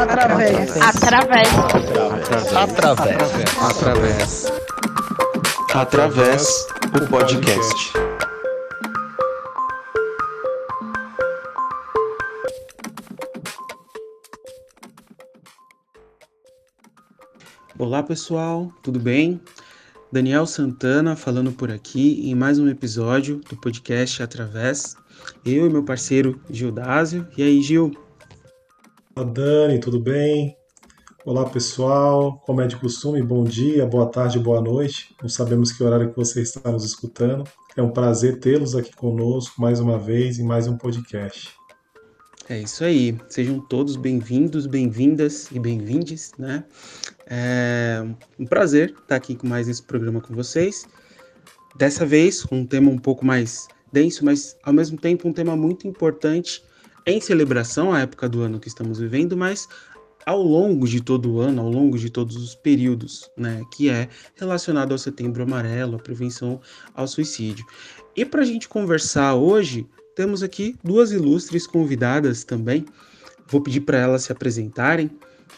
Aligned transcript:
Através. 0.00 0.76
Através. 0.80 1.48
Através. 2.56 3.20
Através. 3.60 4.52
Através 5.74 6.66
o 6.96 7.06
podcast. 7.06 7.92
Olá 17.78 18.02
pessoal, 18.02 18.72
tudo 18.82 18.98
bem? 18.98 19.38
Daniel 20.10 20.46
Santana 20.46 21.14
falando 21.14 21.52
por 21.52 21.70
aqui 21.70 22.26
em 22.26 22.34
mais 22.34 22.58
um 22.58 22.70
episódio 22.70 23.42
do 23.50 23.56
podcast 23.58 24.22
Através. 24.22 24.96
Eu 25.44 25.66
e 25.66 25.70
meu 25.70 25.84
parceiro 25.84 26.40
Gildásio. 26.48 27.28
E 27.36 27.42
aí, 27.42 27.60
Gil? 27.60 28.09
Olá, 29.20 29.30
Dani, 29.30 29.78
tudo 29.78 30.00
bem? 30.00 30.56
Olá, 31.26 31.44
pessoal. 31.44 32.42
Como 32.46 32.62
é 32.62 32.66
de 32.66 32.76
costume, 32.76 33.22
bom 33.22 33.44
dia, 33.44 33.84
boa 33.84 34.06
tarde, 34.06 34.38
boa 34.38 34.62
noite. 34.62 35.14
Não 35.20 35.28
sabemos 35.28 35.70
que 35.70 35.84
horário 35.84 36.08
que 36.08 36.16
você 36.16 36.40
está 36.40 36.72
nos 36.72 36.86
escutando. 36.86 37.44
É 37.76 37.82
um 37.82 37.90
prazer 37.90 38.40
tê-los 38.40 38.74
aqui 38.74 38.96
conosco 38.96 39.60
mais 39.60 39.78
uma 39.78 39.98
vez 39.98 40.38
em 40.38 40.42
mais 40.42 40.66
um 40.66 40.78
podcast. 40.78 41.50
É 42.48 42.60
isso 42.60 42.82
aí. 42.82 43.14
Sejam 43.28 43.60
todos 43.60 43.94
bem-vindos, 43.94 44.66
bem-vindas 44.66 45.50
e 45.52 45.58
bem-vindes, 45.58 46.32
né? 46.38 46.64
É 47.26 48.02
um 48.38 48.46
prazer 48.46 48.94
estar 49.02 49.16
aqui 49.16 49.34
com 49.34 49.46
mais 49.46 49.68
esse 49.68 49.82
programa 49.82 50.22
com 50.22 50.34
vocês. 50.34 50.88
Dessa 51.76 52.06
vez, 52.06 52.46
um 52.50 52.64
tema 52.64 52.90
um 52.90 52.98
pouco 52.98 53.26
mais 53.26 53.68
denso, 53.92 54.24
mas 54.24 54.56
ao 54.62 54.72
mesmo 54.72 54.96
tempo 54.96 55.28
um 55.28 55.32
tema 55.34 55.54
muito 55.54 55.86
importante 55.86 56.62
em 57.06 57.20
celebração 57.20 57.92
à 57.92 58.00
época 58.00 58.28
do 58.28 58.42
ano 58.42 58.60
que 58.60 58.68
estamos 58.68 58.98
vivendo, 58.98 59.36
mas 59.36 59.68
ao 60.26 60.42
longo 60.42 60.86
de 60.86 61.00
todo 61.00 61.32
o 61.32 61.40
ano, 61.40 61.62
ao 61.62 61.70
longo 61.70 61.98
de 61.98 62.10
todos 62.10 62.36
os 62.36 62.54
períodos, 62.54 63.30
né, 63.36 63.62
que 63.72 63.88
é 63.88 64.08
relacionado 64.34 64.92
ao 64.92 64.98
Setembro 64.98 65.42
Amarelo, 65.42 65.96
a 65.96 65.98
prevenção 65.98 66.60
ao 66.94 67.08
suicídio. 67.08 67.64
E 68.14 68.24
para 68.24 68.42
a 68.42 68.44
gente 68.44 68.68
conversar 68.68 69.34
hoje, 69.34 69.86
temos 70.14 70.42
aqui 70.42 70.76
duas 70.84 71.12
ilustres 71.12 71.66
convidadas 71.66 72.44
também. 72.44 72.84
Vou 73.48 73.60
pedir 73.60 73.80
para 73.80 73.98
elas 73.98 74.24
se 74.24 74.32
apresentarem. 74.32 75.10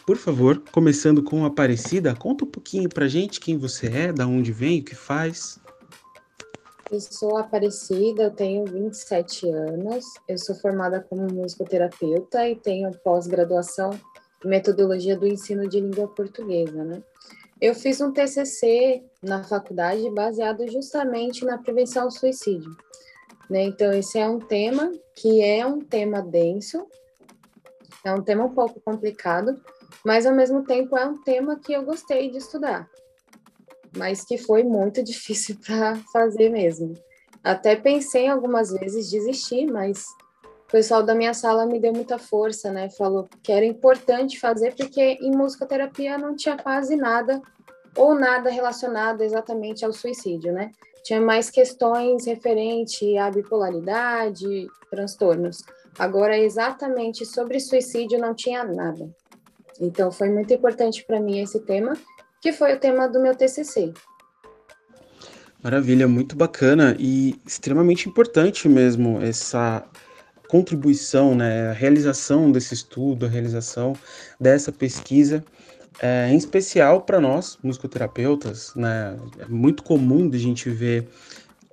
Por 0.05 0.17
favor, 0.17 0.61
começando 0.71 1.21
com 1.21 1.43
a 1.43 1.47
Aparecida, 1.47 2.15
conta 2.15 2.45
um 2.45 2.49
pouquinho 2.49 2.89
para 2.89 3.07
gente 3.07 3.39
quem 3.39 3.57
você 3.57 3.87
é, 3.87 4.13
da 4.13 4.25
onde 4.25 4.51
vem, 4.51 4.79
o 4.79 4.83
que 4.83 4.95
faz. 4.95 5.59
Eu 6.93 6.99
sou 6.99 7.37
Aparecida, 7.37 8.25
eu 8.25 8.29
tenho 8.29 8.65
27 8.65 9.49
anos, 9.49 10.05
eu 10.27 10.37
sou 10.37 10.53
formada 10.53 11.01
como 11.01 11.23
musicoterapeuta 11.23 12.47
e 12.47 12.55
tenho 12.55 12.91
pós-graduação 12.99 13.99
em 14.45 14.47
metodologia 14.47 15.17
do 15.17 15.25
ensino 15.25 15.67
de 15.67 15.79
língua 15.79 16.07
portuguesa, 16.07 16.83
né? 16.83 17.01
Eu 17.59 17.73
fiz 17.73 17.99
um 17.99 18.11
TCC 18.11 19.03
na 19.23 19.43
faculdade 19.43 20.07
baseado 20.11 20.69
justamente 20.71 21.43
na 21.43 21.57
prevenção 21.57 22.03
ao 22.03 22.11
suicídio, 22.11 22.69
né? 23.49 23.63
Então 23.63 23.91
esse 23.91 24.19
é 24.19 24.29
um 24.29 24.37
tema 24.37 24.91
que 25.15 25.41
é 25.41 25.65
um 25.65 25.79
tema 25.79 26.21
denso, 26.21 26.85
é 28.05 28.13
um 28.13 28.21
tema 28.21 28.45
um 28.45 28.53
pouco 28.53 28.79
complicado, 28.81 29.59
mas 30.05 30.27
ao 30.27 30.35
mesmo 30.35 30.63
tempo 30.63 30.95
é 30.95 31.07
um 31.07 31.19
tema 31.23 31.55
que 31.55 31.73
eu 31.73 31.81
gostei 31.81 32.29
de 32.29 32.37
estudar, 32.37 32.87
mas 33.95 34.23
que 34.23 34.37
foi 34.37 34.63
muito 34.63 35.01
difícil 35.03 35.57
para 35.65 35.95
fazer 36.11 36.49
mesmo. 36.49 36.93
Até 37.43 37.75
pensei 37.75 38.27
algumas 38.27 38.71
vezes 38.71 39.09
desistir, 39.09 39.65
mas 39.65 40.05
o 40.67 40.71
pessoal 40.71 41.03
da 41.03 41.13
minha 41.13 41.33
sala 41.33 41.65
me 41.65 41.79
deu 41.79 41.91
muita 41.91 42.17
força, 42.17 42.71
né? 42.71 42.89
Falou 42.89 43.27
que 43.43 43.51
era 43.51 43.65
importante 43.65 44.39
fazer 44.39 44.73
porque 44.75 45.19
em 45.21 45.31
musicoterapia 45.31 46.17
não 46.17 46.35
tinha 46.35 46.57
quase 46.57 46.95
nada 46.95 47.41
ou 47.95 48.15
nada 48.15 48.49
relacionado 48.49 49.21
exatamente 49.21 49.85
ao 49.85 49.93
suicídio, 49.93 50.53
né? 50.53 50.71
Tinha 51.03 51.19
mais 51.19 51.49
questões 51.49 52.25
referente 52.25 53.17
à 53.17 53.29
bipolaridade, 53.29 54.67
transtornos. 54.89 55.63
Agora, 55.99 56.37
exatamente 56.37 57.25
sobre 57.25 57.59
suicídio 57.59 58.17
não 58.17 58.33
tinha 58.33 58.63
nada. 58.63 59.09
Então, 59.79 60.11
foi 60.11 60.29
muito 60.29 60.53
importante 60.53 61.03
para 61.05 61.19
mim 61.19 61.39
esse 61.39 61.59
tema 61.59 61.93
que 62.43 62.51
foi 62.51 62.73
o 62.73 62.77
tema 62.77 63.07
do 63.07 63.21
meu 63.21 63.33
TCC. 63.33 63.93
Maravilha, 65.63 66.09
muito 66.09 66.35
bacana 66.35 66.93
e 66.99 67.39
extremamente 67.47 68.09
importante 68.09 68.67
mesmo 68.67 69.21
essa 69.21 69.81
contribuição, 70.49 71.33
né, 71.35 71.69
a 71.69 71.71
realização 71.71 72.51
desse 72.51 72.73
estudo, 72.73 73.25
a 73.25 73.29
realização 73.29 73.93
dessa 74.41 74.73
pesquisa, 74.73 75.41
é, 76.01 76.29
em 76.29 76.35
especial 76.35 77.03
para 77.03 77.21
nós, 77.21 77.57
musicoterapeutas, 77.63 78.73
né, 78.75 79.17
é 79.39 79.45
muito 79.45 79.81
comum 79.81 80.29
de 80.29 80.35
a 80.35 80.41
gente 80.41 80.69
ver 80.69 81.07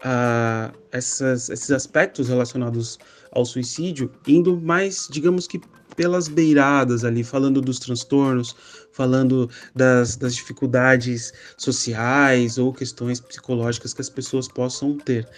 uh, 0.04 0.72
essas, 0.92 1.48
esses 1.48 1.72
aspectos 1.72 2.28
relacionados 2.28 2.96
ao 3.32 3.44
suicídio 3.44 4.12
indo 4.24 4.56
mais, 4.60 5.08
digamos 5.10 5.48
que 5.48 5.60
pelas 5.96 6.28
beiradas 6.28 7.04
ali, 7.04 7.22
falando 7.22 7.60
dos 7.60 7.78
transtornos, 7.78 8.56
falando 8.92 9.48
das, 9.74 10.16
das 10.16 10.34
dificuldades 10.34 11.32
sociais 11.56 12.58
ou 12.58 12.72
questões 12.72 13.20
psicológicas 13.20 13.94
que 13.94 14.00
as 14.00 14.10
pessoas 14.10 14.48
possam 14.48 14.96
ter. 14.96 15.28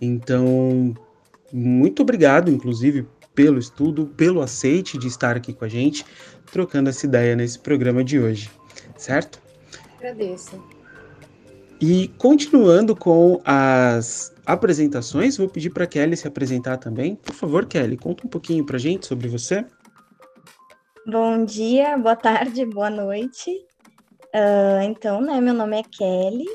Então, 0.00 0.94
muito 1.52 2.02
obrigado, 2.02 2.50
inclusive, 2.50 3.06
pelo 3.34 3.58
estudo, 3.58 4.06
pelo 4.06 4.40
aceite 4.40 4.98
de 4.98 5.06
estar 5.06 5.36
aqui 5.36 5.52
com 5.52 5.64
a 5.64 5.68
gente, 5.68 6.04
trocando 6.50 6.90
essa 6.90 7.06
ideia 7.06 7.34
nesse 7.36 7.58
programa 7.58 8.04
de 8.04 8.18
hoje, 8.18 8.50
certo? 8.96 9.40
Agradeço. 9.98 10.60
E 11.80 12.08
continuando 12.16 12.94
com 12.94 13.40
as 13.44 14.32
apresentações, 14.46 15.36
vou 15.36 15.48
pedir 15.48 15.70
para 15.70 15.86
Kelly 15.86 16.16
se 16.16 16.28
apresentar 16.28 16.76
também. 16.76 17.16
Por 17.16 17.34
favor, 17.34 17.66
Kelly, 17.66 17.96
conta 17.96 18.26
um 18.26 18.30
pouquinho 18.30 18.64
para 18.64 18.78
gente 18.78 19.06
sobre 19.06 19.28
você. 19.28 19.64
Bom 21.04 21.44
dia, 21.44 21.98
boa 21.98 22.14
tarde, 22.14 22.64
boa 22.64 22.88
noite. 22.88 23.50
Uh, 24.32 24.82
então, 24.84 25.20
né, 25.20 25.40
meu 25.40 25.52
nome 25.52 25.80
é 25.80 25.82
Kelly. 25.82 26.46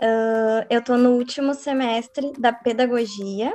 Uh, 0.00 0.64
eu 0.70 0.78
estou 0.80 0.96
no 0.96 1.10
último 1.10 1.52
semestre 1.52 2.32
da 2.38 2.50
pedagogia, 2.50 3.54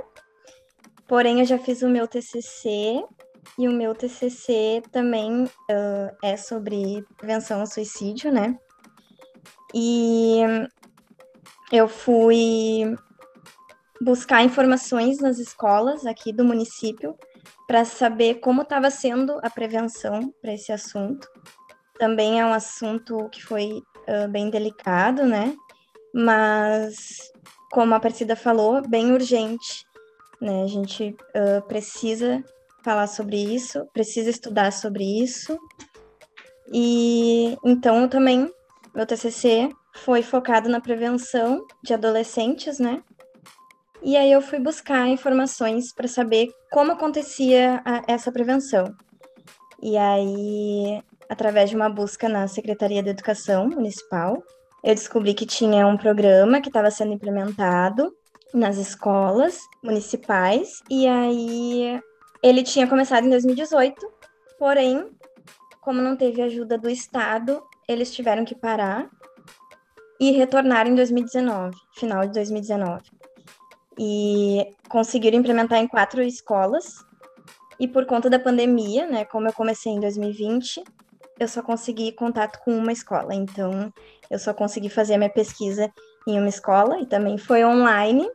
porém 1.07 1.39
eu 1.39 1.45
já 1.45 1.57
fiz 1.57 1.81
o 1.81 1.89
meu 1.89 2.07
TCC 2.07 3.03
e 3.57 3.67
o 3.67 3.71
meu 3.71 3.95
TCC 3.95 4.83
também 4.91 5.45
uh, 5.45 6.15
é 6.21 6.37
sobre 6.37 7.03
prevenção 7.17 7.61
ao 7.61 7.65
suicídio, 7.65 8.31
né? 8.31 8.55
E 9.73 10.41
eu 11.71 11.87
fui 11.87 12.95
buscar 13.99 14.43
informações 14.43 15.19
nas 15.19 15.39
escolas 15.39 16.05
aqui 16.05 16.31
do 16.31 16.45
município 16.45 17.17
para 17.67 17.83
saber 17.83 18.35
como 18.35 18.61
estava 18.61 18.89
sendo 18.89 19.39
a 19.43 19.49
prevenção 19.49 20.33
para 20.41 20.53
esse 20.53 20.71
assunto. 20.71 21.27
Também 21.99 22.39
é 22.39 22.45
um 22.45 22.53
assunto 22.53 23.29
que 23.29 23.43
foi 23.43 23.81
uh, 24.07 24.27
bem 24.29 24.49
delicado, 24.49 25.25
né? 25.25 25.55
Mas, 26.13 27.31
como 27.71 27.93
a 27.93 27.97
Aparecida 27.97 28.35
falou, 28.35 28.87
bem 28.87 29.11
urgente. 29.11 29.85
Né? 30.39 30.63
A 30.63 30.67
gente 30.67 31.15
uh, 31.35 31.61
precisa 31.67 32.43
falar 32.83 33.07
sobre 33.07 33.37
isso, 33.37 33.85
precisa 33.93 34.29
estudar 34.29 34.71
sobre 34.71 35.03
isso. 35.03 35.57
E 36.71 37.57
então 37.63 38.01
eu 38.01 38.09
também, 38.09 38.51
meu 38.93 39.05
TCC 39.05 39.69
foi 39.95 40.21
focado 40.21 40.69
na 40.69 40.79
prevenção 40.79 41.65
de 41.83 41.93
adolescentes, 41.93 42.79
né? 42.79 43.03
E 44.01 44.15
aí 44.15 44.31
eu 44.31 44.41
fui 44.41 44.59
buscar 44.59 45.07
informações 45.07 45.91
para 45.91 46.07
saber 46.07 46.49
como 46.71 46.91
acontecia 46.91 47.81
a, 47.83 48.03
essa 48.07 48.31
prevenção. 48.31 48.85
E 49.81 49.97
aí, 49.97 51.01
através 51.27 51.69
de 51.69 51.75
uma 51.75 51.89
busca 51.89 52.29
na 52.29 52.47
Secretaria 52.47 53.01
de 53.01 53.09
Educação 53.09 53.67
Municipal, 53.67 54.41
eu 54.83 54.93
descobri 54.95 55.33
que 55.33 55.45
tinha 55.45 55.87
um 55.87 55.97
programa 55.97 56.61
que 56.61 56.69
estava 56.69 56.91
sendo 56.91 57.13
implementado 57.13 58.15
nas 58.53 58.77
escolas 58.77 59.59
municipais, 59.83 60.81
e 60.89 61.05
aí 61.07 61.99
ele 62.41 62.63
tinha 62.63 62.87
começado 62.87 63.25
em 63.25 63.29
2018, 63.29 63.95
porém, 64.57 65.09
como 65.81 66.01
não 66.01 66.15
teve 66.15 66.41
ajuda 66.41 66.77
do 66.77 66.89
Estado, 66.89 67.61
eles 67.87 68.13
tiveram 68.13 68.45
que 68.45 68.55
parar 68.55 69.09
e 70.19 70.31
retornar 70.31 70.87
em 70.87 70.95
2019, 70.95 71.75
final 71.93 72.21
de 72.25 72.33
2019 72.33 73.16
e 73.97 74.75
conseguiram 74.89 75.37
implementar 75.37 75.79
em 75.79 75.87
quatro 75.87 76.21
escolas. 76.21 77.05
E 77.79 77.87
por 77.87 78.05
conta 78.05 78.29
da 78.29 78.39
pandemia, 78.39 79.07
né, 79.07 79.25
como 79.25 79.47
eu 79.47 79.53
comecei 79.53 79.91
em 79.91 79.99
2020, 79.99 80.83
eu 81.39 81.47
só 81.47 81.61
consegui 81.61 82.11
contato 82.11 82.59
com 82.63 82.75
uma 82.75 82.91
escola. 82.91 83.33
Então, 83.33 83.93
eu 84.29 84.39
só 84.39 84.53
consegui 84.53 84.89
fazer 84.89 85.15
a 85.15 85.17
minha 85.17 85.29
pesquisa 85.29 85.91
em 86.27 86.39
uma 86.39 86.49
escola 86.49 86.99
e 86.99 87.05
também 87.05 87.37
foi 87.37 87.63
online. 87.63 88.27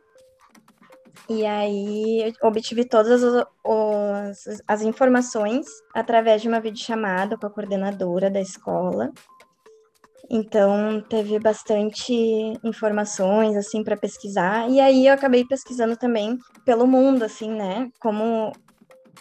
E 1.29 1.45
aí 1.45 2.33
obtive 2.41 2.83
todas 2.83 3.23
as, 3.23 3.45
as, 3.65 4.61
as 4.67 4.81
informações 4.81 5.65
através 5.93 6.41
de 6.41 6.49
uma 6.49 6.59
videochamada 6.59 7.37
com 7.37 7.45
a 7.45 7.49
coordenadora 7.49 8.29
da 8.29 8.41
escola. 8.41 9.11
Então 10.35 10.99
teve 11.07 11.37
bastante 11.37 12.11
informações 12.63 13.55
assim 13.55 13.83
para 13.83 13.95
pesquisar 13.95 14.67
e 14.67 14.79
aí 14.79 15.05
eu 15.05 15.13
acabei 15.13 15.45
pesquisando 15.45 15.95
também 15.95 16.39
pelo 16.65 16.87
mundo 16.87 17.21
assim, 17.21 17.51
né, 17.51 17.87
como 17.99 18.51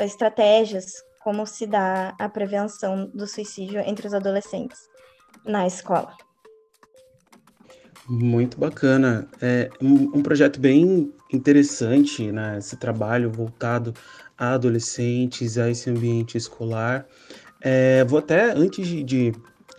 estratégias, 0.01 0.87
como 1.23 1.47
se 1.47 1.67
dá 1.67 2.17
a 2.19 2.31
prevenção 2.31 3.11
do 3.13 3.27
suicídio 3.27 3.81
entre 3.81 4.07
os 4.07 4.15
adolescentes 4.15 4.79
na 5.45 5.67
escola. 5.67 6.17
Muito 8.09 8.59
bacana. 8.59 9.29
É 9.43 9.69
um, 9.83 10.23
projeto 10.23 10.59
bem 10.59 11.13
interessante, 11.31 12.33
né? 12.33 12.57
Esse 12.59 12.77
trabalho 12.77 13.31
voltado 13.31 13.93
a 14.37 14.55
adolescentes, 14.55 15.59
a 15.59 15.71
esse 15.71 15.91
ambiente 15.91 16.39
escolar. 16.39 17.07
É, 17.61 18.03
vou 18.05 18.19
até, 18.19 18.51
antes 18.53 18.87
de, 18.87 19.05
de, 19.05 19.33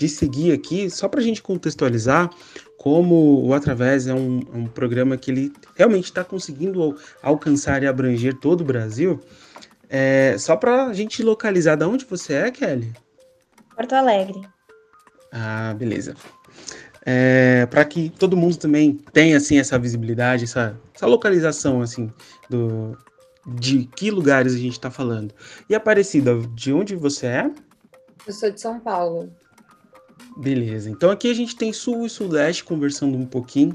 de 0.03 0.09
seguir 0.09 0.51
aqui, 0.51 0.89
só 0.89 1.07
para 1.07 1.19
a 1.19 1.23
gente 1.23 1.41
contextualizar 1.41 2.29
como 2.77 3.45
o 3.45 3.53
Através 3.53 4.07
é 4.07 4.13
um, 4.13 4.41
um 4.53 4.67
programa 4.67 5.15
que 5.17 5.31
ele 5.31 5.53
realmente 5.75 6.05
está 6.05 6.23
conseguindo 6.23 6.97
alcançar 7.21 7.81
e 7.83 7.88
abranger 7.88 8.35
todo 8.35 8.61
o 8.61 8.65
Brasil. 8.65 9.19
É, 9.89 10.35
só 10.38 10.55
para 10.55 10.88
a 10.88 10.94
gente 10.94 11.23
localizar, 11.23 11.75
de 11.75 11.85
onde 11.85 12.05
você 12.05 12.33
é, 12.33 12.51
Kelly? 12.51 12.91
Porto 13.75 13.94
Alegre. 13.94 14.41
Ah, 15.31 15.73
beleza 15.77 16.15
é, 17.06 17.65
para 17.65 17.83
que 17.83 18.09
todo 18.09 18.38
mundo 18.38 18.57
também 18.57 18.94
tenha 19.11 19.38
assim 19.38 19.57
essa 19.57 19.77
visibilidade, 19.77 20.45
essa, 20.45 20.79
essa 20.95 21.06
localização 21.06 21.81
assim 21.81 22.11
do 22.49 22.97
de 23.45 23.83
que 23.83 24.09
lugares 24.09 24.53
a 24.53 24.57
gente 24.57 24.71
está 24.71 24.89
falando. 24.89 25.33
E 25.69 25.75
Aparecida, 25.75 26.39
de 26.53 26.71
onde 26.71 26.95
você 26.95 27.27
é? 27.27 27.51
Eu 28.25 28.31
sou 28.31 28.49
de 28.49 28.61
São 28.61 28.79
Paulo. 28.79 29.29
Beleza. 30.35 30.89
Então 30.89 31.11
aqui 31.11 31.29
a 31.29 31.33
gente 31.33 31.55
tem 31.55 31.71
sul 31.71 32.05
e 32.05 32.09
sudeste 32.09 32.63
conversando 32.63 33.17
um 33.17 33.25
pouquinho, 33.25 33.73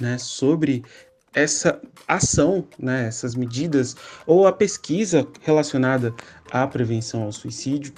né, 0.00 0.18
sobre 0.18 0.84
essa 1.32 1.80
ação, 2.08 2.66
né, 2.78 3.06
essas 3.06 3.34
medidas 3.34 3.96
ou 4.26 4.46
a 4.46 4.52
pesquisa 4.52 5.26
relacionada 5.42 6.14
à 6.50 6.66
prevenção 6.66 7.22
ao 7.22 7.32
suicídio 7.32 7.92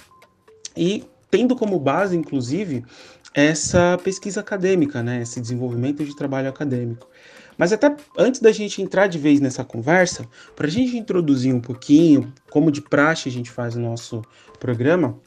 e 0.76 1.04
tendo 1.30 1.56
como 1.56 1.80
base, 1.80 2.14
inclusive, 2.14 2.84
essa 3.32 3.98
pesquisa 4.04 4.40
acadêmica, 4.40 5.02
né, 5.02 5.22
esse 5.22 5.40
desenvolvimento 5.40 6.04
de 6.04 6.14
trabalho 6.14 6.48
acadêmico. 6.48 7.08
Mas 7.56 7.72
até 7.72 7.94
antes 8.18 8.40
da 8.40 8.52
gente 8.52 8.82
entrar 8.82 9.06
de 9.06 9.18
vez 9.18 9.40
nessa 9.40 9.64
conversa, 9.64 10.26
para 10.54 10.66
a 10.66 10.70
gente 10.70 10.96
introduzir 10.96 11.54
um 11.54 11.60
pouquinho 11.60 12.32
como 12.50 12.70
de 12.70 12.82
praxe 12.82 13.28
a 13.28 13.32
gente 13.32 13.50
faz 13.50 13.76
o 13.76 13.80
nosso 13.80 14.22
programa, 14.58 15.18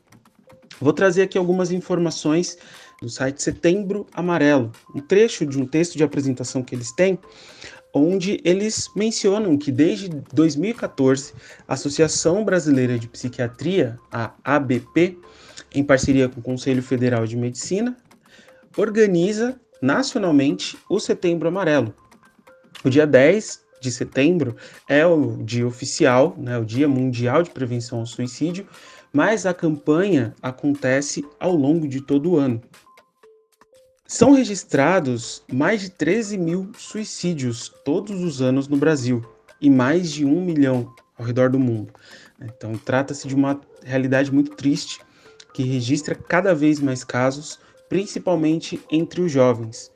vou 0.80 0.94
trazer 0.94 1.24
aqui 1.24 1.38
algumas 1.38 1.72
informações 1.72 2.58
do 3.02 3.10
site 3.10 3.42
Setembro 3.42 4.06
Amarelo, 4.14 4.72
um 4.94 5.00
trecho 5.00 5.46
de 5.46 5.60
um 5.60 5.66
texto 5.66 5.98
de 5.98 6.04
apresentação 6.04 6.64
que 6.64 6.74
eles 6.74 6.92
têm, 6.92 7.20
onde 7.94 8.42
eles 8.44 8.90
mencionam 8.96 9.58
que 9.58 9.72
desde 9.72 10.10
2014 10.34 11.34
a 11.68 11.74
Associação 11.74 12.44
Brasileira 12.44 13.00
de 13.00 13.08
Psiquiatria, 13.08 13.98
a 14.12 14.34
ABP, 14.44 15.18
em 15.74 15.84
parceria 15.84 16.28
com 16.28 16.40
o 16.40 16.44
Conselho 16.44 16.84
Federal 16.84 17.26
de 17.26 17.38
Medicina, 17.38 17.96
organiza 18.78 19.60
nacionalmente 19.82 20.78
o 20.90 21.00
Setembro 21.00 21.48
Amarelo. 21.48 21.94
O 22.84 22.90
dia 22.90 23.08
10 23.08 23.64
de 23.80 23.92
setembro 23.92 24.56
é 24.90 25.06
o 25.06 25.38
dia 25.44 25.66
oficial, 25.66 26.36
né, 26.38 26.58
o 26.58 26.66
Dia 26.66 26.88
Mundial 26.88 27.44
de 27.44 27.52
Prevenção 27.52 28.00
ao 28.00 28.06
Suicídio, 28.06 28.68
mas 29.16 29.46
a 29.46 29.54
campanha 29.54 30.36
acontece 30.42 31.26
ao 31.40 31.56
longo 31.56 31.88
de 31.88 32.02
todo 32.02 32.32
o 32.32 32.38
ano. 32.38 32.62
São 34.06 34.34
registrados 34.34 35.42
mais 35.50 35.80
de 35.80 35.90
13 35.90 36.38
mil 36.38 36.70
suicídios 36.78 37.74
todos 37.86 38.22
os 38.22 38.42
anos 38.42 38.68
no 38.68 38.76
Brasil 38.76 39.24
e 39.62 39.70
mais 39.70 40.12
de 40.12 40.26
um 40.26 40.44
milhão 40.44 40.94
ao 41.18 41.26
redor 41.26 41.50
do 41.50 41.58
mundo. 41.58 41.94
Então, 42.42 42.74
trata-se 42.74 43.26
de 43.26 43.34
uma 43.34 43.62
realidade 43.86 44.34
muito 44.34 44.52
triste 44.54 45.00
que 45.54 45.64
registra 45.64 46.14
cada 46.14 46.54
vez 46.54 46.82
mais 46.82 47.06
casos, 47.06 47.58
principalmente 47.88 48.82
entre 48.92 49.22
os 49.22 49.32
jovens. 49.32 49.90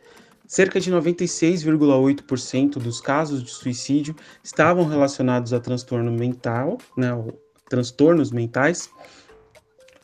Cerca 0.47 0.79
de 0.79 0.89
96,8% 0.93 2.77
dos 2.77 3.01
casos 3.01 3.43
de 3.43 3.51
suicídio 3.51 4.15
estavam 4.41 4.85
relacionados 4.85 5.51
a 5.51 5.59
transtorno 5.59 6.09
mental, 6.09 6.77
né, 6.95 7.09
transtornos 7.69 8.31
mentais. 8.31 8.89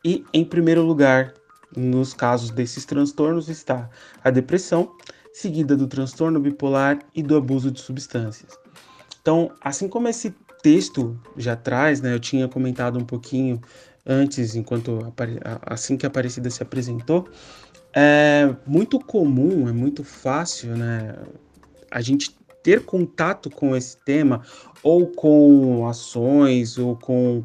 E 0.04 0.24
em 0.34 0.46
primeiro 0.46 0.84
lugar, 0.84 1.34
nos 1.76 2.14
casos 2.14 2.52
desses 2.52 2.86
transtornos 2.86 3.50
está 3.50 3.90
a 4.24 4.30
depressão, 4.30 4.92
seguida 5.34 5.76
do 5.76 5.88
transtorno 5.88 6.40
bipolar 6.40 7.00
e 7.14 7.22
do 7.22 7.36
abuso 7.36 7.72
de 7.72 7.82
substâncias. 7.82 8.58
Então, 9.22 9.52
assim 9.60 9.88
como 9.88 10.08
esse 10.08 10.34
texto 10.62 11.20
já 11.36 11.56
traz, 11.56 12.02
né, 12.02 12.14
eu 12.14 12.20
tinha 12.20 12.48
comentado 12.48 12.98
um 12.98 13.04
pouquinho 13.04 13.60
antes, 14.06 14.56
enquanto 14.56 15.14
assim 15.66 15.98
que 15.98 16.06
a 16.06 16.10
Aparecida 16.10 16.50
se 16.50 16.62
apresentou, 16.62 17.28
é 17.94 18.56
muito 18.66 19.00
comum, 19.00 19.68
é 19.68 19.72
muito 19.72 20.04
fácil, 20.04 20.78
né, 20.78 21.16
a 21.90 22.02
gente 22.02 22.36
ter 22.66 22.84
contato 22.84 23.48
com 23.48 23.76
esse 23.76 23.96
tema 24.04 24.42
ou 24.82 25.06
com 25.06 25.88
ações 25.88 26.80
ou 26.80 26.96
com 26.96 27.44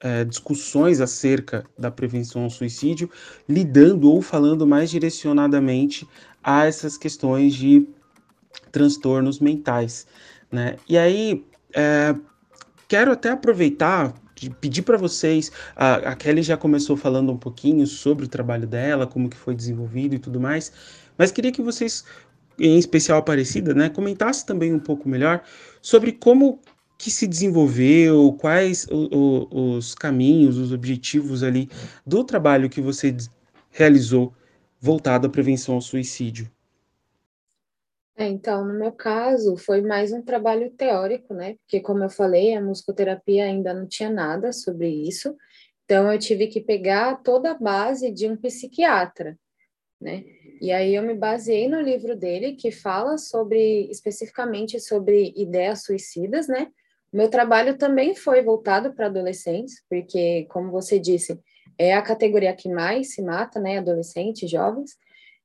é, 0.00 0.24
discussões 0.24 1.02
acerca 1.02 1.66
da 1.78 1.90
prevenção 1.90 2.44
ao 2.44 2.50
suicídio, 2.50 3.10
lidando 3.46 4.10
ou 4.10 4.22
falando 4.22 4.66
mais 4.66 4.88
direcionadamente 4.88 6.08
a 6.42 6.64
essas 6.64 6.96
questões 6.96 7.54
de 7.54 7.86
transtornos 8.72 9.38
mentais, 9.38 10.06
né? 10.50 10.76
E 10.88 10.96
aí 10.96 11.44
é, 11.74 12.14
quero 12.88 13.12
até 13.12 13.32
aproveitar 13.32 14.14
pedir 14.60 14.82
para 14.82 14.96
vocês, 14.96 15.52
a, 15.76 15.94
a 15.94 16.16
Kelly 16.16 16.42
já 16.42 16.56
começou 16.56 16.96
falando 16.96 17.30
um 17.30 17.36
pouquinho 17.36 17.86
sobre 17.86 18.24
o 18.24 18.28
trabalho 18.28 18.66
dela, 18.66 19.06
como 19.06 19.28
que 19.28 19.36
foi 19.36 19.54
desenvolvido 19.54 20.14
e 20.14 20.18
tudo 20.18 20.40
mais, 20.40 20.72
mas 21.16 21.30
queria 21.30 21.52
que 21.52 21.62
vocês, 21.62 22.04
em 22.58 22.78
especial 22.78 23.18
Aparecida, 23.18 23.74
né, 23.74 23.88
comentassem 23.88 24.46
também 24.46 24.72
um 24.72 24.78
pouco 24.78 25.08
melhor 25.08 25.42
sobre 25.82 26.12
como 26.12 26.60
que 26.98 27.10
se 27.10 27.26
desenvolveu, 27.26 28.32
quais 28.40 28.86
o, 28.90 29.08
o, 29.12 29.76
os 29.76 29.94
caminhos, 29.94 30.56
os 30.56 30.72
objetivos 30.72 31.42
ali 31.42 31.68
do 32.06 32.24
trabalho 32.24 32.70
que 32.70 32.80
você 32.80 33.14
realizou 33.70 34.32
voltado 34.80 35.26
à 35.26 35.30
prevenção 35.30 35.74
ao 35.74 35.80
suicídio. 35.80 36.50
É, 38.16 38.28
então, 38.28 38.64
no 38.64 38.74
meu 38.74 38.92
caso, 38.92 39.56
foi 39.56 39.80
mais 39.80 40.12
um 40.12 40.22
trabalho 40.22 40.70
teórico, 40.70 41.34
né? 41.34 41.56
Porque, 41.56 41.80
como 41.80 42.04
eu 42.04 42.08
falei, 42.08 42.54
a 42.54 42.62
musicoterapia 42.62 43.44
ainda 43.44 43.74
não 43.74 43.88
tinha 43.88 44.08
nada 44.08 44.52
sobre 44.52 44.88
isso. 44.88 45.36
Então, 45.84 46.12
eu 46.12 46.18
tive 46.18 46.46
que 46.46 46.60
pegar 46.60 47.16
toda 47.22 47.50
a 47.50 47.58
base 47.58 48.12
de 48.12 48.28
um 48.28 48.36
psiquiatra, 48.36 49.36
né? 50.00 50.24
E 50.64 50.72
aí 50.72 50.94
eu 50.94 51.02
me 51.02 51.12
baseei 51.12 51.68
no 51.68 51.78
livro 51.78 52.16
dele, 52.16 52.54
que 52.54 52.70
fala 52.70 53.18
sobre, 53.18 53.86
especificamente 53.90 54.80
sobre 54.80 55.30
ideias 55.36 55.82
suicidas, 55.82 56.48
né? 56.48 56.68
Meu 57.12 57.28
trabalho 57.28 57.76
também 57.76 58.14
foi 58.14 58.40
voltado 58.40 58.94
para 58.94 59.08
adolescentes, 59.08 59.84
porque, 59.90 60.46
como 60.48 60.70
você 60.70 60.98
disse, 60.98 61.38
é 61.76 61.92
a 61.92 62.00
categoria 62.00 62.56
que 62.56 62.70
mais 62.70 63.12
se 63.12 63.20
mata, 63.20 63.60
né? 63.60 63.76
Adolescentes, 63.76 64.50
jovens. 64.50 64.92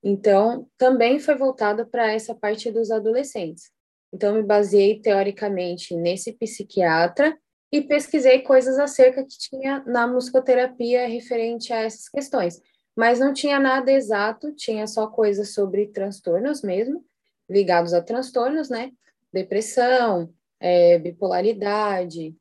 Então, 0.01 0.69
também 0.77 1.19
foi 1.19 1.35
voltado 1.35 1.85
para 1.85 2.13
essa 2.13 2.33
parte 2.33 2.71
dos 2.71 2.89
adolescentes. 2.89 3.71
Então, 4.13 4.35
me 4.35 4.41
baseei 4.41 5.01
teoricamente 5.01 5.97
nesse 5.97 6.31
psiquiatra 6.31 7.37
e 7.73 7.81
pesquisei 7.81 8.39
coisas 8.39 8.79
acerca 8.79 9.25
que 9.25 9.37
tinha 9.37 9.83
na 9.85 10.07
musicoterapia 10.07 11.09
referente 11.09 11.73
a 11.73 11.81
essas 11.81 12.07
questões. 12.07 12.61
Mas 12.99 13.17
não 13.17 13.33
tinha 13.33 13.57
nada 13.61 13.89
exato, 13.93 14.51
tinha 14.51 14.85
só 14.85 15.07
coisas 15.07 15.53
sobre 15.53 15.87
transtornos 15.87 16.61
mesmo, 16.61 17.01
ligados 17.49 17.93
a 17.93 18.01
transtornos, 18.01 18.69
né? 18.69 18.91
Depressão, 19.31 20.33
é, 20.59 20.99
bipolaridade, 20.99 22.35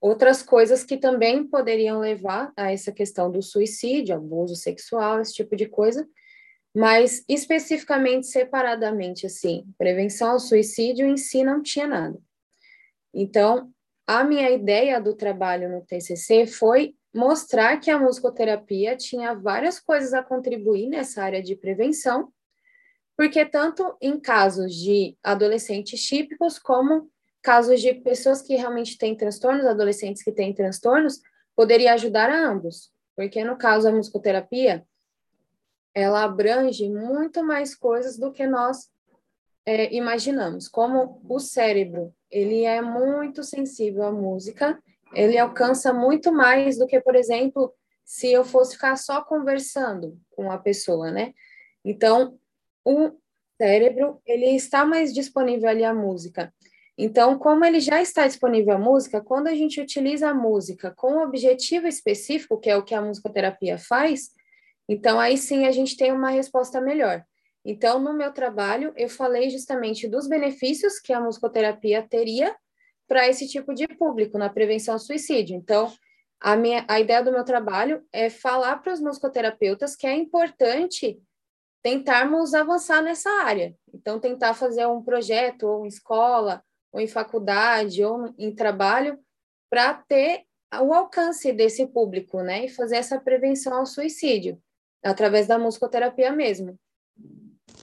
outras 0.00 0.42
coisas 0.42 0.82
que 0.82 0.96
também 0.96 1.46
poderiam 1.46 2.00
levar 2.00 2.50
a 2.56 2.72
essa 2.72 2.90
questão 2.90 3.30
do 3.30 3.42
suicídio, 3.42 4.14
abuso 4.16 4.56
sexual, 4.56 5.20
esse 5.20 5.34
tipo 5.34 5.54
de 5.54 5.66
coisa, 5.66 6.08
mas 6.74 7.22
especificamente, 7.28 8.28
separadamente, 8.28 9.26
assim, 9.26 9.66
prevenção 9.76 10.30
ao 10.30 10.40
suicídio 10.40 11.04
em 11.04 11.18
si 11.18 11.44
não 11.44 11.62
tinha 11.62 11.86
nada. 11.86 12.18
Então, 13.12 13.70
a 14.06 14.24
minha 14.24 14.50
ideia 14.50 15.02
do 15.02 15.12
trabalho 15.12 15.68
no 15.68 15.84
TCC 15.84 16.46
foi 16.46 16.94
mostrar 17.14 17.78
que 17.78 17.90
a 17.90 17.98
musicoterapia 17.98 18.96
tinha 18.96 19.34
várias 19.34 19.80
coisas 19.80 20.12
a 20.12 20.22
contribuir 20.22 20.88
nessa 20.88 21.22
área 21.22 21.42
de 21.42 21.56
prevenção, 21.56 22.32
porque 23.16 23.44
tanto 23.44 23.96
em 24.00 24.18
casos 24.20 24.74
de 24.74 25.16
adolescentes 25.22 26.02
típicos 26.02 26.58
como 26.58 27.10
casos 27.42 27.80
de 27.80 27.94
pessoas 27.94 28.42
que 28.42 28.54
realmente 28.56 28.98
têm 28.98 29.16
transtornos, 29.16 29.66
adolescentes 29.66 30.22
que 30.22 30.32
têm 30.32 30.54
transtornos, 30.54 31.20
poderia 31.56 31.94
ajudar 31.94 32.30
a 32.30 32.48
ambos, 32.48 32.92
porque 33.16 33.42
no 33.42 33.56
caso 33.56 33.88
a 33.88 33.92
musicoterapia, 33.92 34.86
ela 35.94 36.22
abrange 36.22 36.88
muito 36.88 37.42
mais 37.42 37.74
coisas 37.74 38.16
do 38.16 38.30
que 38.30 38.46
nós 38.46 38.88
é, 39.66 39.92
imaginamos. 39.94 40.68
Como 40.68 41.20
o 41.28 41.40
cérebro, 41.40 42.14
ele 42.30 42.64
é 42.64 42.80
muito 42.80 43.42
sensível 43.42 44.04
à 44.04 44.12
música, 44.12 44.80
ele 45.14 45.38
alcança 45.38 45.92
muito 45.92 46.32
mais 46.32 46.78
do 46.78 46.86
que, 46.86 47.00
por 47.00 47.14
exemplo, 47.14 47.72
se 48.04 48.32
eu 48.32 48.44
fosse 48.44 48.74
ficar 48.74 48.96
só 48.96 49.22
conversando 49.22 50.18
com 50.30 50.50
a 50.50 50.58
pessoa, 50.58 51.10
né? 51.10 51.32
Então, 51.84 52.38
o 52.84 53.12
cérebro, 53.60 54.20
ele 54.24 54.56
está 54.56 54.84
mais 54.84 55.12
disponível 55.12 55.68
ali 55.68 55.84
a 55.84 55.92
música. 55.94 56.52
Então, 56.96 57.38
como 57.38 57.64
ele 57.64 57.80
já 57.80 58.00
está 58.02 58.26
disponível 58.26 58.74
a 58.74 58.78
música, 58.78 59.20
quando 59.20 59.46
a 59.46 59.54
gente 59.54 59.80
utiliza 59.80 60.30
a 60.30 60.34
música 60.34 60.92
com 60.96 61.12
um 61.12 61.22
objetivo 61.22 61.86
específico, 61.86 62.58
que 62.58 62.70
é 62.70 62.76
o 62.76 62.82
que 62.82 62.94
a 62.94 63.02
musicoterapia 63.02 63.78
faz, 63.78 64.30
então 64.88 65.20
aí 65.20 65.36
sim 65.36 65.66
a 65.66 65.70
gente 65.70 65.96
tem 65.96 66.10
uma 66.10 66.30
resposta 66.30 66.80
melhor. 66.80 67.22
Então, 67.64 68.00
no 68.00 68.12
meu 68.12 68.32
trabalho, 68.32 68.92
eu 68.96 69.08
falei 69.08 69.50
justamente 69.50 70.08
dos 70.08 70.26
benefícios 70.26 70.98
que 70.98 71.12
a 71.12 71.20
musicoterapia 71.20 72.02
teria 72.08 72.56
para 73.08 73.26
esse 73.26 73.48
tipo 73.48 73.74
de 73.74 73.88
público 73.88 74.38
na 74.38 74.50
prevenção 74.50 74.94
ao 74.94 75.00
suicídio. 75.00 75.56
Então, 75.56 75.90
a, 76.38 76.54
minha, 76.54 76.84
a 76.86 77.00
ideia 77.00 77.22
do 77.22 77.32
meu 77.32 77.42
trabalho 77.42 78.04
é 78.12 78.30
falar 78.30 78.76
para 78.76 78.92
os 78.92 79.00
musicoterapeutas 79.00 79.96
que 79.96 80.06
é 80.06 80.14
importante 80.14 81.18
tentarmos 81.82 82.54
avançar 82.54 83.02
nessa 83.02 83.30
área. 83.42 83.74
Então, 83.92 84.20
tentar 84.20 84.54
fazer 84.54 84.86
um 84.86 85.02
projeto 85.02 85.62
ou 85.64 85.84
em 85.84 85.88
escola 85.88 86.62
ou 86.92 87.00
em 87.00 87.06
faculdade, 87.06 88.02
ou 88.04 88.32
em 88.38 88.54
trabalho, 88.54 89.18
para 89.70 89.94
ter 89.94 90.44
o 90.82 90.92
alcance 90.92 91.52
desse 91.52 91.86
público, 91.86 92.42
né? 92.42 92.66
E 92.66 92.68
fazer 92.68 92.96
essa 92.96 93.18
prevenção 93.20 93.74
ao 93.74 93.86
suicídio, 93.86 94.58
através 95.02 95.46
da 95.46 95.58
musicoterapia 95.58 96.32
mesmo. 96.32 96.78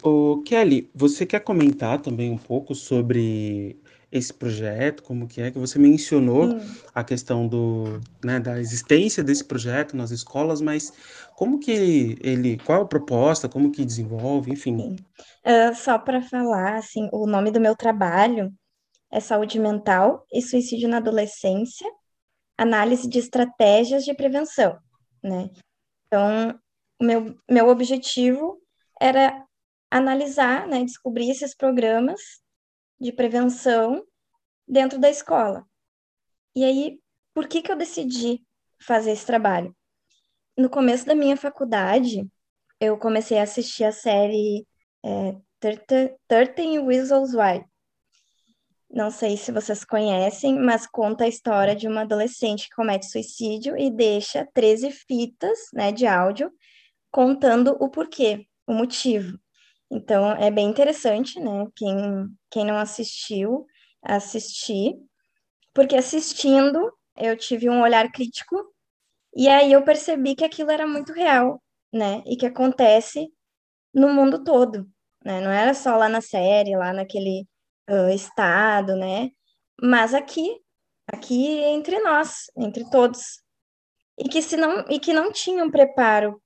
O 0.03 0.41
Kelly, 0.43 0.89
você 0.93 1.25
quer 1.25 1.39
comentar 1.39 2.01
também 2.01 2.31
um 2.31 2.37
pouco 2.37 2.75
sobre 2.75 3.79
esse 4.17 4.33
projeto, 4.33 5.03
como 5.03 5.27
que 5.27 5.41
é 5.41 5.51
que 5.51 5.59
você 5.59 5.77
mencionou 5.77 6.45
hum. 6.45 6.75
a 6.93 7.03
questão 7.03 7.47
do, 7.47 7.99
né, 8.23 8.39
da 8.39 8.59
existência 8.59 9.23
desse 9.23 9.43
projeto 9.43 9.97
nas 9.97 10.11
escolas, 10.11 10.61
mas 10.61 10.93
como 11.35 11.59
que 11.59 11.71
ele, 11.71 12.17
ele 12.21 12.57
qual 12.59 12.83
a 12.83 12.87
proposta, 12.87 13.49
como 13.49 13.71
que 13.71 13.83
desenvolve, 13.83 14.51
enfim. 14.51 14.95
Uh, 15.45 15.75
só 15.75 15.99
para 15.99 16.21
falar, 16.21 16.77
assim, 16.77 17.09
o 17.11 17.27
nome 17.27 17.51
do 17.51 17.59
meu 17.59 17.75
trabalho 17.75 18.53
é 19.11 19.19
saúde 19.19 19.59
mental 19.59 20.25
e 20.31 20.41
suicídio 20.41 20.87
na 20.87 20.97
adolescência, 20.97 21.89
análise 22.57 23.09
de 23.09 23.19
estratégias 23.19 24.05
de 24.05 24.13
prevenção, 24.13 24.77
né? 25.21 25.49
Então, 26.07 26.57
o 27.01 27.03
meu, 27.03 27.35
meu 27.49 27.67
objetivo 27.67 28.57
era 28.99 29.43
analisar, 29.91 30.67
né, 30.67 30.83
descobrir 30.85 31.29
esses 31.29 31.53
programas 31.53 32.44
de 32.99 33.11
prevenção 33.11 34.05
dentro 34.67 34.99
da 34.99 35.09
escola. 35.09 35.65
E 36.55 36.63
aí, 36.63 36.99
por 37.33 37.47
que 37.47 37.61
que 37.61 37.71
eu 37.71 37.75
decidi 37.75 38.45
fazer 38.79 39.11
esse 39.11 39.25
trabalho? 39.25 39.75
No 40.57 40.69
começo 40.69 41.05
da 41.05 41.15
minha 41.15 41.35
faculdade, 41.35 42.27
eu 42.79 42.97
comecei 42.97 43.37
a 43.37 43.43
assistir 43.43 43.83
a 43.83 43.91
série 43.91 44.65
é, 45.03 45.35
13 45.59 46.79
Whistles 46.79 47.33
Why, 47.33 47.65
não 48.95 49.11
sei 49.11 49.35
se 49.35 49.51
vocês 49.51 49.83
conhecem, 49.83 50.57
mas 50.57 50.87
conta 50.87 51.25
a 51.25 51.27
história 51.27 51.75
de 51.75 51.85
uma 51.85 52.01
adolescente 52.01 52.69
que 52.69 52.75
comete 52.75 53.07
suicídio 53.07 53.77
e 53.77 53.91
deixa 53.91 54.47
13 54.53 54.89
fitas, 54.89 55.59
né, 55.73 55.91
de 55.91 56.07
áudio 56.07 56.49
contando 57.11 57.75
o 57.79 57.89
porquê, 57.89 58.47
o 58.65 58.73
motivo. 58.73 59.37
Então, 59.91 60.31
é 60.31 60.49
bem 60.49 60.69
interessante, 60.69 61.41
né? 61.41 61.67
Quem, 61.75 61.93
quem 62.55 62.63
não 62.63 62.77
assistiu, 62.77 63.67
assistir, 64.01 64.95
porque 65.73 65.93
assistindo 65.93 66.89
eu 67.17 67.35
tive 67.35 67.69
um 67.69 67.81
olhar 67.81 68.09
crítico 68.09 68.55
e 69.35 69.49
aí 69.49 69.73
eu 69.73 69.83
percebi 69.83 70.35
que 70.35 70.45
aquilo 70.45 70.71
era 70.71 70.87
muito 70.87 71.11
real, 71.11 71.61
né? 71.91 72.23
E 72.25 72.37
que 72.37 72.45
acontece 72.45 73.27
no 73.93 74.07
mundo 74.07 74.41
todo, 74.41 74.89
né? 75.25 75.41
Não 75.41 75.51
era 75.51 75.73
só 75.73 75.97
lá 75.97 76.07
na 76.07 76.21
série, 76.21 76.77
lá 76.77 76.93
naquele 76.93 77.45
uh, 77.89 78.09
estado, 78.09 78.95
né? 78.95 79.31
Mas 79.81 80.13
aqui, 80.13 80.57
aqui 81.07 81.59
entre 81.59 81.99
nós, 81.99 82.45
entre 82.57 82.89
todos, 82.89 83.41
e 84.17 84.29
que 84.29 84.41
se 84.41 84.55
não 84.55 84.85
e 84.89 84.97
que 84.97 85.11
não 85.11 85.29
tinham 85.29 85.69
preparo 85.69 86.41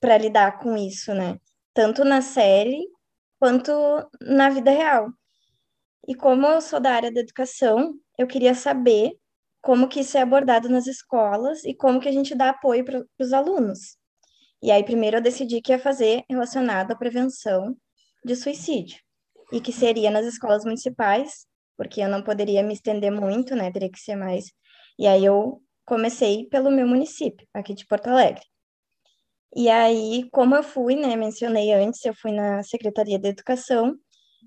para 0.00 0.16
lidar 0.16 0.58
com 0.58 0.74
isso, 0.74 1.12
né? 1.12 1.38
Tanto 1.74 2.02
na 2.02 2.22
série 2.22 2.82
quanto 3.38 3.72
na 4.22 4.48
vida 4.48 4.70
real. 4.70 5.10
E 6.10 6.14
como 6.16 6.44
eu 6.44 6.60
sou 6.60 6.80
da 6.80 6.92
área 6.92 7.12
da 7.12 7.20
educação, 7.20 7.94
eu 8.18 8.26
queria 8.26 8.52
saber 8.52 9.12
como 9.62 9.86
que 9.86 10.00
isso 10.00 10.18
é 10.18 10.22
abordado 10.22 10.68
nas 10.68 10.88
escolas 10.88 11.62
e 11.64 11.72
como 11.72 12.00
que 12.00 12.08
a 12.08 12.12
gente 12.12 12.34
dá 12.34 12.48
apoio 12.48 12.84
para 12.84 13.06
os 13.20 13.32
alunos. 13.32 13.96
E 14.60 14.72
aí, 14.72 14.82
primeiro, 14.82 15.18
eu 15.18 15.20
decidi 15.22 15.62
que 15.62 15.70
ia 15.70 15.78
fazer 15.78 16.24
relacionado 16.28 16.90
à 16.90 16.96
prevenção 16.96 17.76
de 18.24 18.34
suicídio 18.34 18.98
e 19.52 19.60
que 19.60 19.72
seria 19.72 20.10
nas 20.10 20.26
escolas 20.26 20.64
municipais, 20.64 21.46
porque 21.76 22.00
eu 22.00 22.08
não 22.08 22.24
poderia 22.24 22.64
me 22.64 22.74
estender 22.74 23.12
muito, 23.12 23.54
né? 23.54 23.70
Teria 23.70 23.88
que 23.88 24.00
ser 24.00 24.16
mais. 24.16 24.46
E 24.98 25.06
aí 25.06 25.24
eu 25.24 25.62
comecei 25.84 26.48
pelo 26.48 26.72
meu 26.72 26.88
município, 26.88 27.46
aqui 27.54 27.72
de 27.72 27.86
Porto 27.86 28.08
Alegre. 28.08 28.42
E 29.54 29.68
aí, 29.68 30.28
como 30.32 30.56
eu 30.56 30.64
fui, 30.64 30.96
né, 30.96 31.14
mencionei 31.14 31.72
antes, 31.72 32.04
eu 32.04 32.14
fui 32.14 32.32
na 32.32 32.64
Secretaria 32.64 33.16
de 33.16 33.28
Educação, 33.28 33.96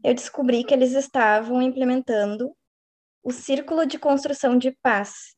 eu 0.04 0.14
descobri 0.14 0.64
que 0.64 0.74
eles 0.74 0.92
estavam 0.92 1.62
implementando 1.62 2.54
o 3.24 3.32
Círculo 3.32 3.86
de 3.86 3.98
Construção 3.98 4.58
de 4.58 4.72
Paz, 4.82 5.34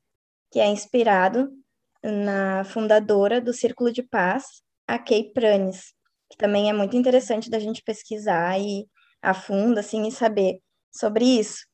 que 0.51 0.59
é 0.59 0.67
inspirado 0.67 1.51
na 2.03 2.63
fundadora 2.63 3.39
do 3.39 3.53
Círculo 3.53 3.91
de 3.91 4.01
Paz, 4.01 4.63
a 4.87 4.97
Kay 4.97 5.31
Pranes, 5.33 5.93
que 6.29 6.37
também 6.37 6.69
é 6.69 6.73
muito 6.73 6.97
interessante 6.97 7.49
da 7.49 7.59
gente 7.59 7.83
pesquisar 7.83 8.59
e 8.59 8.87
a 9.21 9.33
fundo, 9.33 9.79
assim, 9.79 10.07
e 10.07 10.11
saber 10.11 10.59
sobre 10.91 11.25
isso. 11.25 11.65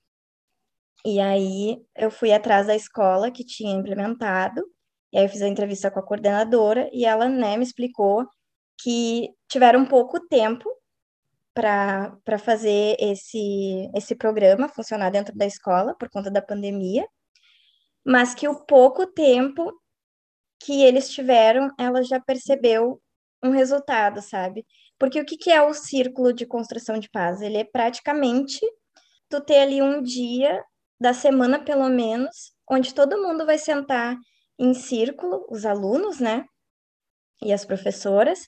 E 1.05 1.19
aí 1.19 1.81
eu 1.95 2.11
fui 2.11 2.31
atrás 2.31 2.67
da 2.67 2.75
escola 2.75 3.31
que 3.31 3.45
tinha 3.45 3.73
implementado, 3.73 4.63
e 5.13 5.17
aí 5.17 5.25
eu 5.25 5.29
fiz 5.29 5.41
a 5.41 5.47
entrevista 5.47 5.89
com 5.89 5.99
a 5.99 6.05
coordenadora, 6.05 6.89
e 6.93 7.05
ela, 7.05 7.27
né, 7.27 7.57
me 7.57 7.63
explicou 7.63 8.25
que 8.81 9.29
tiveram 9.49 9.85
pouco 9.85 10.19
tempo 10.27 10.69
para 11.61 12.39
fazer 12.39 12.95
esse, 12.99 13.87
esse 13.95 14.15
programa 14.15 14.67
funcionar 14.67 15.11
dentro 15.11 15.35
da 15.37 15.45
escola 15.45 15.95
por 15.95 16.09
conta 16.09 16.31
da 16.31 16.41
pandemia, 16.41 17.07
mas 18.03 18.33
que 18.33 18.47
o 18.47 18.65
pouco 18.65 19.05
tempo 19.05 19.71
que 20.59 20.83
eles 20.83 21.09
tiveram, 21.09 21.69
ela 21.79 22.03
já 22.03 22.19
percebeu 22.19 22.99
um 23.43 23.51
resultado, 23.51 24.21
sabe? 24.21 24.65
Porque 24.97 25.19
o 25.21 25.25
que, 25.25 25.37
que 25.37 25.51
é 25.51 25.61
o 25.61 25.73
círculo 25.73 26.33
de 26.33 26.47
construção 26.47 26.97
de 26.97 27.09
paz? 27.09 27.41
Ele 27.41 27.57
é 27.57 27.63
praticamente 27.63 28.59
tu 29.29 29.39
ter 29.39 29.59
ali 29.59 29.81
um 29.83 30.01
dia 30.01 30.63
da 30.99 31.13
semana, 31.13 31.63
pelo 31.63 31.89
menos, 31.89 32.53
onde 32.69 32.93
todo 32.93 33.21
mundo 33.21 33.45
vai 33.45 33.59
sentar 33.59 34.15
em 34.57 34.73
círculo, 34.73 35.45
os 35.49 35.65
alunos, 35.65 36.19
né? 36.19 36.43
E 37.43 37.53
as 37.53 37.65
professoras, 37.65 38.47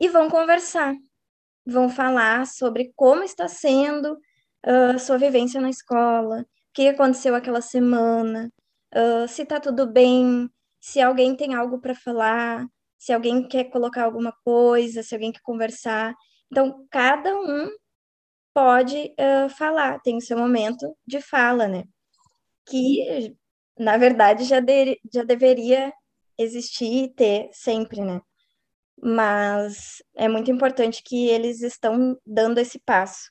e 0.00 0.08
vão 0.08 0.28
conversar. 0.28 0.94
Vão 1.64 1.88
falar 1.88 2.46
sobre 2.46 2.92
como 2.96 3.22
está 3.22 3.48
sendo 3.48 4.18
a 4.64 4.96
uh, 4.96 4.98
sua 4.98 5.18
vivência 5.18 5.60
na 5.60 5.70
escola, 5.70 6.40
o 6.40 6.46
que 6.74 6.88
aconteceu 6.88 7.34
aquela 7.34 7.60
semana, 7.60 8.50
uh, 8.94 9.28
se 9.28 9.42
está 9.42 9.60
tudo 9.60 9.86
bem, 9.86 10.48
se 10.80 11.00
alguém 11.00 11.36
tem 11.36 11.54
algo 11.54 11.80
para 11.80 11.94
falar, 11.94 12.66
se 12.98 13.12
alguém 13.12 13.46
quer 13.46 13.64
colocar 13.64 14.04
alguma 14.04 14.32
coisa, 14.44 15.02
se 15.02 15.14
alguém 15.14 15.32
quer 15.32 15.42
conversar. 15.42 16.14
Então, 16.50 16.86
cada 16.90 17.34
um 17.34 17.68
pode 18.54 19.14
uh, 19.18 19.48
falar, 19.50 20.00
tem 20.00 20.16
o 20.16 20.20
seu 20.20 20.38
momento 20.38 20.96
de 21.06 21.20
fala, 21.20 21.66
né? 21.66 21.84
Que, 22.66 23.34
na 23.78 23.96
verdade, 23.96 24.44
já, 24.44 24.60
de, 24.60 25.00
já 25.12 25.24
deveria 25.24 25.92
existir 26.38 27.04
e 27.04 27.14
ter 27.14 27.48
sempre, 27.52 28.00
né? 28.00 28.20
Mas 29.02 30.02
é 30.14 30.28
muito 30.28 30.50
importante 30.50 31.02
que 31.02 31.28
eles 31.28 31.62
estão 31.62 32.16
dando 32.26 32.58
esse 32.58 32.78
passo. 32.80 33.30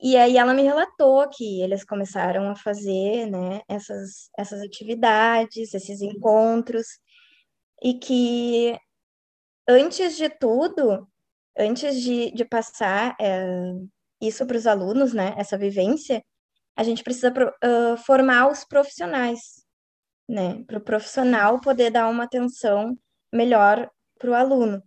E 0.00 0.16
aí 0.16 0.36
ela 0.36 0.54
me 0.54 0.62
relatou 0.62 1.28
que 1.30 1.62
eles 1.62 1.84
começaram 1.84 2.50
a 2.50 2.56
fazer, 2.56 3.26
né, 3.30 3.62
essas, 3.68 4.28
essas 4.36 4.60
atividades, 4.62 5.72
esses 5.74 6.02
encontros, 6.02 6.86
e 7.82 7.94
que 7.94 8.78
antes 9.68 10.16
de 10.16 10.28
tudo, 10.28 11.08
antes 11.56 12.00
de, 12.02 12.32
de 12.32 12.44
passar 12.44 13.16
é, 13.20 13.46
isso 14.20 14.46
para 14.46 14.56
os 14.56 14.66
alunos, 14.66 15.12
né, 15.14 15.34
essa 15.38 15.56
vivência, 15.58 16.22
a 16.76 16.82
gente 16.82 17.02
precisa 17.04 17.32
uh, 17.32 17.96
formar 17.98 18.50
os 18.50 18.64
profissionais, 18.64 19.64
né? 20.28 20.64
Para 20.66 20.78
o 20.78 20.84
profissional 20.84 21.60
poder 21.60 21.90
dar 21.90 22.08
uma 22.08 22.24
atenção 22.24 22.98
melhor 23.32 23.88
para 24.24 24.30
o 24.30 24.34
aluno. 24.34 24.82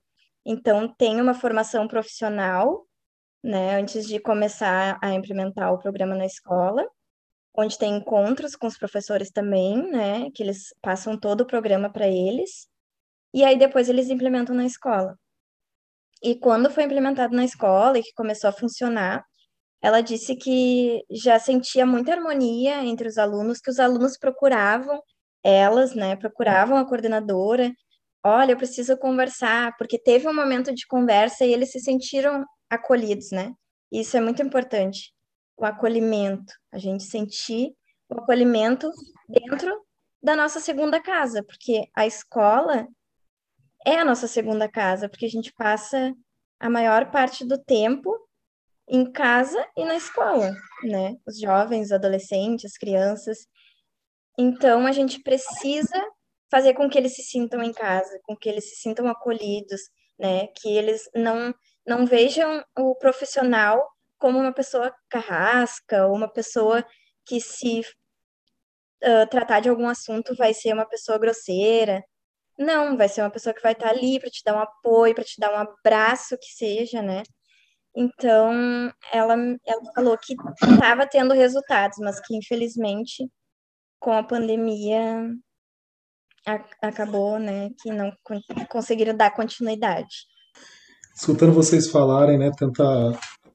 Então, 0.46 0.88
tem 0.88 1.22
uma 1.22 1.34
formação 1.34 1.88
profissional, 1.88 2.88
né, 3.44 3.76
antes 3.80 4.08
de 4.08 4.20
começar 4.20 4.98
a 5.02 5.14
implementar 5.14 5.72
o 5.74 5.80
programa 5.80 6.16
na 6.16 6.26
escola, 6.26 6.84
onde 7.56 7.78
tem 7.78 7.98
encontros 7.98 8.56
com 8.56 8.68
os 8.68 8.78
professores 8.78 9.30
também, 9.32 9.92
né, 9.92 10.32
que 10.32 10.42
eles 10.42 10.74
passam 10.82 11.20
todo 11.20 11.42
o 11.42 11.46
programa 11.46 11.92
para 11.92 12.08
eles, 12.08 12.68
e 13.34 13.44
aí 13.44 13.58
depois 13.58 13.90
eles 13.90 14.10
implementam 14.10 14.56
na 14.56 14.66
escola. 14.66 15.18
E 16.24 16.36
quando 16.36 16.72
foi 16.72 16.84
implementado 16.84 17.36
na 17.36 17.46
escola 17.46 18.00
e 18.00 18.04
que 18.04 18.14
começou 18.14 18.50
a 18.50 18.54
funcionar, 18.54 19.24
ela 19.82 20.02
disse 20.02 20.36
que 20.36 21.04
já 21.12 21.38
sentia 21.40 21.86
muita 21.86 22.14
harmonia 22.14 22.84
entre 22.84 23.08
os 23.08 23.18
alunos, 23.20 23.60
que 23.60 23.70
os 23.70 23.80
alunos 23.80 24.18
procuravam 24.18 25.00
elas, 25.44 25.94
né, 25.96 26.16
procuravam 26.16 26.78
a 26.78 26.88
coordenadora, 26.88 27.72
olha, 28.28 28.52
eu 28.52 28.58
preciso 28.58 28.98
conversar, 28.98 29.76
porque 29.78 29.98
teve 29.98 30.28
um 30.28 30.36
momento 30.36 30.74
de 30.74 30.86
conversa 30.86 31.46
e 31.46 31.54
eles 31.54 31.72
se 31.72 31.80
sentiram 31.80 32.46
acolhidos, 32.70 33.32
né? 33.32 33.54
Isso 33.92 34.18
é 34.18 34.22
muito 34.22 34.42
importante, 34.42 35.14
o 35.56 35.66
acolhimento, 35.66 36.54
a 36.72 36.78
gente 36.78 37.04
sentir 37.04 37.74
o 38.10 38.20
acolhimento 38.20 38.92
dentro 39.28 39.82
da 40.22 40.36
nossa 40.36 40.60
segunda 40.60 41.02
casa, 41.02 41.44
porque 41.44 41.88
a 41.96 42.06
escola 42.06 42.88
é 43.86 44.00
a 44.00 44.06
nossa 44.06 44.28
segunda 44.28 44.70
casa, 44.70 45.08
porque 45.08 45.26
a 45.26 45.30
gente 45.30 45.54
passa 45.54 46.14
a 46.60 46.70
maior 46.70 47.10
parte 47.12 47.46
do 47.46 47.58
tempo 47.58 48.14
em 48.90 49.10
casa 49.12 49.66
e 49.76 49.86
na 49.86 49.96
escola, 49.96 50.54
né? 50.84 51.16
Os 51.26 51.40
jovens, 51.40 51.88
os 51.88 51.92
adolescentes, 51.92 52.66
as 52.66 52.78
crianças. 52.78 53.48
Então, 54.38 54.86
a 54.86 54.92
gente 54.92 55.22
precisa 55.22 56.04
fazer 56.50 56.74
com 56.74 56.90
que 56.90 56.98
eles 56.98 57.16
se 57.16 57.24
sintam 57.24 57.62
em 57.64 57.74
casa, 57.74 58.20
com 58.24 58.36
que 58.36 58.48
eles 58.50 58.70
se 58.70 58.76
sintam 58.78 59.08
acolhidos, 59.08 59.82
né? 60.18 60.48
Que 60.48 60.70
eles 60.70 61.10
não, 61.16 61.54
não 61.86 62.06
vejam 62.06 62.64
o 62.78 62.96
profissional 62.96 63.86
como 64.18 64.40
uma 64.40 64.54
pessoa 64.54 64.94
carrasca 65.10 66.08
ou 66.08 66.16
uma 66.16 66.32
pessoa 66.32 66.86
que 67.26 67.40
se 67.42 67.82
uh, 69.04 69.28
tratar 69.30 69.60
de 69.60 69.70
algum 69.70 69.88
assunto 69.88 70.36
vai 70.36 70.54
ser 70.54 70.74
uma 70.74 70.86
pessoa 70.86 71.18
grosseira. 71.20 72.04
Não, 72.58 72.98
vai 72.98 73.08
ser 73.10 73.22
uma 73.22 73.30
pessoa 73.30 73.54
que 73.54 73.62
vai 73.62 73.74
estar 73.74 73.90
ali 73.90 74.20
para 74.20 74.30
te 74.30 74.44
dar 74.44 74.56
um 74.56 74.60
apoio, 74.60 75.14
para 75.14 75.24
te 75.24 75.40
dar 75.40 75.54
um 75.54 75.58
abraço 75.58 76.38
que 76.38 76.48
seja, 76.56 77.02
né? 77.02 77.24
Então, 77.96 78.92
ela, 79.12 79.36
ela 79.66 79.82
falou 79.96 80.18
que 80.18 80.36
estava 80.64 81.08
tendo 81.08 81.34
resultados, 81.34 81.98
mas 82.00 82.20
que 82.20 82.36
infelizmente 82.36 83.28
com 84.00 84.12
a 84.12 84.24
pandemia 84.24 85.32
acabou, 86.82 87.38
né, 87.38 87.70
que 87.82 87.92
não 87.92 88.12
conseguiram 88.70 89.16
dar 89.16 89.32
continuidade. 89.32 90.26
Escutando 91.16 91.52
vocês 91.52 91.90
falarem, 91.90 92.38
né, 92.38 92.52
tanta 92.58 92.84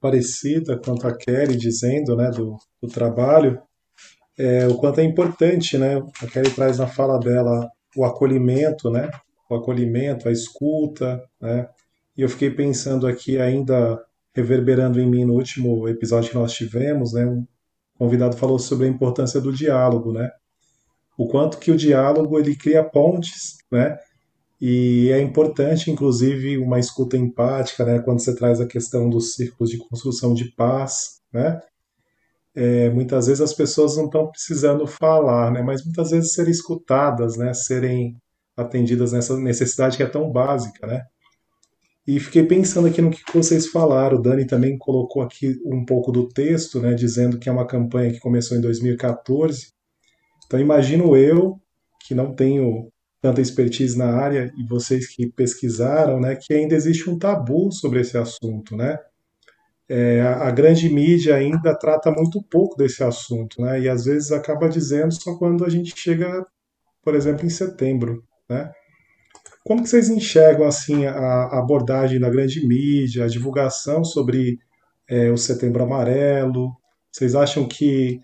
parecida 0.01 0.79
quanto 0.79 1.07
a 1.07 1.17
Kelly 1.17 1.57
dizendo, 1.57 2.17
né, 2.17 2.31
do, 2.31 2.57
do 2.83 2.89
trabalho, 2.89 3.63
é, 4.37 4.67
o 4.67 4.77
quanto 4.77 5.01
é 5.01 5.05
importante, 5.05 5.79
né, 5.79 6.03
a 6.21 6.27
Kelly 6.27 6.51
traz 6.51 6.79
na 6.79 6.87
fala 6.87 7.19
dela 7.19 7.71
o 7.97 8.05
acolhimento, 8.05 8.91
né, 8.91 9.11
o 9.49 9.55
acolhimento, 9.55 10.29
a 10.29 10.33
escuta, 10.33 11.23
né, 11.41 11.69
e 12.17 12.23
eu 12.23 12.29
fiquei 12.29 12.51
pensando 12.51 13.07
aqui 13.07 13.39
ainda 13.39 14.03
reverberando 14.35 15.01
em 15.01 15.09
mim 15.09 15.25
no 15.25 15.35
último 15.35 15.89
episódio 15.89 16.31
que 16.31 16.37
nós 16.37 16.53
tivemos, 16.53 17.13
né, 17.13 17.25
um 17.25 17.47
convidado 17.97 18.37
falou 18.37 18.59
sobre 18.59 18.87
a 18.87 18.91
importância 18.91 19.41
do 19.41 19.53
diálogo, 19.53 20.13
né, 20.13 20.31
o 21.17 21.29
quanto 21.29 21.59
que 21.59 21.71
o 21.71 21.77
diálogo 21.77 22.39
ele 22.39 22.57
cria 22.57 22.83
pontes, 22.83 23.59
né? 23.71 23.97
E 24.61 25.11
é 25.11 25.21
importante, 25.21 25.91
inclusive, 25.91 26.57
uma 26.57 26.79
escuta 26.79 27.17
empática, 27.17 27.85
né? 27.85 27.99
Quando 27.99 28.21
você 28.21 28.35
traz 28.35 28.61
a 28.61 28.67
questão 28.67 29.11
dos 29.11 29.35
círculos 29.35 29.71
de 29.71 29.79
construção 29.79 30.35
de 30.35 30.53
paz, 30.53 31.21
né? 31.33 31.61
É, 32.55 32.91
muitas 32.91 33.27
vezes 33.27 33.41
as 33.41 33.55
pessoas 33.55 33.97
não 33.97 34.05
estão 34.07 34.31
precisando 34.31 34.87
falar, 34.87 35.51
né? 35.51 35.63
Mas 35.63 35.85
muitas 35.85 36.11
vezes 36.11 36.33
serem 36.33 36.53
escutadas, 36.53 37.37
né? 37.37 37.53
Serem 37.55 38.17
atendidas 38.57 39.13
nessa 39.13 39.37
necessidade 39.37 39.97
que 39.97 40.03
é 40.03 40.07
tão 40.07 40.31
básica, 40.31 40.87
né? 40.87 41.03
E 42.07 42.19
fiquei 42.21 42.45
pensando 42.45 42.89
aqui 42.89 43.01
no 43.03 43.11
que 43.11 43.23
vocês 43.35 43.69
falaram. 43.69 44.19
O 44.19 44.23
Dani 44.23 44.47
também 44.47 44.77
colocou 44.79 45.23
aqui 45.23 45.57
um 45.65 45.85
pouco 45.85 46.13
do 46.13 46.29
texto, 46.29 46.81
né? 46.81 46.95
Dizendo 46.95 47.39
que 47.39 47.49
é 47.49 47.53
uma 47.53 47.67
campanha 47.67 48.13
que 48.13 48.21
começou 48.21 48.57
em 48.57 48.61
2014 48.61 49.73
então 50.53 50.61
imagino 50.61 51.17
eu, 51.17 51.59
que 52.07 52.15
não 52.15 52.35
tenho 52.35 52.93
tanta 53.23 53.41
expertise 53.41 53.97
na 53.97 54.15
área, 54.15 54.53
e 54.55 54.63
vocês 54.67 55.07
que 55.07 55.27
pesquisaram, 55.33 56.21
né, 56.21 56.37
que 56.37 56.53
ainda 56.53 56.75
existe 56.75 57.09
um 57.09 57.19
tabu 57.19 57.73
sobre 57.73 58.01
esse 58.01 58.19
assunto, 58.19 58.77
né? 58.77 58.99
É, 59.89 60.21
a, 60.21 60.51
grande 60.51 60.91
mídia 60.91 61.37
ainda 61.37 61.75
trata 61.75 62.11
muito 62.11 62.43
pouco 62.43 62.77
desse 62.77 63.03
assunto, 63.03 63.63
né? 63.63 63.81
E 63.81 63.89
às 63.89 64.05
vezes 64.05 64.31
acaba 64.31 64.69
dizendo 64.69 65.13
só 65.13 65.37
quando 65.39 65.65
a 65.65 65.71
gente 65.71 65.95
chega, 65.97 66.47
por 67.03 67.15
exemplo, 67.15 67.47
em 67.47 67.51
setembro, 67.51 68.23
né? 68.49 68.71
Como 69.65 69.83
que 69.83 69.89
vocês 69.89 70.11
enxergam 70.11 70.67
assim 70.67 71.07
a 71.07 71.59
abordagem 71.59 72.21
da 72.21 72.29
grande 72.29 72.67
mídia, 72.67 73.25
a 73.25 73.29
divulgação 73.29 74.05
sobre 74.05 74.59
é, 75.09 75.31
o 75.31 75.37
Setembro 75.39 75.83
Amarelo? 75.83 76.73
Vocês 77.11 77.35
acham 77.35 77.67
que 77.67 78.21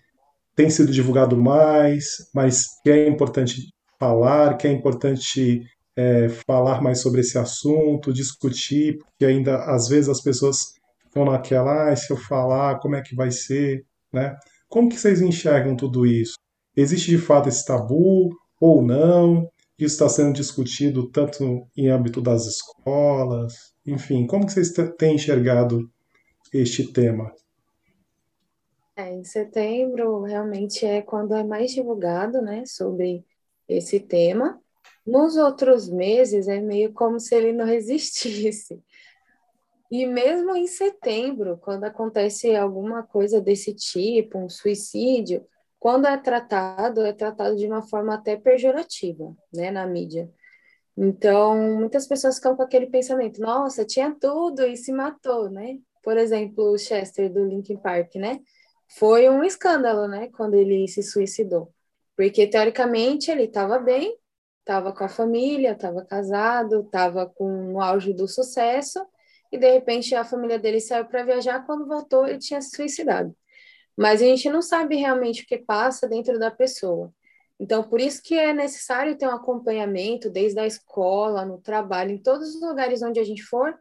tem 0.59 0.69
sido 0.69 0.91
divulgado 0.91 1.37
mais, 1.37 2.17
mas 2.35 2.65
que 2.83 2.91
é 2.91 3.07
importante 3.07 3.73
falar, 3.97 4.57
que 4.57 4.67
é 4.67 4.73
importante 4.73 5.63
é, 5.97 6.29
falar 6.49 6.83
mais 6.83 7.01
sobre 7.01 7.21
esse 7.21 7.39
assunto, 7.39 8.13
discutir, 8.13 8.99
porque 8.99 9.25
ainda 9.25 9.57
às 9.67 9.87
vezes 9.87 10.09
as 10.09 10.21
pessoas 10.21 10.73
estão 11.07 11.25
naquela, 11.27 11.93
ah, 11.93 11.95
se 11.95 12.13
eu 12.13 12.17
falar, 12.17 12.81
como 12.81 12.97
é 12.97 13.03
que 13.03 13.15
vai 13.15 13.31
ser, 13.31 13.85
né? 14.13 14.35
Como 14.69 14.89
que 14.89 14.99
vocês 14.99 15.21
enxergam 15.21 15.77
tudo 15.77 16.05
isso? 16.05 16.35
Existe 16.77 17.13
de 17.13 17.19
fato 17.19 17.49
esse 17.49 17.65
tabu 17.65 18.29
ou 18.61 18.83
não? 18.83 19.49
Isso 19.79 19.95
está 19.95 20.09
sendo 20.09 20.33
discutido 20.33 21.09
tanto 21.09 21.69
em 21.77 21.89
âmbito 21.89 22.21
das 22.21 22.47
escolas, 22.47 23.55
enfim, 23.87 24.27
como 24.27 24.45
que 24.45 24.53
vocês 24.53 24.73
têm 24.99 25.15
enxergado 25.15 25.89
este 26.53 26.93
tema? 26.93 27.31
É, 28.99 29.13
em 29.15 29.23
setembro 29.23 30.23
realmente 30.23 30.85
é 30.85 31.01
quando 31.01 31.33
é 31.33 31.45
mais 31.45 31.71
divulgado, 31.71 32.43
né, 32.43 32.67
sobre 32.67 33.25
esse 33.69 34.01
tema. 34.01 34.61
Nos 35.07 35.37
outros 35.37 35.89
meses 35.89 36.49
é 36.49 36.61
meio 36.61 36.93
como 36.93 37.21
se 37.21 37.33
ele 37.33 37.53
não 37.53 37.69
existisse. 37.71 38.83
E 39.89 40.05
mesmo 40.05 40.57
em 40.57 40.67
setembro, 40.67 41.59
quando 41.59 41.85
acontece 41.85 42.57
alguma 42.57 43.05
coisa 43.05 43.41
desse 43.41 43.73
tipo, 43.73 44.37
um 44.37 44.49
suicídio, 44.49 45.47
quando 45.79 46.09
é 46.09 46.17
tratado, 46.19 47.03
é 47.03 47.13
tratado 47.13 47.55
de 47.55 47.69
uma 47.69 47.83
forma 47.83 48.15
até 48.15 48.37
pejorativa, 48.37 49.33
né, 49.55 49.71
na 49.71 49.87
mídia. 49.87 50.29
Então, 50.97 51.57
muitas 51.77 52.09
pessoas 52.09 52.35
ficam 52.35 52.57
com 52.57 52.63
aquele 52.65 52.87
pensamento: 52.87 53.41
nossa, 53.41 53.85
tinha 53.85 54.13
tudo 54.21 54.67
e 54.67 54.77
se 54.77 54.91
matou, 54.91 55.49
né? 55.49 55.79
Por 56.03 56.17
exemplo, 56.17 56.73
o 56.73 56.79
Chester 56.79 57.33
do 57.33 57.45
Linkin 57.45 57.77
Park, 57.77 58.17
né? 58.17 58.41
Foi 58.89 59.29
um 59.29 59.45
escândalo, 59.45 60.09
né, 60.09 60.29
quando 60.29 60.55
ele 60.55 60.89
se 60.89 61.03
suicidou. 61.03 61.73
Porque, 62.17 62.47
teoricamente, 62.47 63.31
ele 63.31 63.45
estava 63.45 63.79
bem, 63.79 64.17
estava 64.61 64.93
com 64.93 65.05
a 65.05 65.09
família, 65.09 65.73
estava 65.73 66.05
casado, 66.05 66.81
estava 66.81 67.27
com 67.27 67.75
o 67.75 67.81
auge 67.81 68.13
do 68.13 68.27
sucesso, 68.27 69.05
e 69.51 69.59
de 69.59 69.71
repente 69.71 70.15
a 70.15 70.25
família 70.25 70.59
dele 70.59 70.81
saiu 70.81 71.07
para 71.07 71.25
viajar, 71.25 71.65
quando 71.65 71.87
voltou 71.87 72.27
ele 72.27 72.39
tinha 72.39 72.61
se 72.61 72.77
suicidado. 72.77 73.35
Mas 73.97 74.21
a 74.23 74.25
gente 74.27 74.49
não 74.51 74.63
sabe 74.63 74.97
realmente 74.97 75.43
o 75.43 75.47
que 75.47 75.59
passa 75.59 76.09
dentro 76.09 76.39
da 76.39 76.51
pessoa. 76.51 77.13
Então, 77.59 77.83
por 77.83 78.01
isso 78.01 78.23
que 78.23 78.39
é 78.39 78.53
necessário 78.53 79.17
ter 79.17 79.27
um 79.27 79.33
acompanhamento 79.35 80.31
desde 80.31 80.61
a 80.61 80.67
escola, 80.67 81.45
no 81.45 81.59
trabalho, 81.59 82.13
em 82.13 82.19
todos 82.19 82.55
os 82.55 82.61
lugares 82.61 83.03
onde 83.03 83.19
a 83.19 83.25
gente 83.25 83.43
for, 83.43 83.77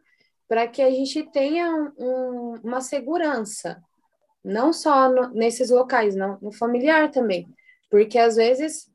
para 0.48 0.66
que 0.66 0.82
a 0.82 0.90
gente 0.90 1.22
tenha 1.30 1.70
um, 1.96 2.54
uma 2.64 2.80
segurança, 2.80 3.80
não 4.48 4.72
só 4.72 5.08
no, 5.10 5.28
nesses 5.34 5.70
locais, 5.70 6.16
não, 6.16 6.38
no 6.40 6.52
familiar 6.52 7.10
também, 7.10 7.48
porque 7.90 8.18
às 8.18 8.36
vezes 8.36 8.90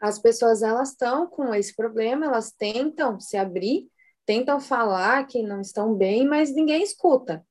as 0.00 0.18
pessoas 0.18 0.62
elas 0.62 0.90
estão 0.90 1.26
com 1.26 1.54
esse 1.54 1.74
problema, 1.74 2.26
elas 2.26 2.52
tentam 2.52 3.20
se 3.20 3.36
abrir, 3.36 3.88
tentam 4.26 4.60
falar 4.60 5.26
que 5.26 5.42
não 5.42 5.60
estão 5.60 5.94
bem, 5.94 6.26
mas 6.26 6.54
ninguém 6.54 6.82
escuta. 6.82 7.44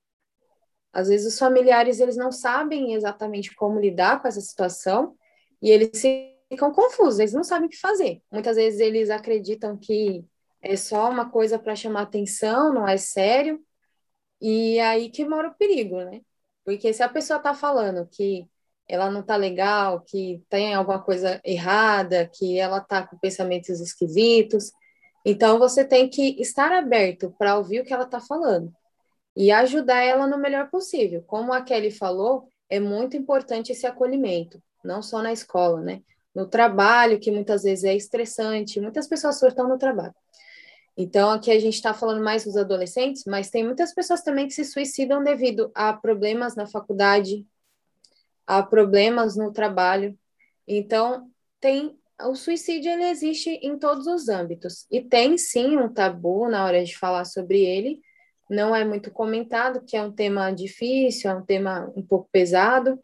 Às 0.92 1.08
vezes 1.08 1.34
os 1.34 1.40
familiares 1.40 2.00
eles 2.00 2.18
não 2.18 2.32
sabem 2.32 2.94
exatamente 2.94 3.56
como 3.56 3.80
lidar 3.80 4.22
com 4.22 4.28
essa 4.28 4.42
situação 4.42 5.16
e 5.62 5.70
eles 5.70 6.02
ficam 6.50 6.72
confusos, 6.74 7.20
eles 7.20 7.34
não 7.34 7.44
sabem 7.44 7.68
o 7.68 7.70
que 7.70 7.78
fazer. 7.78 8.22
Muitas 8.30 8.58
vezes 8.58 8.80
eles 8.82 9.10
acreditam 9.10 9.78
que 9.78 10.26
é 10.62 10.76
só 10.76 11.10
uma 11.10 11.30
coisa 11.30 11.58
para 11.58 11.76
chamar 11.76 12.02
atenção, 12.02 12.74
não 12.74 12.88
é 12.88 12.98
sério. 12.98 13.62
E 14.42 14.78
é 14.78 14.88
aí 14.88 15.10
que 15.10 15.24
mora 15.24 15.50
o 15.50 15.56
perigo, 15.56 15.98
né? 16.04 16.22
Porque 16.66 16.94
se 16.94 17.04
a 17.04 17.10
pessoa 17.10 17.38
está 17.38 17.54
falando 17.54 18.08
que 18.08 18.48
ela 18.88 19.10
não 19.10 19.24
tá 19.24 19.36
legal, 19.36 20.02
que 20.02 20.44
tem 20.50 20.74
alguma 20.74 21.02
coisa 21.02 21.40
errada, 21.46 22.28
que 22.28 22.60
ela 22.60 22.82
tá 22.82 23.08
com 23.08 23.18
pensamentos 23.18 23.80
esquisitos. 23.80 24.72
Então 25.26 25.58
você 25.58 25.86
tem 25.86 26.10
que 26.10 26.42
estar 26.42 26.72
aberto 26.72 27.34
para 27.38 27.58
ouvir 27.58 27.80
o 27.80 27.86
que 27.86 27.94
ela 27.94 28.04
está 28.04 28.20
falando 28.20 28.74
e 29.36 29.52
ajudar 29.52 30.04
ela 30.04 30.28
no 30.28 30.38
melhor 30.38 30.70
possível. 30.70 31.24
Como 31.26 31.54
a 31.54 31.62
Kelly 31.62 31.92
falou, 31.92 32.50
é 32.70 32.80
muito 32.80 33.16
importante 33.16 33.72
esse 33.72 33.88
acolhimento, 33.88 34.62
não 34.84 35.02
só 35.02 35.22
na 35.22 35.32
escola, 35.32 35.82
né? 35.82 36.02
No 36.34 36.48
trabalho, 36.48 37.20
que 37.20 37.32
muitas 37.32 37.64
vezes 37.64 37.84
é 37.84 37.96
estressante, 37.96 38.80
muitas 38.82 39.08
pessoas 39.08 39.40
surtam 39.40 39.68
no 39.68 39.78
trabalho. 39.78 40.16
Então, 40.98 41.32
aqui 41.32 41.52
a 41.52 41.60
gente 41.60 41.76
está 41.76 41.94
falando 41.94 42.24
mais 42.24 42.44
dos 42.44 42.58
adolescentes, 42.58 43.24
mas 43.26 43.50
tem 43.50 43.64
muitas 43.64 43.94
pessoas 43.94 44.22
também 44.22 44.48
que 44.48 44.54
se 44.54 44.66
suicidam 44.66 45.24
devido 45.24 45.72
a 45.74 45.94
problemas 45.94 46.56
na 46.56 46.68
faculdade, 46.68 47.46
a 48.46 48.62
problemas 48.62 49.36
no 49.36 49.52
trabalho. 49.52 50.18
Então, 50.68 51.30
tem 51.60 51.98
o 52.24 52.36
suicídio 52.36 52.92
ele 52.92 53.06
existe 53.06 53.50
em 53.64 53.78
todos 53.78 54.06
os 54.08 54.30
âmbitos 54.30 54.86
e 54.92 55.02
tem 55.02 55.38
sim 55.38 55.78
um 55.78 55.92
tabu 55.92 56.48
na 56.48 56.66
hora 56.66 56.84
de 56.84 56.98
falar 56.98 57.26
sobre 57.26 57.64
ele. 57.64 58.00
Não 58.50 58.76
é 58.76 58.84
muito 58.84 59.12
comentado, 59.12 59.84
que 59.86 59.96
é 59.96 60.04
um 60.04 60.12
tema 60.12 60.52
difícil, 60.52 61.32
é 61.32 61.36
um 61.36 61.46
tema 61.46 61.92
um 61.96 62.06
pouco 62.06 62.30
pesado. 62.32 63.02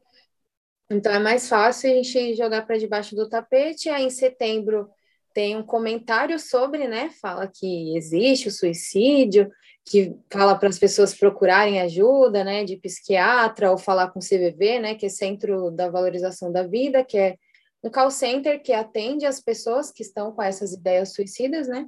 Então 0.89 1.11
é 1.11 1.19
mais 1.19 1.49
fácil 1.49 1.89
a 1.91 1.93
gente 1.95 2.35
jogar 2.35 2.65
para 2.65 2.77
debaixo 2.77 3.15
do 3.15 3.29
tapete. 3.29 3.89
Aí 3.89 4.05
em 4.05 4.09
setembro 4.09 4.89
tem 5.37 5.55
um 5.55 5.61
comentário 5.61 6.39
sobre, 6.39 6.87
né? 6.87 7.11
Fala 7.21 7.47
que 7.47 7.95
existe 7.95 8.47
o 8.47 8.51
suicídio, 8.51 9.47
que 9.85 10.17
fala 10.33 10.55
para 10.57 10.67
as 10.67 10.79
pessoas 10.79 11.13
procurarem 11.13 11.79
ajuda, 11.79 12.43
né? 12.43 12.63
De 12.63 12.75
psiquiatra 12.75 13.69
ou 13.69 13.77
falar 13.77 14.07
com 14.07 14.17
o 14.17 14.23
CVV, 14.23 14.79
né? 14.79 14.95
Que 14.95 15.05
é 15.05 15.09
Centro 15.09 15.69
da 15.69 15.91
Valorização 15.91 16.51
da 16.51 16.63
Vida, 16.63 17.05
que 17.05 17.19
é 17.19 17.35
um 17.83 17.89
call 17.91 18.09
center 18.09 18.63
que 18.63 18.73
atende 18.73 19.27
as 19.27 19.39
pessoas 19.39 19.91
que 19.91 20.01
estão 20.01 20.31
com 20.31 20.41
essas 20.41 20.73
ideias 20.73 21.13
suicidas, 21.13 21.67
né? 21.67 21.85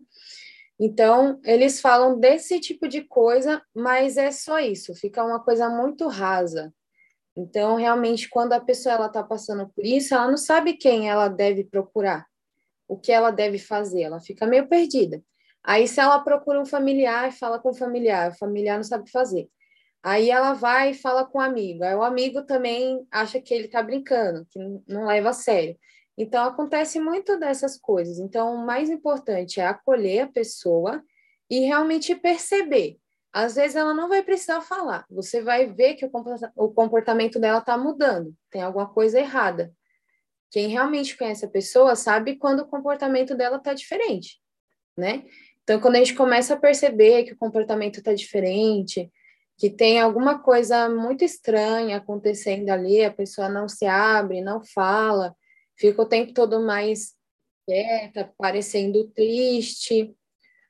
Então, 0.79 1.41
eles 1.43 1.81
falam 1.81 2.19
desse 2.19 2.59
tipo 2.59 2.87
de 2.87 3.01
coisa, 3.01 3.63
mas 3.73 4.15
é 4.15 4.29
só 4.29 4.59
isso, 4.59 4.93
fica 4.93 5.25
uma 5.25 5.43
coisa 5.43 5.67
muito 5.69 6.07
rasa. 6.07 6.71
Então, 7.35 7.77
realmente, 7.77 8.29
quando 8.29 8.53
a 8.53 8.59
pessoa 8.59 8.93
ela 8.93 9.07
está 9.07 9.23
passando 9.23 9.67
por 9.69 9.83
isso, 9.83 10.13
ela 10.13 10.27
não 10.27 10.37
sabe 10.37 10.73
quem 10.73 11.09
ela 11.09 11.27
deve 11.27 11.63
procurar 11.63 12.28
o 12.89 12.97
que 12.97 13.11
ela 13.11 13.31
deve 13.31 13.57
fazer, 13.57 14.01
ela 14.01 14.19
fica 14.19 14.45
meio 14.45 14.67
perdida. 14.67 15.23
Aí, 15.63 15.87
se 15.87 15.99
ela 16.01 16.19
procura 16.19 16.59
um 16.59 16.65
familiar 16.65 17.29
e 17.29 17.31
fala 17.31 17.59
com 17.59 17.69
o 17.69 17.73
familiar, 17.73 18.31
o 18.31 18.37
familiar 18.37 18.75
não 18.75 18.83
sabe 18.83 19.09
fazer. 19.09 19.47
Aí 20.01 20.31
ela 20.31 20.53
vai 20.53 20.91
e 20.91 20.93
fala 20.93 21.25
com 21.25 21.37
o 21.37 21.41
amigo. 21.41 21.83
Aí 21.83 21.93
o 21.93 22.03
amigo 22.03 22.41
também 22.43 23.05
acha 23.11 23.39
que 23.39 23.53
ele 23.53 23.65
está 23.65 23.83
brincando, 23.83 24.45
que 24.49 24.59
não 24.87 25.05
leva 25.05 25.29
a 25.29 25.33
sério. 25.33 25.77
Então, 26.17 26.43
acontece 26.45 26.99
muito 26.99 27.37
dessas 27.37 27.77
coisas. 27.77 28.17
Então, 28.17 28.55
o 28.55 28.65
mais 28.65 28.89
importante 28.89 29.59
é 29.61 29.67
acolher 29.67 30.21
a 30.21 30.31
pessoa 30.31 31.03
e 31.49 31.59
realmente 31.59 32.15
perceber. 32.15 32.97
Às 33.31 33.55
vezes 33.55 33.75
ela 33.75 33.93
não 33.93 34.09
vai 34.09 34.23
precisar 34.23 34.59
falar, 34.61 35.05
você 35.07 35.39
vai 35.39 35.67
ver 35.67 35.93
que 35.93 36.09
o 36.55 36.69
comportamento 36.71 37.39
dela 37.39 37.59
está 37.59 37.77
mudando, 37.77 38.33
tem 38.49 38.63
alguma 38.63 38.91
coisa 38.91 39.19
errada. 39.19 39.71
Quem 40.51 40.67
realmente 40.67 41.15
conhece 41.17 41.45
a 41.45 41.49
pessoa 41.49 41.95
sabe 41.95 42.35
quando 42.35 42.61
o 42.61 42.67
comportamento 42.67 43.35
dela 43.35 43.57
está 43.57 43.73
diferente, 43.73 44.39
né? 44.97 45.25
Então, 45.63 45.79
quando 45.79 45.95
a 45.95 45.99
gente 45.99 46.15
começa 46.15 46.55
a 46.55 46.59
perceber 46.59 47.23
que 47.23 47.33
o 47.33 47.37
comportamento 47.37 47.99
está 47.99 48.13
diferente, 48.13 49.11
que 49.55 49.69
tem 49.69 49.99
alguma 49.99 50.39
coisa 50.39 50.89
muito 50.89 51.23
estranha 51.23 51.97
acontecendo 51.97 52.69
ali, 52.69 53.03
a 53.03 53.13
pessoa 53.13 53.49
não 53.49 53.67
se 53.67 53.85
abre, 53.85 54.41
não 54.41 54.63
fala, 54.63 55.35
fica 55.77 56.01
o 56.01 56.07
tempo 56.07 56.33
todo 56.33 56.59
mais 56.61 57.13
quieta, 57.67 58.33
parecendo 58.37 59.07
triste. 59.09 60.15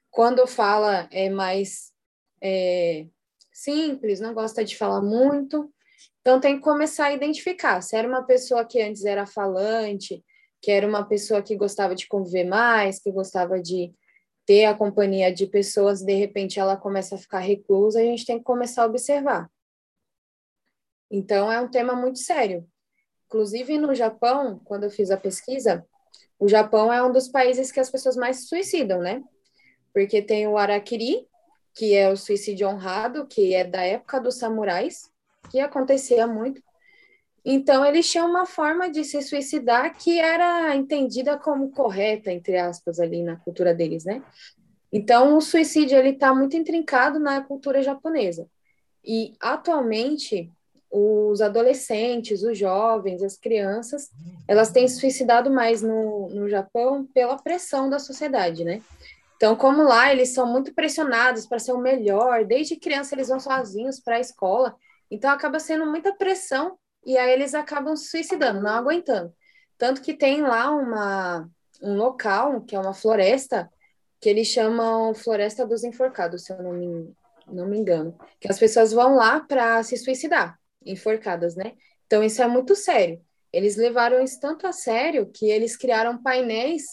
Quando 0.10 0.46
fala 0.46 1.08
é 1.12 1.30
mais 1.30 1.94
é, 2.42 3.06
simples, 3.54 4.20
não 4.20 4.34
gosta 4.34 4.66
de 4.66 4.76
falar 4.76 5.02
muito. 5.02 5.72
Então, 6.30 6.40
tem 6.40 6.58
que 6.58 6.62
começar 6.62 7.06
a 7.06 7.12
identificar 7.12 7.82
se 7.82 7.96
era 7.96 8.08
uma 8.08 8.22
pessoa 8.22 8.64
que 8.64 8.80
antes 8.80 9.04
era 9.04 9.26
falante, 9.26 10.24
que 10.62 10.70
era 10.70 10.88
uma 10.88 11.04
pessoa 11.04 11.42
que 11.42 11.56
gostava 11.56 11.96
de 11.96 12.08
conviver 12.08 12.44
mais, 12.44 13.00
que 13.00 13.12
gostava 13.12 13.60
de 13.60 13.92
ter 14.46 14.66
a 14.66 14.76
companhia 14.76 15.34
de 15.34 15.48
pessoas, 15.48 16.04
de 16.04 16.14
repente 16.14 16.60
ela 16.60 16.78
começa 16.78 17.16
a 17.16 17.18
ficar 17.18 17.40
reclusa, 17.40 18.00
a 18.00 18.04
gente 18.04 18.28
tem 18.28 18.38
que 18.38 18.44
começar 18.44 18.84
a 18.84 18.86
observar. 18.86 19.50
Então, 21.10 21.52
é 21.52 21.60
um 21.60 21.68
tema 21.68 21.96
muito 21.96 22.20
sério. 22.20 22.64
Inclusive, 23.26 23.80
no 23.80 23.96
Japão, 23.96 24.62
quando 24.66 24.84
eu 24.84 24.92
fiz 24.92 25.10
a 25.10 25.18
pesquisa, 25.18 25.84
o 26.38 26.48
Japão 26.48 26.94
é 26.94 27.02
um 27.02 27.12
dos 27.12 27.28
países 27.28 27.72
que 27.72 27.80
as 27.80 27.90
pessoas 27.90 28.16
mais 28.16 28.48
suicidam, 28.48 29.00
né? 29.00 29.24
Porque 29.92 30.22
tem 30.22 30.48
o 30.48 30.60
Arakiri, 30.60 31.28
que 31.74 31.96
é 31.96 32.08
o 32.08 32.16
suicídio 32.16 32.68
honrado, 32.68 33.26
que 33.26 33.56
é 33.56 33.64
da 33.64 33.82
época 33.82 34.20
dos 34.22 34.38
samurais, 34.38 35.10
que 35.50 35.60
acontecia 35.60 36.28
muito. 36.28 36.62
Então, 37.44 37.86
eles 37.86 38.10
tinham 38.10 38.30
uma 38.30 38.46
forma 38.46 38.90
de 38.90 39.04
se 39.04 39.22
suicidar 39.22 39.96
que 39.98 40.20
era 40.20 40.76
entendida 40.76 41.38
como 41.38 41.72
correta, 41.72 42.32
entre 42.32 42.58
aspas, 42.58 43.00
ali 43.00 43.24
na 43.24 43.38
cultura 43.38 43.74
deles, 43.74 44.04
né? 44.04 44.22
Então, 44.92 45.38
o 45.38 45.42
suicídio 45.42 45.98
ele 45.98 46.10
está 46.10 46.34
muito 46.34 46.58
intrincado 46.58 47.20
na 47.20 47.42
cultura 47.42 47.82
japonesa. 47.82 48.48
E 49.06 49.34
atualmente, 49.40 50.52
os 50.92 51.42
adolescentes, 51.42 52.44
os 52.44 52.58
jovens, 52.58 53.22
as 53.22 53.38
crianças, 53.38 54.10
elas 54.48 54.72
têm 54.72 54.88
se 54.88 55.00
suicidado 55.00 55.52
mais 55.52 55.82
no, 55.82 56.30
no 56.30 56.50
Japão 56.50 57.08
pela 57.14 57.38
pressão 57.38 57.90
da 57.90 58.00
sociedade, 58.00 58.64
né? 58.64 58.82
Então, 59.38 59.56
como 59.56 59.84
lá 59.84 60.12
eles 60.12 60.34
são 60.34 60.46
muito 60.46 60.74
pressionados 60.74 61.46
para 61.46 61.60
ser 61.60 61.72
o 61.72 61.78
melhor, 61.78 62.44
desde 62.44 62.76
criança 62.76 63.16
eles 63.16 63.30
vão 63.30 63.40
sozinhos 63.40 64.00
para 64.00 64.18
a 64.18 64.20
escola, 64.20 64.76
então 65.10 65.32
acaba 65.32 65.60
sendo 65.60 65.86
muita 65.86 66.14
pressão 66.14 66.78
e 67.06 67.18
aí 67.18 67.32
eles 67.32 67.54
acabam 67.54 67.96
se 67.96 68.10
suicidando, 68.10 68.62
não 68.62 68.72
aguentando. 68.72 69.34
Tanto 69.78 70.02
que 70.02 70.14
tem 70.14 70.42
lá 70.42 70.72
uma, 70.72 71.50
um 71.82 71.96
local, 71.96 72.62
que 72.62 72.76
é 72.76 72.80
uma 72.80 72.94
floresta, 72.94 73.70
que 74.20 74.30
eles 74.30 74.48
chamam 74.48 75.14
Floresta 75.14 75.66
dos 75.66 75.84
Enforcados, 75.84 76.44
se 76.44 76.52
eu 76.52 76.62
não 76.62 76.74
me, 76.74 77.14
não 77.48 77.66
me 77.66 77.78
engano, 77.78 78.18
que 78.40 78.52
as 78.52 78.60
pessoas 78.60 78.92
vão 78.92 79.16
lá 79.16 79.40
para 79.40 79.82
se 79.84 79.96
suicidar, 79.98 80.60
enforcadas, 80.86 81.56
né? 81.56 81.74
Então 82.06 82.24
isso 82.24 82.42
é 82.42 82.48
muito 82.48 82.76
sério. 82.76 83.22
Eles 83.52 83.78
levaram 83.78 84.22
isso 84.22 84.40
tanto 84.40 84.68
a 84.68 84.74
sério 84.74 85.32
que 85.34 85.50
eles 85.50 85.76
criaram 85.76 86.22
painéis 86.22 86.84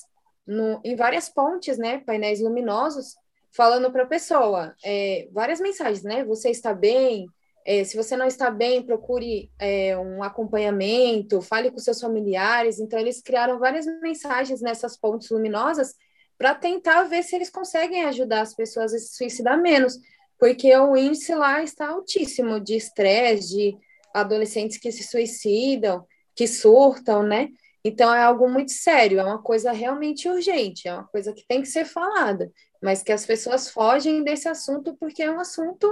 no, 0.46 0.80
em 0.84 0.94
várias 0.94 1.28
pontes, 1.28 1.76
né? 1.76 1.98
Painéis 1.98 2.40
luminosos, 2.40 3.16
falando 3.50 3.90
para 3.90 4.04
a 4.04 4.06
pessoa 4.06 4.74
é, 4.84 5.28
várias 5.32 5.60
mensagens, 5.60 6.02
né? 6.02 6.24
Você 6.24 6.50
está 6.50 6.72
bem? 6.72 7.26
É, 7.68 7.82
se 7.82 7.96
você 7.96 8.16
não 8.16 8.26
está 8.26 8.48
bem, 8.48 8.80
procure 8.80 9.50
é, 9.58 9.98
um 9.98 10.22
acompanhamento, 10.22 11.42
fale 11.42 11.68
com 11.68 11.78
seus 11.78 12.00
familiares. 12.00 12.78
Então, 12.78 12.96
eles 12.96 13.20
criaram 13.20 13.58
várias 13.58 13.86
mensagens 14.00 14.60
nessas 14.60 14.96
pontes 14.96 15.30
luminosas 15.30 15.92
para 16.38 16.54
tentar 16.54 17.02
ver 17.04 17.24
se 17.24 17.34
eles 17.34 17.50
conseguem 17.50 18.04
ajudar 18.04 18.42
as 18.42 18.54
pessoas 18.54 18.94
a 18.94 18.98
se 19.00 19.16
suicidar 19.16 19.60
menos, 19.60 19.98
porque 20.38 20.74
o 20.76 20.96
índice 20.96 21.34
lá 21.34 21.60
está 21.60 21.88
altíssimo 21.88 22.60
de 22.60 22.76
estresse, 22.76 23.48
de 23.48 23.76
adolescentes 24.14 24.78
que 24.78 24.92
se 24.92 25.02
suicidam, 25.02 26.06
que 26.36 26.46
surtam, 26.46 27.24
né? 27.24 27.48
Então, 27.84 28.14
é 28.14 28.22
algo 28.22 28.48
muito 28.48 28.70
sério, 28.70 29.18
é 29.18 29.24
uma 29.24 29.42
coisa 29.42 29.72
realmente 29.72 30.28
urgente, 30.28 30.86
é 30.86 30.94
uma 30.94 31.08
coisa 31.08 31.32
que 31.32 31.44
tem 31.48 31.62
que 31.62 31.68
ser 31.68 31.84
falada, 31.84 32.48
mas 32.80 33.02
que 33.02 33.10
as 33.10 33.26
pessoas 33.26 33.68
fogem 33.68 34.22
desse 34.22 34.48
assunto 34.48 34.96
porque 35.00 35.22
é 35.22 35.30
um 35.30 35.40
assunto 35.40 35.88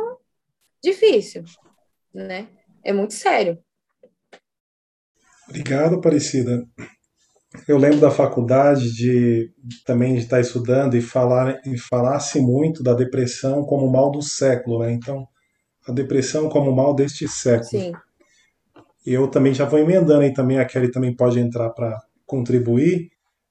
difícil, 0.84 1.42
né? 2.14 2.48
É 2.84 2.92
muito 2.92 3.14
sério. 3.14 3.58
Obrigado, 5.48 5.96
Aparecida. 5.96 6.64
Eu 7.68 7.78
lembro 7.78 8.00
da 8.00 8.10
faculdade 8.10 8.92
de 8.92 9.50
também 9.84 10.14
de 10.14 10.20
estar 10.20 10.40
estudando 10.40 10.96
e 10.96 11.00
falar 11.00 11.60
e 11.64 11.78
falasse 11.78 12.40
muito 12.40 12.82
da 12.82 12.92
depressão 12.94 13.64
como 13.64 13.90
mal 13.90 14.10
do 14.10 14.20
século, 14.20 14.80
né? 14.80 14.92
Então, 14.92 15.26
a 15.86 15.92
depressão 15.92 16.48
como 16.48 16.74
mal 16.74 16.94
deste 16.94 17.28
século. 17.28 17.82
Sim. 17.82 17.92
E 19.06 19.12
eu 19.12 19.28
também 19.28 19.54
já 19.54 19.64
vou 19.64 19.78
emendando 19.78 20.22
aí 20.22 20.32
também, 20.32 20.58
a 20.58 20.64
Kelly 20.64 20.90
também 20.90 21.14
pode 21.14 21.38
entrar 21.38 21.70
para 21.70 21.96
contribuir. 22.26 23.10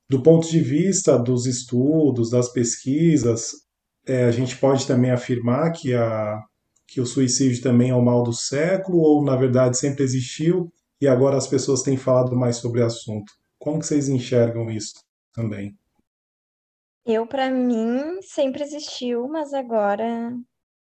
Do 0.09 0.21
ponto 0.21 0.49
de 0.49 0.59
vista 0.59 1.17
dos 1.17 1.45
estudos, 1.45 2.29
das 2.29 2.49
pesquisas, 2.51 3.51
é, 4.05 4.25
a 4.25 4.31
gente 4.31 4.57
pode 4.57 4.85
também 4.85 5.11
afirmar 5.11 5.71
que 5.71 5.93
a, 5.93 6.41
que 6.93 7.01
o 7.01 7.05
suicídio 7.07 7.63
também 7.63 7.89
é 7.89 7.95
o 7.95 8.01
mal 8.03 8.21
do 8.21 8.31
século 8.31 8.99
ou 8.99 9.23
na 9.23 9.35
verdade 9.35 9.77
sempre 9.77 10.03
existiu 10.03 10.71
e 11.01 11.07
agora 11.07 11.35
as 11.35 11.47
pessoas 11.47 11.81
têm 11.81 11.97
falado 11.97 12.35
mais 12.35 12.57
sobre 12.57 12.81
o 12.81 12.85
assunto? 12.85 13.33
Como 13.57 13.79
que 13.79 13.87
vocês 13.87 14.07
enxergam 14.07 14.69
isso 14.69 14.93
também? 15.33 15.75
Eu, 17.03 17.25
para 17.25 17.49
mim, 17.49 18.21
sempre 18.21 18.61
existiu, 18.61 19.27
mas 19.27 19.53
agora 19.53 20.31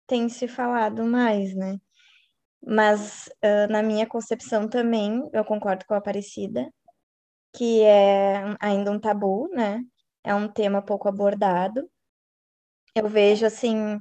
tem 0.05 0.29
se 0.29 0.47
falado 0.47 1.03
mais, 1.03 1.55
né? 1.55 1.79
Mas 2.63 3.27
uh, 3.43 3.71
na 3.71 3.81
minha 3.81 4.05
concepção 4.05 4.69
também, 4.69 5.27
eu 5.33 5.43
concordo 5.43 5.83
com 5.85 5.95
a 5.95 5.97
Aparecida, 5.97 6.71
que 7.53 7.81
é 7.81 8.55
ainda 8.59 8.91
um 8.91 8.99
tabu, 8.99 9.49
né? 9.49 9.81
É 10.23 10.35
um 10.35 10.47
tema 10.47 10.81
pouco 10.81 11.09
abordado. 11.09 11.89
Eu 12.95 13.09
vejo 13.09 13.45
assim 13.45 13.99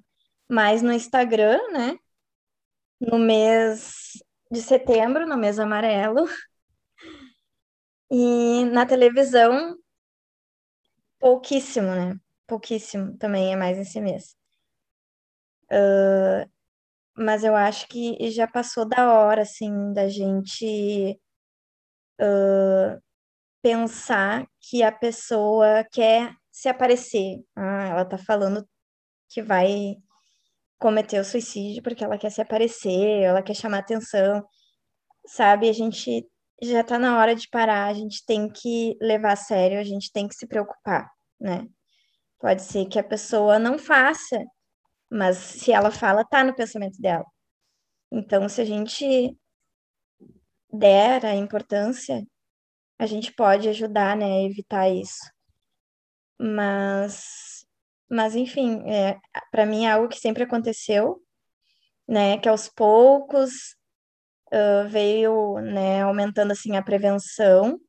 mais 0.48 0.82
no 0.82 0.92
Instagram, 0.92 1.58
né? 1.72 1.98
No 3.00 3.18
mês 3.18 4.22
de 4.50 4.60
setembro, 4.62 5.26
no 5.26 5.36
mês 5.36 5.58
amarelo. 5.58 6.26
E 8.10 8.64
na 8.66 8.86
televisão, 8.86 9.76
pouquíssimo, 11.18 11.88
né? 11.88 12.18
Pouquíssimo 12.46 13.16
também 13.18 13.52
é 13.52 13.56
mais 13.56 13.78
esse 13.78 14.00
mês. 14.00 14.36
Uh, 15.70 16.48
mas 17.16 17.44
eu 17.44 17.56
acho 17.56 17.88
que 17.88 18.30
já 18.30 18.46
passou 18.46 18.86
da 18.88 19.12
hora, 19.12 19.42
assim, 19.42 19.92
da 19.92 20.08
gente 20.08 21.20
uh, 22.20 23.00
pensar 23.62 24.46
que 24.60 24.82
a 24.82 24.92
pessoa 24.92 25.84
quer 25.92 26.34
se 26.50 26.68
aparecer. 26.68 27.44
Ah, 27.56 27.88
ela 27.90 28.04
tá 28.04 28.18
falando 28.18 28.66
que 29.28 29.42
vai 29.42 29.96
cometer 30.78 31.20
o 31.20 31.24
suicídio 31.24 31.82
porque 31.82 32.04
ela 32.04 32.18
quer 32.18 32.30
se 32.30 32.40
aparecer, 32.40 33.22
ela 33.22 33.42
quer 33.42 33.54
chamar 33.54 33.78
atenção, 33.78 34.44
sabe? 35.26 35.68
A 35.68 35.72
gente 35.72 36.26
já 36.62 36.82
tá 36.84 36.98
na 36.98 37.18
hora 37.18 37.34
de 37.34 37.48
parar, 37.48 37.86
a 37.86 37.94
gente 37.94 38.24
tem 38.26 38.50
que 38.50 38.96
levar 39.00 39.32
a 39.32 39.36
sério, 39.36 39.78
a 39.78 39.84
gente 39.84 40.10
tem 40.12 40.28
que 40.28 40.34
se 40.34 40.46
preocupar, 40.46 41.10
né? 41.40 41.66
Pode 42.38 42.62
ser 42.62 42.86
que 42.86 42.98
a 42.98 43.04
pessoa 43.04 43.58
não 43.58 43.78
faça, 43.78 44.42
mas 45.10 45.38
se 45.38 45.72
ela 45.72 45.90
fala, 45.90 46.24
tá 46.24 46.44
no 46.44 46.54
pensamento 46.54 47.00
dela. 47.00 47.24
Então, 48.12 48.48
se 48.48 48.60
a 48.60 48.64
gente 48.64 49.36
der 50.72 51.24
a 51.24 51.34
importância, 51.34 52.24
a 52.98 53.06
gente 53.06 53.32
pode 53.32 53.68
ajudar, 53.68 54.16
né, 54.16 54.26
a 54.26 54.42
evitar 54.44 54.88
isso. 54.88 55.30
Mas, 56.38 57.45
mas 58.08 58.34
enfim, 58.36 58.82
é, 58.90 59.18
para 59.50 59.66
mim 59.66 59.84
é 59.86 59.92
algo 59.92 60.08
que 60.08 60.18
sempre 60.18 60.44
aconteceu, 60.44 61.20
né, 62.08 62.38
que 62.38 62.48
aos 62.48 62.68
poucos 62.68 63.76
uh, 64.52 64.88
veio, 64.88 65.58
né, 65.60 66.02
aumentando 66.02 66.52
assim 66.52 66.76
a 66.76 66.82
prevenção, 66.82 67.80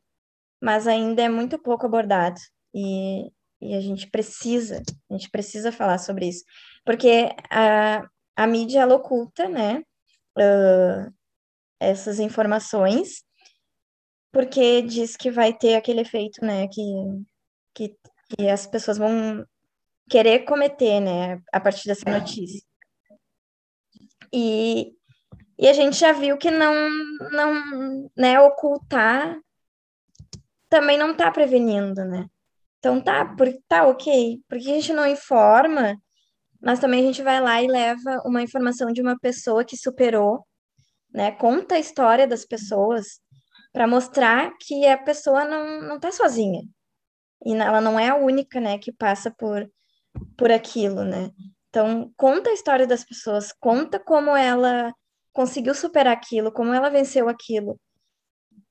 mas 0.62 0.88
ainda 0.88 1.22
é 1.22 1.30
muito 1.30 1.60
pouco 1.60 1.86
abordado. 1.86 2.40
E, 2.74 3.32
e 3.62 3.76
a 3.76 3.82
gente 3.82 4.10
precisa, 4.10 4.82
a 5.10 5.14
gente 5.14 5.30
precisa 5.30 5.72
falar 5.72 6.00
sobre 6.00 6.28
isso, 6.28 6.44
porque 6.86 7.30
a, 7.50 8.08
a 8.36 8.48
mídia 8.48 8.82
ela 8.82 8.96
oculta, 8.96 9.48
né, 9.48 9.84
uh, 10.38 11.14
essas 11.80 12.20
informações, 12.20 13.24
porque 14.32 14.82
diz 14.82 15.16
que 15.16 15.32
vai 15.32 15.54
ter 15.54 15.76
aquele 15.76 16.02
efeito, 16.02 16.44
né, 16.44 16.68
que, 16.68 16.84
que, 17.74 17.96
que 18.30 18.50
as 18.50 18.68
pessoas 18.68 18.98
vão 18.98 19.46
querer 20.10 20.40
cometer, 20.46 21.00
né, 21.00 21.42
a 21.52 21.60
partir 21.60 21.88
dessa 21.88 22.10
notícia. 22.10 22.62
E, 24.34 24.94
e 25.58 25.68
a 25.68 25.74
gente 25.74 25.98
já 25.98 26.12
viu 26.12 26.38
que 26.38 26.52
não, 26.52 26.74
não, 27.32 28.10
né, 28.16 28.40
ocultar 28.40 29.40
também 30.70 30.98
não 30.98 31.12
está 31.12 31.32
prevenindo, 31.32 32.04
né? 32.04 32.28
Então 32.80 33.02
tá, 33.02 33.26
por, 33.26 33.48
tá 33.68 33.88
ok. 33.88 34.42
Porque 34.48 34.70
a 34.70 34.74
gente 34.74 34.94
não 34.94 35.08
informa, 35.08 35.98
mas 36.62 36.80
também 36.80 37.02
a 37.02 37.08
gente 37.08 37.24
vai 37.24 37.42
lá 37.42 37.62
e 37.62 37.68
leva 37.68 38.22
uma 38.26 38.42
informação 38.42 38.92
de 38.92 39.02
uma 39.02 39.18
pessoa 39.18 39.64
que 39.64 39.78
superou, 39.78 40.46
né? 41.14 41.32
Conta 41.32 41.76
a 41.76 41.80
história 41.80 42.28
das 42.28 42.46
pessoas 42.46 43.22
para 43.72 43.88
mostrar 43.88 44.52
que 44.60 44.86
a 44.88 44.98
pessoa 44.98 45.46
não, 45.46 45.82
não 45.82 46.00
tá 46.00 46.12
sozinha. 46.12 46.64
E 47.46 47.54
ela 47.54 47.80
não 47.80 48.00
é 48.00 48.10
a 48.10 48.16
única, 48.16 48.60
né, 48.60 48.78
que 48.80 48.92
passa 48.92 49.32
por, 49.38 49.70
por 50.38 50.52
aquilo, 50.52 51.04
né? 51.04 51.32
Então, 51.70 52.12
conta 52.18 52.50
a 52.50 52.54
história 52.54 52.88
das 52.88 53.04
pessoas, 53.04 53.52
conta 53.60 54.00
como 54.00 54.36
ela 54.36 54.94
conseguiu 55.34 55.76
superar 55.76 56.14
aquilo, 56.14 56.52
como 56.52 56.74
ela 56.74 56.90
venceu 56.90 57.30
aquilo, 57.30 57.80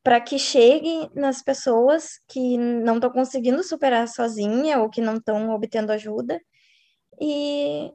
para 0.02 0.20
que 0.20 0.38
chegue 0.38 1.08
nas 1.14 1.42
pessoas 1.42 2.20
que 2.28 2.56
não 2.58 2.96
estão 2.96 3.10
conseguindo 3.10 3.62
superar 3.62 4.08
sozinha 4.08 4.80
ou 4.80 4.90
que 4.90 5.00
não 5.00 5.16
estão 5.16 5.50
obtendo 5.50 5.92
ajuda 5.92 6.40
e, 7.20 7.92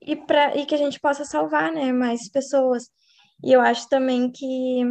e, 0.00 0.16
pra, 0.16 0.56
e 0.56 0.66
que 0.66 0.74
a 0.74 0.78
gente 0.78 1.00
possa 1.00 1.24
salvar 1.24 1.72
né, 1.72 1.92
mais 1.92 2.28
pessoas. 2.30 2.90
E 3.42 3.52
eu 3.52 3.60
acho 3.60 3.88
também 3.88 4.30
que 4.30 4.82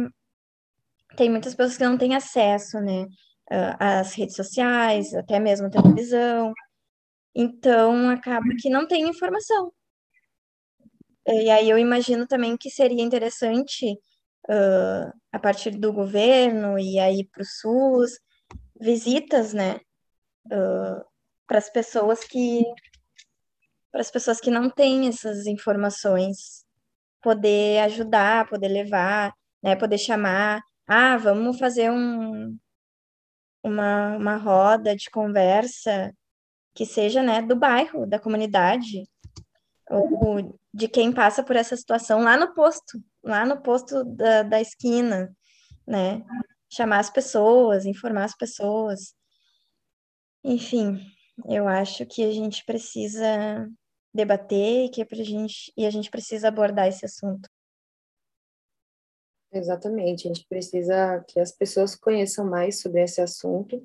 tem 1.16 1.30
muitas 1.30 1.54
pessoas 1.54 1.76
que 1.76 1.84
não 1.84 1.98
têm 1.98 2.14
acesso 2.14 2.80
né, 2.80 3.06
às 3.78 4.14
redes 4.14 4.36
sociais, 4.36 5.14
até 5.14 5.38
mesmo 5.38 5.66
à 5.66 5.70
televisão, 5.70 6.52
então 7.34 8.08
acaba 8.10 8.46
que 8.60 8.70
não 8.70 8.86
tem 8.86 9.08
informação. 9.08 9.72
E 11.26 11.50
aí 11.50 11.70
eu 11.70 11.78
imagino 11.78 12.26
também 12.26 12.56
que 12.56 12.70
seria 12.70 13.02
interessante, 13.02 13.92
uh, 14.48 15.12
a 15.32 15.38
partir 15.38 15.70
do 15.72 15.92
governo 15.92 16.78
e 16.78 16.98
aí 16.98 17.24
para 17.24 17.42
o 17.42 17.46
SUS, 17.46 18.20
visitas, 18.80 19.54
né, 19.54 19.76
uh, 20.46 21.04
para 21.46 21.58
as 21.58 21.70
pessoas 21.70 22.24
que 22.24 22.62
para 23.90 24.00
as 24.00 24.10
pessoas 24.10 24.40
que 24.40 24.50
não 24.50 24.68
têm 24.68 25.08
essas 25.08 25.46
informações, 25.46 26.64
poder 27.22 27.80
ajudar, 27.84 28.48
poder 28.48 28.68
levar, 28.68 29.32
né, 29.62 29.76
poder 29.76 29.98
chamar, 29.98 30.60
ah, 30.86 31.16
vamos 31.16 31.58
fazer 31.58 31.90
um, 31.90 32.58
uma, 33.62 34.16
uma 34.16 34.36
roda 34.36 34.96
de 34.96 35.08
conversa 35.10 36.12
que 36.74 36.84
seja, 36.84 37.22
né, 37.22 37.40
do 37.40 37.54
bairro, 37.54 38.06
da 38.06 38.18
comunidade, 38.18 39.08
ou 39.88 40.58
de 40.72 40.88
quem 40.88 41.12
passa 41.12 41.42
por 41.42 41.56
essa 41.56 41.76
situação 41.76 42.22
lá 42.22 42.36
no 42.36 42.52
posto, 42.52 43.02
lá 43.22 43.46
no 43.46 43.60
posto 43.62 44.02
da, 44.04 44.42
da 44.42 44.60
esquina, 44.60 45.34
né? 45.86 46.24
Chamar 46.72 46.98
as 46.98 47.10
pessoas, 47.10 47.86
informar 47.86 48.24
as 48.24 48.36
pessoas. 48.36 49.14
Enfim, 50.42 51.00
eu 51.48 51.68
acho 51.68 52.04
que 52.06 52.24
a 52.24 52.32
gente 52.32 52.64
precisa 52.64 53.68
debater 54.12 54.90
que 54.90 55.00
é 55.00 55.04
pra 55.04 55.22
gente, 55.22 55.72
e 55.76 55.86
a 55.86 55.90
gente 55.90 56.10
precisa 56.10 56.48
abordar 56.48 56.88
esse 56.88 57.04
assunto. 57.04 57.48
Exatamente, 59.52 60.26
a 60.26 60.34
gente 60.34 60.46
precisa 60.48 61.24
que 61.28 61.38
as 61.38 61.52
pessoas 61.52 61.94
conheçam 61.94 62.44
mais 62.44 62.80
sobre 62.80 63.02
esse 63.02 63.20
assunto, 63.20 63.80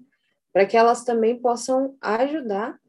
para 0.54 0.66
que 0.66 0.78
elas 0.78 1.04
também 1.04 1.40
possam 1.40 1.96
ajudar 2.02 2.80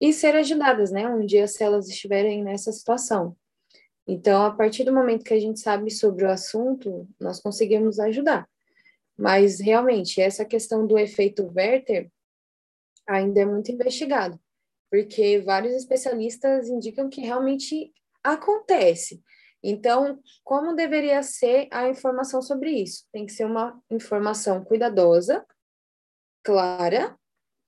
e 0.00 0.12
ser 0.12 0.34
ajudadas, 0.34 0.90
né? 0.90 1.06
Um 1.08 1.24
dia, 1.24 1.46
se 1.46 1.62
elas 1.62 1.88
estiverem 1.88 2.42
nessa 2.42 2.72
situação. 2.72 3.36
Então, 4.06 4.44
a 4.44 4.50
partir 4.50 4.84
do 4.84 4.92
momento 4.92 5.24
que 5.24 5.34
a 5.34 5.40
gente 5.40 5.60
sabe 5.60 5.90
sobre 5.90 6.24
o 6.24 6.30
assunto, 6.30 7.08
nós 7.20 7.40
conseguimos 7.40 8.00
ajudar. 8.00 8.48
Mas, 9.16 9.60
realmente, 9.60 10.20
essa 10.20 10.44
questão 10.44 10.86
do 10.86 10.98
efeito 10.98 11.52
Werther 11.54 12.10
ainda 13.06 13.40
é 13.40 13.44
muito 13.44 13.70
investigado, 13.70 14.40
porque 14.90 15.40
vários 15.40 15.74
especialistas 15.74 16.68
indicam 16.68 17.08
que 17.08 17.20
realmente 17.20 17.92
acontece. 18.24 19.22
Então, 19.62 20.18
como 20.42 20.74
deveria 20.74 21.22
ser 21.22 21.68
a 21.70 21.88
informação 21.88 22.40
sobre 22.40 22.70
isso? 22.70 23.04
Tem 23.12 23.26
que 23.26 23.32
ser 23.32 23.44
uma 23.44 23.78
informação 23.90 24.64
cuidadosa, 24.64 25.44
clara, 26.42 27.16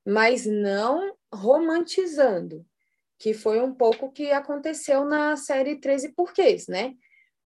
mas 0.07 0.47
não 0.47 1.17
romantizando, 1.33 2.65
que 3.19 3.33
foi 3.33 3.61
um 3.61 3.75
pouco 3.75 4.07
o 4.07 4.13
que 4.13 4.31
aconteceu 4.33 5.05
na 5.05 5.37
série 5.37 5.81
13 5.81 6.13
Porquês, 6.13 6.67
né? 6.67 6.95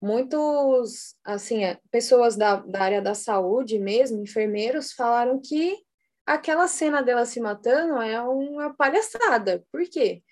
Muitos, 0.01 1.17
assim, 1.25 1.65
é, 1.65 1.79
pessoas 1.91 2.37
da, 2.37 2.57
da 2.57 2.83
área 2.83 3.03
da 3.03 3.15
saúde 3.15 3.79
mesmo, 3.79 4.23
enfermeiros, 4.23 4.93
falaram 4.93 5.41
que 5.41 5.77
aquela 6.25 6.69
cena 6.69 7.03
dela 7.03 7.27
se 7.27 7.41
matando 7.41 8.01
é 8.01 8.21
uma 8.23 8.75
palhaçada. 8.75 9.65
Por 9.73 9.83
quê? 9.89 10.23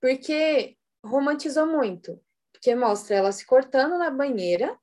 Porque 0.00 0.76
romantizou 1.04 1.66
muito. 1.66 2.20
Porque 2.52 2.74
mostra 2.74 3.16
ela 3.16 3.32
se 3.32 3.44
cortando 3.44 3.98
na 3.98 4.10
banheira 4.10 4.78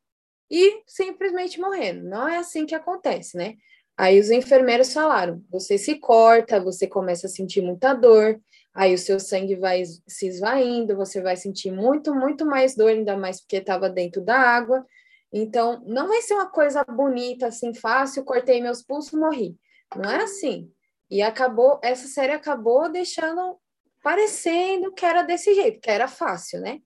e 0.49 0.84
simplesmente 0.86 1.60
morrendo. 1.60 2.04
Não 2.08 2.28
é 2.28 2.38
assim 2.38 2.65
que 2.65 2.76
acontece, 2.76 3.38
né? 3.38 3.56
Aí 3.97 4.19
os 4.19 4.29
enfermeiros 4.29 4.93
falaram: 4.93 5.43
você 5.49 5.77
se 5.77 5.95
corta, 5.95 6.60
você 6.60 6.88
começa 6.88 7.27
a 7.27 7.29
sentir 7.29 7.62
muita 7.62 7.93
dor, 7.93 8.39
aí 8.73 8.93
o 8.93 8.97
seu 8.97 9.19
sangue 9.19 9.56
vai 9.56 9.84
se 10.08 10.27
esvaindo, 10.27 10.95
você 10.95 11.21
vai 11.21 11.36
sentir 11.36 11.71
muito, 11.71 12.13
muito 12.13 12.45
mais 12.45 12.75
dor, 12.75 12.89
ainda 12.89 13.17
mais 13.17 13.39
porque 13.41 13.58
estava 13.58 13.89
dentro 13.89 14.21
da 14.21 14.38
água. 14.38 14.86
Então, 15.32 15.82
não 15.86 16.08
vai 16.08 16.21
ser 16.21 16.36
uma 16.36 16.49
coisa 16.49 16.84
bonita, 16.84 17.47
assim, 17.47 17.73
fácil, 17.73 18.23
cortei 18.23 18.62
meus 18.62 18.84
pulsos, 18.84 19.19
morri. 19.19 19.58
Não 19.95 20.10
é 20.10 20.23
assim. 20.23 20.71
E 21.10 21.21
acabou, 21.21 21.79
essa 21.84 22.08
série 22.08 22.34
acabou 22.34 22.91
deixando 22.91 23.58
parecendo 24.03 24.91
que 24.91 25.06
era 25.06 25.23
desse 25.23 25.53
jeito, 25.56 25.79
que 25.79 25.89
era 25.89 26.08
fácil, 26.08 26.60
né? 26.60 26.79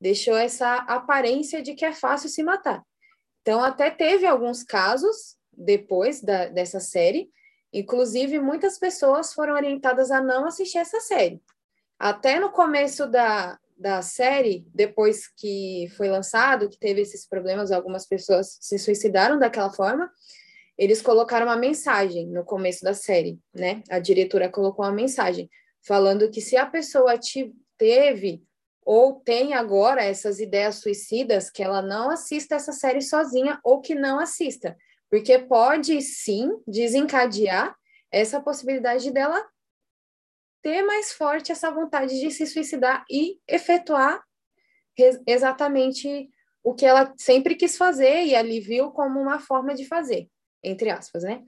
deixou 0.00 0.36
essa 0.36 0.76
aparência 0.76 1.62
de 1.62 1.74
que 1.74 1.84
é 1.84 1.92
fácil 1.92 2.28
se 2.28 2.42
matar. 2.42 2.82
Então, 3.42 3.62
até 3.62 3.90
teve 3.90 4.26
alguns 4.26 4.62
casos 4.62 5.35
depois 5.56 6.20
da, 6.20 6.46
dessa 6.46 6.80
série, 6.80 7.30
inclusive 7.72 8.38
muitas 8.38 8.78
pessoas 8.78 9.32
foram 9.32 9.54
orientadas 9.54 10.10
a 10.10 10.20
não 10.20 10.46
assistir 10.46 10.78
essa 10.78 11.00
série. 11.00 11.40
Até 11.98 12.38
no 12.38 12.50
começo 12.50 13.06
da, 13.06 13.58
da 13.76 14.02
série, 14.02 14.66
depois 14.74 15.28
que 15.28 15.88
foi 15.96 16.08
lançado, 16.08 16.68
que 16.68 16.78
teve 16.78 17.00
esses 17.00 17.26
problemas, 17.26 17.72
algumas 17.72 18.06
pessoas 18.06 18.58
se 18.60 18.78
suicidaram 18.78 19.38
daquela 19.38 19.70
forma, 19.70 20.10
eles 20.78 21.00
colocaram 21.00 21.46
uma 21.46 21.56
mensagem 21.56 22.26
no 22.26 22.44
começo 22.44 22.84
da 22.84 22.92
série, 22.92 23.38
né? 23.54 23.82
A 23.88 23.98
diretora 23.98 24.50
colocou 24.50 24.84
uma 24.84 24.92
mensagem 24.92 25.48
falando 25.82 26.30
que 26.30 26.40
se 26.40 26.56
a 26.56 26.66
pessoa 26.66 27.18
teve 27.78 28.42
ou 28.84 29.14
tem 29.14 29.54
agora 29.54 30.04
essas 30.04 30.38
ideias 30.38 30.76
suicidas, 30.76 31.50
que 31.50 31.62
ela 31.62 31.82
não 31.82 32.10
assista 32.10 32.54
essa 32.54 32.72
série 32.72 33.00
sozinha 33.00 33.58
ou 33.64 33.80
que 33.80 33.94
não 33.94 34.20
assista, 34.20 34.76
porque 35.10 35.38
pode 35.38 36.00
sim 36.02 36.50
desencadear 36.66 37.76
essa 38.10 38.40
possibilidade 38.40 39.10
dela 39.10 39.46
ter 40.62 40.82
mais 40.82 41.12
forte 41.12 41.52
essa 41.52 41.70
vontade 41.70 42.18
de 42.18 42.30
se 42.30 42.46
suicidar 42.46 43.04
e 43.10 43.38
efetuar 43.46 44.22
exatamente 45.26 46.28
o 46.64 46.74
que 46.74 46.84
ela 46.84 47.14
sempre 47.16 47.54
quis 47.54 47.76
fazer 47.76 48.24
e 48.24 48.34
ali 48.34 48.58
viu 48.58 48.90
como 48.90 49.20
uma 49.20 49.38
forma 49.38 49.74
de 49.74 49.84
fazer, 49.84 50.28
entre 50.64 50.90
aspas, 50.90 51.22
né? 51.22 51.44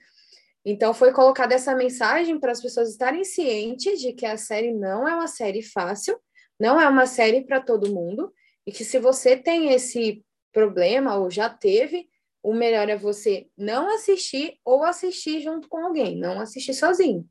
Então 0.64 0.92
foi 0.92 1.12
colocada 1.12 1.54
essa 1.54 1.74
mensagem 1.74 2.38
para 2.38 2.52
as 2.52 2.60
pessoas 2.60 2.90
estarem 2.90 3.24
cientes 3.24 4.00
de 4.00 4.12
que 4.12 4.26
a 4.26 4.36
série 4.36 4.72
não 4.72 5.08
é 5.08 5.14
uma 5.14 5.26
série 5.26 5.62
fácil, 5.62 6.16
não 6.60 6.80
é 6.80 6.88
uma 6.88 7.06
série 7.06 7.40
para 7.44 7.60
todo 7.60 7.92
mundo, 7.92 8.32
e 8.66 8.70
que 8.70 8.84
se 8.84 8.98
você 8.98 9.36
tem 9.36 9.72
esse 9.72 10.24
problema 10.52 11.16
ou 11.16 11.30
já 11.30 11.48
teve, 11.48 12.08
o 12.48 12.54
melhor 12.54 12.88
é 12.88 12.96
você 12.96 13.46
não 13.58 13.94
assistir 13.94 14.58
ou 14.64 14.82
assistir 14.82 15.42
junto 15.42 15.68
com 15.68 15.84
alguém, 15.84 16.16
não 16.16 16.40
assistir 16.40 16.72
sozinho. 16.72 17.28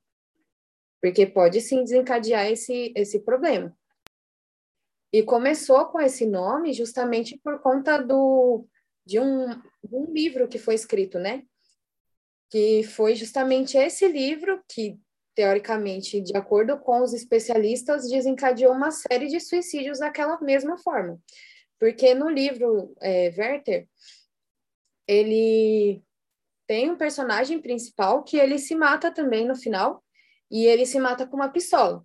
Porque 1.01 1.25
pode 1.25 1.60
sim 1.60 1.84
desencadear 1.84 2.45
esse, 2.45 2.93
esse 2.95 3.21
problema. 3.21 3.75
E 5.12 5.23
começou 5.23 5.88
com 5.88 5.99
esse 5.99 6.23
nome 6.27 6.71
justamente 6.71 7.36
por 7.43 7.60
conta 7.63 7.97
do, 7.97 8.67
de, 9.03 9.19
um, 9.19 9.47
de 9.84 9.95
um 9.95 10.13
livro 10.13 10.47
que 10.47 10.60
foi 10.60 10.75
escrito, 10.75 11.17
né? 11.17 11.41
Que 12.51 12.84
foi 12.84 13.15
justamente 13.15 13.75
esse 13.75 14.08
livro 14.08 14.63
que 14.69 14.99
teoricamente, 15.34 16.21
de 16.21 16.38
acordo 16.38 16.77
com 16.77 17.01
os 17.01 17.13
especialistas, 17.13 18.08
desencadeou 18.08 18.71
uma 18.71 18.91
série 18.91 19.30
de 19.30 19.39
suicídios 19.39 19.97
daquela 19.97 20.39
mesma 20.41 20.77
forma. 20.77 21.19
Porque 21.80 22.13
no 22.13 22.30
livro 22.30 22.93
é, 23.01 23.34
Werther, 23.36 23.88
ele 25.08 26.04
tem 26.67 26.91
um 26.91 26.98
personagem 26.98 27.62
principal 27.62 28.24
que 28.24 28.38
ele 28.38 28.60
se 28.60 28.76
mata 28.76 29.10
também 29.10 29.48
no 29.48 29.56
final, 29.56 30.04
e 30.52 30.65
ele 30.65 30.86
se 30.86 31.00
mata 31.00 31.26
com 31.26 31.36
uma 31.36 31.50
pistola. 31.50 32.04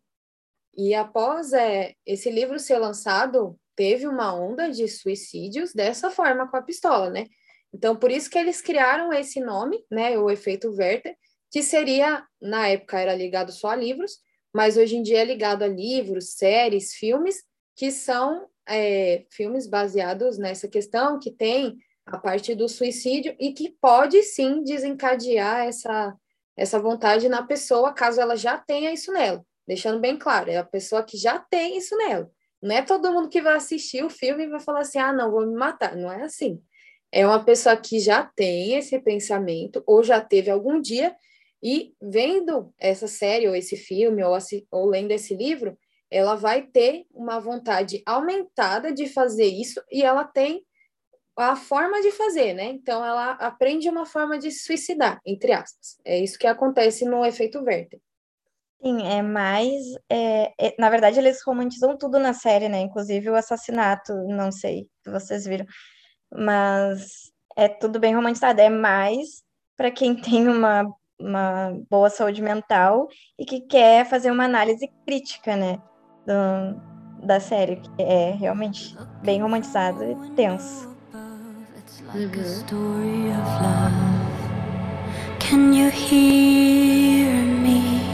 E 0.77 0.95
após 0.95 1.53
é, 1.53 1.95
esse 2.07 2.31
livro 2.31 2.59
ser 2.59 2.79
lançado, 2.79 3.59
teve 3.77 4.07
uma 4.07 4.35
onda 4.35 4.71
de 4.71 4.87
suicídios 4.89 5.73
dessa 5.73 6.11
forma 6.11 6.49
com 6.49 6.57
a 6.57 6.63
pistola, 6.63 7.11
né? 7.11 7.27
Então, 7.73 7.97
por 7.97 8.11
isso 8.11 8.31
que 8.31 8.39
eles 8.39 8.61
criaram 8.61 9.13
esse 9.13 9.41
nome, 9.41 9.83
né, 9.91 10.19
o 10.19 10.31
efeito 10.31 10.71
Werther, 10.71 11.17
que 11.51 11.63
seria, 11.63 12.25
na 12.41 12.69
época 12.69 13.01
era 13.01 13.15
ligado 13.15 13.51
só 13.51 13.71
a 13.71 13.77
livros, 13.77 14.19
mas 14.55 14.77
hoje 14.77 14.97
em 14.97 15.03
dia 15.03 15.21
é 15.21 15.25
ligado 15.25 15.63
a 15.63 15.69
livros, 15.69 16.35
séries, 16.35 16.93
filmes, 16.95 17.43
que 17.75 17.91
são 17.91 18.47
é, 18.69 19.25
filmes 19.31 19.67
baseados 19.67 20.39
nessa 20.39 20.69
questão, 20.69 21.19
que 21.19 21.31
tem 21.31 21.79
a 22.07 22.19
parte 22.19 22.55
do 22.55 22.69
suicídio 22.69 23.35
e 23.39 23.53
que 23.53 23.71
pode 23.81 24.23
sim 24.23 24.63
desencadear 24.63 25.67
essa, 25.67 26.15
essa 26.57 26.79
vontade 26.79 27.29
na 27.29 27.43
pessoa, 27.43 27.93
caso 27.93 28.21
ela 28.21 28.37
já 28.37 28.59
tenha 28.59 28.93
isso 28.93 29.13
nela. 29.13 29.45
Deixando 29.67 30.01
bem 30.01 30.19
claro, 30.19 30.51
é 30.51 30.57
a 30.57 30.65
pessoa 30.65 31.03
que 31.03 31.17
já 31.17 31.39
tem 31.39 31.79
isso 31.79 31.97
nela. 31.97 32.31
Não 32.61 32.75
é 32.75 32.83
todo 32.83 33.13
mundo 33.13 33.29
que 33.29 33.43
vai 33.43 33.57
assistir 33.57 34.05
o 34.05 34.11
filme 34.11 34.45
e 34.45 34.49
vai 34.49 34.61
falar 34.61 34.81
assim: 34.81 34.99
ah, 34.99 35.13
não, 35.13 35.31
vou 35.31 35.47
me 35.47 35.55
matar. 35.55 35.97
Não 35.97 36.11
é 36.11 36.23
assim. 36.23 36.63
É 37.11 37.27
uma 37.27 37.45
pessoa 37.45 37.77
que 37.77 37.99
já 37.99 38.25
tem 38.25 38.75
esse 38.75 38.99
pensamento 39.01 39.83
ou 39.87 40.03
já 40.03 40.21
teve 40.21 40.51
algum 40.51 40.81
dia 40.81 41.15
e 41.63 41.95
vendo 42.01 42.73
essa 42.79 43.07
série, 43.07 43.47
ou 43.47 43.55
esse 43.55 43.77
filme, 43.77 44.23
ou, 44.25 44.37
ou 44.71 44.87
lendo 44.87 45.13
esse 45.13 45.35
livro, 45.35 45.79
ela 46.11 46.35
vai 46.35 46.63
ter 46.63 47.07
uma 47.13 47.39
vontade 47.39 48.03
aumentada 48.05 48.93
de 48.93 49.07
fazer 49.07 49.47
isso 49.47 49.83
e 49.91 50.03
ela 50.03 50.25
tem 50.25 50.65
a 51.37 51.57
forma 51.57 52.01
de 52.03 52.11
fazer, 52.11 52.55
né? 52.55 52.65
Então 52.65 53.05
ela 53.05 53.33
aprende 53.33 53.89
uma 53.89 54.05
forma 54.07 54.39
de 54.39 54.51
se 54.51 54.65
suicidar, 54.65 55.21
entre 55.25 55.53
aspas. 55.53 55.99
É 56.05 56.19
isso 56.19 56.39
que 56.39 56.47
acontece 56.47 57.05
no 57.05 57.25
efeito 57.25 57.63
Werther. 57.63 58.01
Sim, 58.83 59.07
é 59.07 59.23
mais. 59.23 59.81
É, 60.11 60.53
é, 60.61 60.75
na 60.79 60.91
verdade, 60.91 61.19
eles 61.19 61.43
romantizam 61.47 61.97
tudo 61.97 62.19
na 62.19 62.33
série, 62.33 62.69
né? 62.69 62.81
Inclusive 62.81 63.31
o 63.31 63.37
assassinato, 63.37 64.13
não 64.27 64.51
sei 64.51 64.89
se 65.03 65.11
vocês 65.11 65.45
viram. 65.45 65.67
Mas 66.33 67.31
é 67.57 67.69
tudo 67.69 68.01
bem 68.01 68.15
romantizado. 68.15 68.61
É 68.61 68.69
mais 68.69 69.43
para 69.77 69.91
quem 69.91 70.15
tem 70.21 70.49
uma 70.49 70.85
uma 71.23 71.73
boa 71.89 72.11
saúde 72.11 72.43
mental 72.43 73.07
e 73.39 73.45
que 73.45 73.61
quer 73.61 74.05
fazer 74.05 74.31
uma 74.31 74.45
análise 74.45 74.91
crítica, 75.07 75.57
né, 75.57 75.81
do, 76.27 77.27
da 77.27 77.41
série, 77.41 77.77
que 77.77 78.03
é 78.03 78.33
realmente 78.33 78.97
bem 79.23 79.41
romantizado 79.41 80.03
e 80.05 80.31
tenso. 80.35 80.92
Uhum. 82.15 82.31
Can 85.39 85.73
you 85.73 85.89
hear 85.89 87.33
me? 87.43 88.05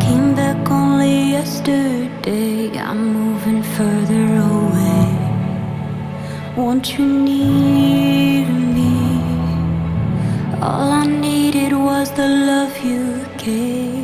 Came 0.00 0.34
back 0.34 0.70
only 0.70 1.32
yesterday. 1.32 2.70
I'm 2.78 3.12
moving 3.12 3.62
further 3.62 4.24
away. 4.36 5.12
Won't 6.56 6.96
you 6.98 7.04
need 7.04 8.48
me? 8.48 9.20
All 10.62 10.90
I 10.90 11.06
needed 11.06 11.74
was 11.74 12.10
the 12.12 12.26
love 12.26 12.78
you 12.82 13.20
gave. 13.36 13.96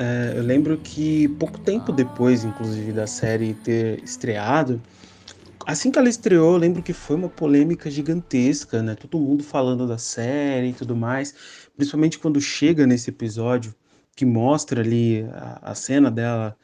É, 0.00 0.32
eu 0.36 0.44
lembro 0.44 0.78
que 0.78 1.26
pouco 1.40 1.58
tempo 1.58 1.90
depois, 1.90 2.44
inclusive, 2.44 2.92
da 2.92 3.08
série 3.08 3.52
ter 3.52 4.00
estreado, 4.04 4.80
assim 5.68 5.90
que 5.90 5.98
ela 5.98 6.08
estreou, 6.08 6.54
eu 6.54 6.58
lembro 6.58 6.82
que 6.82 6.94
foi 6.94 7.14
uma 7.14 7.28
polêmica 7.28 7.90
gigantesca, 7.90 8.82
né? 8.82 8.94
Todo 8.94 9.20
mundo 9.20 9.44
falando 9.44 9.86
da 9.86 9.98
série 9.98 10.70
e 10.70 10.72
tudo 10.72 10.96
mais, 10.96 11.34
principalmente 11.76 12.18
quando 12.18 12.40
chega 12.40 12.86
nesse 12.86 13.10
episódio 13.10 13.74
que 14.16 14.24
mostra 14.24 14.80
ali 14.80 15.24
a, 15.32 15.70
a 15.72 15.74
cena 15.74 16.10
dela, 16.10 16.56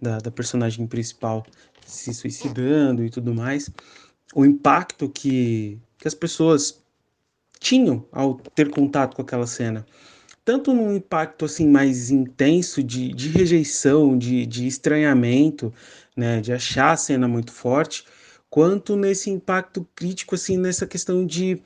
da, 0.00 0.18
da 0.18 0.30
personagem 0.30 0.86
principal 0.86 1.44
se 1.84 2.14
suicidando 2.14 3.04
e 3.04 3.10
tudo 3.10 3.34
mais 3.34 3.68
o 4.34 4.44
impacto 4.44 5.08
que, 5.08 5.78
que 5.98 6.08
as 6.08 6.14
pessoas 6.14 6.82
tinham 7.58 8.06
ao 8.12 8.34
ter 8.54 8.70
contato 8.70 9.16
com 9.16 9.22
aquela 9.22 9.46
cena. 9.46 9.84
Tanto 10.44 10.72
num 10.72 10.96
impacto 10.96 11.44
assim 11.44 11.68
mais 11.68 12.10
intenso 12.10 12.82
de, 12.82 13.12
de 13.12 13.28
rejeição, 13.28 14.16
de, 14.16 14.46
de 14.46 14.66
estranhamento, 14.66 15.72
né, 16.16 16.40
de 16.40 16.52
achar 16.52 16.92
a 16.92 16.96
cena 16.96 17.28
muito 17.28 17.52
forte, 17.52 18.04
quanto 18.52 18.96
nesse 18.96 19.30
impacto 19.30 19.88
crítico, 19.94 20.34
assim, 20.34 20.58
nessa 20.58 20.86
questão 20.86 21.24
de, 21.24 21.62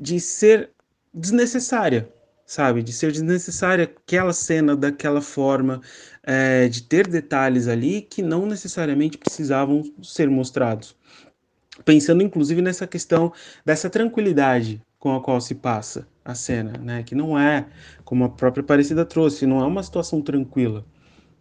de 0.00 0.18
ser 0.18 0.70
desnecessária, 1.12 2.12
sabe? 2.44 2.82
De 2.82 2.92
ser 2.92 3.12
desnecessária 3.12 3.84
aquela 3.84 4.32
cena 4.32 4.74
daquela 4.74 5.20
forma, 5.20 5.80
é, 6.24 6.66
de 6.68 6.82
ter 6.82 7.06
detalhes 7.06 7.68
ali 7.68 8.02
que 8.02 8.20
não 8.20 8.46
necessariamente 8.46 9.16
precisavam 9.16 9.84
ser 10.02 10.28
mostrados 10.28 10.96
pensando 11.84 12.22
inclusive 12.22 12.62
nessa 12.62 12.86
questão 12.86 13.32
dessa 13.64 13.90
tranquilidade 13.90 14.80
com 14.98 15.14
a 15.14 15.20
qual 15.20 15.40
se 15.40 15.54
passa 15.54 16.06
a 16.24 16.34
cena, 16.34 16.72
né? 16.78 17.02
Que 17.02 17.14
não 17.14 17.38
é, 17.38 17.66
como 18.04 18.24
a 18.24 18.28
própria 18.28 18.62
Aparecida 18.62 19.04
trouxe, 19.04 19.46
não 19.46 19.60
é 19.60 19.66
uma 19.66 19.82
situação 19.82 20.22
tranquila. 20.22 20.84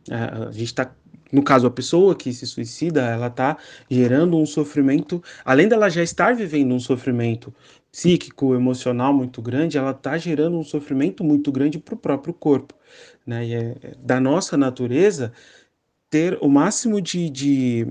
É, 0.10 0.16
a 0.48 0.52
gente 0.52 0.66
está, 0.66 0.94
no 1.34 1.42
caso, 1.42 1.66
a 1.66 1.72
pessoa 1.72 2.16
que 2.16 2.32
se 2.32 2.46
suicida, 2.46 3.02
ela 3.02 3.26
está 3.26 3.58
gerando 3.90 4.38
um 4.38 4.46
sofrimento, 4.46 5.22
além 5.44 5.68
dela 5.68 5.90
já 5.90 6.04
estar 6.04 6.36
vivendo 6.36 6.76
um 6.76 6.80
sofrimento 6.80 7.52
psíquico, 7.92 8.54
emocional 8.54 9.12
muito 9.12 9.42
grande, 9.42 9.76
ela 9.76 9.90
está 9.90 10.16
gerando 10.16 10.60
um 10.60 10.64
sofrimento 10.64 11.24
muito 11.24 11.52
grande 11.52 11.80
para 11.80 11.96
o 11.96 11.98
próprio 11.98 12.36
corpo, 12.36 12.76
né? 13.26 13.48
E 13.48 13.54
é, 13.56 13.76
é 13.82 13.96
da 13.98 14.20
nossa 14.20 14.56
natureza 14.56 15.34
ter 16.08 16.38
o 16.40 16.48
máximo 16.48 17.02
de, 17.02 17.28
de 17.32 17.88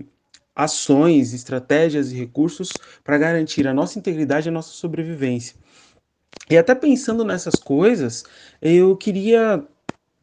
ações, 0.55 1.33
estratégias 1.33 2.13
e 2.13 2.17
recursos 2.17 2.69
para 3.03 3.19
garantir 3.19 3.67
a 3.67 3.75
nossa 3.75 3.99
integridade 3.99 4.49
e 4.49 4.51
a 4.51 4.53
nossa 4.53 4.71
sobrevivência. 4.71 5.57
E 6.49 6.57
até 6.57 6.77
pensando 6.77 7.25
nessas 7.25 7.57
coisas, 7.57 8.25
eu 8.61 8.97
queria 8.97 9.67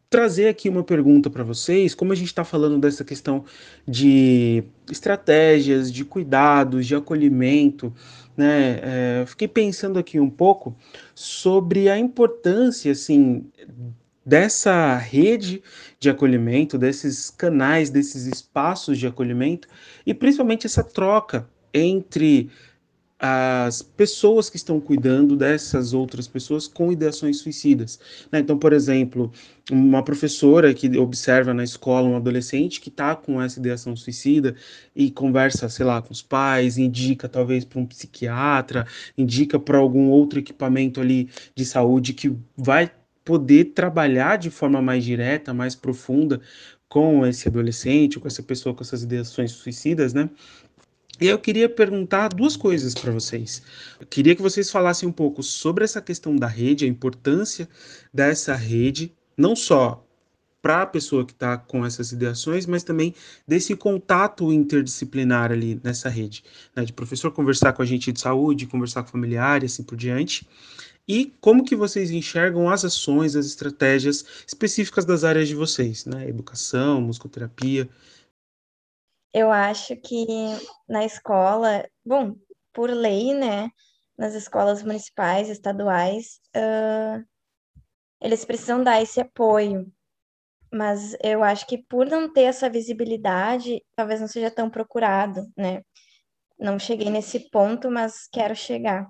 trazer 0.10 0.48
aqui 0.48 0.68
uma 0.68 0.84
pergunta 0.84 1.30
para 1.30 1.44
vocês, 1.44 1.94
como 1.94 2.12
a 2.12 2.16
gente 2.16 2.28
está 2.28 2.44
falando 2.44 2.80
dessa 2.80 3.06
questão 3.06 3.46
de 3.88 4.64
estratégias, 4.92 5.92
de 5.92 6.04
cuidados, 6.04 6.88
de 6.88 6.96
acolhimento, 6.96 7.94
né? 8.36 8.80
É, 8.82 9.26
fiquei 9.28 9.48
pensando 9.48 10.00
aqui 10.00 10.20
um 10.20 10.30
pouco 10.30 10.76
sobre 11.14 11.90
a 11.90 11.98
importância, 12.00 12.92
assim, 12.92 13.46
dessa 14.26 14.96
rede 14.98 15.62
de 16.00 16.10
acolhimento, 16.10 16.78
desses 16.78 17.30
canais, 17.30 17.90
desses 17.90 18.26
espaços 18.26 18.98
de 18.98 19.06
acolhimento 19.06 19.68
e 20.06 20.14
principalmente 20.14 20.66
essa 20.66 20.84
troca 20.84 21.48
entre 21.74 22.50
as 23.20 23.82
pessoas 23.82 24.50
que 24.50 24.56
estão 24.56 24.80
cuidando 24.80 25.36
dessas 25.36 25.94
outras 25.94 26.26
pessoas 26.26 26.70
com 26.70 26.90
ideações 26.90 27.38
suicidas. 27.38 28.00
Né? 28.32 28.40
Então, 28.40 28.58
por 28.58 28.72
exemplo, 28.72 29.30
uma 29.70 30.02
professora 30.02 30.74
que 30.74 30.98
observa 30.98 31.54
na 31.54 31.64
escola 31.64 32.08
um 32.08 32.16
adolescente 32.16 32.80
que 32.80 32.88
está 32.88 33.16
com 33.18 33.42
essa 33.42 33.60
ideação 33.60 33.94
suicida 33.94 34.56
e 34.96 35.12
conversa, 35.12 35.68
sei 35.68 35.86
lá, 35.86 36.02
com 36.02 36.14
os 36.14 36.22
pais, 36.22 36.78
indica 36.78 37.28
talvez 37.28 37.66
para 37.66 37.80
um 37.80 37.86
psiquiatra, 37.86 38.88
indica 39.18 39.60
para 39.60 39.78
algum 39.78 40.08
outro 40.10 40.40
equipamento 40.40 41.02
ali 41.02 41.30
de 41.54 41.66
saúde 41.66 42.14
que 42.14 42.34
vai 42.56 42.90
poder 43.26 43.66
trabalhar 43.74 44.38
de 44.38 44.50
forma 44.50 44.82
mais 44.82 45.04
direta, 45.04 45.54
mais 45.54 45.76
profunda 45.76 46.40
com 46.90 47.24
esse 47.26 47.48
adolescente, 47.48 48.20
com 48.20 48.28
essa 48.28 48.42
pessoa 48.42 48.74
com 48.74 48.82
essas 48.82 49.04
ideações 49.04 49.52
suicidas, 49.52 50.14
né? 50.14 50.28
E 51.20 51.28
eu 51.28 51.38
queria 51.38 51.68
perguntar 51.68 52.30
duas 52.30 52.56
coisas 52.56 52.94
para 52.94 53.12
vocês. 53.12 53.62
Eu 54.00 54.08
queria 54.08 54.36
que 54.36 54.42
vocês 54.42 54.72
falassem 54.72 55.08
um 55.08 55.12
pouco 55.12 55.44
sobre 55.44 55.84
essa 55.84 56.02
questão 56.02 56.36
da 56.36 56.48
rede, 56.48 56.86
a 56.86 56.88
importância 56.88 57.68
dessa 58.14 58.56
rede, 58.56 59.14
não 59.38 59.56
só 59.56 60.06
para 60.62 60.82
a 60.82 60.86
pessoa 60.86 61.26
que 61.26 61.32
está 61.32 61.58
com 61.58 61.86
essas 61.86 62.12
ideações, 62.12 62.66
mas 62.66 62.84
também 62.84 63.14
desse 63.48 63.76
contato 63.76 64.52
interdisciplinar 64.52 65.52
ali 65.52 65.80
nessa 65.84 66.10
rede, 66.10 66.44
né? 66.76 66.84
de 66.84 66.94
professor 66.94 67.32
conversar 67.32 67.74
com 67.74 67.82
a 67.82 67.86
gente 67.86 68.12
de 68.12 68.20
saúde, 68.20 68.66
conversar 68.66 69.04
com 69.04 69.10
familiar 69.10 69.64
e 69.64 69.66
assim 69.66 69.84
por 69.84 69.96
diante. 69.98 70.48
E 71.08 71.34
como 71.42 71.64
que 71.64 71.76
vocês 71.76 72.12
enxergam 72.12 72.70
as 72.70 72.86
ações, 72.86 73.36
as 73.36 73.46
estratégias 73.46 74.24
específicas 74.46 75.06
das 75.06 75.24
áreas 75.24 75.48
de 75.48 75.56
vocês, 75.56 76.06
né? 76.06 76.30
Educação, 76.30 77.02
musicoterapia, 77.02 77.90
eu 79.34 79.52
acho 79.52 79.96
que 79.98 80.26
na 80.88 81.06
escola, 81.06 81.88
bom, 82.06 82.36
por 82.74 82.90
lei, 82.90 83.34
né, 83.34 83.70
nas 84.18 84.34
escolas 84.34 84.84
municipais, 84.84 85.50
estaduais, 85.50 86.40
uh, 86.56 87.24
eles 88.22 88.44
precisam 88.46 88.84
dar 88.84 89.02
esse 89.02 89.22
apoio. 89.22 89.92
Mas 90.72 91.16
eu 91.24 91.44
acho 91.44 91.66
que 91.66 91.78
por 91.78 92.06
não 92.06 92.32
ter 92.32 92.44
essa 92.44 92.70
visibilidade, 92.70 93.84
talvez 93.96 94.22
não 94.22 94.28
seja 94.28 94.52
tão 94.52 94.70
procurado, 94.70 95.42
né? 95.58 95.82
Não 96.60 96.78
cheguei 96.78 97.10
nesse 97.10 97.50
ponto, 97.50 97.90
mas 97.90 98.28
quero 98.32 98.56
chegar. 98.56 99.08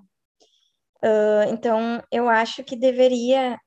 Uh, 1.02 1.50
então, 1.52 2.02
eu 2.10 2.28
acho 2.28 2.64
que 2.64 2.76
deveria 2.76 3.58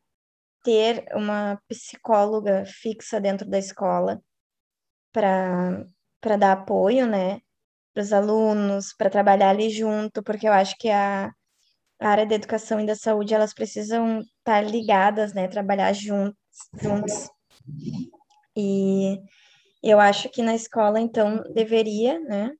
ter 0.63 1.05
uma 1.13 1.59
psicóloga 1.67 2.63
fixa 2.65 3.19
dentro 3.19 3.47
da 3.49 3.59
escola 3.59 4.21
para 5.11 5.85
para 6.23 6.37
dar 6.37 6.53
apoio, 6.53 7.05
né, 7.05 7.41
para 7.93 8.01
os 8.01 8.13
alunos, 8.13 8.93
para 8.93 9.09
trabalhar 9.09 9.49
ali 9.49 9.69
junto, 9.69 10.23
porque 10.23 10.47
eu 10.47 10.53
acho 10.53 10.75
que 10.77 10.89
a, 10.89 11.27
a, 11.99 12.07
área 12.07 12.25
da 12.25 12.35
educação 12.35 12.79
e 12.79 12.85
da 12.85 12.95
saúde 12.95 13.33
elas 13.33 13.53
precisam 13.53 14.21
estar 14.21 14.61
ligadas, 14.61 15.33
né, 15.33 15.49
trabalhar 15.49 15.91
juntos, 15.91 16.39
juntos. 16.81 17.29
E 18.55 19.19
eu 19.83 19.99
acho 19.99 20.29
que 20.29 20.41
na 20.41 20.55
escola 20.55 20.99
então 20.99 21.43
deveria, 21.53 22.17
né, 22.21 22.53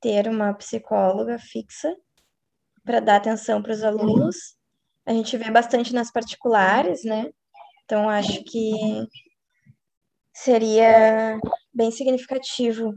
ter 0.00 0.26
uma 0.26 0.54
psicóloga 0.54 1.38
fixa 1.38 1.94
para 2.82 2.98
dar 2.98 3.16
atenção 3.16 3.62
para 3.62 3.72
os 3.72 3.84
alunos. 3.84 4.56
A 5.04 5.12
gente 5.12 5.36
vê 5.36 5.50
bastante 5.50 5.92
nas 5.92 6.10
particulares, 6.10 7.04
né? 7.04 7.30
Então 7.84 8.08
acho 8.08 8.42
que 8.44 8.72
seria 10.44 11.38
bem 11.72 11.90
significativo 11.90 12.94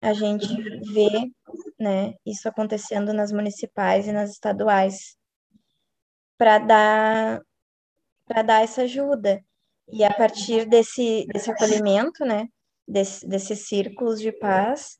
a 0.00 0.12
gente 0.12 0.46
ver, 0.92 1.30
né, 1.78 2.14
isso 2.24 2.48
acontecendo 2.48 3.12
nas 3.12 3.32
municipais 3.32 4.06
e 4.06 4.12
nas 4.12 4.30
estaduais 4.30 5.16
para 6.36 6.58
dar 6.58 7.42
para 8.26 8.42
dar 8.42 8.62
essa 8.62 8.82
ajuda. 8.82 9.42
E 9.90 10.04
a 10.04 10.12
partir 10.12 10.66
desse 10.66 11.26
desse 11.32 11.50
acolhimento, 11.50 12.24
né, 12.24 12.46
desse, 12.86 13.26
desses 13.26 13.66
círculos 13.66 14.20
de 14.20 14.32
paz, 14.32 14.98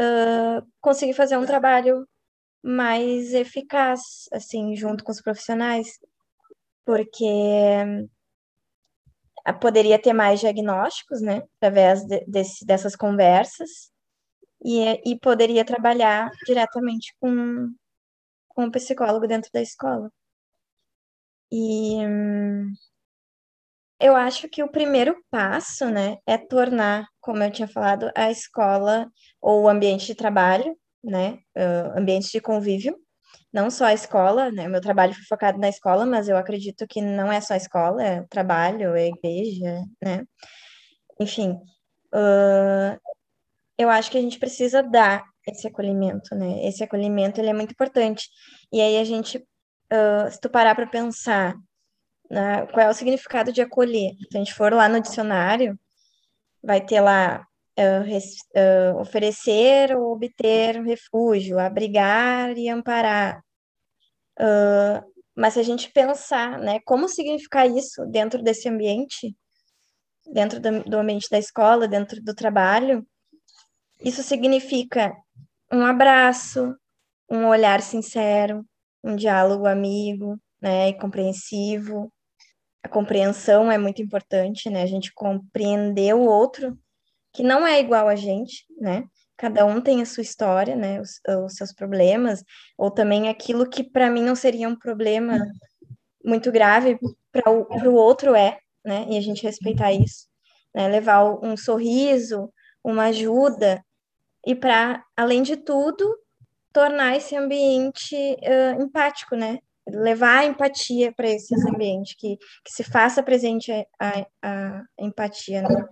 uh, 0.00 0.66
conseguir 0.80 1.14
fazer 1.14 1.36
um 1.36 1.46
trabalho 1.46 2.06
mais 2.62 3.32
eficaz, 3.32 4.00
assim, 4.32 4.74
junto 4.76 5.04
com 5.04 5.12
os 5.12 5.22
profissionais, 5.22 5.98
porque 6.84 7.24
poderia 9.52 10.00
ter 10.00 10.12
mais 10.12 10.40
diagnósticos, 10.40 11.20
né, 11.20 11.42
através 11.56 12.04
de, 12.04 12.24
desse, 12.26 12.64
dessas 12.66 12.96
conversas, 12.96 13.90
e, 14.64 15.12
e 15.12 15.18
poderia 15.18 15.64
trabalhar 15.64 16.30
diretamente 16.46 17.14
com, 17.20 17.72
com 18.48 18.64
o 18.64 18.72
psicólogo 18.72 19.26
dentro 19.26 19.50
da 19.52 19.62
escola. 19.62 20.10
E 21.52 21.98
eu 24.00 24.14
acho 24.16 24.48
que 24.48 24.62
o 24.62 24.70
primeiro 24.70 25.16
passo, 25.30 25.88
né, 25.90 26.18
é 26.26 26.36
tornar, 26.36 27.08
como 27.20 27.42
eu 27.42 27.50
tinha 27.50 27.68
falado, 27.68 28.10
a 28.14 28.30
escola 28.30 29.10
ou 29.40 29.62
o 29.62 29.68
ambiente 29.68 30.06
de 30.06 30.14
trabalho, 30.14 30.76
né, 31.02 31.38
uh, 31.56 31.98
ambiente 31.98 32.30
de 32.30 32.40
convívio, 32.40 32.98
não 33.56 33.70
só 33.70 33.86
a 33.86 33.94
escola, 33.94 34.50
né? 34.52 34.68
Meu 34.68 34.82
trabalho 34.82 35.14
foi 35.14 35.24
focado 35.24 35.58
na 35.58 35.70
escola, 35.70 36.04
mas 36.04 36.28
eu 36.28 36.36
acredito 36.36 36.86
que 36.86 37.00
não 37.00 37.32
é 37.32 37.40
só 37.40 37.54
a 37.54 37.56
escola, 37.56 38.02
é 38.04 38.20
o 38.20 38.28
trabalho, 38.28 38.94
é 38.94 39.04
a 39.04 39.06
igreja, 39.06 39.82
né? 40.02 40.24
Enfim, 41.18 41.52
uh, 42.14 43.00
eu 43.78 43.88
acho 43.88 44.10
que 44.10 44.18
a 44.18 44.20
gente 44.20 44.38
precisa 44.38 44.82
dar 44.82 45.24
esse 45.48 45.66
acolhimento, 45.66 46.34
né? 46.34 46.66
Esse 46.66 46.84
acolhimento, 46.84 47.40
ele 47.40 47.48
é 47.48 47.54
muito 47.54 47.72
importante. 47.72 48.28
E 48.70 48.78
aí 48.80 48.98
a 48.98 49.04
gente, 49.04 49.38
uh, 49.38 50.30
se 50.30 50.38
tu 50.38 50.50
parar 50.50 50.74
para 50.74 50.86
pensar 50.86 51.54
né, 52.30 52.66
qual 52.66 52.86
é 52.86 52.90
o 52.90 52.94
significado 52.94 53.52
de 53.52 53.62
acolher, 53.62 54.12
se 54.30 54.36
a 54.36 54.38
gente 54.38 54.52
for 54.52 54.72
lá 54.72 54.86
no 54.88 55.00
dicionário, 55.00 55.78
vai 56.62 56.84
ter 56.84 57.00
lá 57.00 57.46
uh, 57.78 58.02
res, 58.04 58.36
uh, 58.54 58.98
oferecer 59.00 59.96
ou 59.96 60.12
obter 60.12 60.82
refúgio, 60.82 61.58
abrigar 61.58 62.56
e 62.58 62.68
amparar. 62.68 63.45
Uh, 64.38 65.04
mas 65.34 65.54
se 65.54 65.60
a 65.60 65.62
gente 65.62 65.90
pensar, 65.92 66.58
né, 66.58 66.80
como 66.84 67.08
significar 67.08 67.68
isso 67.68 68.04
dentro 68.06 68.42
desse 68.42 68.68
ambiente, 68.68 69.36
dentro 70.32 70.60
do, 70.60 70.82
do 70.84 70.98
ambiente 70.98 71.28
da 71.30 71.38
escola, 71.38 71.86
dentro 71.86 72.22
do 72.22 72.34
trabalho, 72.34 73.06
isso 74.00 74.22
significa 74.22 75.14
um 75.72 75.84
abraço, 75.84 76.74
um 77.30 77.46
olhar 77.46 77.80
sincero, 77.82 78.64
um 79.02 79.16
diálogo 79.16 79.66
amigo, 79.66 80.38
né, 80.60 80.88
e 80.88 80.94
compreensivo. 80.98 82.12
A 82.82 82.88
compreensão 82.88 83.70
é 83.70 83.78
muito 83.78 84.00
importante, 84.00 84.70
né? 84.70 84.82
A 84.82 84.86
gente 84.86 85.12
compreender 85.12 86.14
o 86.14 86.20
outro 86.20 86.78
que 87.32 87.42
não 87.42 87.66
é 87.66 87.80
igual 87.80 88.08
a 88.08 88.14
gente, 88.14 88.64
né? 88.78 89.04
Cada 89.36 89.64
um 89.66 89.80
tem 89.80 90.00
a 90.00 90.06
sua 90.06 90.22
história, 90.22 90.74
né? 90.74 91.00
Os, 91.00 91.20
os 91.44 91.54
seus 91.54 91.72
problemas, 91.72 92.42
ou 92.76 92.90
também 92.90 93.28
aquilo 93.28 93.68
que 93.68 93.84
para 93.84 94.10
mim 94.10 94.22
não 94.22 94.34
seria 94.34 94.68
um 94.68 94.76
problema 94.76 95.38
muito 96.24 96.50
grave, 96.50 96.98
para 97.32 97.50
o 97.50 97.94
outro 97.94 98.34
é, 98.34 98.58
né? 98.84 99.06
E 99.10 99.18
a 99.18 99.20
gente 99.20 99.42
respeitar 99.42 99.92
isso, 99.92 100.26
né? 100.74 100.88
Levar 100.88 101.24
um 101.44 101.56
sorriso, 101.56 102.50
uma 102.82 103.06
ajuda, 103.06 103.84
e 104.46 104.54
para, 104.54 105.04
além 105.16 105.42
de 105.42 105.56
tudo, 105.56 106.16
tornar 106.72 107.16
esse 107.16 107.34
ambiente 107.34 108.14
uh, 108.14 108.82
empático, 108.82 109.34
né? 109.34 109.58
Levar 109.88 110.38
a 110.38 110.44
empatia 110.44 111.12
para 111.12 111.28
esse 111.28 111.54
ambiente, 111.68 112.16
que, 112.16 112.36
que 112.64 112.72
se 112.72 112.84
faça 112.84 113.22
presente 113.22 113.72
a, 113.72 113.84
a, 114.00 114.26
a 114.42 114.84
empatia, 114.98 115.62
né? 115.62 115.84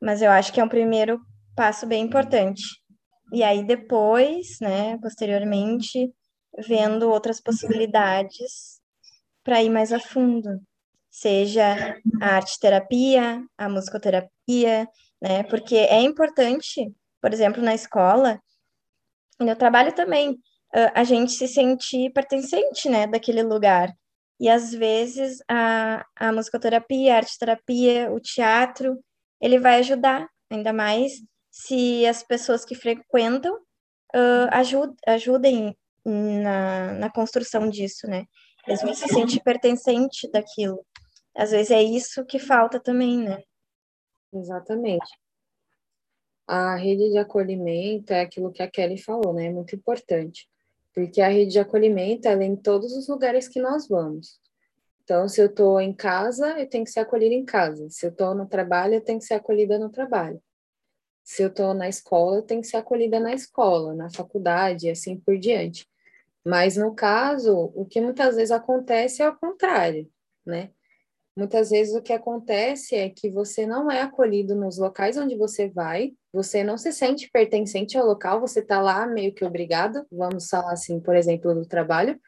mas 0.00 0.20
eu 0.20 0.30
acho 0.30 0.52
que 0.52 0.60
é 0.60 0.64
um 0.64 0.68
primeiro 0.68 1.20
passo 1.54 1.86
bem 1.86 2.04
importante. 2.04 2.62
E 3.32 3.42
aí 3.42 3.64
depois, 3.64 4.58
né, 4.60 4.98
posteriormente, 4.98 6.12
vendo 6.58 7.10
outras 7.10 7.40
possibilidades 7.40 8.78
para 9.42 9.62
ir 9.62 9.70
mais 9.70 9.92
a 9.92 9.98
fundo, 9.98 10.60
seja 11.10 11.98
a 12.20 12.36
arte 12.36 12.58
terapia, 12.60 13.42
a 13.56 13.68
musicoterapia, 13.68 14.86
né, 15.20 15.42
porque 15.44 15.76
é 15.76 16.00
importante, 16.02 16.92
por 17.22 17.32
exemplo, 17.32 17.62
na 17.62 17.74
escola, 17.74 18.38
no 19.40 19.56
trabalho 19.56 19.94
também, 19.94 20.38
a 20.94 21.04
gente 21.04 21.32
se 21.32 21.48
sentir 21.48 22.12
pertencente, 22.12 22.88
né, 22.88 23.06
daquele 23.06 23.42
lugar. 23.42 23.92
E 24.40 24.48
às 24.48 24.72
vezes 24.72 25.38
a, 25.48 26.04
a 26.16 26.32
musicoterapia, 26.32 27.14
a 27.14 27.16
arte-terapia, 27.18 28.10
o 28.12 28.20
teatro, 28.20 28.98
ele 29.40 29.58
vai 29.58 29.80
ajudar, 29.80 30.28
ainda 30.50 30.72
mais 30.72 31.12
se 31.52 32.06
as 32.06 32.22
pessoas 32.22 32.64
que 32.64 32.74
frequentam 32.74 33.54
uh, 33.54 34.48
ajud, 34.52 34.94
ajudem 35.06 35.76
na, 36.02 36.94
na 36.94 37.12
construção 37.12 37.68
disso, 37.68 38.08
né? 38.08 38.24
Eles 38.66 38.80
vão 38.80 38.94
se 38.94 39.06
sentir 39.06 39.42
pertencente 39.42 40.30
daquilo. 40.30 40.84
Às 41.36 41.50
vezes 41.50 41.70
é 41.70 41.82
isso 41.82 42.24
que 42.24 42.38
falta 42.38 42.80
também, 42.80 43.18
né? 43.18 43.42
Exatamente. 44.32 45.10
A 46.46 46.74
rede 46.74 47.10
de 47.10 47.18
acolhimento 47.18 48.12
é 48.12 48.22
aquilo 48.22 48.50
que 48.50 48.62
a 48.62 48.70
Kelly 48.70 48.98
falou, 48.98 49.34
né? 49.34 49.46
É 49.46 49.50
muito 49.50 49.76
importante. 49.76 50.48
Porque 50.94 51.20
a 51.20 51.28
rede 51.28 51.52
de 51.52 51.58
acolhimento 51.58 52.28
é 52.28 52.44
em 52.44 52.56
todos 52.56 52.96
os 52.96 53.08
lugares 53.08 53.46
que 53.46 53.60
nós 53.60 53.88
vamos. 53.88 54.40
Então, 55.02 55.28
se 55.28 55.40
eu 55.40 55.46
estou 55.46 55.80
em 55.80 55.92
casa, 55.92 56.58
eu 56.58 56.68
tenho 56.68 56.84
que 56.84 56.90
ser 56.90 57.00
acolhida 57.00 57.34
em 57.34 57.44
casa. 57.44 57.88
Se 57.90 58.06
eu 58.06 58.10
estou 58.10 58.34
no 58.34 58.46
trabalho, 58.46 58.94
eu 58.94 59.04
tenho 59.04 59.18
que 59.18 59.24
ser 59.24 59.34
acolhida 59.34 59.78
no 59.78 59.90
trabalho. 59.90 60.40
Se 61.24 61.42
eu 61.42 61.48
estou 61.48 61.74
na 61.74 61.88
escola, 61.88 62.36
eu 62.36 62.42
tenho 62.42 62.60
que 62.60 62.66
ser 62.66 62.78
acolhida 62.78 63.20
na 63.20 63.32
escola, 63.32 63.94
na 63.94 64.10
faculdade, 64.10 64.90
assim 64.90 65.18
por 65.18 65.38
diante. 65.38 65.86
Mas, 66.44 66.76
no 66.76 66.94
caso, 66.94 67.72
o 67.74 67.86
que 67.86 68.00
muitas 68.00 68.36
vezes 68.36 68.50
acontece 68.50 69.22
é 69.22 69.28
o 69.28 69.36
contrário, 69.36 70.10
né? 70.44 70.70
Muitas 71.36 71.70
vezes 71.70 71.94
o 71.94 72.02
que 72.02 72.12
acontece 72.12 72.94
é 72.94 73.08
que 73.08 73.30
você 73.30 73.66
não 73.66 73.90
é 73.90 74.02
acolhido 74.02 74.54
nos 74.54 74.76
locais 74.76 75.16
onde 75.16 75.34
você 75.34 75.68
vai, 75.68 76.12
você 76.30 76.62
não 76.62 76.76
se 76.76 76.92
sente 76.92 77.30
pertencente 77.30 77.96
ao 77.96 78.06
local, 78.06 78.40
você 78.40 78.60
está 78.60 78.82
lá 78.82 79.06
meio 79.06 79.32
que 79.32 79.44
obrigado, 79.44 80.06
vamos 80.12 80.48
falar 80.48 80.72
assim, 80.72 81.00
por 81.00 81.16
exemplo, 81.16 81.54
do 81.54 81.64
trabalho, 81.64 82.20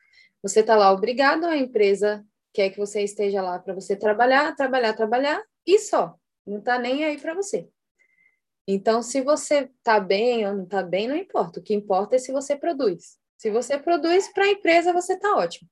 você 0.42 0.61
está 0.61 0.74
lá 0.74 0.90
obrigado, 0.90 1.45
a 1.45 1.57
empresa 1.57 2.24
quer 2.53 2.70
que 2.70 2.78
você 2.78 3.03
esteja 3.03 3.42
lá 3.42 3.59
para 3.59 3.74
você 3.74 3.95
trabalhar, 3.95 4.55
trabalhar, 4.55 4.95
trabalhar 4.95 5.42
e 5.66 5.78
só, 5.78 6.14
não 6.47 6.59
está 6.59 6.78
nem 6.78 7.05
aí 7.05 7.20
para 7.20 7.34
você. 7.34 7.68
Então, 8.67 9.03
se 9.03 9.21
você 9.21 9.71
está 9.79 10.01
bem 10.01 10.47
ou 10.47 10.55
não 10.55 10.65
está 10.65 10.83
bem, 10.83 11.07
não 11.07 11.17
importa, 11.17 11.61
o 11.61 11.62
que 11.62 11.75
importa 11.75 12.17
é 12.17 12.19
se 12.19 12.33
você 12.33 12.57
produz. 12.57 13.19
Se 13.37 13.51
você 13.51 13.79
produz 13.79 14.33
para 14.33 14.45
a 14.45 14.51
empresa, 14.51 14.93
você 14.93 15.15
está 15.15 15.37
ótimo, 15.37 15.69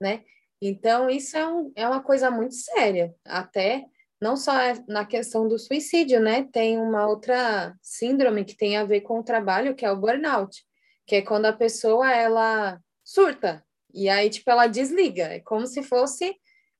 né? 0.00 0.24
Então, 0.60 1.10
isso 1.10 1.36
é, 1.36 1.46
um, 1.46 1.72
é 1.76 1.86
uma 1.86 2.02
coisa 2.02 2.30
muito 2.30 2.54
séria, 2.54 3.14
até 3.24 3.84
não 4.20 4.36
só 4.36 4.58
é 4.58 4.82
na 4.88 5.04
questão 5.04 5.46
do 5.46 5.58
suicídio, 5.58 6.18
né? 6.18 6.48
Tem 6.50 6.78
uma 6.78 7.06
outra 7.06 7.76
síndrome 7.82 8.44
que 8.44 8.56
tem 8.56 8.76
a 8.76 8.84
ver 8.84 9.02
com 9.02 9.18
o 9.18 9.24
trabalho, 9.24 9.74
que 9.74 9.84
é 9.84 9.90
o 9.90 9.96
burnout, 9.96 10.64
que 11.06 11.16
é 11.16 11.22
quando 11.22 11.44
a 11.44 11.52
pessoa 11.52 12.10
ela 12.10 12.80
surta 13.04 13.62
e 13.92 14.08
aí 14.08 14.30
tipo 14.30 14.50
ela 14.50 14.66
desliga, 14.66 15.24
é 15.24 15.40
como 15.40 15.66
se 15.66 15.82
fosse 15.82 16.34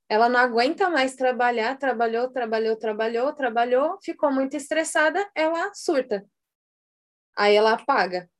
ela 0.09 0.29
não 0.29 0.39
aguenta 0.39 0.91
mais 0.91 1.15
trabalhar, 1.15 1.79
trabalhou, 1.79 2.31
trabalhou, 2.31 2.77
trabalhou, 2.77 3.33
trabalhou, 3.33 3.99
ficou 4.03 4.33
muito 4.33 4.57
estressada, 4.57 5.29
ela 5.35 5.73
surta. 5.75 6.25
Aí 7.37 7.55
ela 7.55 7.73
apaga. 7.73 8.31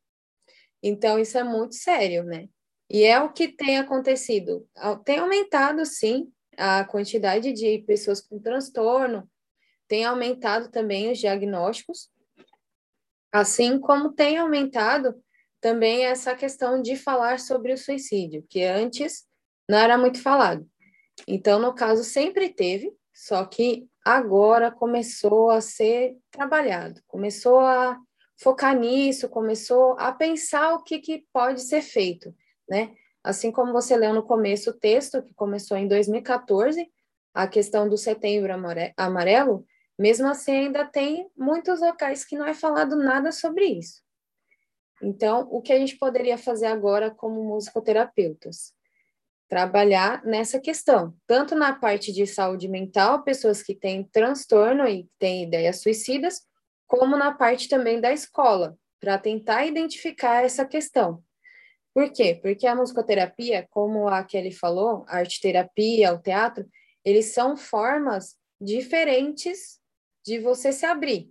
Então 0.83 1.19
isso 1.19 1.39
é 1.39 1.43
muito 1.43 1.75
sério, 1.75 2.23
né? 2.25 2.49
E 2.91 3.03
é 3.03 3.19
o 3.19 3.33
que 3.33 3.49
tem 3.49 3.79
acontecido. 3.79 4.69
Tem 5.05 5.19
aumentado, 5.19 5.85
sim, 5.87 6.31
a 6.57 6.85
quantidade 6.85 7.53
de 7.53 7.79
pessoas 7.87 8.21
com 8.21 8.39
transtorno, 8.39 9.29
tem 9.89 10.05
aumentado 10.05 10.71
também 10.71 11.11
os 11.11 11.19
diagnósticos, 11.19 12.11
assim 13.33 13.81
como 13.81 14.13
tem 14.13 14.37
aumentado 14.39 15.15
também 15.61 16.05
essa 16.05 16.35
questão 16.37 16.81
de 16.81 16.95
falar 16.95 17.41
sobre 17.41 17.73
o 17.73 17.79
suicídio, 17.79 18.45
que 18.49 18.63
antes 18.63 19.27
não 19.69 19.79
era 19.79 19.97
muito 19.97 20.23
falado. 20.23 20.69
Então, 21.27 21.59
no 21.59 21.75
caso, 21.75 22.05
sempre 22.05 22.49
teve, 22.49 22.93
só 23.13 23.45
que 23.45 23.89
agora 24.05 24.71
começou 24.71 25.51
a 25.51 25.61
ser 25.61 26.17
trabalhado, 26.31 27.01
começou 27.07 27.61
a 27.61 27.99
focar 28.37 28.77
nisso, 28.77 29.29
começou 29.29 29.97
a 29.99 30.13
pensar 30.13 30.75
o 30.75 30.83
que, 30.83 30.99
que 30.99 31.25
pode 31.33 31.63
ser 31.63 31.81
feito 31.81 32.35
né? 32.69 32.95
Assim 33.23 33.51
como 33.51 33.73
você 33.73 33.97
leu 33.97 34.13
no 34.13 34.23
começo 34.23 34.71
o 34.71 34.79
texto, 34.79 35.23
que 35.23 35.33
começou 35.35 35.77
em 35.77 35.89
2014, 35.89 36.87
a 37.33 37.49
questão 37.49 37.89
do 37.89 37.97
setembro 37.97 38.53
amarelo, 38.97 39.67
mesmo 39.99 40.29
assim 40.29 40.53
ainda 40.53 40.85
tem 40.85 41.29
muitos 41.37 41.81
locais 41.81 42.25
que 42.25 42.37
não 42.37 42.47
é 42.47 42.55
falado 42.55 42.97
nada 42.97 43.33
sobre 43.33 43.65
isso. 43.67 44.03
Então, 45.03 45.49
o 45.51 45.61
que 45.61 45.73
a 45.73 45.79
gente 45.79 45.97
poderia 45.99 46.39
fazer 46.39 46.67
agora 46.67 47.11
como 47.11 47.43
musicoterapeutas? 47.43 48.73
Trabalhar 49.49 50.25
nessa 50.25 50.59
questão, 50.59 51.15
tanto 51.27 51.55
na 51.55 51.75
parte 51.75 52.13
de 52.13 52.27
saúde 52.27 52.67
mental, 52.67 53.23
pessoas 53.23 53.63
que 53.63 53.75
têm 53.75 54.05
transtorno 54.05 54.89
e 54.89 55.09
têm 55.19 55.45
ideias 55.45 55.81
suicidas, 55.81 56.41
como 56.87 57.17
na 57.17 57.33
parte 57.33 57.69
também 57.69 58.01
da 58.01 58.13
escola, 58.13 58.77
para 59.01 59.19
tentar 59.19 59.67
identificar 59.67 60.45
essa 60.45 60.65
questão. 60.65 61.23
Por 61.95 62.11
quê? 62.11 62.39
Porque 62.43 62.67
a 62.67 62.75
musicoterapia, 62.75 63.69
como 63.71 64.09
a 64.09 64.25
Kelly 64.25 64.51
falou, 64.51 65.05
a 65.07 65.19
arte 65.19 65.41
terapia, 65.41 66.13
o 66.13 66.19
teatro, 66.19 66.67
eles 67.05 67.27
são 67.27 67.57
formas 67.57 68.37
diferentes 68.61 69.79
de 70.25 70.39
você 70.39 70.73
se 70.73 70.87
abrir. 70.87 71.31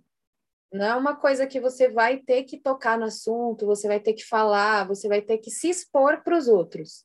Não 0.72 0.84
é 0.84 0.94
uma 0.94 1.14
coisa 1.14 1.46
que 1.46 1.60
você 1.60 1.88
vai 1.88 2.18
ter 2.18 2.44
que 2.44 2.58
tocar 2.58 2.98
no 2.98 3.04
assunto, 3.04 3.66
você 3.66 3.86
vai 3.86 4.00
ter 4.00 4.14
que 4.14 4.24
falar, 4.24 4.88
você 4.88 5.06
vai 5.06 5.20
ter 5.20 5.38
que 5.38 5.50
se 5.50 5.68
expor 5.68 6.22
para 6.22 6.36
os 6.36 6.48
outros. 6.48 7.04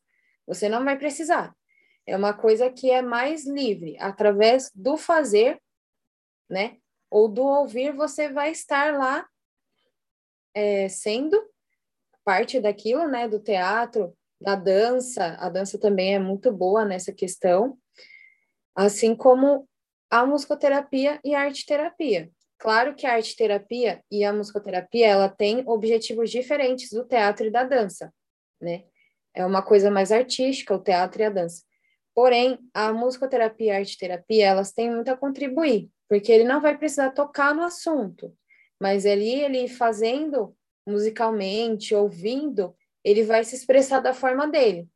Você 0.50 0.68
não 0.68 0.84
vai 0.84 0.98
precisar. 0.98 1.56
É 2.08 2.18
uma 2.18 2.34
coisa 2.34 2.72
que 2.72 2.90
é 2.90 3.04
mais 3.04 3.46
livre, 3.46 3.96
através 4.00 4.72
do 4.74 4.98
fazer, 4.98 5.62
né? 6.50 6.78
Ou 7.08 7.28
do 7.28 7.44
ouvir, 7.44 7.96
você 7.96 8.30
vai 8.30 8.50
estar 8.50 8.98
lá 8.98 9.28
é, 10.56 10.90
sendo 10.90 11.40
parte 12.26 12.60
daquilo, 12.60 13.08
né, 13.08 13.28
do 13.28 13.40
teatro, 13.40 14.16
da 14.42 14.56
dança, 14.56 15.36
a 15.40 15.50
dança 15.50 15.80
também 15.80 16.16
é 16.16 16.20
muito 16.20 16.52
boa 16.52 16.84
nessa 16.84 17.14
questão, 17.14 17.78
assim 18.76 19.16
como 19.16 19.68
a 20.10 20.26
musicoterapia 20.26 21.20
e 21.24 21.36
a 21.36 21.42
arte-terapia. 21.42 22.32
Claro 22.58 22.96
que 22.96 23.06
a 23.06 23.14
arte-terapia 23.14 24.04
e 24.12 24.24
a 24.24 24.34
musicoterapia, 24.34 25.08
ela 25.08 25.30
tem 25.30 25.64
objetivos 25.68 26.32
diferentes 26.32 26.90
do 26.90 27.06
teatro 27.06 27.46
e 27.46 27.52
da 27.52 27.64
dança, 27.64 28.12
né? 28.60 28.86
É 29.34 29.46
uma 29.46 29.62
coisa 29.62 29.92
mais 29.92 30.12
artística, 30.12 30.74
o 30.74 30.80
teatro 30.80 31.22
e 31.22 31.26
a 31.26 31.30
dança. 31.30 31.64
Porém, 32.14 32.60
a 32.74 32.92
musicoterapia 32.92 33.68
e 33.68 33.72
a 33.72 33.78
arte-terapia, 33.78 34.48
elas 34.48 34.72
têm 34.74 34.92
muito 34.92 35.10
a 35.10 35.18
contribuir, 35.18 35.90
porque 36.08 36.32
ele 36.32 36.44
não 36.44 36.60
vai 36.62 36.78
precisar 36.78 37.12
tocar 37.12 37.54
no 37.56 37.64
assunto, 37.64 38.34
mas 38.80 39.06
ali 39.06 39.42
ele 39.42 39.68
fazendo 39.68 40.56
musicalmente, 40.86 41.94
ouvindo, 41.96 42.76
ele 43.04 43.24
vai 43.24 43.44
se 43.44 43.56
expressar 43.56 44.00
da 44.00 44.14
forma 44.14 44.48
dele. 44.48 44.88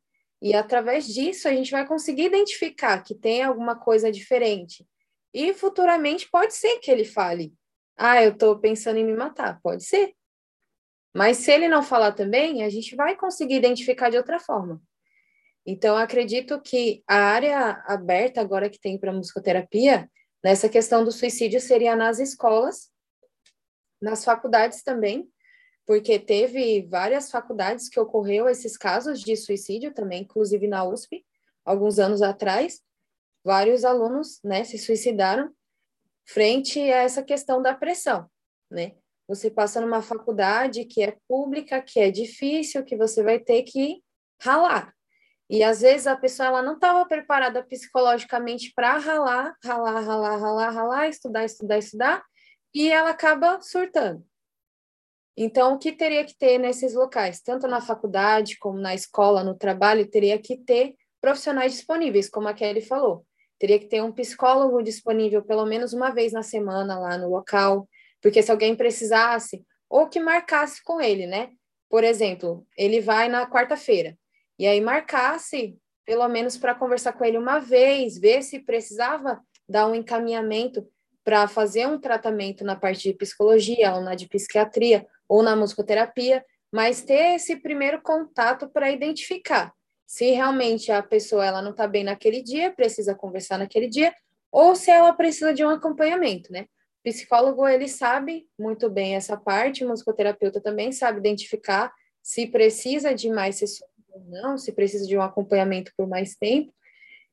E 0.42 0.54
através 0.54 1.06
disso 1.06 1.48
a 1.48 1.52
gente 1.52 1.70
vai 1.70 1.86
conseguir 1.86 2.24
identificar 2.24 3.02
que 3.02 3.14
tem 3.14 3.42
alguma 3.42 3.76
coisa 3.76 4.10
diferente. 4.12 4.86
E 5.32 5.54
futuramente 5.54 6.28
pode 6.30 6.54
ser 6.54 6.78
que 6.80 6.90
ele 6.90 7.04
fale: 7.04 7.54
"Ah, 7.96 8.22
eu 8.22 8.32
estou 8.32 8.58
pensando 8.58 8.98
em 8.98 9.04
me 9.04 9.14
matar". 9.14 9.60
Pode 9.62 9.84
ser. 9.84 10.12
Mas 11.14 11.38
se 11.38 11.52
ele 11.52 11.68
não 11.68 11.82
falar 11.82 12.12
também, 12.12 12.64
a 12.64 12.68
gente 12.68 12.96
vai 12.96 13.16
conseguir 13.16 13.54
identificar 13.54 14.10
de 14.10 14.16
outra 14.16 14.40
forma. 14.40 14.82
Então, 15.64 15.96
acredito 15.96 16.60
que 16.60 17.02
a 17.06 17.16
área 17.16 17.82
aberta 17.86 18.40
agora 18.40 18.68
que 18.68 18.80
tem 18.80 18.98
para 18.98 19.12
musicoterapia, 19.12 20.10
nessa 20.42 20.68
questão 20.68 21.04
do 21.04 21.12
suicídio, 21.12 21.60
seria 21.60 21.94
nas 21.96 22.18
escolas, 22.18 22.90
nas 24.02 24.24
faculdades 24.24 24.82
também, 24.82 25.26
porque 25.86 26.18
teve 26.18 26.86
várias 26.88 27.30
faculdades 27.30 27.88
que 27.88 28.00
ocorreu 28.00 28.48
esses 28.48 28.76
casos 28.76 29.20
de 29.20 29.36
suicídio 29.36 29.94
também, 29.94 30.22
inclusive 30.22 30.66
na 30.66 30.84
USP, 30.84 31.24
alguns 31.64 31.98
anos 31.98 32.20
atrás, 32.22 32.82
vários 33.44 33.84
alunos, 33.84 34.40
né, 34.42 34.64
se 34.64 34.78
suicidaram 34.78 35.54
frente 36.26 36.80
a 36.80 37.02
essa 37.02 37.22
questão 37.22 37.62
da 37.62 37.74
pressão, 37.74 38.28
né? 38.70 38.94
Você 39.26 39.50
passa 39.50 39.80
numa 39.80 40.02
faculdade 40.02 40.84
que 40.84 41.02
é 41.02 41.16
pública, 41.26 41.80
que 41.80 41.98
é 41.98 42.10
difícil, 42.10 42.84
que 42.84 42.96
você 42.96 43.22
vai 43.22 43.38
ter 43.38 43.62
que 43.62 44.02
ralar. 44.40 44.92
E 45.48 45.62
às 45.62 45.80
vezes 45.80 46.06
a 46.06 46.16
pessoa 46.16 46.48
ela 46.48 46.62
não 46.62 46.74
estava 46.74 47.06
preparada 47.06 47.62
psicologicamente 47.62 48.72
para 48.74 48.98
ralar, 48.98 49.54
ralar, 49.62 50.00
ralar, 50.00 50.36
ralar, 50.36 50.70
ralar, 50.70 51.08
estudar, 51.08 51.44
estudar, 51.44 51.78
estudar, 51.78 52.24
e 52.74 52.90
ela 52.90 53.10
acaba 53.10 53.60
surtando. 53.60 54.24
Então, 55.36 55.74
o 55.74 55.78
que 55.78 55.92
teria 55.92 56.24
que 56.24 56.36
ter 56.36 56.58
nesses 56.58 56.94
locais, 56.94 57.40
tanto 57.40 57.66
na 57.66 57.80
faculdade 57.80 58.56
como 58.58 58.78
na 58.78 58.94
escola, 58.94 59.42
no 59.42 59.54
trabalho, 59.54 60.08
teria 60.08 60.38
que 60.38 60.56
ter 60.56 60.94
profissionais 61.20 61.72
disponíveis, 61.72 62.28
como 62.28 62.48
a 62.48 62.54
Kelly 62.54 62.80
falou. 62.80 63.26
Teria 63.58 63.78
que 63.78 63.86
ter 63.86 64.02
um 64.02 64.12
psicólogo 64.12 64.82
disponível 64.82 65.42
pelo 65.42 65.66
menos 65.66 65.92
uma 65.92 66.10
vez 66.10 66.32
na 66.32 66.42
semana 66.42 66.98
lá 66.98 67.18
no 67.18 67.28
local, 67.28 67.88
porque 68.24 68.42
se 68.42 68.50
alguém 68.50 68.74
precisasse, 68.74 69.62
ou 69.86 70.08
que 70.08 70.18
marcasse 70.18 70.82
com 70.82 70.98
ele, 70.98 71.26
né? 71.26 71.50
Por 71.90 72.02
exemplo, 72.02 72.66
ele 72.74 72.98
vai 72.98 73.28
na 73.28 73.46
quarta-feira, 73.46 74.16
e 74.58 74.66
aí 74.66 74.80
marcasse 74.80 75.76
pelo 76.06 76.26
menos 76.26 76.56
para 76.56 76.74
conversar 76.74 77.12
com 77.12 77.22
ele 77.22 77.36
uma 77.36 77.58
vez, 77.58 78.16
ver 78.18 78.42
se 78.42 78.60
precisava 78.60 79.42
dar 79.68 79.86
um 79.86 79.94
encaminhamento 79.94 80.88
para 81.22 81.46
fazer 81.46 81.86
um 81.86 82.00
tratamento 82.00 82.64
na 82.64 82.74
parte 82.74 83.10
de 83.10 83.14
psicologia, 83.14 83.94
ou 83.94 84.00
na 84.00 84.14
de 84.14 84.26
psiquiatria, 84.26 85.06
ou 85.28 85.42
na 85.42 85.54
musicoterapia, 85.54 86.42
mas 86.72 87.02
ter 87.02 87.34
esse 87.34 87.56
primeiro 87.56 88.00
contato 88.00 88.70
para 88.70 88.90
identificar 88.90 89.70
se 90.06 90.30
realmente 90.30 90.90
a 90.90 91.02
pessoa 91.02 91.44
ela 91.44 91.60
não 91.60 91.72
está 91.72 91.86
bem 91.86 92.04
naquele 92.04 92.42
dia, 92.42 92.72
precisa 92.72 93.14
conversar 93.14 93.58
naquele 93.58 93.88
dia, 93.88 94.14
ou 94.50 94.74
se 94.74 94.90
ela 94.90 95.12
precisa 95.12 95.52
de 95.52 95.62
um 95.62 95.68
acompanhamento, 95.68 96.50
né? 96.50 96.66
Psicólogo 97.04 97.68
ele 97.68 97.86
sabe 97.86 98.48
muito 98.58 98.88
bem 98.88 99.14
essa 99.14 99.36
parte, 99.36 99.84
o 99.84 99.88
musicoterapeuta 99.88 100.60
também 100.60 100.90
sabe 100.90 101.18
identificar 101.18 101.92
se 102.22 102.46
precisa 102.46 103.14
de 103.14 103.28
mais 103.28 103.56
sessões 103.56 103.90
ou 104.08 104.24
não, 104.24 104.56
se 104.56 104.72
precisa 104.72 105.06
de 105.06 105.16
um 105.16 105.20
acompanhamento 105.20 105.92
por 105.96 106.08
mais 106.08 106.34
tempo. 106.34 106.72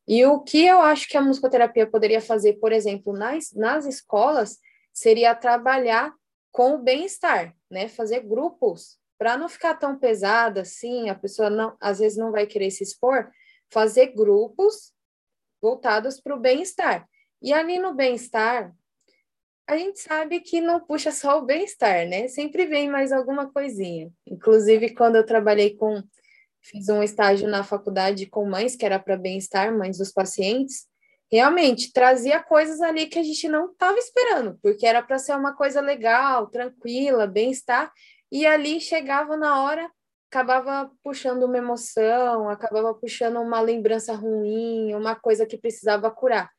E 0.05 0.25
o 0.25 0.41
que 0.41 0.65
eu 0.65 0.81
acho 0.81 1.07
que 1.07 1.15
a 1.15 1.21
musicoterapia 1.21 1.87
poderia 1.87 2.19
fazer, 2.19 2.53
por 2.53 2.73
exemplo, 2.73 3.13
nas, 3.13 3.53
nas 3.53 3.85
escolas, 3.85 4.59
seria 4.91 5.33
trabalhar 5.33 6.13
com 6.51 6.75
o 6.75 6.77
bem-estar, 6.79 7.55
né? 7.69 7.87
Fazer 7.87 8.19
grupos 8.19 8.99
para 9.17 9.37
não 9.37 9.47
ficar 9.47 9.75
tão 9.75 9.97
pesada 9.97 10.61
assim, 10.61 11.07
a 11.07 11.15
pessoa 11.15 11.49
não, 11.49 11.77
às 11.79 11.99
vezes 11.99 12.17
não 12.17 12.31
vai 12.31 12.45
querer 12.45 12.71
se 12.71 12.83
expor, 12.83 13.31
fazer 13.69 14.07
grupos 14.07 14.91
voltados 15.61 16.19
para 16.19 16.35
o 16.35 16.39
bem-estar. 16.39 17.07
E 17.41 17.53
ali 17.53 17.79
no 17.79 17.93
bem-estar, 17.93 18.75
a 19.67 19.77
gente 19.77 19.99
sabe 19.99 20.39
que 20.41 20.59
não 20.59 20.79
puxa 20.79 21.11
só 21.11 21.39
o 21.39 21.45
bem-estar, 21.45 22.07
né? 22.07 22.27
Sempre 22.27 22.65
vem 22.65 22.89
mais 22.89 23.11
alguma 23.11 23.51
coisinha. 23.51 24.11
Inclusive, 24.27 24.93
quando 24.93 25.15
eu 25.15 25.25
trabalhei 25.25 25.75
com. 25.75 26.01
Fiz 26.63 26.89
um 26.89 27.01
estágio 27.01 27.47
na 27.47 27.63
faculdade 27.63 28.27
com 28.27 28.45
mães, 28.45 28.75
que 28.75 28.85
era 28.85 28.99
para 28.99 29.17
bem-estar, 29.17 29.75
mães 29.75 29.97
dos 29.97 30.11
pacientes. 30.11 30.85
Realmente, 31.31 31.91
trazia 31.91 32.43
coisas 32.43 32.81
ali 32.81 33.07
que 33.07 33.17
a 33.17 33.23
gente 33.23 33.47
não 33.47 33.71
estava 33.71 33.97
esperando, 33.97 34.59
porque 34.61 34.85
era 34.85 35.01
para 35.01 35.17
ser 35.17 35.35
uma 35.35 35.55
coisa 35.55 35.81
legal, 35.81 36.47
tranquila, 36.47 37.25
bem-estar, 37.25 37.91
e 38.31 38.45
ali 38.45 38.79
chegava 38.81 39.37
na 39.37 39.63
hora, 39.63 39.89
acabava 40.29 40.91
puxando 41.03 41.43
uma 41.43 41.57
emoção, 41.57 42.49
acabava 42.49 42.93
puxando 42.93 43.37
uma 43.41 43.61
lembrança 43.61 44.13
ruim, 44.13 44.93
uma 44.93 45.15
coisa 45.15 45.45
que 45.45 45.57
precisava 45.57 46.11
curar. 46.11 46.49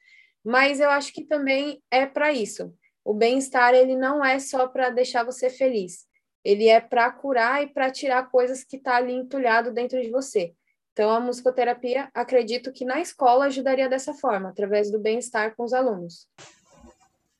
Mas 0.43 0.81
eu 0.81 0.91
acho 0.91 1.13
que 1.13 1.23
também 1.25 1.83
é 1.91 2.07
para 2.07 2.33
isso. 2.33 2.75
O 3.05 3.13
bem-estar 3.13 3.75
ele 3.75 3.97
não 3.97 4.25
é 4.25 4.39
só 4.39 4.69
para 4.69 4.91
deixar 4.91 5.25
você 5.25 5.51
feliz. 5.51 6.07
Ele 6.45 6.69
é 6.69 6.81
para 6.81 7.11
curar 7.11 7.63
e 7.63 7.67
para 7.69 7.91
tirar 7.91 8.31
coisas 8.31 8.65
que 8.65 8.79
tá 8.79 8.97
ali 8.97 9.13
entulhado 9.13 9.73
dentro 9.73 10.01
de 10.01 10.11
você. 10.11 10.55
Então 10.93 11.11
a 11.11 11.21
musicoterapia, 11.21 12.09
acredito 12.13 12.73
que 12.73 12.85
na 12.85 13.01
escola 13.01 13.47
ajudaria 13.47 13.89
dessa 13.89 14.13
forma, 14.13 14.51
através 14.51 14.91
do 14.91 15.01
bem-estar 15.01 15.55
com 15.57 15.65
os 15.65 15.73
alunos. 15.73 16.29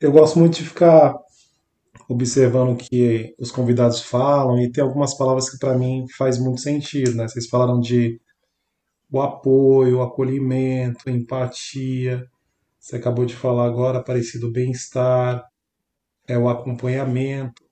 Eu 0.01 0.11
gosto 0.11 0.39
muito 0.39 0.55
de 0.55 0.65
ficar 0.65 1.17
observando 2.09 2.73
o 2.73 2.77
que 2.77 3.35
os 3.39 3.51
convidados 3.51 4.03
falam 4.03 4.59
e 4.59 4.71
tem 4.71 4.83
algumas 4.83 5.15
palavras 5.17 5.51
que 5.51 5.59
para 5.59 5.77
mim 5.77 6.07
faz 6.17 6.39
muito 6.39 6.61
sentido, 6.61 7.15
né? 7.15 7.29
Vocês 7.29 7.47
falaram 7.47 7.79
de 7.79 8.21
o 9.11 9.21
apoio, 9.21 9.99
o 9.99 10.03
acolhimento, 10.03 11.11
empatia. 11.11 12.27
Você 12.81 12.97
acabou 12.97 13.27
de 13.27 13.37
falar 13.37 13.67
agora, 13.67 14.03
parecido 14.03 14.51
bem-estar, 14.51 15.45
é 16.33 16.39
o 16.39 16.49
acompanhamento. 16.49 17.63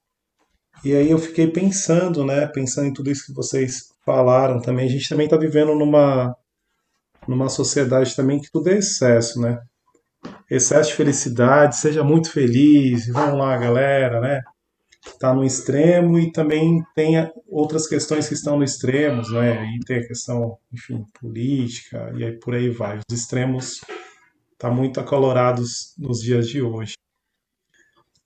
E 0.85 0.95
aí 0.95 1.11
eu 1.11 1.19
fiquei 1.19 1.47
pensando, 1.49 2.25
né? 2.25 2.47
Pensando 2.47 2.89
em 2.89 2.93
tudo 2.93 3.11
isso 3.11 3.27
que 3.27 3.35
vocês 3.35 3.89
falaram 4.05 4.61
também. 4.61 4.87
A 4.87 4.91
gente 4.91 5.09
também 5.09 5.27
está 5.27 5.37
vivendo 5.37 5.75
numa 5.75 6.35
numa 7.29 7.49
sociedade 7.49 8.17
também 8.17 8.41
que 8.41 8.51
tudo 8.51 8.71
é 8.71 8.79
excesso, 8.79 9.41
né? 9.41 9.61
excesso 10.51 10.91
de 10.91 10.97
felicidade, 10.97 11.77
seja 11.77 12.03
muito 12.03 12.31
feliz, 12.31 13.07
vamos 13.07 13.39
lá, 13.39 13.57
galera, 13.57 14.21
né? 14.21 14.43
Está 15.07 15.33
no 15.33 15.45
extremo 15.45 16.19
e 16.19 16.31
também 16.31 16.83
tem 16.95 17.15
outras 17.49 17.87
questões 17.87 18.29
que 18.29 18.35
estão 18.35 18.59
no 18.59 18.65
extremo, 18.65 19.23
né? 19.31 19.65
E 19.77 19.79
tem 19.87 19.99
a 19.99 20.07
questão, 20.07 20.59
enfim, 20.73 21.05
política 21.19 22.13
e 22.17 22.25
aí 22.25 22.39
por 22.39 22.55
aí 22.55 22.69
vai. 22.69 22.99
Os 22.99 23.17
extremos 23.17 23.81
tá 24.59 24.71
muito 24.71 25.01
acalorados 25.01 25.95
nos 25.97 26.21
dias 26.21 26.49
de 26.49 26.61
hoje. 26.61 26.95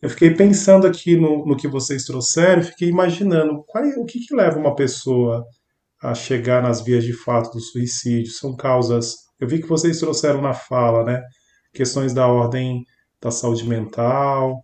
Eu 0.05 0.11
fiquei 0.11 0.35
pensando 0.35 0.87
aqui 0.87 1.17
no, 1.17 1.47
no 1.47 1.57
que 1.57 1.67
vocês 1.67 2.05
trouxeram, 2.05 2.63
fiquei 2.63 2.91
imaginando 2.91 3.65
qual, 3.67 3.83
o 3.97 4.05
que, 4.05 4.21
que 4.21 4.37
leva 4.37 4.59
uma 4.59 4.75
pessoa 4.75 5.43
a 6.03 6.15
chegar 6.15 6.63
nas 6.63 6.83
vias 6.83 7.05
de 7.05 7.15
fato 7.15 7.51
do 7.53 7.59
suicídio. 7.59 8.31
São 8.31 8.55
causas. 8.55 9.15
Eu 9.41 9.49
vi 9.49 9.63
que 9.63 9.67
vocês 9.67 9.99
trouxeram 9.99 10.43
na 10.43 10.53
fala, 10.53 11.05
né? 11.05 11.23
questões 11.73 12.13
da 12.13 12.27
ordem 12.27 12.85
da 13.19 13.31
saúde 13.31 13.67
mental, 13.67 14.61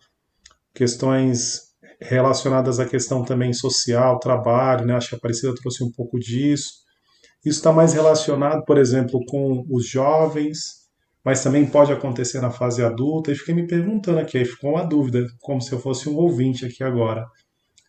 questões 0.74 1.70
relacionadas 1.98 2.78
à 2.78 2.84
questão 2.84 3.24
também 3.24 3.54
social, 3.54 4.18
trabalho, 4.18 4.84
né? 4.84 4.94
Acho 4.94 5.08
que 5.08 5.14
a 5.14 5.18
Aparecida 5.18 5.54
trouxe 5.54 5.82
um 5.82 5.90
pouco 5.90 6.18
disso. 6.18 6.68
Isso 7.42 7.60
está 7.60 7.72
mais 7.72 7.94
relacionado, 7.94 8.62
por 8.66 8.76
exemplo, 8.76 9.18
com 9.26 9.64
os 9.70 9.88
jovens, 9.88 10.79
mas 11.24 11.42
também 11.42 11.66
pode 11.66 11.92
acontecer 11.92 12.40
na 12.40 12.50
fase 12.50 12.82
adulta. 12.82 13.30
E 13.30 13.34
fiquei 13.34 13.54
me 13.54 13.66
perguntando 13.66 14.18
aqui, 14.18 14.38
aí 14.38 14.44
ficou 14.44 14.70
uma 14.72 14.84
dúvida, 14.84 15.26
como 15.40 15.60
se 15.60 15.72
eu 15.72 15.80
fosse 15.80 16.08
um 16.08 16.16
ouvinte 16.16 16.64
aqui 16.64 16.82
agora. 16.82 17.26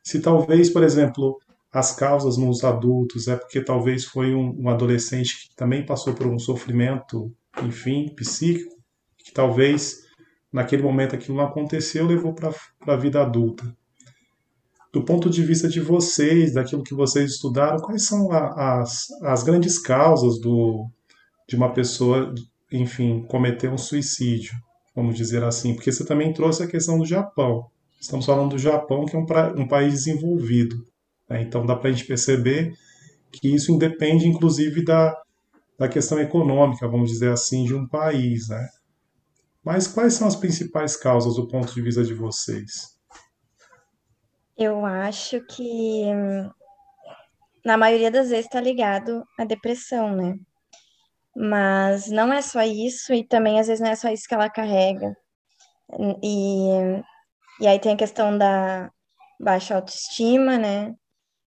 Se 0.03 0.19
talvez, 0.19 0.69
por 0.69 0.83
exemplo, 0.83 1.37
as 1.71 1.93
causas 1.93 2.37
nos 2.37 2.63
adultos 2.63 3.27
é 3.27 3.35
porque 3.35 3.63
talvez 3.63 4.03
foi 4.03 4.35
um, 4.35 4.55
um 4.59 4.69
adolescente 4.69 5.47
que 5.47 5.55
também 5.55 5.85
passou 5.85 6.13
por 6.13 6.27
um 6.27 6.37
sofrimento, 6.37 7.31
enfim, 7.63 8.13
psíquico, 8.15 8.75
que 9.17 9.31
talvez 9.31 10.01
naquele 10.51 10.83
momento 10.83 11.15
aquilo 11.15 11.37
não 11.37 11.45
aconteceu, 11.45 12.05
levou 12.05 12.33
para 12.33 12.53
a 12.87 12.95
vida 12.97 13.21
adulta. 13.21 13.73
Do 14.91 15.05
ponto 15.05 15.29
de 15.29 15.41
vista 15.41 15.69
de 15.69 15.79
vocês, 15.79 16.53
daquilo 16.53 16.83
que 16.83 16.93
vocês 16.93 17.31
estudaram, 17.31 17.77
quais 17.77 18.05
são 18.05 18.29
a, 18.31 18.81
as, 18.81 19.09
as 19.23 19.41
grandes 19.41 19.79
causas 19.79 20.37
do, 20.41 20.89
de 21.47 21.55
uma 21.55 21.71
pessoa, 21.73 22.33
enfim, 22.71 23.23
cometer 23.27 23.69
um 23.69 23.77
suicídio, 23.77 24.53
vamos 24.95 25.15
dizer 25.15 25.43
assim? 25.43 25.73
Porque 25.73 25.91
você 25.91 26.05
também 26.05 26.33
trouxe 26.33 26.63
a 26.63 26.67
questão 26.67 26.97
do 26.97 27.05
Japão. 27.05 27.69
Estamos 27.99 28.25
falando 28.25 28.51
do 28.51 28.57
Japão, 28.57 29.05
que 29.05 29.15
é 29.15 29.19
um, 29.19 29.25
pra, 29.25 29.53
um 29.53 29.67
país 29.67 29.93
desenvolvido. 29.93 30.85
Né? 31.29 31.41
Então 31.41 31.65
dá 31.65 31.75
para 31.75 31.89
a 31.89 31.91
gente 31.91 32.05
perceber 32.05 32.73
que 33.31 33.53
isso 33.53 33.71
independe, 33.71 34.27
inclusive, 34.27 34.83
da, 34.83 35.15
da 35.77 35.87
questão 35.87 36.19
econômica, 36.19 36.87
vamos 36.87 37.11
dizer 37.11 37.31
assim, 37.31 37.63
de 37.63 37.75
um 37.75 37.87
país. 37.87 38.49
Né? 38.49 38.67
Mas 39.63 39.87
quais 39.87 40.13
são 40.13 40.27
as 40.27 40.35
principais 40.35 40.95
causas 40.95 41.35
do 41.35 41.47
ponto 41.47 41.73
de 41.73 41.81
vista 41.81 42.03
de 42.03 42.13
vocês? 42.13 42.99
Eu 44.57 44.85
acho 44.85 45.41
que 45.45 46.05
na 47.63 47.77
maioria 47.77 48.11
das 48.11 48.29
vezes 48.29 48.45
está 48.45 48.59
ligado 48.59 49.23
à 49.37 49.45
depressão, 49.45 50.15
né? 50.15 50.35
Mas 51.35 52.09
não 52.09 52.31
é 52.33 52.41
só 52.41 52.61
isso, 52.61 53.13
e 53.13 53.25
também 53.25 53.59
às 53.59 53.67
vezes 53.67 53.81
não 53.81 53.89
é 53.89 53.95
só 53.95 54.09
isso 54.09 54.27
que 54.27 54.33
ela 54.33 54.49
carrega. 54.49 55.15
E, 56.23 56.67
e 57.59 57.67
aí 57.67 57.79
tem 57.79 57.93
a 57.93 57.97
questão 57.97 58.37
da 58.37 58.91
baixa 59.39 59.75
autoestima, 59.75 60.57
né? 60.57 60.89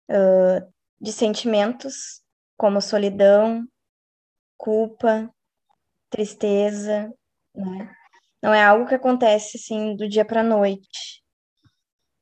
Uh, 0.10 0.72
de 1.00 1.12
sentimentos 1.12 2.22
como 2.58 2.82
solidão, 2.82 3.66
culpa, 4.58 5.30
tristeza, 6.10 7.12
né? 7.56 7.96
Não 8.42 8.54
é 8.54 8.64
algo 8.64 8.88
que 8.88 8.96
acontece 8.96 9.58
assim 9.58 9.96
do 9.96 10.10
dia 10.10 10.26
para 10.26 10.44
noite. 10.44 11.24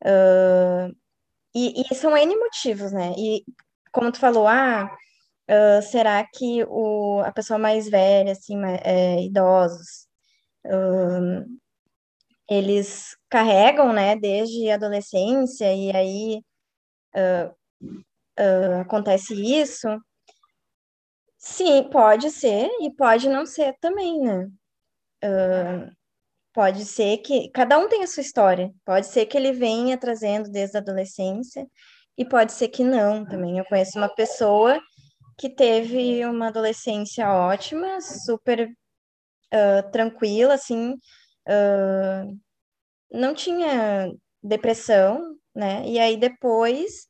Uh, 0.04 0.96
e, 1.54 1.82
e, 1.82 1.96
são 1.96 2.16
N 2.16 2.36
motivos, 2.38 2.92
né? 2.92 3.14
E 3.18 3.44
como 3.92 4.12
tu 4.12 4.20
falou, 4.20 4.48
ah, 4.48 4.90
uh, 5.50 5.82
será 5.82 6.26
que 6.26 6.64
o, 6.68 7.22
a 7.26 7.32
pessoa 7.32 7.58
mais 7.58 7.90
velha, 7.90 8.32
assim, 8.32 8.56
é, 8.84 9.22
idosos, 9.24 10.08
uh, 10.66 11.60
eles 12.50 13.18
carregam, 13.30 13.94
né, 13.94 14.16
desde 14.16 14.70
a 14.70 14.76
adolescência 14.76 15.74
e 15.74 15.92
aí 15.96 16.44
acontece 18.82 19.34
isso? 19.34 19.88
Sim, 21.38 21.90
pode 21.90 22.32
ser 22.32 22.70
e 22.82 22.92
pode 22.92 23.30
não 23.30 23.46
ser 23.46 23.76
também, 23.80 24.22
né? 24.22 24.50
Uh, 25.24 26.00
Pode 26.54 26.84
ser 26.84 27.20
que 27.20 27.50
cada 27.52 27.78
um 27.78 27.88
tem 27.88 28.04
a 28.04 28.08
sua 28.08 28.22
história. 28.22 28.70
Pode 28.84 29.08
ser 29.08 29.26
que 29.28 29.38
ele 29.38 29.52
venha 29.52 29.98
trazendo 29.98 30.50
desde 30.50 30.78
a 30.78 30.82
adolescência 30.82 31.66
e 32.18 32.26
pode 32.26 32.52
ser 32.54 32.70
que 32.70 32.84
não 32.84 33.26
também. 33.26 33.58
Eu 33.58 33.66
conheço 33.66 33.98
uma 33.98 34.10
pessoa 34.10 34.80
que 35.40 35.50
teve 35.50 36.26
uma 36.26 36.50
adolescência 36.50 37.30
ótima, 37.32 38.02
super 38.02 38.70
uh, 39.54 39.92
tranquila, 39.92 40.56
assim, 40.56 40.94
uh, 40.94 42.40
não 43.12 43.34
tinha 43.36 44.12
depressão, 44.44 45.38
né? 45.56 45.88
E 45.88 46.00
aí 46.00 46.18
depois, 46.18 47.08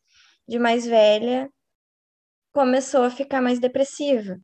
de 0.47 0.59
mais 0.59 0.86
velha, 0.86 1.49
começou 2.53 3.03
a 3.03 3.09
ficar 3.11 3.41
mais 3.41 3.59
depressiva. 3.59 4.38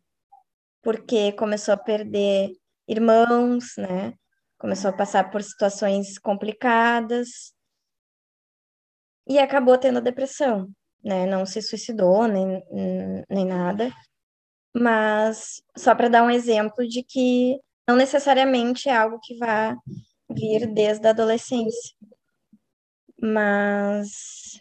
porque 0.81 1.31
começou 1.33 1.73
a 1.73 1.77
perder 1.77 2.51
irmãos, 2.87 3.75
né? 3.77 4.13
Começou 4.59 4.91
a 4.91 4.93
passar 4.97 5.31
por 5.31 5.43
situações 5.43 6.19
complicadas 6.19 7.53
e 9.27 9.39
acabou 9.39 9.77
tendo 9.77 10.01
depressão, 10.01 10.69
né? 11.05 11.27
Não 11.27 11.45
se 11.45 11.61
suicidou 11.61 12.27
nem, 12.27 12.63
nem 13.29 13.45
nada, 13.45 13.91
mas 14.75 15.61
só 15.77 15.93
para 15.95 16.09
dar 16.09 16.23
um 16.23 16.31
exemplo 16.31 16.87
de 16.87 17.03
que 17.03 17.59
não 17.87 17.95
necessariamente 17.95 18.89
é 18.89 18.97
algo 18.97 19.19
que 19.21 19.37
vai 19.37 19.75
vir 20.29 20.67
desde 20.73 21.07
a 21.07 21.11
adolescência. 21.11 21.95
Mas, 23.21 24.59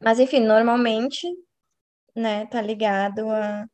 mas 0.00 0.20
enfim, 0.20 0.40
normalmente, 0.40 1.26
né, 2.14 2.46
tá 2.46 2.60
ligado 2.60 3.28
a, 3.30 3.66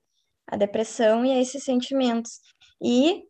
a 0.47 0.57
depressão 0.57 1.25
e 1.25 1.33
a 1.33 1.41
esses 1.41 1.65
sentimentos. 1.65 2.41
E, 2.83 3.25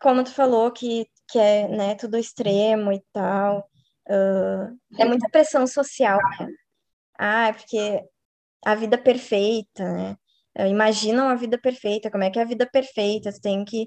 como 0.00 0.24
tu 0.24 0.32
falou, 0.32 0.70
que, 0.72 1.06
que 1.28 1.38
é, 1.38 1.68
né, 1.68 1.94
tudo 1.96 2.16
extremo 2.16 2.92
e 2.92 3.02
tal, 3.12 3.68
uh, 4.08 4.78
é 4.98 5.04
muita 5.04 5.28
pressão 5.30 5.66
social, 5.66 6.18
né? 6.38 6.48
Ah, 7.20 7.48
é 7.48 7.52
porque 7.52 8.02
a 8.64 8.74
vida 8.74 8.98
perfeita, 8.98 9.84
né? 9.92 10.16
Imaginam 10.68 11.28
a 11.28 11.36
vida 11.36 11.58
perfeita, 11.60 12.10
como 12.10 12.24
é 12.24 12.30
que 12.30 12.38
é 12.38 12.42
a 12.42 12.46
vida 12.46 12.68
perfeita? 12.70 13.32
Você 13.32 13.40
tem 13.40 13.64
que 13.64 13.84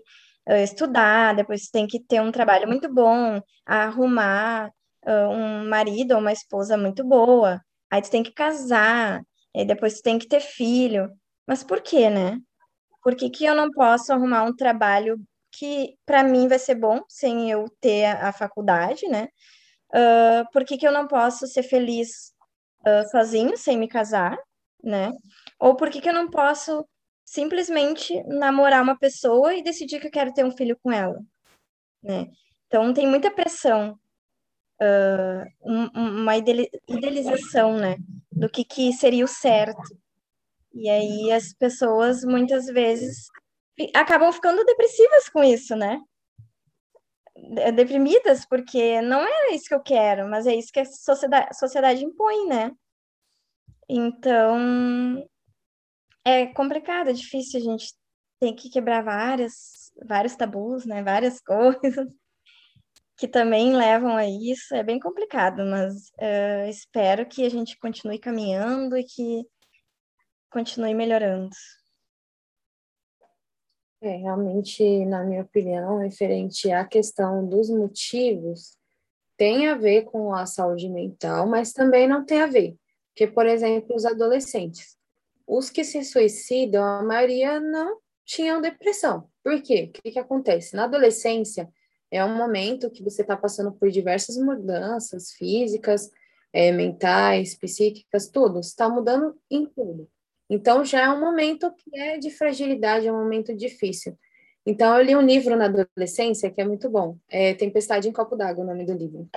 uh, 0.49 0.55
estudar, 0.63 1.35
depois 1.35 1.65
você 1.65 1.71
tem 1.71 1.87
que 1.87 1.99
ter 1.99 2.21
um 2.21 2.31
trabalho 2.31 2.67
muito 2.67 2.93
bom, 2.93 3.41
arrumar 3.65 4.69
uh, 5.05 5.29
um 5.29 5.69
marido 5.69 6.13
ou 6.13 6.19
uma 6.19 6.31
esposa 6.33 6.77
muito 6.77 7.03
boa, 7.03 7.61
aí 7.91 8.03
você 8.03 8.11
tem 8.11 8.23
que 8.23 8.33
casar, 8.33 9.23
e 9.55 9.65
depois 9.65 9.95
você 9.97 10.03
tem 10.03 10.19
que 10.19 10.27
ter 10.27 10.41
filho. 10.41 11.09
Mas 11.47 11.63
por 11.63 11.81
quê, 11.81 12.09
né? 12.09 12.37
Por 13.03 13.15
que, 13.15 13.29
que 13.29 13.45
eu 13.45 13.55
não 13.55 13.71
posso 13.71 14.13
arrumar 14.13 14.43
um 14.43 14.55
trabalho 14.55 15.19
que 15.51 15.95
para 16.05 16.23
mim 16.23 16.47
vai 16.47 16.59
ser 16.59 16.75
bom 16.75 17.01
sem 17.09 17.51
eu 17.51 17.65
ter 17.81 18.05
a, 18.05 18.29
a 18.29 18.33
faculdade, 18.33 19.07
né? 19.07 19.27
Uh, 19.95 20.49
por 20.51 20.65
que, 20.65 20.77
que 20.77 20.87
eu 20.87 20.91
não 20.91 21.07
posso 21.07 21.47
ser 21.47 21.63
feliz 21.63 22.32
uh, 22.85 23.09
sozinho, 23.09 23.57
sem 23.57 23.77
me 23.77 23.87
casar, 23.87 24.37
né? 24.83 25.11
Ou 25.59 25.75
por 25.75 25.89
que, 25.89 26.01
que 26.01 26.09
eu 26.09 26.13
não 26.13 26.29
posso 26.29 26.85
simplesmente 27.25 28.21
namorar 28.23 28.83
uma 28.83 28.97
pessoa 28.97 29.55
e 29.55 29.63
decidir 29.63 29.99
que 29.99 30.07
eu 30.07 30.11
quero 30.11 30.33
ter 30.33 30.45
um 30.45 30.51
filho 30.51 30.77
com 30.83 30.91
ela, 30.91 31.19
né? 32.03 32.27
Então 32.67 32.93
tem 32.93 33.07
muita 33.07 33.31
pressão, 33.31 33.97
uh, 34.81 35.89
uma 35.93 36.35
idealização, 36.37 37.77
né, 37.77 37.97
do 38.31 38.49
que, 38.49 38.65
que 38.65 38.91
seria 38.93 39.23
o 39.23 39.27
certo. 39.27 39.97
E 40.73 40.89
aí 40.89 41.31
as 41.31 41.53
pessoas 41.53 42.23
muitas 42.23 42.65
vezes 42.65 43.27
acabam 43.93 44.31
ficando 44.31 44.65
depressivas 44.65 45.29
com 45.29 45.43
isso, 45.43 45.75
né? 45.75 45.99
Deprimidas, 47.75 48.45
porque 48.45 49.01
não 49.01 49.21
é 49.21 49.53
isso 49.53 49.67
que 49.67 49.75
eu 49.75 49.81
quero, 49.81 50.29
mas 50.29 50.47
é 50.47 50.55
isso 50.55 50.71
que 50.71 50.79
a 50.79 50.85
sociedade, 50.85 51.55
sociedade 51.57 52.03
impõe, 52.03 52.47
né? 52.47 52.71
Então, 53.89 55.27
é 56.23 56.47
complicado, 56.47 57.09
é 57.09 57.13
difícil, 57.13 57.59
a 57.59 57.63
gente 57.63 57.93
tem 58.39 58.55
que 58.55 58.69
quebrar 58.69 59.03
várias, 59.03 59.91
vários 60.05 60.35
tabus, 60.35 60.85
né? 60.85 61.03
Várias 61.03 61.39
coisas 61.43 62.07
que 63.17 63.27
também 63.27 63.75
levam 63.75 64.15
a 64.15 64.25
isso. 64.25 64.73
É 64.73 64.83
bem 64.83 64.99
complicado, 64.99 65.65
mas 65.65 65.93
uh, 66.19 66.69
espero 66.69 67.25
que 67.25 67.45
a 67.45 67.49
gente 67.49 67.77
continue 67.77 68.19
caminhando 68.19 68.97
e 68.97 69.03
que 69.03 69.43
continue 70.49 70.93
melhorando. 70.93 71.55
É, 74.03 74.17
realmente, 74.17 75.05
na 75.05 75.23
minha 75.23 75.43
opinião, 75.43 75.97
referente 75.97 76.69
à 76.69 76.83
questão 76.83 77.47
dos 77.47 77.69
motivos, 77.69 78.77
tem 79.37 79.69
a 79.69 79.75
ver 79.75 80.03
com 80.03 80.33
a 80.33 80.45
saúde 80.45 80.89
mental, 80.89 81.47
mas 81.47 81.71
também 81.71 82.05
não 82.05 82.25
tem 82.25 82.41
a 82.41 82.45
ver. 82.45 82.75
Porque, 83.07 83.27
por 83.27 83.45
exemplo, 83.45 83.95
os 83.95 84.03
adolescentes, 84.03 84.97
os 85.47 85.69
que 85.69 85.85
se 85.85 86.03
suicidam, 86.03 86.83
a 86.83 87.01
maioria 87.01 87.61
não 87.61 87.97
tinham 88.25 88.59
depressão. 88.59 89.29
Por 89.41 89.61
quê? 89.61 89.89
O 89.89 90.01
que, 90.01 90.11
que 90.11 90.19
acontece? 90.19 90.75
Na 90.75 90.83
adolescência, 90.83 91.69
é 92.11 92.25
um 92.25 92.35
momento 92.35 92.91
que 92.91 93.01
você 93.01 93.21
está 93.21 93.37
passando 93.37 93.71
por 93.71 93.89
diversas 93.89 94.35
mudanças 94.35 95.31
físicas, 95.31 96.11
é, 96.51 96.73
mentais, 96.73 97.55
psíquicas, 97.55 98.27
tudo. 98.27 98.59
Está 98.59 98.89
mudando 98.89 99.33
em 99.49 99.65
tudo. 99.65 100.09
Então, 100.53 100.85
já 100.85 101.01
é 101.01 101.09
um 101.09 101.19
momento 101.19 101.73
que 101.73 101.97
é 101.97 102.19
de 102.19 102.29
fragilidade, 102.29 103.07
é 103.07 103.11
um 103.11 103.17
momento 103.17 103.55
difícil. 103.55 104.15
Então, 104.63 104.95
eu 104.95 105.03
li 105.03 105.15
um 105.15 105.21
livro 105.21 105.55
na 105.57 105.65
adolescência 105.65 106.51
que 106.51 106.61
é 106.61 106.63
muito 106.63 106.87
bom. 106.91 107.17
É 107.27 107.55
Tempestade 107.55 108.07
em 108.07 108.11
Copo 108.11 108.35
d'Água, 108.35 108.63
o 108.63 108.67
nome 108.67 108.85
do 108.85 108.93
livro. 108.93 109.27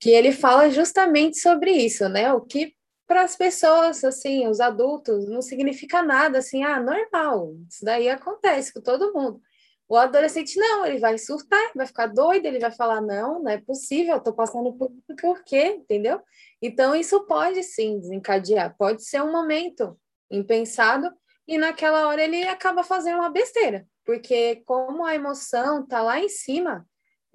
Que 0.00 0.08
ele 0.08 0.32
fala 0.32 0.70
justamente 0.70 1.38
sobre 1.38 1.70
isso, 1.70 2.08
né? 2.08 2.32
O 2.32 2.40
que 2.40 2.74
para 3.06 3.24
as 3.24 3.36
pessoas, 3.36 4.02
assim, 4.04 4.48
os 4.48 4.58
adultos, 4.58 5.28
não 5.28 5.42
significa 5.42 6.02
nada, 6.02 6.38
assim, 6.38 6.64
ah, 6.64 6.80
normal, 6.80 7.52
isso 7.68 7.84
daí 7.84 8.08
acontece 8.08 8.72
com 8.72 8.80
todo 8.80 9.12
mundo. 9.12 9.42
O 9.86 9.98
adolescente, 9.98 10.58
não, 10.58 10.86
ele 10.86 10.98
vai 10.98 11.18
surtar, 11.18 11.72
vai 11.74 11.86
ficar 11.86 12.06
doido, 12.06 12.46
ele 12.46 12.58
vai 12.58 12.70
falar, 12.70 13.02
não, 13.02 13.42
não 13.42 13.50
é 13.50 13.58
possível, 13.58 14.16
estou 14.16 14.32
passando 14.32 14.72
por 14.72 14.90
isso, 14.90 15.14
por 15.20 15.44
quê, 15.44 15.76
entendeu? 15.78 16.22
Então, 16.62 16.96
isso 16.96 17.26
pode, 17.26 17.62
sim, 17.62 18.00
desencadear, 18.00 18.74
pode 18.78 19.04
ser 19.04 19.22
um 19.22 19.30
momento 19.30 19.94
impensado, 20.34 21.10
e 21.46 21.58
naquela 21.58 22.08
hora 22.08 22.22
ele 22.22 22.42
acaba 22.44 22.82
fazendo 22.82 23.18
uma 23.18 23.30
besteira, 23.30 23.86
porque 24.04 24.62
como 24.64 25.04
a 25.04 25.14
emoção 25.14 25.86
tá 25.86 26.02
lá 26.02 26.18
em 26.18 26.28
cima, 26.28 26.86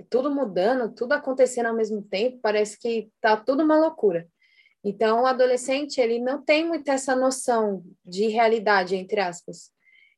tudo 0.09 0.33
mudando, 0.33 0.93
tudo 0.93 1.13
acontecendo 1.13 1.67
ao 1.67 1.75
mesmo 1.75 2.01
tempo, 2.01 2.39
parece 2.41 2.77
que 2.79 3.09
tá 3.21 3.37
tudo 3.37 3.63
uma 3.63 3.77
loucura. 3.77 4.27
Então, 4.83 5.23
o 5.23 5.25
adolescente, 5.25 5.99
ele 5.99 6.19
não 6.19 6.41
tem 6.41 6.65
muito 6.65 6.87
essa 6.89 7.15
noção 7.15 7.83
de 8.05 8.27
realidade, 8.27 8.95
entre 8.95 9.19
aspas. 9.19 9.71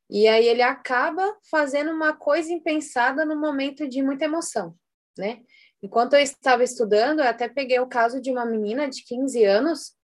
E 0.08 0.28
aí 0.28 0.46
ele 0.46 0.62
acaba 0.62 1.36
fazendo 1.50 1.90
uma 1.90 2.14
coisa 2.14 2.52
impensada 2.52 3.24
no 3.24 3.40
momento 3.40 3.88
de 3.88 4.02
muita 4.02 4.26
emoção, 4.26 4.74
né? 5.18 5.40
Enquanto 5.82 6.12
eu 6.12 6.20
estava 6.20 6.62
estudando, 6.62 7.20
eu 7.20 7.26
até 7.26 7.48
peguei 7.48 7.80
o 7.80 7.88
caso 7.88 8.20
de 8.20 8.30
uma 8.30 8.44
menina 8.44 8.88
de 8.88 9.02
15 9.04 9.44
anos 9.44 9.94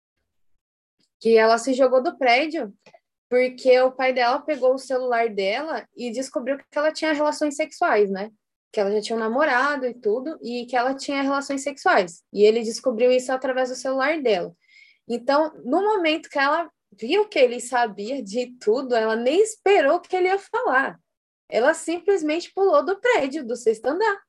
que 1.20 1.36
ela 1.36 1.58
se 1.58 1.72
jogou 1.72 2.02
do 2.02 2.16
prédio 2.16 2.72
porque 3.28 3.78
o 3.80 3.92
pai 3.92 4.12
dela 4.12 4.40
pegou 4.40 4.74
o 4.74 4.78
celular 4.78 5.28
dela 5.28 5.86
e 5.94 6.10
descobriu 6.10 6.56
que 6.56 6.78
ela 6.78 6.90
tinha 6.90 7.12
relações 7.12 7.56
sexuais, 7.56 8.10
né? 8.10 8.30
que 8.72 8.80
ela 8.80 8.90
já 8.92 9.00
tinha 9.00 9.16
um 9.16 9.20
namorado 9.20 9.86
e 9.86 9.94
tudo, 9.94 10.38
e 10.42 10.66
que 10.66 10.76
ela 10.76 10.94
tinha 10.94 11.22
relações 11.22 11.62
sexuais. 11.62 12.22
E 12.32 12.44
ele 12.44 12.62
descobriu 12.62 13.10
isso 13.10 13.32
através 13.32 13.70
do 13.70 13.74
celular 13.74 14.20
dela. 14.20 14.54
Então, 15.08 15.52
no 15.64 15.82
momento 15.82 16.28
que 16.28 16.38
ela 16.38 16.70
viu 16.92 17.26
que 17.28 17.38
ele 17.38 17.60
sabia 17.60 18.22
de 18.22 18.54
tudo, 18.60 18.94
ela 18.94 19.16
nem 19.16 19.40
esperou 19.40 20.00
que 20.00 20.14
ele 20.14 20.28
ia 20.28 20.38
falar. 20.38 20.98
Ela 21.48 21.72
simplesmente 21.72 22.52
pulou 22.52 22.84
do 22.84 23.00
prédio, 23.00 23.46
do 23.46 23.56
sexto 23.56 23.86
andar, 23.86 24.20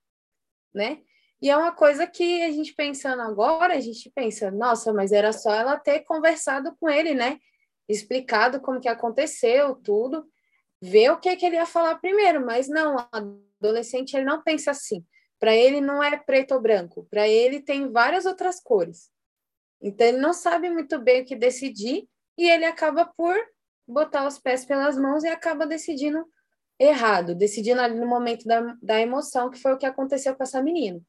né? 0.73 0.99
E 1.41 1.49
é 1.49 1.55
uma 1.55 1.71
coisa 1.71 2.05
que 2.05 2.41
a 2.43 2.51
gente 2.51 2.73
pensando 2.73 3.21
agora, 3.21 3.75
a 3.75 3.79
gente 3.79 4.11
pensa, 4.13 4.51
nossa, 4.51 4.91
mas 4.91 5.11
era 5.11 5.31
só 5.31 5.53
ela 5.53 5.77
ter 5.77 6.01
conversado 6.01 6.75
com 6.79 6.89
ele, 6.89 7.13
né? 7.13 7.39
Explicado 7.87 8.59
como 8.59 8.81
que 8.81 8.89
aconteceu, 8.89 9.75
tudo, 9.75 10.27
ver 10.81 11.11
o 11.11 11.17
que, 11.17 11.35
que 11.37 11.45
ele 11.45 11.55
ia 11.55 11.65
falar 11.65 11.95
primeiro, 11.95 12.45
mas 12.45 12.67
não, 12.67 12.97
adolescente 13.11 14.15
ele 14.15 14.25
não 14.25 14.43
pensa 14.43 14.71
assim. 14.71 15.05
Para 15.39 15.55
ele 15.55 15.79
não 15.79 16.03
é 16.03 16.17
preto 16.17 16.53
ou 16.53 16.61
branco, 16.61 17.07
para 17.09 17.27
ele 17.27 17.61
tem 17.61 17.89
várias 17.89 18.25
outras 18.25 18.59
cores. 18.59 19.09
Então 19.81 20.05
ele 20.07 20.17
não 20.17 20.33
sabe 20.33 20.69
muito 20.69 20.99
bem 20.99 21.21
o 21.21 21.25
que 21.25 21.35
decidir 21.35 22.05
e 22.37 22.49
ele 22.49 22.65
acaba 22.65 23.05
por 23.05 23.37
botar 23.87 24.27
os 24.27 24.37
pés 24.37 24.65
pelas 24.65 24.97
mãos 24.97 25.23
e 25.23 25.27
acaba 25.27 25.65
decidindo 25.65 26.25
errado, 26.77 27.33
decidindo 27.33 27.81
ali 27.81 27.97
no 27.97 28.05
momento 28.05 28.45
da, 28.45 28.75
da 28.81 28.99
emoção, 28.99 29.49
que 29.49 29.59
foi 29.59 29.73
o 29.73 29.77
que 29.77 29.85
aconteceu 29.85 30.35
com 30.35 30.43
essa 30.43 30.61
menina. 30.61 31.01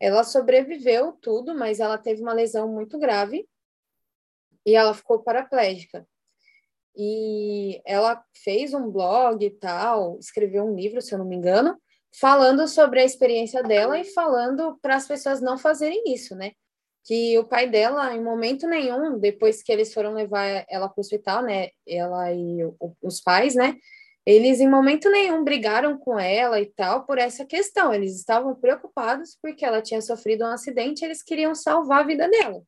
Ela 0.00 0.22
sobreviveu 0.24 1.12
tudo, 1.12 1.54
mas 1.54 1.80
ela 1.80 1.98
teve 1.98 2.22
uma 2.22 2.32
lesão 2.32 2.68
muito 2.68 2.98
grave 2.98 3.48
e 4.64 4.74
ela 4.74 4.94
ficou 4.94 5.20
paraplégica. 5.20 6.06
E 6.96 7.80
ela 7.86 8.22
fez 8.34 8.74
um 8.74 8.90
blog 8.90 9.44
e 9.44 9.50
tal, 9.50 10.18
escreveu 10.18 10.64
um 10.64 10.74
livro, 10.74 11.00
se 11.00 11.14
eu 11.14 11.18
não 11.18 11.24
me 11.24 11.36
engano, 11.36 11.80
falando 12.12 12.66
sobre 12.66 13.00
a 13.00 13.04
experiência 13.04 13.62
dela 13.62 13.98
e 13.98 14.04
falando 14.04 14.78
para 14.82 14.96
as 14.96 15.06
pessoas 15.06 15.40
não 15.40 15.56
fazerem 15.56 16.12
isso, 16.12 16.34
né? 16.34 16.52
Que 17.04 17.38
o 17.38 17.44
pai 17.44 17.68
dela, 17.68 18.14
em 18.14 18.22
momento 18.22 18.66
nenhum, 18.66 19.18
depois 19.18 19.62
que 19.62 19.72
eles 19.72 19.94
foram 19.94 20.12
levar 20.12 20.64
ela 20.68 20.88
para 20.88 20.98
o 20.98 21.00
hospital, 21.00 21.42
né? 21.42 21.68
Ela 21.86 22.32
e 22.32 22.58
os 23.00 23.20
pais, 23.20 23.54
né? 23.54 23.76
Eles, 24.28 24.60
em 24.60 24.68
momento 24.68 25.08
nenhum, 25.10 25.42
brigaram 25.42 25.96
com 25.98 26.18
ela 26.18 26.60
e 26.60 26.66
tal 26.66 27.06
por 27.06 27.16
essa 27.18 27.46
questão. 27.46 27.94
Eles 27.94 28.16
estavam 28.16 28.54
preocupados 28.54 29.38
porque 29.40 29.64
ela 29.64 29.80
tinha 29.80 30.02
sofrido 30.02 30.44
um 30.44 30.48
acidente, 30.48 31.04
eles 31.04 31.22
queriam 31.22 31.54
salvar 31.54 32.00
a 32.00 32.06
vida 32.06 32.28
dela. 32.28 32.62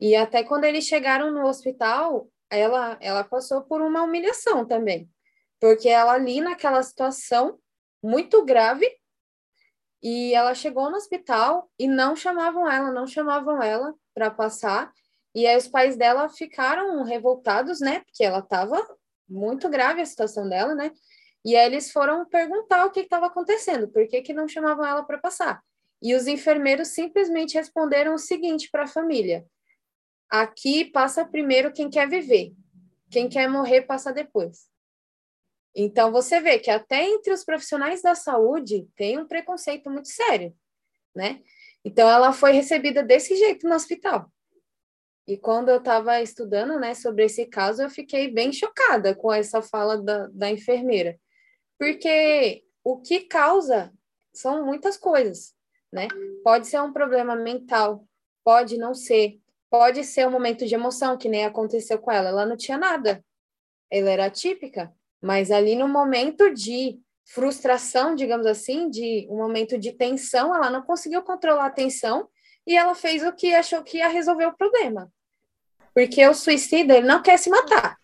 E 0.00 0.16
até 0.16 0.42
quando 0.42 0.64
eles 0.64 0.84
chegaram 0.84 1.30
no 1.30 1.46
hospital, 1.46 2.28
ela, 2.50 2.96
ela 3.00 3.22
passou 3.22 3.62
por 3.62 3.80
uma 3.82 4.02
humilhação 4.02 4.66
também 4.66 5.08
porque 5.60 5.88
ela 5.90 6.12
ali 6.12 6.40
naquela 6.40 6.82
situação 6.82 7.58
muito 8.02 8.42
grave 8.44 8.88
e 10.02 10.32
ela 10.34 10.54
chegou 10.54 10.90
no 10.90 10.96
hospital 10.96 11.70
e 11.78 11.86
não 11.86 12.16
chamavam 12.16 12.68
ela, 12.68 12.90
não 12.90 13.06
chamavam 13.06 13.62
ela 13.62 13.94
para 14.14 14.30
passar. 14.30 14.90
E 15.34 15.46
aí 15.46 15.56
os 15.58 15.68
pais 15.68 15.96
dela 15.96 16.28
ficaram 16.30 17.04
revoltados, 17.04 17.80
né? 17.80 18.00
Porque 18.00 18.24
ela 18.24 18.38
estava 18.38 18.82
muito 19.30 19.68
grave 19.68 20.00
a 20.00 20.06
situação 20.06 20.48
dela, 20.48 20.74
né? 20.74 20.90
E 21.44 21.56
aí 21.56 21.66
eles 21.66 21.90
foram 21.90 22.26
perguntar 22.26 22.84
o 22.84 22.90
que 22.90 23.00
estava 23.00 23.26
acontecendo, 23.26 23.88
por 23.88 24.06
que, 24.06 24.20
que 24.20 24.34
não 24.34 24.48
chamavam 24.48 24.84
ela 24.84 25.02
para 25.04 25.18
passar. 25.18 25.62
E 26.02 26.14
os 26.14 26.26
enfermeiros 26.26 26.88
simplesmente 26.88 27.54
responderam 27.54 28.14
o 28.14 28.18
seguinte 28.18 28.68
para 28.70 28.84
a 28.84 28.88
família: 28.88 29.46
aqui 30.28 30.84
passa 30.84 31.24
primeiro 31.24 31.72
quem 31.72 31.88
quer 31.88 32.08
viver, 32.08 32.52
quem 33.10 33.28
quer 33.28 33.48
morrer 33.48 33.82
passa 33.82 34.12
depois. 34.12 34.68
Então, 35.74 36.10
você 36.10 36.40
vê 36.40 36.58
que 36.58 36.70
até 36.70 37.04
entre 37.04 37.32
os 37.32 37.44
profissionais 37.44 38.02
da 38.02 38.14
saúde 38.14 38.88
tem 38.96 39.18
um 39.18 39.26
preconceito 39.26 39.88
muito 39.88 40.08
sério, 40.08 40.54
né? 41.14 41.40
Então, 41.84 42.08
ela 42.10 42.32
foi 42.32 42.52
recebida 42.52 43.02
desse 43.02 43.36
jeito 43.36 43.68
no 43.68 43.74
hospital. 43.74 44.30
E 45.26 45.36
quando 45.36 45.68
eu 45.68 45.78
estava 45.78 46.20
estudando, 46.20 46.78
né, 46.78 46.94
sobre 46.94 47.24
esse 47.24 47.46
caso, 47.46 47.82
eu 47.82 47.90
fiquei 47.90 48.30
bem 48.30 48.52
chocada 48.52 49.14
com 49.14 49.32
essa 49.32 49.62
fala 49.62 50.00
da, 50.00 50.26
da 50.28 50.50
enfermeira. 50.50 51.18
Porque 51.78 52.64
o 52.82 53.00
que 53.00 53.20
causa 53.20 53.92
são 54.32 54.64
muitas 54.64 54.96
coisas, 54.96 55.54
né? 55.92 56.08
Pode 56.42 56.66
ser 56.66 56.80
um 56.80 56.92
problema 56.92 57.36
mental, 57.36 58.04
pode 58.44 58.76
não 58.76 58.94
ser, 58.94 59.38
pode 59.70 60.04
ser 60.04 60.26
um 60.26 60.30
momento 60.30 60.66
de 60.66 60.74
emoção, 60.74 61.16
que 61.16 61.28
nem 61.28 61.44
aconteceu 61.44 61.98
com 61.98 62.10
ela. 62.10 62.30
Ela 62.30 62.46
não 62.46 62.56
tinha 62.56 62.78
nada, 62.78 63.24
ela 63.90 64.10
era 64.10 64.30
típica, 64.30 64.92
mas 65.20 65.50
ali 65.50 65.76
no 65.76 65.88
momento 65.88 66.52
de 66.52 67.00
frustração, 67.24 68.14
digamos 68.14 68.46
assim, 68.46 68.90
de 68.90 69.26
um 69.30 69.36
momento 69.36 69.78
de 69.78 69.92
tensão, 69.92 70.54
ela 70.54 70.70
não 70.70 70.82
conseguiu 70.82 71.22
controlar 71.22 71.66
a 71.66 71.70
tensão 71.70 72.28
e 72.66 72.76
ela 72.76 72.94
fez 72.94 73.22
o 73.24 73.32
que 73.32 73.54
achou 73.54 73.82
que 73.82 73.98
ia 73.98 74.08
resolver 74.08 74.46
o 74.46 74.56
problema. 74.56 75.10
Porque 75.94 76.26
o 76.26 76.34
suicida, 76.34 76.96
ele 76.96 77.06
não 77.06 77.22
quer 77.22 77.38
se 77.38 77.50
matar. 77.50 77.98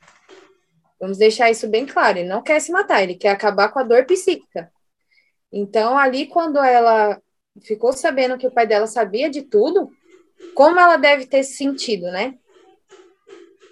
Vamos 1.01 1.19
deixar 1.19 1.51
isso 1.51 1.69
bem 1.69 1.87
claro, 1.87 2.19
ele 2.19 2.29
não 2.29 2.43
quer 2.43 2.61
se 2.61 2.73
matar, 2.73 3.03
ele 3.03 3.15
quer 3.15 3.31
acabar 3.31 3.69
com 3.69 3.79
a 3.79 3.83
dor 3.83 4.07
psíquica. 4.07 4.73
Então, 5.53 5.97
ali, 5.97 6.27
quando 6.27 6.59
ela 6.59 7.21
ficou 7.63 7.93
sabendo 7.93 8.37
que 8.39 8.47
o 8.47 8.51
pai 8.51 8.67
dela 8.67 8.87
sabia 8.87 9.31
de 9.31 9.43
tudo, 9.43 9.91
como 10.55 10.79
ela 10.79 10.97
deve 10.97 11.27
ter 11.27 11.43
sentido, 11.43 12.07
né? 12.11 12.35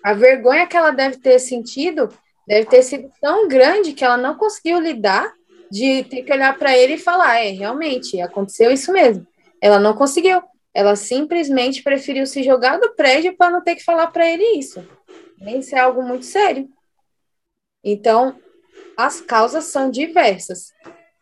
A 0.02 0.12
vergonha 0.12 0.66
que 0.66 0.76
ela 0.76 0.90
deve 0.90 1.18
ter 1.18 1.38
sentido 1.38 2.08
deve 2.46 2.66
ter 2.66 2.82
sido 2.82 3.10
tão 3.20 3.48
grande 3.48 3.94
que 3.94 4.04
ela 4.04 4.16
não 4.16 4.36
conseguiu 4.36 4.78
lidar 4.78 5.32
de 5.70 6.04
ter 6.04 6.22
que 6.22 6.32
olhar 6.32 6.56
para 6.58 6.76
ele 6.76 6.94
e 6.94 6.98
falar: 6.98 7.38
é, 7.40 7.50
realmente, 7.50 8.20
aconteceu 8.20 8.70
isso 8.70 8.92
mesmo. 8.92 9.26
Ela 9.60 9.78
não 9.78 9.94
conseguiu. 9.94 10.42
Ela 10.74 10.96
simplesmente 10.96 11.82
preferiu 11.82 12.26
se 12.26 12.42
jogar 12.42 12.78
do 12.78 12.94
prédio 12.94 13.36
para 13.36 13.52
não 13.52 13.62
ter 13.62 13.76
que 13.76 13.84
falar 13.84 14.08
para 14.08 14.28
ele 14.28 14.58
isso. 14.58 14.84
Isso 15.40 15.74
é 15.74 15.78
algo 15.78 16.02
muito 16.02 16.24
sério. 16.24 16.68
Então, 17.82 18.36
as 18.96 19.20
causas 19.20 19.64
são 19.64 19.90
diversas, 19.90 20.72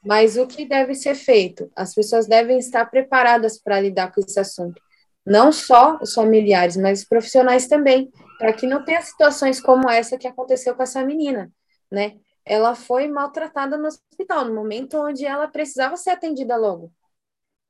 mas 0.05 0.37
o 0.37 0.47
que 0.47 0.65
deve 0.65 0.95
ser 0.95 1.15
feito? 1.15 1.71
As 1.77 1.95
pessoas 1.95 2.27
devem 2.27 2.59
estar 2.59 2.87
preparadas 2.87 3.61
para 3.61 3.81
lidar 3.81 4.13
com 4.13 4.21
esse 4.21 4.39
assunto. 4.39 4.81
Não 5.25 5.53
só 5.53 5.99
os 6.01 6.15
familiares, 6.15 6.77
mas 6.77 7.01
os 7.01 7.09
profissionais 7.09 7.67
também 7.67 8.11
para 8.39 8.53
que 8.53 8.67
não 8.67 8.85
tenha 8.85 9.01
situações 9.01 9.61
como 9.61 9.89
essa 9.89 10.19
que 10.19 10.27
aconteceu 10.27 10.75
com 10.75 10.83
essa 10.83 11.05
menina, 11.05 11.51
né? 11.91 12.17
Ela 12.45 12.75
foi 12.75 13.07
maltratada 13.07 13.79
no 13.79 13.87
hospital, 13.87 14.47
no 14.47 14.55
momento 14.55 14.99
onde 14.99 15.25
ela 15.25 15.47
precisava 15.47 15.97
ser 15.97 16.11
atendida 16.11 16.57
logo, 16.57 16.91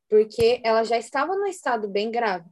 porque 0.09 0.61
ela 0.65 0.85
já 0.85 0.99
estava 0.99 1.35
no 1.35 1.47
estado 1.47 1.89
bem 1.89 2.11
grave. 2.11 2.49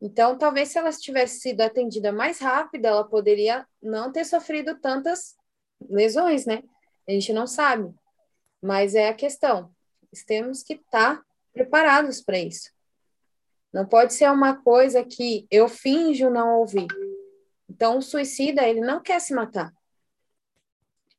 Então, 0.00 0.36
talvez 0.36 0.68
se 0.68 0.78
ela 0.78 0.92
tivesse 0.92 1.40
sido 1.40 1.62
atendida 1.62 2.12
mais 2.12 2.38
rápido, 2.38 2.84
ela 2.86 3.08
poderia 3.08 3.66
não 3.82 4.12
ter 4.12 4.24
sofrido 4.24 4.78
tantas 4.78 5.34
lesões, 5.88 6.44
né? 6.44 6.62
A 7.08 7.12
gente 7.12 7.32
não 7.32 7.46
sabe. 7.46 7.92
Mas 8.60 8.94
é 8.94 9.08
a 9.08 9.14
questão. 9.14 9.70
Temos 10.26 10.62
que 10.62 10.74
estar 10.74 11.22
preparados 11.52 12.20
para 12.20 12.38
isso. 12.38 12.70
Não 13.72 13.86
pode 13.86 14.14
ser 14.14 14.30
uma 14.30 14.62
coisa 14.62 15.04
que 15.04 15.46
eu 15.50 15.68
finjo 15.68 16.30
não 16.30 16.58
ouvir. 16.58 16.86
Então, 17.68 17.98
o 17.98 18.02
suicida, 18.02 18.68
ele 18.68 18.80
não 18.80 19.00
quer 19.00 19.20
se 19.20 19.34
matar. 19.34 19.72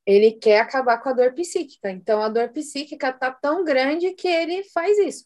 Ele 0.05 0.31
quer 0.31 0.59
acabar 0.59 0.99
com 0.99 1.09
a 1.09 1.13
dor 1.13 1.33
psíquica. 1.33 1.89
Então, 1.89 2.21
a 2.21 2.29
dor 2.29 2.49
psíquica 2.49 3.11
tá 3.11 3.31
tão 3.31 3.63
grande 3.63 4.11
que 4.13 4.27
ele 4.27 4.63
faz 4.65 4.97
isso. 4.99 5.25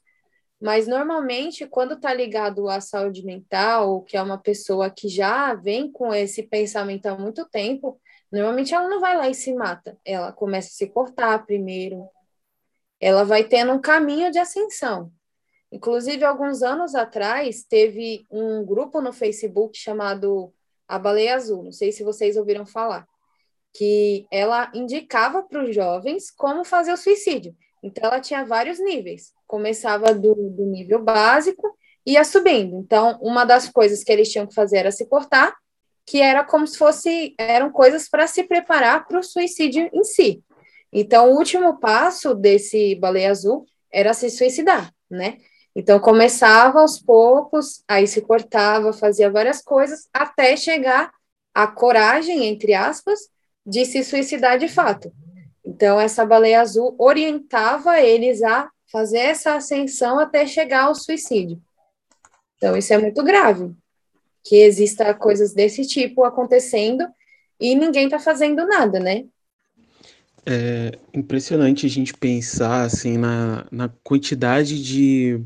Mas, 0.62 0.88
normalmente, 0.88 1.66
quando 1.68 1.94
está 1.94 2.14
ligado 2.14 2.70
à 2.70 2.82
saúde 2.82 3.24
mental, 3.26 4.02
que 4.04 4.18
é 4.18 4.22
uma 4.22 4.38
pessoa 4.38 4.90
que 4.90 5.08
já 5.08 5.54
vem 5.54 5.92
com 5.92 6.14
esse 6.14 6.44
pensamento 6.44 7.06
há 7.08 7.18
muito 7.18 7.46
tempo, 7.48 8.00
normalmente 8.32 8.74
ela 8.74 8.90
não 8.90 9.00
vai 9.00 9.18
lá 9.18 9.30
e 9.30 9.34
se 9.34 9.54
mata. 9.54 9.98
Ela 10.06 10.32
começa 10.34 10.68
a 10.68 10.72
se 10.72 10.88
cortar 10.88 11.46
primeiro. 11.46 12.08
Ela 13.00 13.24
vai 13.24 13.46
tendo 13.46 13.72
um 13.74 13.80
caminho 13.80 14.32
de 14.32 14.40
ascensão. 14.40 15.12
Inclusive, 15.72 16.26
alguns 16.26 16.64
anos 16.64 16.96
atrás, 16.96 17.64
teve 17.64 18.26
um 18.30 18.66
grupo 18.66 19.02
no 19.02 19.14
Facebook 19.14 19.78
chamado 19.78 20.54
A 20.88 20.98
Baleia 20.98 21.36
Azul, 21.36 21.64
não 21.64 21.72
sei 21.72 21.92
se 21.92 22.04
vocês 22.04 22.36
ouviram 22.38 22.66
falar, 22.66 23.08
que 23.74 24.26
ela 24.32 24.72
indicava 24.74 25.44
para 25.44 25.64
os 25.64 25.74
jovens 25.74 26.32
como 26.32 26.64
fazer 26.64 26.92
o 26.92 26.98
suicídio. 26.98 27.56
Então, 27.84 28.10
ela 28.10 28.20
tinha 28.20 28.46
vários 28.46 28.80
níveis. 28.80 29.32
Começava 29.48 30.14
do, 30.14 30.36
do 30.36 30.66
nível 30.66 31.02
básico 31.02 31.78
e 32.06 32.14
ia 32.14 32.24
subindo. 32.24 32.76
Então, 32.78 33.18
uma 33.22 33.46
das 33.46 33.70
coisas 33.70 34.04
que 34.04 34.12
eles 34.12 34.30
tinham 34.32 34.48
que 34.48 34.54
fazer 34.54 34.78
era 34.78 34.92
se 34.92 35.06
cortar, 35.06 35.56
que 36.06 36.22
era 36.22 36.44
como 36.44 36.68
se 36.68 36.78
fosse 36.78 37.36
eram 37.38 37.72
coisas 37.72 38.10
para 38.10 38.28
se 38.28 38.44
preparar 38.44 39.08
para 39.08 39.20
o 39.20 39.24
suicídio 39.24 39.90
em 39.94 40.04
si. 40.04 40.44
Então, 40.92 41.32
o 41.32 41.38
último 41.38 41.80
passo 41.80 42.34
desse 42.34 42.96
baleia 42.96 43.30
azul 43.30 43.66
era 43.92 44.14
se 44.14 44.30
suicidar, 44.30 44.92
né? 45.10 45.38
Então, 45.76 46.00
começava 46.00 46.82
aos 46.82 47.00
poucos, 47.00 47.84
aí 47.88 48.08
se 48.08 48.22
cortava, 48.22 48.92
fazia 48.92 49.30
várias 49.30 49.62
coisas, 49.62 50.10
até 50.12 50.58
chegar 50.58 51.12
à 51.54 51.68
coragem, 51.68 52.48
entre 52.48 52.74
aspas, 52.74 53.30
de 53.70 53.86
se 53.86 54.04
suicidar 54.04 54.58
de 54.58 54.68
fato. 54.68 55.12
Então, 55.66 56.00
essa 56.00 56.26
baleia 56.26 56.62
azul 56.62 56.96
orientava 56.98 58.02
eles 58.02 58.42
a 58.42 58.70
fazer 58.92 59.20
essa 59.20 59.54
ascensão 59.54 60.20
até 60.20 60.46
chegar 60.48 60.86
ao 60.86 60.96
suicídio. 60.96 61.62
Então, 62.58 62.76
isso 62.76 62.94
é 62.94 62.98
muito 62.98 63.24
grave, 63.24 63.72
que 64.44 64.56
exista 64.58 65.14
coisas 65.14 65.54
desse 65.54 65.86
tipo 65.86 66.24
acontecendo 66.24 67.06
e 67.60 67.76
ninguém 67.76 68.06
está 68.06 68.20
fazendo 68.20 68.66
nada, 68.66 69.00
né? 69.00 69.26
É 70.46 70.92
impressionante 71.14 71.86
a 71.86 71.90
gente 71.90 72.14
pensar 72.14 72.84
assim 72.84 73.18
na, 73.18 73.68
na 73.72 73.90
quantidade 74.04 74.82
de 74.82 75.44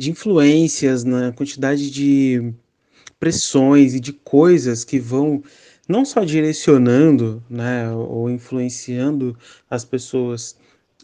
de 0.00 0.10
influências, 0.10 1.04
na 1.04 1.30
quantidade 1.30 1.90
de 1.90 2.54
pressões 3.18 3.92
e 3.92 4.00
de 4.00 4.14
coisas 4.14 4.82
que 4.82 4.98
vão 4.98 5.42
não 5.88 6.04
só 6.04 6.24
direcionando, 6.24 7.42
né, 7.48 7.90
ou 7.90 8.30
influenciando 8.30 9.36
as 9.68 9.84
pessoas 9.84 10.56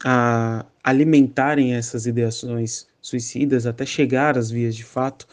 a 0.05 0.65
alimentarem 0.83 1.73
essas 1.73 2.05
ideações 2.05 2.87
suicidas 3.01 3.65
até 3.65 3.85
chegar 3.85 4.37
às 4.37 4.49
vias 4.49 4.75
de 4.75 4.83
fato, 4.83 5.27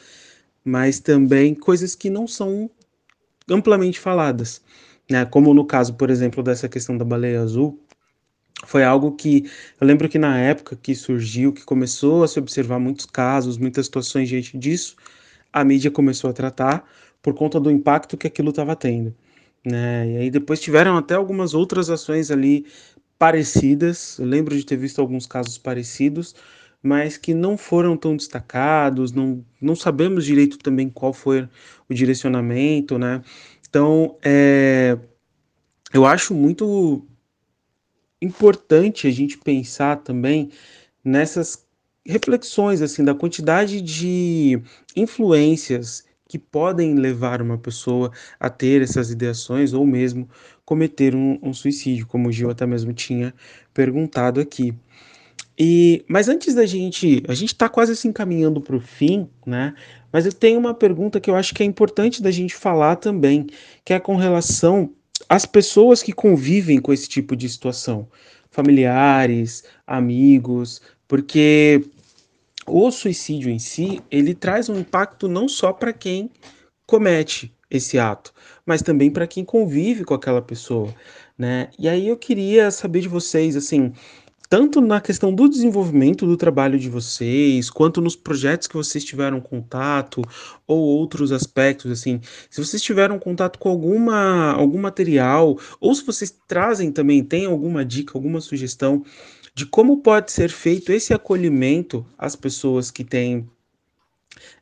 mas 0.65 0.99
também 1.01 1.55
coisas 1.55 1.95
que 1.95 2.09
não 2.09 2.27
são 2.27 2.71
amplamente 3.49 4.01
faladas, 4.01 4.63
né? 5.11 5.25
Como 5.27 5.53
no 5.53 5.67
caso, 5.67 5.95
por 5.95 6.11
exemplo, 6.11 6.43
dessa 6.43 6.69
questão 6.69 6.97
da 6.97 7.05
baleia 7.05 7.43
azul, 7.43 7.79
foi 8.67 8.85
algo 8.85 9.13
que 9.13 9.45
eu 9.81 9.87
lembro 9.87 10.09
que 10.09 10.19
na 10.19 10.39
época 10.39 10.77
que 10.77 10.95
surgiu, 10.95 11.53
que 11.53 11.65
começou 11.65 12.25
a 12.25 12.29
se 12.29 12.39
observar 12.39 12.79
muitos 12.79 13.07
casos, 13.07 13.59
muitas 13.59 13.87
situações 13.87 14.29
diante 14.29 14.57
disso, 14.57 14.97
a 15.53 15.65
mídia 15.65 15.91
começou 15.91 16.31
a 16.31 16.33
tratar 16.33 16.89
por 17.23 17.35
conta 17.35 17.61
do 17.61 17.71
impacto 17.71 18.17
que 18.17 18.27
aquilo 18.27 18.51
estava 18.51 18.75
tendo. 18.77 19.15
Né? 19.65 20.11
E 20.11 20.17
aí 20.19 20.31
depois 20.31 20.61
tiveram 20.61 20.97
até 20.97 21.15
algumas 21.15 21.55
outras 21.55 21.89
ações 21.89 22.31
ali 22.31 22.67
parecidas. 23.19 24.19
Eu 24.19 24.27
lembro 24.27 24.57
de 24.57 24.65
ter 24.65 24.77
visto 24.77 25.01
alguns 25.01 25.27
casos 25.27 25.57
parecidos, 25.57 26.35
mas 26.83 27.17
que 27.17 27.33
não 27.33 27.57
foram 27.57 27.97
tão 27.97 28.17
destacados, 28.17 29.13
não, 29.13 29.45
não 29.61 29.75
sabemos 29.75 30.25
direito 30.25 30.59
também 30.59 30.91
qual 30.91 31.13
foi 31.13 31.49
o 31.89 31.95
direcionamento, 31.95 32.99
né? 32.99 33.23
Então, 33.69 34.19
é, 34.23 34.99
eu 35.93 36.05
acho 36.05 36.35
muito 36.35 37.07
importante 38.21 39.07
a 39.07 39.11
gente 39.11 39.39
pensar 39.39 39.97
também 39.97 40.51
nessas 41.03 41.67
reflexões 42.07 42.83
assim 42.83 43.03
da 43.03 43.15
quantidade 43.15 43.81
de 43.81 44.61
influências 44.95 46.05
que 46.29 46.39
podem 46.39 46.95
levar 46.95 47.43
uma 47.43 47.59
pessoa 47.59 48.11
a 48.41 48.49
ter 48.49 48.83
essas 48.83 49.11
ideações 49.11 49.73
ou 49.73 49.87
mesmo 49.87 50.29
cometer 50.65 51.15
um, 51.15 51.39
um 51.43 51.53
suicídio, 51.53 52.07
como 52.07 52.29
o 52.29 52.33
Gil 52.33 52.51
até 52.51 52.67
mesmo 52.67 52.93
tinha 52.93 53.35
perguntado 53.73 54.41
aqui. 54.41 54.75
E, 55.59 56.05
mas 56.09 56.29
antes 56.29 56.55
da 56.55 56.67
gente, 56.67 57.23
a 57.29 57.35
gente 57.35 57.53
está 57.53 57.69
quase 57.69 57.95
se 57.95 58.09
encaminhando 58.09 58.61
para 58.61 58.75
o 58.75 58.81
fim, 58.81 59.29
né? 59.47 59.75
Mas 60.13 60.27
eu 60.27 60.33
tenho 60.33 60.59
uma 60.59 60.75
pergunta 60.75 61.21
que 61.21 61.31
eu 61.31 61.37
acho 61.37 61.55
que 61.55 61.63
é 61.63 61.67
importante 61.67 62.23
da 62.23 62.31
gente 62.31 62.55
falar 62.55 62.97
também, 62.97 63.47
que 63.85 63.93
é 63.93 64.01
com 64.01 64.17
relação 64.17 64.91
às 65.29 65.47
pessoas 65.47 66.03
que 66.03 66.13
convivem 66.13 66.81
com 66.81 66.93
esse 66.93 67.09
tipo 67.09 67.37
de 67.37 67.49
situação, 67.49 68.09
familiares, 68.51 69.65
amigos, 69.87 70.81
porque 71.07 71.85
o 72.67 72.91
suicídio 72.91 73.51
em 73.51 73.59
si, 73.59 74.01
ele 74.11 74.35
traz 74.35 74.69
um 74.69 74.79
impacto 74.79 75.29
não 75.29 75.49
só 75.49 75.73
para 75.73 75.93
quem 75.93 76.31
comete 76.87 77.53
esse 77.71 77.99
ato, 77.99 78.33
mas 78.65 78.83
também 78.83 79.11
para 79.11 79.27
quem 79.27 79.45
convive 79.45 80.05
com 80.05 80.15
aquela 80.15 80.41
pessoa, 80.41 80.95
né? 81.37 81.71
E 81.79 81.89
aí 81.89 82.09
eu 82.09 82.17
queria 82.17 82.71
saber 82.71 83.01
de 83.01 83.09
vocês, 83.09 83.57
assim, 83.57 83.93
tanto 84.49 84.81
na 84.81 85.01
questão 85.01 85.35
do 85.35 85.49
desenvolvimento 85.49 86.27
do 86.27 86.37
trabalho 86.37 86.79
de 86.79 86.89
vocês, 86.89 87.71
quanto 87.71 88.01
nos 88.01 88.15
projetos 88.15 88.69
que 88.69 88.77
vocês 88.77 89.05
tiveram 89.05 89.41
contato, 89.41 90.23
ou 90.67 90.79
outros 90.79 91.33
aspectos, 91.33 91.91
assim, 91.91 92.21
se 92.51 92.65
vocês 92.65 92.83
tiveram 92.83 93.19
contato 93.19 93.59
com 93.59 93.69
alguma, 93.69 94.53
algum 94.53 94.81
material, 94.81 95.59
ou 95.81 95.95
se 95.95 96.05
vocês 96.05 96.33
trazem 96.47 96.93
também, 96.93 97.25
tem 97.25 97.47
alguma 97.47 97.85
dica, 97.85 98.17
alguma 98.17 98.41
sugestão 98.41 99.03
de 99.55 99.65
como 99.65 99.99
pode 99.99 100.33
ser 100.33 100.51
feito 100.51 100.91
esse 100.93 101.15
acolhimento 101.15 102.05
às 102.19 102.35
pessoas 102.35 102.91
que 102.91 103.05
têm 103.05 103.49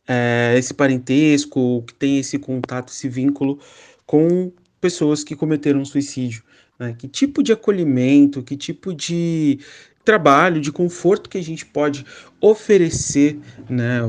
é, 0.07 0.55
esse 0.57 0.74
parentesco, 0.74 1.82
que 1.86 1.95
têm 1.95 2.18
esse 2.18 2.38
contato, 2.38 2.93
esse 2.93 3.09
vínculo 3.09 3.59
com 4.05 4.53
pessoas 4.80 5.24
que 5.24 5.34
cometeram 5.34 5.84
suicídio. 5.84 6.45
Né? 6.78 6.95
Que 6.95 7.09
tipo 7.09 7.43
de 7.43 7.53
acolhimento, 7.53 8.43
que 8.43 8.57
tipo 8.57 8.93
de 8.95 9.61
trabalho, 10.05 10.61
de 10.61 10.72
conforto 10.72 11.30
que 11.30 11.38
a 11.38 11.43
gente 11.43 11.64
pode 11.64 12.05
oferecer 12.40 13.38
né, 13.70 14.01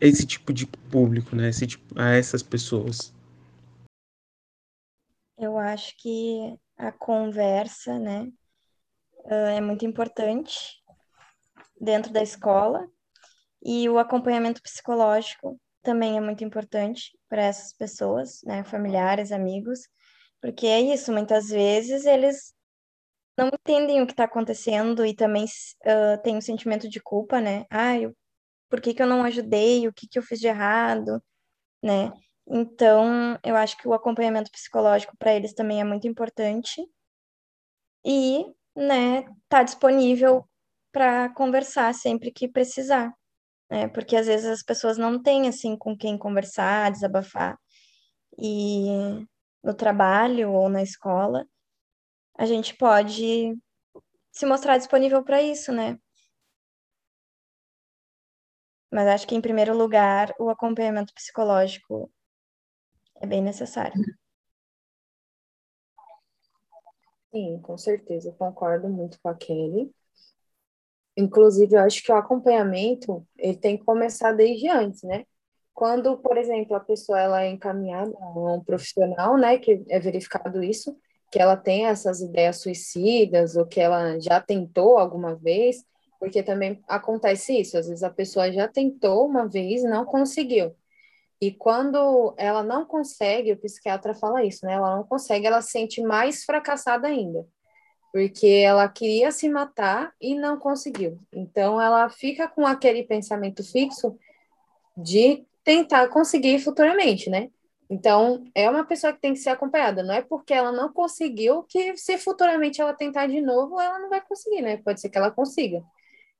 esse 0.00 0.24
tipo 0.24 0.52
de 0.52 0.66
público, 0.66 1.34
né, 1.34 1.48
esse 1.48 1.66
tipo, 1.66 2.00
a 2.00 2.10
essas 2.12 2.42
pessoas? 2.42 3.12
Eu 5.36 5.58
acho 5.58 5.96
que 5.98 6.54
a 6.76 6.92
conversa, 6.92 7.98
né, 7.98 8.30
é 9.26 9.60
muito 9.60 9.84
importante 9.84 10.82
dentro 11.80 12.12
da 12.12 12.22
escola 12.22 12.86
e 13.62 13.88
o 13.88 13.98
acompanhamento 13.98 14.62
psicológico 14.62 15.60
também 15.82 16.16
é 16.16 16.20
muito 16.20 16.44
importante 16.44 17.18
para 17.28 17.42
essas 17.42 17.72
pessoas, 17.72 18.40
né, 18.44 18.62
familiares, 18.64 19.32
amigos, 19.32 19.80
porque 20.40 20.66
é 20.66 20.80
isso, 20.80 21.12
muitas 21.12 21.48
vezes 21.48 22.04
eles 22.04 22.54
não 23.36 23.48
entendem 23.48 24.02
o 24.02 24.06
que 24.06 24.12
está 24.12 24.24
acontecendo 24.24 25.04
e 25.04 25.14
também 25.14 25.44
uh, 25.44 26.22
têm 26.22 26.36
um 26.36 26.40
sentimento 26.40 26.88
de 26.88 27.00
culpa, 27.00 27.40
né? 27.40 27.64
Ah, 27.70 27.98
eu, 27.98 28.14
por 28.68 28.80
que 28.80 28.94
que 28.94 29.02
eu 29.02 29.06
não 29.06 29.24
ajudei? 29.24 29.88
O 29.88 29.92
que 29.92 30.06
que 30.08 30.18
eu 30.18 30.22
fiz 30.22 30.38
de 30.40 30.48
errado? 30.48 31.22
Né? 31.82 32.12
Então, 32.46 33.38
eu 33.44 33.56
acho 33.56 33.76
que 33.78 33.88
o 33.88 33.94
acompanhamento 33.94 34.50
psicológico 34.50 35.16
para 35.16 35.34
eles 35.34 35.54
também 35.54 35.80
é 35.80 35.84
muito 35.84 36.06
importante 36.06 36.82
e, 38.04 38.44
né, 38.76 39.24
tá 39.48 39.62
disponível 39.62 40.44
para 40.92 41.30
conversar 41.34 41.94
sempre 41.94 42.32
que 42.32 42.48
precisar, 42.48 43.12
né? 43.70 43.88
Porque 43.88 44.16
às 44.16 44.26
vezes 44.28 44.46
as 44.46 44.62
pessoas 44.64 44.98
não 44.98 45.22
têm 45.22 45.48
assim 45.48 45.76
com 45.76 45.96
quem 45.96 46.18
conversar, 46.18 46.90
desabafar. 46.92 47.58
E 48.38 48.86
no 49.64 49.74
trabalho 49.74 50.52
ou 50.52 50.68
na 50.68 50.82
escola, 50.82 51.46
a 52.38 52.46
gente 52.46 52.76
pode 52.76 53.54
se 54.32 54.46
mostrar 54.46 54.78
disponível 54.78 55.24
para 55.24 55.42
isso, 55.42 55.72
né? 55.72 55.98
Mas 58.92 59.08
acho 59.08 59.26
que, 59.26 59.34
em 59.34 59.40
primeiro 59.40 59.76
lugar, 59.76 60.32
o 60.38 60.48
acompanhamento 60.48 61.12
psicológico 61.12 62.08
é 63.20 63.26
bem 63.26 63.42
necessário. 63.42 63.94
Sim, 67.32 67.58
com 67.60 67.76
certeza, 67.76 68.30
concordo 68.38 68.88
muito 68.88 69.18
com 69.20 69.28
a 69.28 69.34
Kelly. 69.34 69.92
Inclusive, 71.16 71.74
eu 71.74 71.80
acho 71.80 72.02
que 72.02 72.12
o 72.12 72.14
acompanhamento 72.16 73.26
ele 73.36 73.56
tem 73.56 73.76
que 73.76 73.84
começar 73.84 74.32
desde 74.32 74.68
antes, 74.68 75.02
né? 75.02 75.24
Quando, 75.74 76.16
por 76.18 76.36
exemplo, 76.36 76.74
a 76.76 76.80
pessoa 76.80 77.20
ela 77.20 77.42
é 77.42 77.50
encaminhada 77.50 78.12
a 78.20 78.54
um 78.54 78.62
profissional, 78.64 79.36
né, 79.38 79.58
que 79.58 79.84
é 79.88 79.98
verificado 80.00 80.62
isso, 80.62 80.96
que 81.32 81.38
ela 81.40 81.56
tem 81.56 81.86
essas 81.86 82.20
ideias 82.20 82.60
suicidas 82.60 83.56
ou 83.56 83.66
que 83.66 83.80
ela 83.80 84.18
já 84.20 84.40
tentou 84.40 84.98
alguma 84.98 85.34
vez, 85.36 85.84
porque 86.18 86.42
também 86.42 86.82
acontece 86.88 87.58
isso, 87.60 87.78
às 87.78 87.88
vezes 87.88 88.02
a 88.02 88.10
pessoa 88.10 88.52
já 88.52 88.68
tentou 88.68 89.26
uma 89.26 89.48
vez 89.48 89.82
e 89.82 89.88
não 89.88 90.04
conseguiu. 90.04 90.74
E 91.40 91.50
quando 91.50 92.34
ela 92.36 92.62
não 92.62 92.84
consegue, 92.84 93.52
o 93.52 93.56
psiquiatra 93.56 94.14
fala 94.14 94.44
isso, 94.44 94.66
né? 94.66 94.74
Ela 94.74 94.96
não 94.96 95.04
consegue, 95.04 95.46
ela 95.46 95.62
se 95.62 95.70
sente 95.70 96.02
mais 96.02 96.44
fracassada 96.44 97.08
ainda, 97.08 97.46
porque 98.12 98.46
ela 98.46 98.88
queria 98.88 99.32
se 99.32 99.48
matar 99.48 100.12
e 100.20 100.34
não 100.34 100.58
conseguiu. 100.58 101.18
Então 101.32 101.80
ela 101.80 102.08
fica 102.10 102.46
com 102.46 102.66
aquele 102.66 103.04
pensamento 103.04 103.64
fixo 103.64 104.18
de 104.96 105.46
tentar 105.64 106.08
conseguir 106.08 106.58
futuramente, 106.58 107.30
né? 107.30 107.50
Então, 107.88 108.44
é 108.54 108.70
uma 108.70 108.84
pessoa 108.84 109.12
que 109.12 109.20
tem 109.20 109.32
que 109.32 109.40
ser 109.40 109.50
acompanhada. 109.50 110.04
Não 110.04 110.14
é 110.14 110.22
porque 110.22 110.54
ela 110.54 110.70
não 110.70 110.92
conseguiu 110.92 111.64
que, 111.64 111.96
se 111.96 112.16
futuramente 112.18 112.80
ela 112.80 112.94
tentar 112.94 113.26
de 113.26 113.40
novo, 113.40 113.80
ela 113.80 113.98
não 113.98 114.08
vai 114.08 114.20
conseguir, 114.20 114.62
né? 114.62 114.76
Pode 114.76 115.00
ser 115.00 115.08
que 115.08 115.18
ela 115.18 115.30
consiga. 115.32 115.82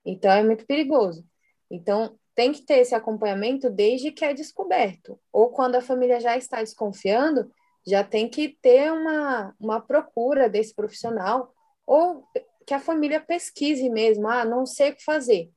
Então, 0.06 0.30
é 0.30 0.44
muito 0.44 0.64
perigoso. 0.64 1.24
Então, 1.68 2.16
tem 2.34 2.52
que 2.52 2.62
ter 2.62 2.78
esse 2.78 2.94
acompanhamento 2.94 3.68
desde 3.68 4.12
que 4.12 4.24
é 4.24 4.32
descoberto. 4.32 5.18
Ou 5.32 5.50
quando 5.50 5.76
a 5.76 5.82
família 5.82 6.20
já 6.20 6.36
está 6.36 6.60
desconfiando, 6.60 7.50
já 7.86 8.04
tem 8.04 8.28
que 8.28 8.56
ter 8.62 8.92
uma, 8.92 9.54
uma 9.58 9.80
procura 9.80 10.48
desse 10.48 10.74
profissional. 10.74 11.52
Ou 11.86 12.24
que 12.66 12.74
a 12.74 12.80
família 12.80 13.20
pesquise 13.20 13.88
mesmo. 13.90 14.28
Ah, 14.28 14.44
não 14.44 14.64
sei 14.64 14.90
o 14.90 14.96
que 14.96 15.04
fazer 15.04 15.50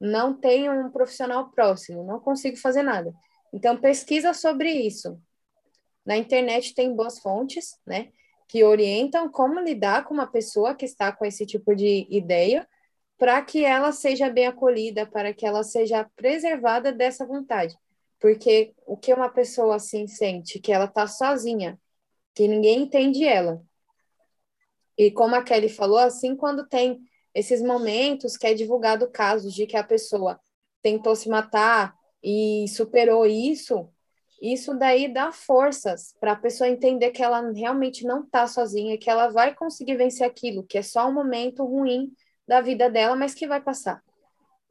não 0.00 0.32
tenho 0.32 0.72
um 0.72 0.90
profissional 0.90 1.50
próximo, 1.50 2.02
não 2.02 2.18
consigo 2.18 2.56
fazer 2.56 2.82
nada. 2.82 3.12
Então, 3.52 3.76
pesquisa 3.76 4.32
sobre 4.32 4.70
isso. 4.70 5.20
Na 6.06 6.16
internet 6.16 6.74
tem 6.74 6.96
boas 6.96 7.18
fontes, 7.18 7.78
né, 7.86 8.08
que 8.48 8.64
orientam 8.64 9.30
como 9.30 9.60
lidar 9.60 10.04
com 10.04 10.14
uma 10.14 10.26
pessoa 10.26 10.74
que 10.74 10.86
está 10.86 11.12
com 11.12 11.24
esse 11.24 11.44
tipo 11.44 11.74
de 11.74 12.06
ideia, 12.10 12.66
para 13.20 13.42
que 13.42 13.66
ela 13.66 13.92
seja 13.92 14.30
bem 14.30 14.46
acolhida, 14.46 15.04
para 15.04 15.34
que 15.34 15.44
ela 15.44 15.62
seja 15.62 16.10
preservada 16.16 16.90
dessa 16.90 17.26
vontade. 17.26 17.76
Porque 18.18 18.72
o 18.86 18.96
que 18.96 19.12
uma 19.12 19.28
pessoa 19.28 19.76
assim 19.76 20.06
sente, 20.06 20.58
que 20.58 20.72
ela 20.72 20.86
está 20.86 21.06
sozinha, 21.06 21.78
que 22.34 22.48
ninguém 22.48 22.80
entende 22.80 23.22
ela. 23.24 23.62
E 24.96 25.10
como 25.10 25.34
a 25.34 25.42
Kelly 25.42 25.68
falou, 25.68 25.98
assim, 25.98 26.34
quando 26.34 26.66
tem 26.66 26.98
esses 27.34 27.60
momentos 27.60 28.38
que 28.38 28.46
é 28.46 28.54
divulgado 28.54 29.10
casos 29.10 29.52
de 29.52 29.66
que 29.66 29.76
a 29.76 29.84
pessoa 29.84 30.40
tentou 30.80 31.14
se 31.14 31.28
matar 31.28 31.94
e 32.24 32.66
superou 32.68 33.26
isso, 33.26 33.86
isso 34.40 34.72
daí 34.72 35.12
dá 35.12 35.30
forças 35.30 36.14
para 36.18 36.32
a 36.32 36.36
pessoa 36.36 36.70
entender 36.70 37.10
que 37.10 37.22
ela 37.22 37.52
realmente 37.52 38.02
não 38.02 38.24
está 38.24 38.46
sozinha, 38.46 38.96
que 38.96 39.10
ela 39.10 39.28
vai 39.28 39.54
conseguir 39.54 39.96
vencer 39.96 40.26
aquilo, 40.26 40.64
que 40.64 40.78
é 40.78 40.82
só 40.82 41.06
um 41.06 41.12
momento 41.12 41.66
ruim 41.66 42.10
da 42.50 42.60
vida 42.60 42.90
dela, 42.90 43.14
mas 43.14 43.34
que 43.34 43.46
vai 43.46 43.60
passar. 43.60 44.02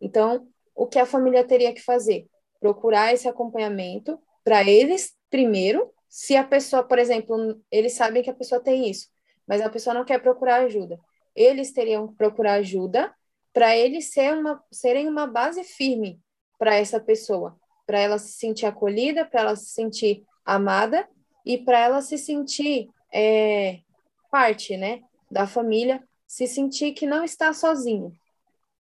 Então, 0.02 0.48
o 0.76 0.86
que 0.86 1.00
a 1.00 1.06
família 1.06 1.44
teria 1.44 1.74
que 1.74 1.82
fazer? 1.82 2.28
Procurar 2.60 3.14
esse 3.14 3.28
acompanhamento 3.28 4.20
para 4.44 4.64
eles, 4.64 5.16
primeiro, 5.30 5.92
se 6.10 6.36
a 6.36 6.44
pessoa, 6.44 6.84
por 6.84 7.00
exemplo, 7.00 7.62
eles 7.72 7.94
sabem 7.94 8.22
que 8.22 8.30
a 8.30 8.34
pessoa 8.34 8.62
tem 8.62 8.90
isso, 8.90 9.08
mas 9.48 9.62
a 9.62 9.70
pessoa 9.70 9.94
não 9.94 10.06
quer 10.06 10.22
procurar 10.22 10.62
ajuda 10.62 11.00
eles 11.40 11.72
teriam 11.72 12.08
que 12.08 12.16
procurar 12.16 12.56
ajuda 12.56 13.14
para 13.54 13.76
eles 13.76 14.12
ser 14.12 14.38
uma, 14.38 14.62
serem 14.70 15.08
uma 15.08 15.26
base 15.26 15.64
firme 15.64 16.20
para 16.58 16.76
essa 16.76 17.00
pessoa, 17.00 17.58
para 17.88 17.98
ela 17.98 18.18
se 18.18 18.34
sentir 18.34 18.66
acolhida, 18.66 19.26
para 19.26 19.42
ela 19.42 19.56
se 19.56 19.70
sentir 19.70 20.24
amada 20.46 21.08
e 21.46 21.58
para 21.58 21.80
ela 21.80 22.02
se 22.02 22.18
sentir 22.18 22.90
é, 23.14 23.80
parte 24.30 24.76
né, 24.76 25.02
da 25.32 25.48
família, 25.48 26.04
se 26.30 26.46
sentir 26.46 26.94
que 26.94 27.08
não 27.08 27.24
está 27.24 27.52
sozinha, 27.54 28.12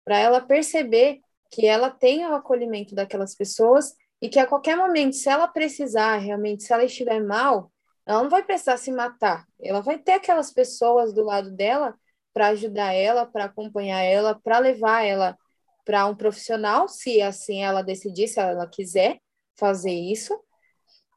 para 0.04 0.18
ela 0.18 0.40
perceber 0.40 1.20
que 1.48 1.64
ela 1.64 1.88
tem 1.88 2.26
o 2.26 2.34
acolhimento 2.34 2.92
daquelas 2.92 3.36
pessoas 3.36 3.94
e 4.20 4.28
que 4.28 4.40
a 4.40 4.46
qualquer 4.46 4.76
momento, 4.76 5.14
se 5.14 5.28
ela 5.28 5.46
precisar 5.46 6.16
realmente, 6.16 6.64
se 6.64 6.72
ela 6.72 6.84
estiver 6.84 7.20
mal, 7.20 7.70
ela 8.04 8.24
não 8.24 8.28
vai 8.28 8.42
precisar 8.42 8.76
se 8.78 8.90
matar, 8.90 9.46
ela 9.60 9.80
vai 9.80 9.96
ter 9.96 10.14
aquelas 10.14 10.52
pessoas 10.52 11.14
do 11.14 11.22
lado 11.22 11.52
dela 11.52 11.94
para 12.34 12.48
ajudar 12.48 12.92
ela, 12.92 13.24
para 13.24 13.44
acompanhar 13.44 14.02
ela, 14.02 14.34
para 14.34 14.58
levar 14.58 15.04
ela 15.04 15.38
para 15.84 16.06
um 16.06 16.16
profissional, 16.16 16.88
se 16.88 17.22
assim 17.22 17.62
ela 17.62 17.80
decidir, 17.80 18.26
se 18.26 18.40
ela 18.40 18.66
quiser 18.66 19.20
fazer 19.56 19.92
isso. 19.92 20.36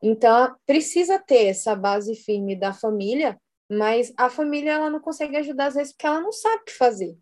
Então, 0.02 0.56
precisa 0.66 1.18
ter 1.18 1.48
essa 1.48 1.76
base 1.76 2.16
firme 2.16 2.56
da 2.56 2.72
família 2.72 3.40
mas 3.70 4.14
a 4.18 4.30
família 4.30 4.74
ela 4.74 4.90
não 4.90 5.00
consegue 5.00 5.38
ajudar 5.38 5.68
às 5.68 5.76
vezes 5.76 5.94
porque 5.94 6.06
ela 6.06 6.22
não 6.22 6.32
sabe 6.32 6.62
o 6.62 6.66
que 6.66 6.74
fazer. 6.74 7.18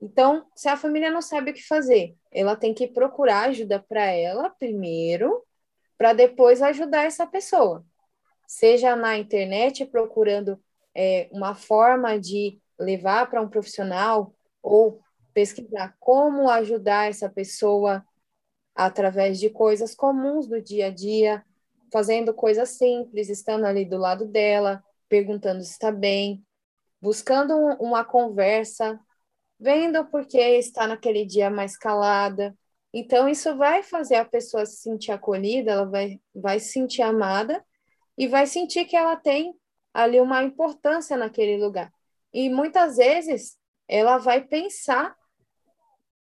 Então, 0.00 0.46
se 0.54 0.68
a 0.68 0.76
família 0.76 1.10
não 1.10 1.20
sabe 1.20 1.50
o 1.50 1.54
que 1.54 1.66
fazer, 1.66 2.16
ela 2.30 2.54
tem 2.54 2.72
que 2.72 2.86
procurar 2.86 3.48
ajuda 3.48 3.80
para 3.80 4.04
ela 4.04 4.48
primeiro, 4.50 5.42
para 5.96 6.12
depois 6.12 6.62
ajudar 6.62 7.04
essa 7.04 7.26
pessoa. 7.26 7.84
Seja 8.46 8.94
na 8.94 9.18
internet 9.18 9.84
procurando 9.84 10.58
é, 10.94 11.28
uma 11.32 11.54
forma 11.54 12.18
de 12.18 12.60
levar 12.78 13.28
para 13.28 13.42
um 13.42 13.48
profissional 13.48 14.32
ou 14.62 15.00
pesquisar 15.34 15.96
como 15.98 16.48
ajudar 16.48 17.08
essa 17.08 17.28
pessoa 17.28 18.04
através 18.74 19.40
de 19.40 19.50
coisas 19.50 19.94
comuns 19.94 20.46
do 20.46 20.62
dia 20.62 20.86
a 20.86 20.90
dia, 20.90 21.44
fazendo 21.92 22.32
coisas 22.32 22.70
simples, 22.70 23.28
estando 23.28 23.64
ali 23.64 23.84
do 23.84 23.98
lado 23.98 24.24
dela, 24.24 24.82
perguntando 25.08 25.62
se 25.62 25.72
está 25.72 25.90
bem, 25.90 26.44
buscando 27.00 27.54
uma 27.80 28.04
conversa, 28.04 28.98
vendo 29.58 30.04
porque 30.06 30.38
está 30.38 30.86
naquele 30.86 31.24
dia 31.24 31.50
mais 31.50 31.76
calada. 31.76 32.56
Então, 32.92 33.28
isso 33.28 33.56
vai 33.56 33.82
fazer 33.82 34.16
a 34.16 34.24
pessoa 34.24 34.64
se 34.64 34.76
sentir 34.82 35.12
acolhida, 35.12 35.72
ela 35.72 35.84
vai, 35.84 36.20
vai 36.34 36.60
se 36.60 36.72
sentir 36.72 37.02
amada 37.02 37.64
e 38.16 38.26
vai 38.26 38.46
sentir 38.46 38.84
que 38.84 38.96
ela 38.96 39.16
tem 39.16 39.54
ali 39.92 40.20
uma 40.20 40.42
importância 40.42 41.16
naquele 41.16 41.62
lugar. 41.62 41.92
E 42.32 42.48
muitas 42.48 42.96
vezes 42.96 43.56
ela 43.86 44.18
vai 44.18 44.42
pensar 44.42 45.16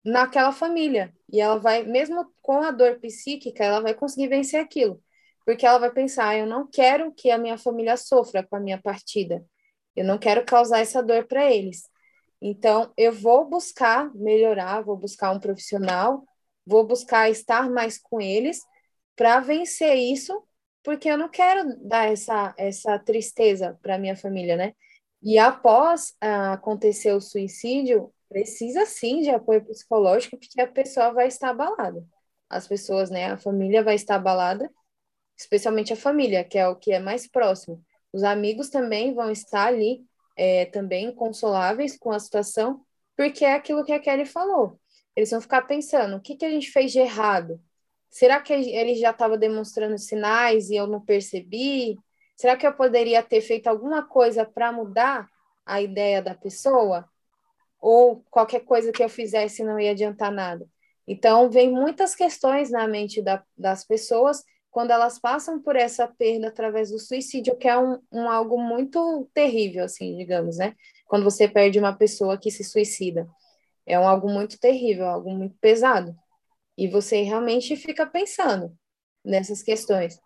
naquela 0.05 0.53
família 0.53 1.14
e 1.31 1.41
ela 1.41 1.59
vai, 1.59 1.83
mesmo 1.83 2.33
com 2.41 2.62
a 2.62 2.71
dor 2.71 2.99
psíquica, 2.99 3.64
ela 3.64 3.81
vai 3.81 3.95
conseguir 3.95 4.29
vencer 4.29 4.61
aquilo, 4.61 5.03
porque 5.49 5.64
ela 5.64 5.78
vai 5.78 5.90
pensar: 5.90 6.36
eu 6.36 6.44
não 6.44 6.66
quero 6.70 7.11
que 7.11 7.30
a 7.30 7.38
minha 7.38 7.57
família 7.57 7.96
sofra 7.96 8.46
com 8.46 8.55
a 8.55 8.61
minha 8.61 8.78
partida, 8.78 9.42
eu 9.96 10.05
não 10.05 10.18
quero 10.18 10.44
causar 10.44 10.80
essa 10.80 11.03
dor 11.03 11.26
para 11.26 11.51
eles. 11.51 11.88
Então, 12.38 12.92
eu 12.99 13.11
vou 13.12 13.49
buscar 13.49 14.14
melhorar, 14.14 14.82
vou 14.82 14.94
buscar 14.94 15.30
um 15.30 15.40
profissional, 15.40 16.22
vou 16.66 16.86
buscar 16.86 17.30
estar 17.30 17.70
mais 17.70 17.96
com 17.96 18.20
eles 18.20 18.61
para 19.16 19.40
vencer 19.40 19.96
isso, 19.96 20.38
porque 20.82 21.09
eu 21.09 21.16
não 21.16 21.30
quero 21.30 21.64
dar 21.80 22.12
essa, 22.12 22.55
essa 22.59 22.99
tristeza 22.99 23.78
para 23.80 23.96
minha 23.96 24.14
família, 24.14 24.55
né? 24.55 24.74
E 25.22 25.38
após 25.38 26.14
ah, 26.20 26.53
acontecer 26.53 27.12
o 27.12 27.22
suicídio, 27.22 28.12
precisa 28.28 28.84
sim 28.84 29.22
de 29.22 29.30
apoio 29.30 29.64
psicológico, 29.64 30.36
porque 30.36 30.61
a 30.61 30.68
pessoa 30.68 31.11
vai 31.14 31.28
estar 31.28 31.49
abalada. 31.49 32.05
As 32.51 32.68
pessoas, 32.68 33.09
né, 33.09 33.32
a 33.32 33.38
família 33.38 33.82
vai 33.82 33.94
estar 33.94 34.16
abalada, 34.16 34.70
especialmente 35.39 35.93
a 35.93 35.97
família, 35.97 36.43
que 36.43 36.59
é 36.59 36.66
o 36.68 36.74
que 36.74 36.93
é 36.93 36.99
mais 36.99 37.28
próximo. 37.28 37.80
Os 38.12 38.24
amigos 38.24 38.68
também 38.68 39.14
vão 39.14 39.30
estar 39.30 39.66
ali 39.66 40.05
é, 40.36 40.66
também 40.66 41.14
consoláveis 41.14 41.97
com 41.97 42.11
a 42.11 42.18
situação, 42.18 42.80
porque 43.16 43.45
é 43.45 43.55
aquilo 43.55 43.84
que 43.84 43.93
a 43.93 44.01
Kelly 44.01 44.24
falou. 44.26 44.80
Eles 45.14 45.30
vão 45.30 45.41
ficar 45.41 45.62
pensando: 45.62 46.16
o 46.16 46.20
que, 46.20 46.36
que 46.36 46.45
a 46.45 46.51
gente 46.51 46.70
fez 46.70 46.93
de 46.93 46.99
errado? 46.99 47.61
Será 48.11 48.41
que 48.41 48.53
ele 48.53 48.95
já 48.95 49.11
estava 49.11 49.36
demonstrando 49.36 49.99
sinais 49.99 50.70
e 50.70 50.76
eu 50.76 50.86
não 50.86 51.01
percebi? 51.01 51.99
Será 52.36 52.57
que 52.57 52.66
eu 52.66 52.72
poderia 52.72 53.22
ter 53.22 53.41
feito 53.41 53.66
alguma 53.66 54.03
coisa 54.03 54.45
para 54.45 54.72
mudar 54.72 55.28
a 55.66 55.82
ideia 55.82 56.22
da 56.22 56.34
pessoa? 56.34 57.09
Ou 57.80 58.24
qualquer 58.30 58.61
coisa 58.61 58.91
que 58.91 59.03
eu 59.03 59.09
fizesse 59.09 59.62
não 59.62 59.78
ia 59.78 59.91
adiantar 59.91 60.32
nada? 60.32 60.66
Então, 61.07 61.51
vem 61.51 61.70
muitas 61.70 62.14
questões 62.14 62.70
na 62.70 62.86
mente 62.86 63.22
da, 63.22 63.43
das 63.57 63.84
pessoas 63.84 64.43
quando 64.71 64.91
elas 64.91 65.19
passam 65.19 65.61
por 65.61 65.77
essa 65.77 66.07
perda 66.07 66.49
através 66.49 66.91
do 66.91 66.99
suicídio, 66.99 67.57
que 67.57 67.69
é 67.69 67.79
um, 67.79 67.99
um 68.12 68.29
algo 68.29 68.61
muito 68.61 69.29
terrível, 69.33 69.85
assim, 69.85 70.16
digamos, 70.16 70.59
né? 70.59 70.75
Quando 71.07 71.25
você 71.25 71.49
perde 71.49 71.79
uma 71.79 71.97
pessoa 71.97 72.39
que 72.39 72.51
se 72.51 72.62
suicida. 72.62 73.29
É 73.87 73.99
um 73.99 74.07
algo 74.07 74.29
muito 74.29 74.59
terrível, 74.59 75.07
algo 75.07 75.31
muito 75.31 75.57
pesado. 75.61 76.14
E 76.77 76.87
você 76.87 77.23
realmente 77.23 77.75
fica 77.77 78.07
pensando 78.07 78.73
nessas 79.25 79.62
questões. 79.62 80.21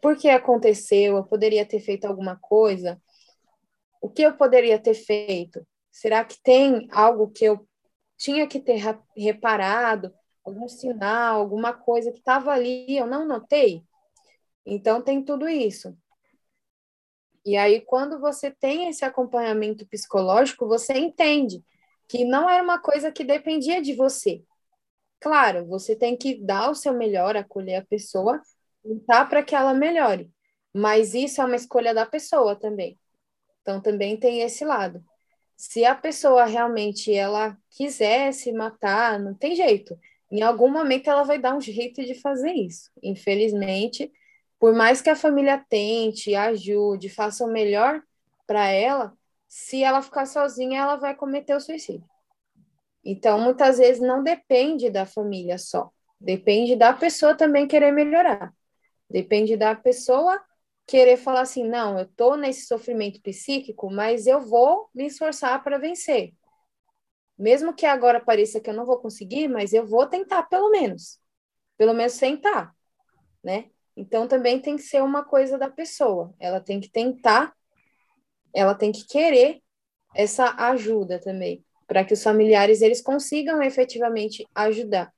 Por 0.00 0.16
que 0.16 0.28
aconteceu? 0.28 1.16
Eu 1.16 1.24
poderia 1.24 1.64
ter 1.66 1.80
feito 1.80 2.04
alguma 2.04 2.36
coisa? 2.36 3.00
O 4.00 4.10
que 4.10 4.22
eu 4.22 4.36
poderia 4.36 4.78
ter 4.78 4.94
feito? 4.94 5.66
Será 5.90 6.24
que 6.24 6.40
tem 6.42 6.86
algo 6.92 7.30
que 7.30 7.44
eu 7.44 7.66
tinha 8.16 8.46
que 8.46 8.60
ter 8.60 8.80
reparado? 9.16 10.12
Algum 10.46 10.68
sinal, 10.68 11.40
alguma 11.40 11.72
coisa 11.72 12.12
que 12.12 12.18
estava 12.18 12.52
ali, 12.52 12.96
eu 12.96 13.06
não 13.06 13.26
notei. 13.26 13.82
Então, 14.64 15.02
tem 15.02 15.24
tudo 15.24 15.48
isso. 15.48 15.96
E 17.44 17.56
aí, 17.56 17.80
quando 17.80 18.20
você 18.20 18.50
tem 18.50 18.88
esse 18.88 19.04
acompanhamento 19.04 19.86
psicológico, 19.86 20.66
você 20.66 20.94
entende 20.94 21.64
que 22.08 22.24
não 22.24 22.48
era 22.48 22.62
uma 22.62 22.78
coisa 22.78 23.10
que 23.10 23.24
dependia 23.24 23.82
de 23.82 23.94
você. 23.94 24.42
Claro, 25.20 25.66
você 25.66 25.96
tem 25.96 26.16
que 26.16 26.40
dar 26.40 26.70
o 26.70 26.74
seu 26.74 26.92
melhor, 26.92 27.36
acolher 27.36 27.76
a 27.76 27.86
pessoa, 27.86 28.40
lutar 28.84 29.28
para 29.28 29.42
que 29.42 29.54
ela 29.54 29.74
melhore. 29.74 30.30
Mas 30.72 31.14
isso 31.14 31.40
é 31.40 31.44
uma 31.44 31.56
escolha 31.56 31.92
da 31.94 32.06
pessoa 32.06 32.54
também. 32.54 32.98
Então, 33.62 33.80
também 33.80 34.16
tem 34.16 34.42
esse 34.42 34.64
lado. 34.64 35.04
Se 35.56 35.84
a 35.84 35.94
pessoa 35.94 36.44
realmente 36.44 37.12
ela 37.12 37.56
quiser 37.70 38.32
se 38.32 38.52
matar, 38.52 39.18
não 39.18 39.34
tem 39.34 39.54
jeito 39.54 39.98
em 40.30 40.42
algum 40.42 40.70
momento 40.70 41.08
ela 41.08 41.22
vai 41.22 41.38
dar 41.38 41.54
um 41.54 41.60
jeito 41.60 42.04
de 42.04 42.14
fazer 42.14 42.52
isso. 42.52 42.90
Infelizmente, 43.02 44.12
por 44.58 44.74
mais 44.74 45.00
que 45.00 45.10
a 45.10 45.16
família 45.16 45.64
tente, 45.68 46.34
ajude, 46.34 47.08
faça 47.08 47.44
o 47.44 47.52
melhor 47.52 48.02
para 48.46 48.68
ela, 48.68 49.12
se 49.48 49.82
ela 49.82 50.02
ficar 50.02 50.26
sozinha, 50.26 50.80
ela 50.80 50.96
vai 50.96 51.14
cometer 51.14 51.54
o 51.54 51.60
suicídio. 51.60 52.04
Então, 53.04 53.38
muitas 53.38 53.78
vezes 53.78 54.02
não 54.02 54.22
depende 54.22 54.90
da 54.90 55.06
família 55.06 55.58
só, 55.58 55.90
depende 56.20 56.74
da 56.74 56.92
pessoa 56.92 57.36
também 57.36 57.66
querer 57.68 57.92
melhorar. 57.92 58.52
Depende 59.08 59.56
da 59.56 59.74
pessoa 59.74 60.40
querer 60.86 61.16
falar 61.16 61.42
assim: 61.42 61.66
não, 61.68 61.98
eu 61.98 62.04
estou 62.04 62.36
nesse 62.36 62.66
sofrimento 62.66 63.20
psíquico, 63.22 63.90
mas 63.90 64.26
eu 64.26 64.40
vou 64.40 64.88
me 64.94 65.06
esforçar 65.06 65.62
para 65.62 65.78
vencer. 65.78 66.32
Mesmo 67.38 67.74
que 67.74 67.84
agora 67.84 68.20
pareça 68.20 68.60
que 68.60 68.70
eu 68.70 68.74
não 68.74 68.86
vou 68.86 68.98
conseguir, 68.98 69.48
mas 69.48 69.72
eu 69.72 69.86
vou 69.86 70.06
tentar 70.06 70.44
pelo 70.44 70.70
menos. 70.70 71.18
Pelo 71.76 71.92
menos 71.92 72.16
tentar, 72.16 72.74
né? 73.44 73.70
Então 73.96 74.26
também 74.26 74.60
tem 74.60 74.76
que 74.76 74.82
ser 74.82 75.02
uma 75.02 75.24
coisa 75.24 75.58
da 75.58 75.70
pessoa. 75.70 76.34
Ela 76.40 76.60
tem 76.60 76.80
que 76.80 76.90
tentar, 76.90 77.54
ela 78.54 78.74
tem 78.74 78.90
que 78.92 79.06
querer 79.06 79.60
essa 80.14 80.54
ajuda 80.70 81.20
também, 81.20 81.62
para 81.86 82.04
que 82.04 82.14
os 82.14 82.22
familiares 82.22 82.80
eles 82.80 83.02
consigam 83.02 83.62
efetivamente 83.62 84.46
ajudar. 84.54 85.12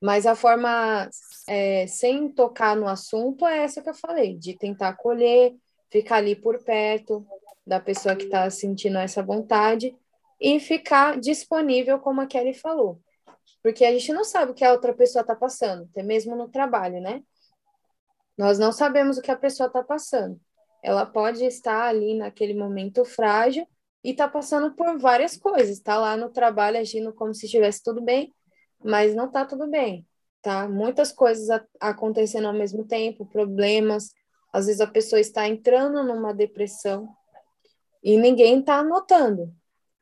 Mas 0.00 0.26
a 0.26 0.36
forma 0.36 1.08
é, 1.48 1.86
sem 1.88 2.28
tocar 2.28 2.76
no 2.76 2.86
assunto 2.86 3.44
é 3.44 3.58
essa 3.58 3.82
que 3.82 3.90
eu 3.90 3.94
falei, 3.94 4.36
de 4.36 4.56
tentar 4.56 4.90
acolher, 4.90 5.56
ficar 5.90 6.16
ali 6.16 6.36
por 6.36 6.62
perto 6.62 7.26
da 7.66 7.80
pessoa 7.80 8.14
que 8.14 8.24
está 8.24 8.48
sentindo 8.48 8.98
essa 8.98 9.22
vontade 9.22 9.94
e 10.40 10.60
ficar 10.60 11.18
disponível, 11.18 11.98
como 11.98 12.20
a 12.20 12.26
Kelly 12.26 12.54
falou. 12.54 13.00
Porque 13.62 13.84
a 13.84 13.92
gente 13.92 14.12
não 14.12 14.24
sabe 14.24 14.52
o 14.52 14.54
que 14.54 14.64
a 14.64 14.72
outra 14.72 14.94
pessoa 14.94 15.22
está 15.22 15.34
passando, 15.34 15.88
até 15.90 16.02
mesmo 16.02 16.36
no 16.36 16.48
trabalho, 16.48 17.00
né? 17.00 17.22
Nós 18.36 18.58
não 18.58 18.70
sabemos 18.70 19.18
o 19.18 19.22
que 19.22 19.32
a 19.32 19.36
pessoa 19.36 19.66
está 19.66 19.82
passando. 19.82 20.40
Ela 20.82 21.04
pode 21.04 21.44
estar 21.44 21.88
ali 21.88 22.14
naquele 22.14 22.54
momento 22.54 23.04
frágil 23.04 23.66
e 24.04 24.10
está 24.10 24.28
passando 24.28 24.74
por 24.74 24.96
várias 24.98 25.36
coisas. 25.36 25.70
Está 25.70 25.98
lá 25.98 26.16
no 26.16 26.30
trabalho 26.30 26.78
agindo 26.78 27.12
como 27.12 27.34
se 27.34 27.46
estivesse 27.46 27.82
tudo 27.82 28.00
bem, 28.00 28.32
mas 28.82 29.14
não 29.14 29.26
está 29.26 29.44
tudo 29.44 29.66
bem. 29.66 30.06
Tá? 30.40 30.68
Muitas 30.68 31.10
coisas 31.10 31.48
acontecendo 31.80 32.46
ao 32.46 32.54
mesmo 32.54 32.84
tempo, 32.86 33.26
problemas. 33.26 34.12
Às 34.52 34.66
vezes 34.66 34.80
a 34.80 34.86
pessoa 34.86 35.18
está 35.18 35.48
entrando 35.48 36.04
numa 36.04 36.32
depressão 36.32 37.08
e 38.02 38.16
ninguém 38.16 38.60
está 38.60 38.84
notando. 38.84 39.52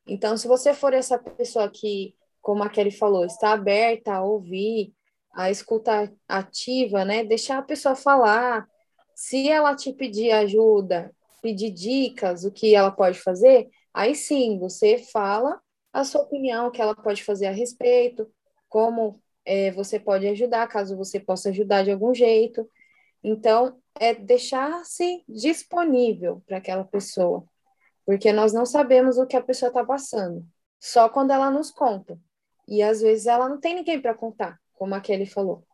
Então, 0.06 0.36
se 0.36 0.46
você 0.46 0.72
for 0.72 0.94
essa 0.94 1.18
pessoa 1.18 1.68
que, 1.68 2.14
como 2.40 2.62
a 2.62 2.68
Kelly 2.68 2.92
falou, 2.92 3.24
está 3.24 3.52
aberta 3.52 4.14
a 4.14 4.22
ouvir, 4.22 4.94
a 5.34 5.50
escuta 5.50 6.12
ativa, 6.28 7.04
né? 7.04 7.24
Deixar 7.24 7.58
a 7.58 7.62
pessoa 7.62 7.96
falar. 7.96 8.66
Se 9.14 9.48
ela 9.48 9.74
te 9.74 9.92
pedir 9.92 10.30
ajuda, 10.30 11.12
pedir 11.42 11.70
dicas, 11.70 12.44
o 12.44 12.52
que 12.52 12.74
ela 12.74 12.90
pode 12.90 13.18
fazer, 13.18 13.68
aí 13.92 14.14
sim, 14.14 14.58
você 14.58 14.98
fala 14.98 15.60
a 15.92 16.04
sua 16.04 16.22
opinião, 16.22 16.68
o 16.68 16.70
que 16.70 16.80
ela 16.80 16.94
pode 16.94 17.24
fazer 17.24 17.46
a 17.46 17.50
respeito, 17.52 18.30
como 18.68 19.20
é, 19.44 19.70
você 19.72 19.98
pode 19.98 20.26
ajudar, 20.28 20.68
caso 20.68 20.96
você 20.96 21.18
possa 21.18 21.48
ajudar 21.48 21.82
de 21.82 21.90
algum 21.90 22.14
jeito. 22.14 22.68
Então, 23.24 23.78
é 23.98 24.14
deixar-se 24.14 25.24
disponível 25.28 26.42
para 26.46 26.58
aquela 26.58 26.84
pessoa 26.84 27.44
porque 28.06 28.32
nós 28.32 28.52
não 28.52 28.64
sabemos 28.64 29.18
o 29.18 29.26
que 29.26 29.36
a 29.36 29.42
pessoa 29.42 29.68
está 29.68 29.84
passando, 29.84 30.46
só 30.80 31.08
quando 31.08 31.32
ela 31.32 31.50
nos 31.50 31.70
conta. 31.72 32.18
E 32.68 32.82
às 32.82 33.00
vezes 33.00 33.26
ela 33.26 33.48
não 33.48 33.60
tem 33.60 33.74
ninguém 33.74 34.00
para 34.00 34.14
contar, 34.14 34.58
como 34.74 34.94
a 34.94 35.00
Kelly 35.00 35.26
falou, 35.26 35.64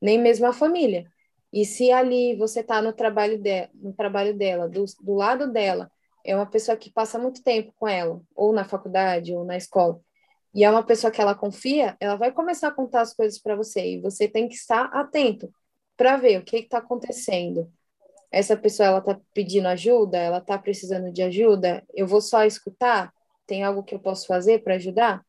nem 0.00 0.20
mesmo 0.20 0.46
a 0.46 0.52
família. 0.52 1.10
E 1.52 1.64
se 1.64 1.90
ali 1.90 2.36
você 2.36 2.60
está 2.60 2.80
no 2.80 2.92
trabalho, 2.92 3.38
de, 3.38 3.68
no 3.74 3.92
trabalho 3.94 4.36
dela, 4.36 4.68
do, 4.68 4.84
do 5.00 5.14
lado 5.14 5.50
dela, 5.50 5.90
é 6.24 6.36
uma 6.36 6.46
pessoa 6.46 6.76
que 6.76 6.92
passa 6.92 7.18
muito 7.18 7.42
tempo 7.42 7.72
com 7.76 7.88
ela, 7.88 8.20
ou 8.36 8.52
na 8.52 8.64
faculdade, 8.64 9.34
ou 9.34 9.44
na 9.44 9.56
escola, 9.56 10.00
e 10.54 10.64
é 10.64 10.70
uma 10.70 10.84
pessoa 10.84 11.10
que 11.10 11.20
ela 11.20 11.34
confia, 11.34 11.96
ela 12.00 12.16
vai 12.16 12.32
começar 12.32 12.68
a 12.68 12.72
contar 12.72 13.02
as 13.02 13.14
coisas 13.14 13.40
para 13.40 13.56
você, 13.56 13.94
e 13.94 14.00
você 14.00 14.28
tem 14.28 14.48
que 14.48 14.54
estar 14.54 14.84
atento 14.86 15.50
para 15.96 16.16
ver 16.16 16.38
o 16.38 16.44
que 16.44 16.56
está 16.56 16.78
acontecendo. 16.78 17.72
Essa 18.30 18.56
pessoa 18.56 18.88
ela 18.88 18.98
está 18.98 19.18
pedindo 19.34 19.66
ajuda, 19.68 20.18
ela 20.18 20.38
está 20.38 20.58
precisando 20.58 21.12
de 21.12 21.22
ajuda, 21.22 21.84
eu 21.92 22.06
vou 22.06 22.20
só 22.20 22.44
escutar? 22.44 23.12
Tem 23.46 23.64
algo 23.64 23.82
que 23.82 23.94
eu 23.94 23.98
posso 23.98 24.26
fazer 24.26 24.62
para 24.62 24.76
ajudar? 24.76 25.24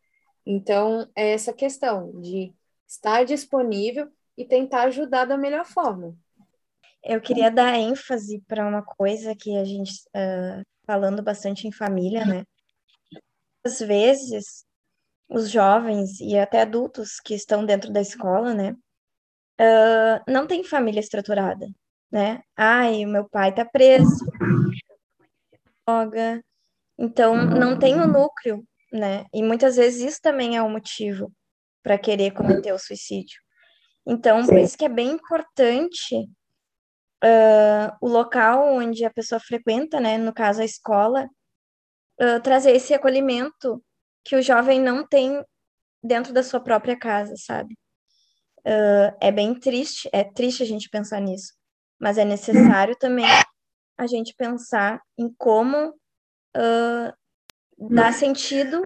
Então, 0.45 1.10
é 1.15 1.32
essa 1.32 1.53
questão 1.53 2.19
de 2.22 2.53
estar 2.88 3.23
disponível 3.23 4.07
e 4.38 4.45
tentar 4.45 4.84
ajudar 4.84 5.26
da 5.26 5.38
melhor 5.38 5.65
forma. 5.65 6.15
Eu 7.03 7.19
queria 7.19 7.49
dar 7.49 7.76
ênfase 7.76 8.44
para 8.48 8.68
uma 8.68 8.84
coisa 8.84 9.36
que 9.36 9.57
a 9.57 9.64
gente, 9.64 9.91
uh, 10.10 10.64
falando 10.86 11.23
bastante 11.23 11.68
em 11.68 11.72
família, 11.72 12.26
né? 12.26 12.44
Às 13.64 13.80
vezes, 13.80 14.65
os 15.28 15.49
jovens 15.49 16.19
e 16.19 16.38
até 16.38 16.61
adultos 16.61 17.19
que 17.19 17.34
estão 17.34 17.65
dentro 17.65 17.91
da 17.91 18.02
escola, 18.02 18.53
né? 18.53 18.76
Uh, 19.60 20.32
não 20.32 20.45
tem 20.45 20.64
família 20.64 20.99
estruturada, 20.99 21.68
né? 22.12 22.42
Ai, 22.56 23.06
o 23.06 23.10
meu 23.10 23.28
pai 23.30 23.54
tá 23.54 23.66
preso, 23.66 24.26
droga. 25.88 26.44
Então, 26.98 27.36
não 27.46 27.78
tem 27.80 27.96
o 27.96 28.08
núcleo, 28.08 28.64
né? 28.92 29.26
E 29.34 29.42
muitas 29.42 29.76
vezes 29.76 30.02
isso 30.02 30.22
também 30.22 30.58
é 30.58 30.64
um 30.64 30.70
motivo 30.70 31.32
para 31.82 31.98
querer 31.98 32.32
cometer 32.32 32.74
o 32.74 32.80
suicídio. 32.80 33.40
Então, 34.06 34.46
por 34.46 34.58
isso 34.58 34.78
que 34.78 34.86
é 34.86 34.90
bem 34.90 35.12
importante 35.12 36.16
uh, 37.24 37.96
o 38.02 38.08
local 38.08 38.74
onde 38.74 39.06
a 39.06 39.12
pessoa 39.12 39.40
frequenta, 39.40 40.00
né? 40.00 40.18
No 40.18 40.34
caso, 40.34 40.62
a 40.62 40.66
escola, 40.66 41.28
uh, 42.20 42.42
trazer 42.42 42.72
esse 42.72 42.94
acolhimento 42.94 43.84
que 44.24 44.36
o 44.36 44.42
jovem 44.42 44.80
não 44.80 45.08
tem 45.08 45.44
dentro 46.04 46.34
da 46.34 46.44
sua 46.44 46.60
própria 46.60 46.98
casa, 46.98 47.36
sabe? 47.38 47.76
Uh, 48.60 49.16
é 49.20 49.32
bem 49.32 49.56
triste, 49.56 50.10
é 50.14 50.24
triste 50.24 50.62
a 50.62 50.66
gente 50.66 50.90
pensar 50.90 51.20
nisso, 51.20 51.54
mas 52.02 52.18
é 52.18 52.26
necessário 52.26 52.95
também 52.98 53.26
a 53.95 54.07
gente 54.07 54.34
pensar 54.36 54.99
em 55.15 55.32
como 55.38 55.90
uh, 56.57 57.14
dar 57.91 58.11
sentido 58.11 58.84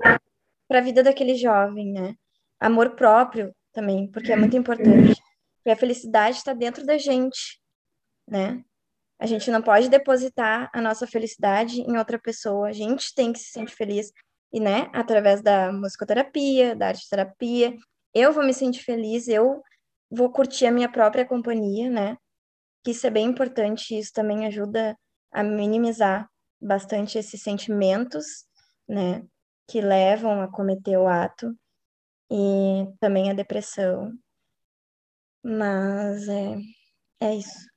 para 0.67 0.79
a 0.79 0.81
vida 0.81 1.01
daquele 1.01 1.35
jovem, 1.35 1.93
né? 1.93 2.15
Amor 2.59 2.91
próprio 2.95 3.55
também, 3.71 4.11
porque 4.11 4.33
é 4.33 4.35
muito 4.35 4.57
importante. 4.57 5.21
Porque 5.55 5.69
a 5.69 5.75
felicidade 5.77 6.37
está 6.37 6.53
dentro 6.53 6.85
da 6.85 6.97
gente, 6.97 7.61
né? 8.27 8.61
A 9.17 9.25
gente 9.25 9.49
não 9.49 9.61
pode 9.61 9.87
depositar 9.89 10.69
a 10.73 10.81
nossa 10.81 11.07
felicidade 11.07 11.79
em 11.79 11.97
outra 11.97 12.19
pessoa. 12.19 12.67
A 12.67 12.73
gente 12.73 13.15
tem 13.15 13.31
que 13.31 13.39
se 13.39 13.51
sentir 13.51 13.73
feliz 13.73 14.11
e, 14.51 14.59
né, 14.59 14.89
através 14.93 15.41
da 15.41 15.71
musicoterapia, 15.71 16.75
da 16.75 16.87
arte 16.87 17.09
terapia, 17.09 17.73
eu 18.13 18.33
vou 18.33 18.43
me 18.43 18.53
sentir 18.53 18.83
feliz, 18.83 19.27
eu 19.29 19.61
vou 20.09 20.29
curtir 20.31 20.65
a 20.65 20.71
minha 20.71 20.89
própria 20.89 21.25
companhia, 21.25 21.89
né? 21.89 22.17
Que 22.85 22.91
isso 22.91 23.07
é 23.07 23.09
bem 23.09 23.25
importante, 23.25 23.97
isso 23.97 24.13
também 24.13 24.45
ajuda 24.45 24.95
a 25.31 25.43
minimizar 25.43 26.29
bastante 26.61 27.17
esses 27.17 27.41
sentimentos, 27.41 28.45
né, 28.87 29.25
que 29.67 29.81
levam 29.81 30.39
a 30.39 30.47
cometer 30.47 30.95
o 30.95 31.07
ato 31.07 31.53
e 32.29 32.87
também 32.99 33.31
a 33.31 33.33
depressão. 33.33 34.13
Mas 35.43 36.27
é, 36.27 36.57
é 37.21 37.35
isso. 37.35 37.67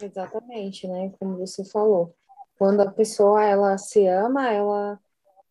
Exatamente, 0.00 0.86
né? 0.88 1.12
Como 1.18 1.38
você 1.38 1.64
falou. 1.64 2.14
Quando 2.56 2.80
a 2.80 2.90
pessoa 2.90 3.44
ela 3.44 3.76
se 3.76 4.06
ama, 4.06 4.52
ela 4.52 5.00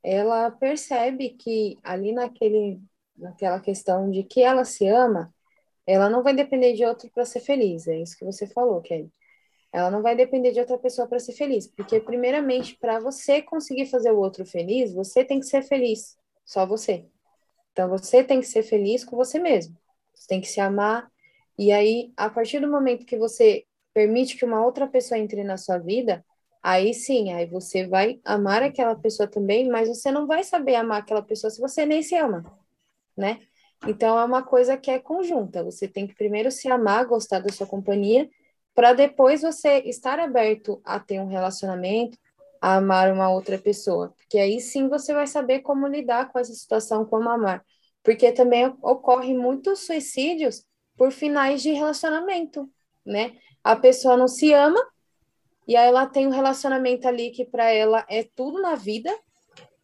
ela 0.03 0.49
percebe 0.49 1.31
que 1.31 1.77
ali 1.84 2.11
naquele 2.11 2.81
naquela 3.15 3.59
questão 3.59 4.09
de 4.09 4.23
que 4.23 4.41
ela 4.41 4.65
se 4.65 4.88
ama, 4.88 5.34
ela 5.91 6.09
não 6.09 6.23
vai 6.23 6.34
depender 6.34 6.73
de 6.73 6.85
outro 6.85 7.09
para 7.13 7.26
ser 7.26 7.41
feliz. 7.41 7.88
É 7.88 7.97
isso 7.97 8.18
que 8.18 8.23
você 8.23 8.47
falou, 8.47 8.81
Kelly. 8.81 9.11
Ela 9.73 9.91
não 9.91 10.01
vai 10.01 10.15
depender 10.15 10.51
de 10.51 10.59
outra 10.59 10.77
pessoa 10.77 11.07
para 11.07 11.19
ser 11.19 11.34
feliz, 11.34 11.68
porque 11.68 11.99
primeiramente 11.99 12.77
para 12.77 12.99
você 12.99 13.41
conseguir 13.41 13.85
fazer 13.85 14.11
o 14.11 14.18
outro 14.18 14.45
feliz, 14.45 14.93
você 14.93 15.23
tem 15.23 15.39
que 15.39 15.45
ser 15.45 15.61
feliz, 15.63 16.18
só 16.45 16.65
você. 16.65 17.05
Então 17.72 17.89
você 17.89 18.23
tem 18.23 18.39
que 18.39 18.47
ser 18.47 18.63
feliz 18.63 19.03
com 19.03 19.15
você 19.15 19.39
mesmo. 19.39 19.76
Você 20.13 20.27
tem 20.27 20.41
que 20.41 20.47
se 20.47 20.59
amar. 20.59 21.09
E 21.57 21.72
aí, 21.72 22.11
a 22.18 22.30
partir 22.30 22.59
do 22.59 22.69
momento 22.69 23.05
que 23.05 23.18
você 23.18 23.65
permite 23.93 24.38
que 24.38 24.45
uma 24.45 24.65
outra 24.65 24.88
pessoa 24.88 25.18
entre 25.18 25.43
na 25.43 25.57
sua 25.57 25.77
vida, 25.77 26.23
aí 26.63 26.93
sim, 26.93 27.34
aí 27.34 27.45
você 27.45 27.85
vai 27.88 28.19
amar 28.23 28.63
aquela 28.63 28.95
pessoa 28.95 29.27
também, 29.27 29.69
mas 29.69 29.89
você 29.89 30.11
não 30.11 30.27
vai 30.27 30.43
saber 30.43 30.76
amar 30.76 31.01
aquela 31.01 31.22
pessoa 31.22 31.51
se 31.51 31.59
você 31.59 31.85
nem 31.85 32.01
se 32.01 32.15
ama, 32.15 32.45
né? 33.15 33.41
Então 33.88 34.18
é 34.20 34.24
uma 34.24 34.44
coisa 34.44 34.78
que 34.78 34.91
é 34.91 34.99
conjunta. 34.99 35.64
Você 35.64 35.88
tem 35.88 36.08
que 36.08 36.16
primeiro 36.16 36.52
se 36.52 36.70
amar, 36.70 37.06
gostar 37.06 37.40
da 37.40 37.52
sua 37.52 37.66
companhia, 37.66 38.30
para 38.74 38.94
depois 38.94 39.41
você 39.41 39.80
estar 39.80 40.20
aberto 40.20 40.82
a 40.84 40.99
ter 40.99 41.20
um 41.20 41.28
relacionamento, 41.28 42.18
a 42.62 42.76
amar 42.76 43.12
uma 43.12 43.30
outra 43.30 43.58
pessoa. 43.58 44.14
Porque 44.18 44.38
aí 44.38 44.60
sim 44.60 44.88
você 44.88 45.14
vai 45.14 45.28
saber 45.28 45.60
como 45.62 45.88
lidar 45.88 46.32
com 46.32 46.40
essa 46.40 46.53
situação, 46.53 47.06
como 47.06 47.28
amar. 47.28 47.66
Porque 48.03 48.32
também 48.32 48.74
ocorre 48.82 49.34
muitos 49.34 49.86
suicídios 49.86 50.64
por 50.95 51.12
finais 51.12 51.62
de 51.62 51.72
relacionamento, 51.72 52.70
né? 53.06 53.36
A 53.64 53.76
pessoa 53.76 54.16
não 54.16 54.28
se 54.28 54.53
ama 54.53 54.80
e 55.68 55.76
aí 55.76 55.88
ela 55.88 56.08
tem 56.08 56.28
um 56.28 56.32
relacionamento 56.32 57.08
ali 57.08 57.32
que 57.32 57.45
para 57.45 57.72
ela 57.72 58.06
é 58.10 58.24
tudo 58.36 58.62
na 58.62 58.76
vida 58.76 59.16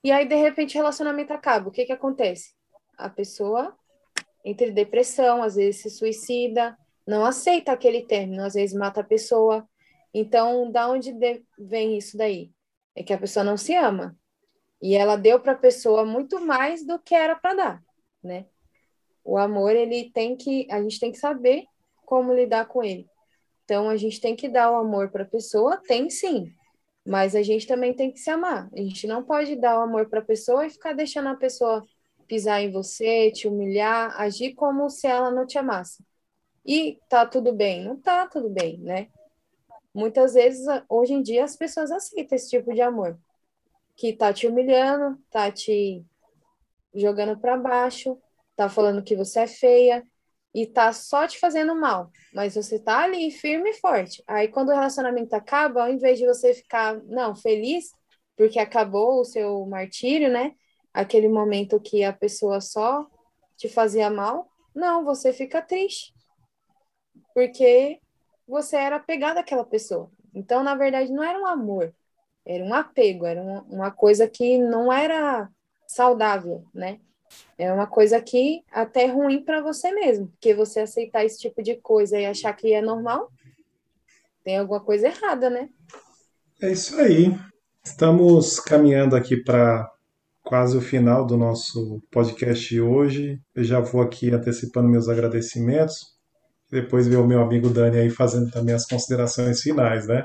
e 0.04 0.12
aí 0.12 0.28
de 0.28 0.36
repente 0.36 0.76
o 0.76 0.80
relacionamento 0.80 1.34
acaba. 1.34 1.70
O 1.70 1.72
que 1.72 1.86
que 1.86 1.92
acontece? 1.92 2.54
A 2.98 3.10
pessoa 3.10 3.77
entra 4.48 4.68
em 4.68 4.74
depressão, 4.74 5.44
às 5.44 5.56
vezes 5.56 5.82
se 5.82 5.90
suicida, 5.90 6.78
não 7.06 7.26
aceita 7.26 7.74
aquele 7.74 8.04
término, 8.04 8.44
às 8.44 8.54
vezes 8.54 8.74
mata 8.74 9.02
a 9.02 9.04
pessoa. 9.04 9.68
Então, 10.14 10.72
da 10.72 10.90
onde 10.90 11.14
vem 11.60 11.98
isso 11.98 12.18
daí? 12.18 12.52
É 12.96 13.04
que 13.04 13.12
a 13.12 13.18
pessoa 13.18 13.44
não 13.44 13.58
se 13.58 13.76
ama. 13.76 14.18
E 14.82 14.96
ela 14.96 15.18
deu 15.18 15.40
para 15.40 15.52
a 15.52 15.58
pessoa 15.58 16.06
muito 16.06 16.40
mais 16.40 16.86
do 16.86 16.98
que 16.98 17.14
era 17.14 17.36
para 17.36 17.56
dar, 17.56 17.84
né? 18.24 18.46
O 19.22 19.38
amor, 19.38 19.76
ele 19.76 20.10
tem 20.12 20.38
que, 20.38 20.66
a 20.72 20.82
gente 20.82 21.00
tem 21.00 21.12
que 21.12 21.18
saber 21.18 21.66
como 22.06 22.34
lidar 22.34 22.68
com 22.68 22.82
ele. 22.82 23.06
Então, 23.66 23.90
a 23.90 23.98
gente 23.98 24.22
tem 24.22 24.34
que 24.34 24.48
dar 24.48 24.72
o 24.72 24.78
amor 24.78 25.12
para 25.12 25.24
a 25.24 25.28
pessoa, 25.28 25.82
tem 25.86 26.10
sim, 26.10 26.54
mas 27.06 27.36
a 27.36 27.44
gente 27.44 27.68
também 27.68 27.94
tem 27.94 28.12
que 28.12 28.20
se 28.20 28.30
amar. 28.30 28.70
A 28.74 28.78
gente 28.78 29.06
não 29.08 29.24
pode 29.24 29.58
dar 29.58 29.78
o 29.78 29.84
amor 29.84 30.10
para 30.10 30.20
a 30.20 30.26
pessoa 30.26 30.66
e 30.66 30.70
ficar 30.70 30.94
deixando 30.94 31.28
a 31.28 31.36
pessoa 31.36 31.84
pisar 32.28 32.62
em 32.62 32.72
você, 32.72 33.32
te 33.32 33.48
humilhar, 33.48 34.20
agir 34.20 34.54
como 34.54 34.90
se 34.90 35.08
ela 35.08 35.32
não 35.32 35.46
te 35.46 35.58
amasse. 35.58 36.04
E 36.66 37.00
tá 37.10 37.26
tudo 37.26 37.54
bem? 37.54 37.84
Não 37.84 38.00
tá 38.00 38.28
tudo 38.28 38.50
bem, 38.50 38.78
né? 38.80 39.08
Muitas 39.94 40.34
vezes, 40.34 40.66
hoje 40.90 41.14
em 41.14 41.22
dia, 41.22 41.44
as 41.44 41.56
pessoas 41.56 41.92
aceitam 41.92 42.36
esse 42.36 42.50
tipo 42.50 42.74
de 42.74 42.82
amor. 42.82 43.18
Que 43.96 44.14
tá 44.14 44.32
te 44.34 44.46
humilhando, 44.46 45.18
tá 45.32 45.52
te 45.52 46.06
jogando 46.94 47.40
para 47.40 47.58
baixo, 47.58 48.18
tá 48.56 48.70
falando 48.70 49.04
que 49.04 49.16
você 49.16 49.42
é 49.42 49.48
feia 49.48 50.06
e 50.54 50.66
tá 50.66 50.92
só 50.92 51.28
te 51.28 51.40
fazendo 51.40 51.76
mal. 51.76 52.12
Mas 52.34 52.56
você 52.56 52.80
tá 52.80 53.04
ali 53.04 53.32
firme 53.32 53.72
e 53.72 53.80
forte. 53.80 54.24
Aí 54.28 54.48
quando 54.48 54.70
o 54.70 54.74
relacionamento 54.74 55.34
acaba, 55.34 55.84
ao 55.84 55.92
invés 55.92 56.18
de 56.18 56.26
você 56.26 56.54
ficar, 56.54 57.02
não, 57.04 57.36
feliz, 57.36 57.92
porque 58.36 58.60
acabou 58.60 59.22
o 59.22 59.26
seu 59.26 59.66
martírio, 59.66 60.30
né? 60.30 60.54
Aquele 61.00 61.30
momento 61.30 61.80
que 61.80 62.04
a 62.04 62.12
pessoa 62.12 62.60
só 62.60 63.08
te 63.56 63.70
fazia 63.70 64.10
mal, 64.10 64.48
não, 64.74 65.04
você 65.04 65.32
fica 65.32 65.62
triste 65.62 66.14
porque 67.38 68.00
você 68.48 68.76
era 68.76 68.96
apegado 68.96 69.38
àquela 69.38 69.64
pessoa. 69.64 70.10
Então, 70.34 70.64
na 70.64 70.74
verdade, 70.74 71.12
não 71.12 71.24
era 71.24 71.40
um 71.40 71.46
amor, 71.46 71.94
era 72.44 72.64
um 72.64 72.74
apego, 72.74 73.28
era 73.28 73.40
uma, 73.70 73.92
coisa 73.92 74.28
que 74.28 74.58
não 74.58 74.92
era 74.92 75.48
saudável, 75.88 76.66
né? 76.74 77.00
É 77.56 77.72
uma 77.72 77.86
coisa 77.86 78.20
que 78.20 78.64
até 78.72 79.04
é 79.04 79.12
ruim 79.12 79.44
para 79.44 79.62
você 79.62 79.92
mesmo, 79.92 80.30
porque 80.30 80.56
você 80.56 80.80
aceitar 80.80 81.26
esse 81.26 81.38
tipo 81.38 81.62
de 81.62 81.76
coisa 81.76 82.20
e 82.20 82.26
achar 82.26 82.54
que 82.54 82.74
é 82.74 82.82
normal, 82.82 83.32
tem 84.44 84.58
alguma 84.58 84.80
coisa 84.80 85.08
errada, 85.08 85.48
né? 85.48 85.70
É 86.60 86.72
isso 86.72 87.00
aí. 87.00 87.38
Estamos 87.84 88.60
caminhando 88.60 89.16
aqui 89.16 89.38
para 89.38 89.88
quase 90.48 90.78
o 90.78 90.82
final 90.82 91.26
do 91.26 91.38
nosso 91.38 92.02
podcast 92.12 92.70
de 92.70 92.82
hoje. 92.82 93.38
Eu 93.54 93.64
já 93.64 93.80
vou 93.82 94.02
aqui 94.02 94.32
antecipando 94.32 94.88
meus 94.90 95.10
agradecimentos 95.10 95.96
depois 96.72 97.08
ver 97.08 97.18
o 97.18 97.28
meu 97.28 97.42
amigo 97.42 97.70
Dani 97.70 97.98
aí 97.98 98.10
fazendo 98.10 98.50
também 98.52 98.74
as 98.76 98.86
considerações 98.86 99.62
finais, 99.62 100.08
né? 100.08 100.24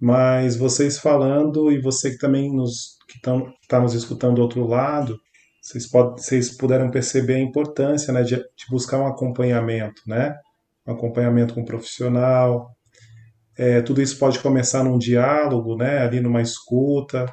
Mas 0.00 0.56
vocês 0.56 0.98
falando 0.98 1.70
e 1.70 1.80
você 1.80 2.10
que 2.10 2.18
também 2.18 2.52
nos 2.54 2.96
que 3.08 3.18
está 3.62 3.80
nos 3.80 3.94
escutando 3.94 4.36
do 4.36 4.42
outro 4.42 4.66
lado, 4.66 5.18
vocês, 5.60 5.88
vocês 5.90 6.56
puderam 6.56 6.90
perceber 6.90 7.34
a 7.34 7.40
importância 7.40 8.12
né, 8.12 8.22
de, 8.22 8.36
de 8.36 8.66
buscar 8.70 8.98
um 8.98 9.06
acompanhamento, 9.06 10.02
né? 10.06 10.34
Um 10.86 10.92
acompanhamento 10.92 11.54
com 11.54 11.60
um 11.62 11.64
profissional, 11.64 12.70
É, 13.56 13.82
tudo 13.82 14.00
isso 14.02 14.18
pode 14.18 14.38
começar 14.40 14.82
num 14.84 14.98
diálogo, 14.98 15.76
né, 15.76 15.98
ali 15.98 16.20
numa 16.20 16.40
escuta, 16.40 17.26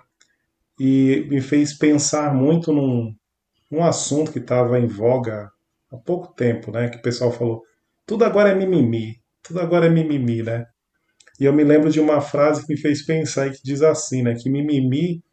e 0.80 1.27
me 1.30 1.41
fez 1.41 1.77
pensar 1.77 2.34
muito 2.34 2.72
num, 2.72 3.14
num 3.69 3.84
assunto 3.84 4.31
que 4.31 4.39
estava 4.39 4.80
em 4.80 4.88
voga 4.88 5.51
há 5.91 5.97
pouco 5.97 6.34
tempo, 6.34 6.72
né, 6.72 6.89
que 6.89 6.97
o 6.97 7.01
pessoal 7.01 7.31
falou, 7.31 7.64
tudo 8.06 8.23
agora 8.23 8.49
é 8.49 8.56
mimimi, 8.56 9.22
tudo 9.43 9.60
agora 9.60 9.88
é 9.88 9.89
mimimi, 9.89 10.41
né? 10.41 10.65
E 11.39 11.45
eu 11.45 11.53
me 11.53 11.64
lembro 11.64 11.89
de 11.89 11.99
uma 11.99 12.22
frase 12.22 12.65
que 12.65 12.73
me 12.73 12.80
fez 12.80 13.06
pensar 13.06 13.47
e 13.47 13.51
que 13.51 13.60
diz 13.64 13.81
assim, 13.81 14.23
né, 14.23 14.35
que 14.35 14.49
mimimi 14.49 15.23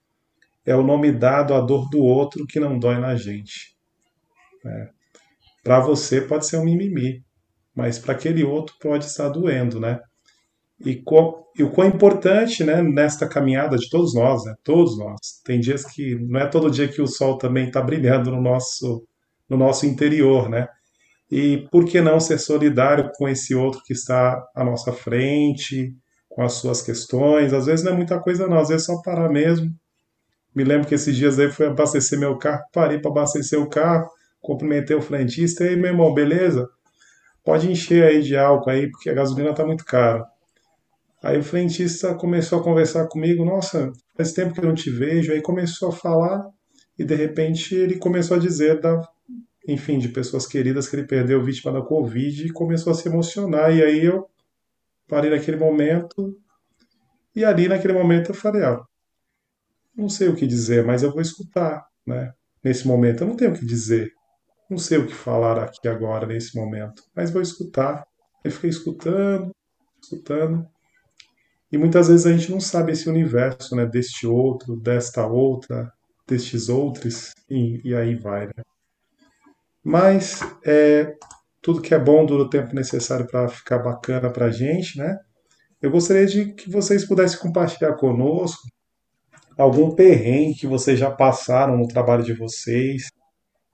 é 0.65 0.75
o 0.75 0.83
nome 0.83 1.13
dado 1.13 1.55
à 1.55 1.61
dor 1.61 1.89
do 1.89 1.99
outro 1.99 2.47
que 2.47 2.59
não 2.59 2.79
dói 2.79 2.99
na 2.99 3.15
gente. 3.15 3.77
Né? 4.65 4.91
Para 5.63 5.81
você 5.81 6.21
pode 6.21 6.47
ser 6.47 6.59
um 6.59 6.65
mimimi, 6.65 7.25
mas 7.75 7.99
para 7.99 8.15
aquele 8.15 8.43
outro 8.43 8.75
pode 8.81 9.05
estar 9.05 9.29
doendo, 9.29 9.79
né? 9.79 10.01
E, 10.85 10.97
co, 10.97 11.47
e 11.59 11.63
o 11.63 11.71
quão 11.71 11.89
importante, 11.89 12.63
né, 12.63 12.83
nesta 12.83 13.27
caminhada 13.27 13.77
de 13.77 13.89
todos 13.89 14.15
nós, 14.15 14.45
né, 14.45 14.55
todos 14.63 14.99
nós. 14.99 15.41
Tem 15.45 15.59
dias 15.59 15.85
que 15.85 16.15
não 16.17 16.41
é 16.41 16.47
todo 16.47 16.71
dia 16.71 16.89
que 16.89 17.01
o 17.01 17.07
sol 17.07 17.39
também 17.39 17.69
está 17.69 17.81
brilhando 17.81 18.31
no 18.31 18.41
nosso, 18.41 19.07
no 19.49 19.57
nosso 19.57 19.87
interior, 19.87 20.49
né? 20.49 20.69
E 21.31 21.67
por 21.73 21.85
que 21.85 22.01
não 22.01 22.21
ser 22.21 22.39
solidário 22.39 23.11
com 23.17 23.29
esse 23.29 23.55
outro 23.55 23.83
que 23.85 23.93
está 23.93 24.41
à 24.55 24.63
nossa 24.63 24.93
frente, 24.93 25.93
com 26.29 26.43
as 26.43 26.55
suas 26.55 26.83
questões? 26.83 27.53
Às 27.53 27.67
vezes 27.67 27.85
não 27.85 27.93
é 27.93 27.97
muita 27.97 28.21
coisa, 28.21 28.47
não, 28.47 28.59
às 28.59 28.69
vezes 28.69 28.89
é 28.89 28.93
só 28.93 29.03
parar 29.03 29.29
mesmo. 29.29 29.75
Me 30.55 30.65
lembro 30.65 30.87
que 30.87 30.95
esses 30.95 31.15
dias 31.17 31.39
aí 31.39 31.51
fui 31.51 31.67
abastecer 31.67 32.19
meu 32.19 32.39
carro, 32.39 32.63
parei 32.73 32.99
para 32.99 33.11
abastecer 33.11 33.61
o 33.61 33.69
carro, 33.69 34.09
cumprimentei 34.41 34.97
o 34.97 35.03
frentista 35.03 35.65
e 35.65 35.77
meu 35.77 35.91
irmão, 35.91 36.15
beleza? 36.15 36.69
Pode 37.45 37.71
encher 37.71 38.05
aí 38.05 38.23
de 38.23 38.37
álcool 38.37 38.71
aí, 38.71 38.91
porque 38.91 39.11
a 39.11 39.15
gasolina 39.15 39.53
tá 39.53 39.67
muito 39.67 39.85
cara. 39.85 40.25
Aí 41.23 41.39
o 41.39 41.43
frentista 41.43 42.15
começou 42.15 42.61
a 42.61 42.63
conversar 42.63 43.09
comigo, 43.09 43.45
nossa, 43.45 43.91
faz 44.17 44.33
tempo 44.33 44.53
que 44.55 44.61
eu 44.61 44.67
não 44.67 44.75
te 44.75 44.91
vejo, 44.91 45.33
aí 45.33 45.41
começou 45.41 45.89
a 45.89 45.93
falar 45.93 46.45
e 46.99 47.05
de 47.05 47.15
repente 47.15 47.75
ele 47.75 47.99
começou 47.99 48.37
a 48.37 48.41
dizer 48.41 48.81
da, 48.81 49.01
enfim, 49.67 49.99
de 49.99 50.09
pessoas 50.09 50.47
queridas 50.47 50.89
que 50.89 50.97
ele 50.97 51.07
perdeu 51.07 51.43
vítima 51.43 51.73
da 51.73 51.83
Covid 51.83 52.47
e 52.47 52.53
começou 52.53 52.93
a 52.93 52.95
se 52.95 53.09
emocionar. 53.09 53.75
E 53.75 53.83
aí 53.83 54.05
eu 54.05 54.27
parei 55.09 55.31
naquele 55.31 55.57
momento 55.57 56.37
e 57.35 57.45
ali 57.45 57.69
naquele 57.69 57.93
momento 57.93 58.31
eu 58.31 58.35
falei, 58.35 58.63
ah, 58.63 58.81
não 59.97 60.09
sei 60.09 60.29
o 60.29 60.37
que 60.37 60.47
dizer, 60.47 60.85
mas 60.85 61.03
eu 61.03 61.11
vou 61.11 61.21
escutar, 61.21 61.87
né? 62.07 62.33
Nesse 62.63 62.87
momento 62.87 63.23
eu 63.23 63.29
não 63.29 63.37
tenho 63.37 63.53
o 63.53 63.55
que 63.55 63.65
dizer. 63.65 64.13
Não 64.69 64.79
sei 64.79 64.99
o 64.99 65.07
que 65.07 65.15
falar 65.15 65.63
aqui 65.63 65.87
agora, 65.87 66.27
nesse 66.27 66.57
momento, 66.57 67.03
mas 67.15 67.31
vou 67.31 67.41
escutar. 67.41 68.05
Eu 68.45 68.51
fiquei 68.51 68.71
escutando, 68.71 69.53
escutando. 70.03 70.67
E 71.71 71.79
muitas 71.79 72.09
vezes 72.09 72.27
a 72.27 72.33
gente 72.33 72.51
não 72.51 72.61
sabe 72.61 72.93
esse 72.93 73.09
universo, 73.09 73.75
né? 73.75 73.87
Deste 73.87 74.27
outro, 74.27 74.77
desta 74.77 75.27
outra, 75.27 75.93
destes 76.27 76.69
outros, 76.69 77.33
e, 77.51 77.81
e 77.85 77.95
aí 77.95 78.15
vai, 78.15 78.47
né? 78.47 78.63
Mas 79.83 80.41
é, 80.65 81.15
tudo 81.63 81.83
que 81.83 81.95
é 81.95 81.99
bom 81.99 82.25
dura 82.25 82.45
o 82.45 82.51
tempo 82.51 82.75
necessário 82.75 83.27
para 83.27 83.49
ficar 83.49 83.79
bacana 83.79 84.31
para 84.31 84.47
a 84.47 84.51
gente, 84.51 84.99
né? 84.99 85.19
Eu 85.81 85.91
gostaria 85.91 86.27
de 86.27 86.55
que 86.55 86.71
vocês 86.71 87.05
pudessem 87.07 87.39
compartilhar 87.39 87.95
conosco 87.95 88.63
algum 89.57 89.95
perrengue 89.95 90.59
que 90.59 90.67
vocês 90.67 90.99
já 90.99 91.11
passaram 91.11 91.77
no 91.77 91.89
trabalho 91.89 92.23
de 92.23 92.35
vocês, 92.35 93.09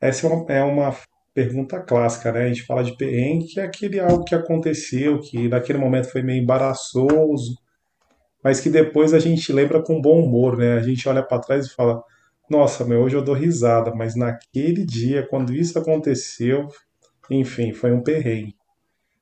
essa 0.01 0.27
é 0.27 0.31
uma, 0.31 0.52
é 0.52 0.62
uma 0.62 0.97
pergunta 1.35 1.81
clássica, 1.81 2.32
né? 2.32 2.44
A 2.44 2.48
gente 2.48 2.64
fala 2.64 2.82
de 2.82 2.97
perrengue, 2.97 3.47
que 3.47 3.60
é 3.60 3.64
aquele 3.64 4.01
algo 4.01 4.24
que 4.24 4.35
aconteceu, 4.35 5.20
que 5.20 5.48
naquele 5.48 5.78
momento 5.78 6.10
foi 6.10 6.23
meio 6.23 6.43
embaraçoso, 6.43 7.56
mas 8.43 8.60
que 8.60 8.69
depois 8.69 9.14
a 9.14 9.19
gente 9.19 9.52
lembra 9.52 9.82
com 9.82 10.01
bom 10.01 10.24
humor, 10.24 10.56
né? 10.56 10.74
A 10.74 10.82
gente 10.82 11.09
olha 11.09 11.23
para 11.23 11.40
trás 11.40 11.66
e 11.66 11.74
fala: 11.74 12.02
Nossa, 12.51 12.85
meu, 12.85 13.01
hoje 13.01 13.16
eu 13.16 13.23
dou 13.23 13.35
risada, 13.35 13.94
mas 13.94 14.16
naquele 14.16 14.85
dia, 14.85 15.27
quando 15.28 15.55
isso 15.55 15.78
aconteceu, 15.78 16.69
enfim, 17.31 17.73
foi 17.73 17.93
um 17.93 18.02
perrengue. 18.02 18.56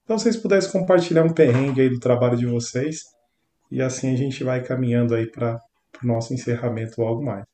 Então, 0.05 0.19
se 0.19 0.25
vocês 0.25 0.37
pudessem 0.37 0.73
compartilhar 0.73 1.23
um 1.23 1.33
perrengue 1.33 1.83
aí 1.83 1.89
do 1.89 2.01
trabalho 2.01 2.37
de 2.37 2.47
vocês, 2.47 3.05
e 3.71 3.81
assim 3.81 4.13
a 4.13 4.17
gente 4.17 4.43
vai 4.43 4.63
caminhando 4.63 5.15
aí 5.15 5.31
para 5.31 5.61
o 6.03 6.07
nosso 6.07 6.35
encerramento 6.35 7.01
logo 7.01 7.23
mais. 7.23 7.45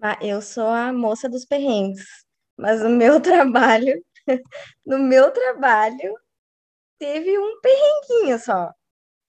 Ah, 0.00 0.18
eu 0.20 0.42
sou 0.42 0.68
a 0.68 0.92
moça 0.92 1.28
dos 1.28 1.44
perrengues, 1.44 2.04
mas 2.56 2.80
no 2.82 2.90
meu 2.90 3.18
trabalho, 3.22 4.00
no 4.86 4.98
meu 4.98 5.32
trabalho, 5.32 6.14
teve 6.98 7.38
um 7.38 7.60
perrenguinho 7.60 8.38
só. 8.38 8.70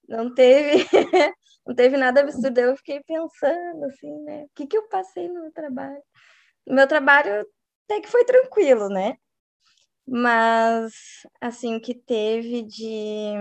Não 0.07 0.33
teve, 0.33 0.85
não 1.65 1.75
teve 1.75 1.97
nada 1.97 2.21
absurdo. 2.21 2.57
Eu 2.59 2.77
fiquei 2.77 3.01
pensando 3.03 3.85
assim, 3.85 4.19
né? 4.23 4.43
O 4.45 4.49
que 4.55 4.67
que 4.67 4.77
eu 4.77 4.87
passei 4.89 5.27
no 5.27 5.41
meu 5.41 5.51
trabalho? 5.51 6.01
No 6.67 6.75
meu 6.75 6.87
trabalho 6.87 7.45
até 7.85 8.01
que 8.01 8.09
foi 8.09 8.25
tranquilo, 8.25 8.89
né? 8.89 9.17
Mas 10.07 10.93
assim, 11.41 11.75
o 11.75 11.81
que 11.81 11.95
teve 11.95 12.63
de 12.63 13.33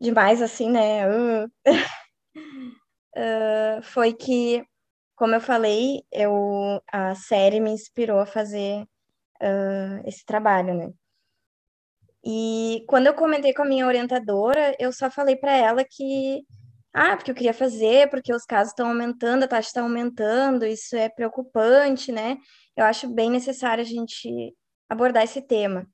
demais 0.00 0.42
assim, 0.42 0.70
né? 0.70 1.06
Uh, 1.08 1.50
uh, 3.16 3.82
foi 3.82 4.12
que 4.12 4.64
como 5.14 5.36
eu 5.36 5.40
falei, 5.40 6.02
eu, 6.10 6.82
a 6.92 7.14
série 7.14 7.60
me 7.60 7.70
inspirou 7.70 8.18
a 8.18 8.26
fazer 8.26 8.82
uh, 9.40 10.02
esse 10.04 10.24
trabalho, 10.24 10.74
né? 10.74 10.92
E 12.24 12.84
quando 12.88 13.08
eu 13.08 13.14
comentei 13.14 13.52
com 13.52 13.62
a 13.62 13.66
minha 13.66 13.86
orientadora, 13.86 14.76
eu 14.78 14.92
só 14.92 15.10
falei 15.10 15.36
para 15.36 15.52
ela 15.56 15.84
que, 15.84 16.42
ah, 16.94 17.16
porque 17.16 17.30
eu 17.30 17.34
queria 17.34 17.54
fazer, 17.54 18.08
porque 18.10 18.32
os 18.32 18.44
casos 18.44 18.72
estão 18.72 18.88
aumentando, 18.88 19.44
a 19.44 19.48
taxa 19.48 19.68
está 19.68 19.82
aumentando, 19.82 20.64
isso 20.64 20.96
é 20.96 21.08
preocupante, 21.08 22.12
né? 22.12 22.38
Eu 22.76 22.84
acho 22.84 23.08
bem 23.08 23.30
necessário 23.30 23.82
a 23.82 23.86
gente 23.86 24.54
abordar 24.88 25.24
esse 25.24 25.42
tema. 25.42 25.86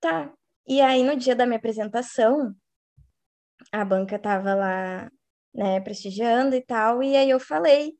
Tá. 0.00 0.32
E 0.66 0.80
aí, 0.80 1.02
no 1.02 1.16
dia 1.16 1.34
da 1.34 1.46
minha 1.46 1.58
apresentação, 1.58 2.54
a 3.72 3.84
banca 3.84 4.16
estava 4.16 4.54
lá, 4.54 5.10
né, 5.54 5.80
prestigiando 5.80 6.54
e 6.54 6.62
tal, 6.62 7.02
e 7.02 7.16
aí 7.16 7.30
eu 7.30 7.40
falei 7.40 7.94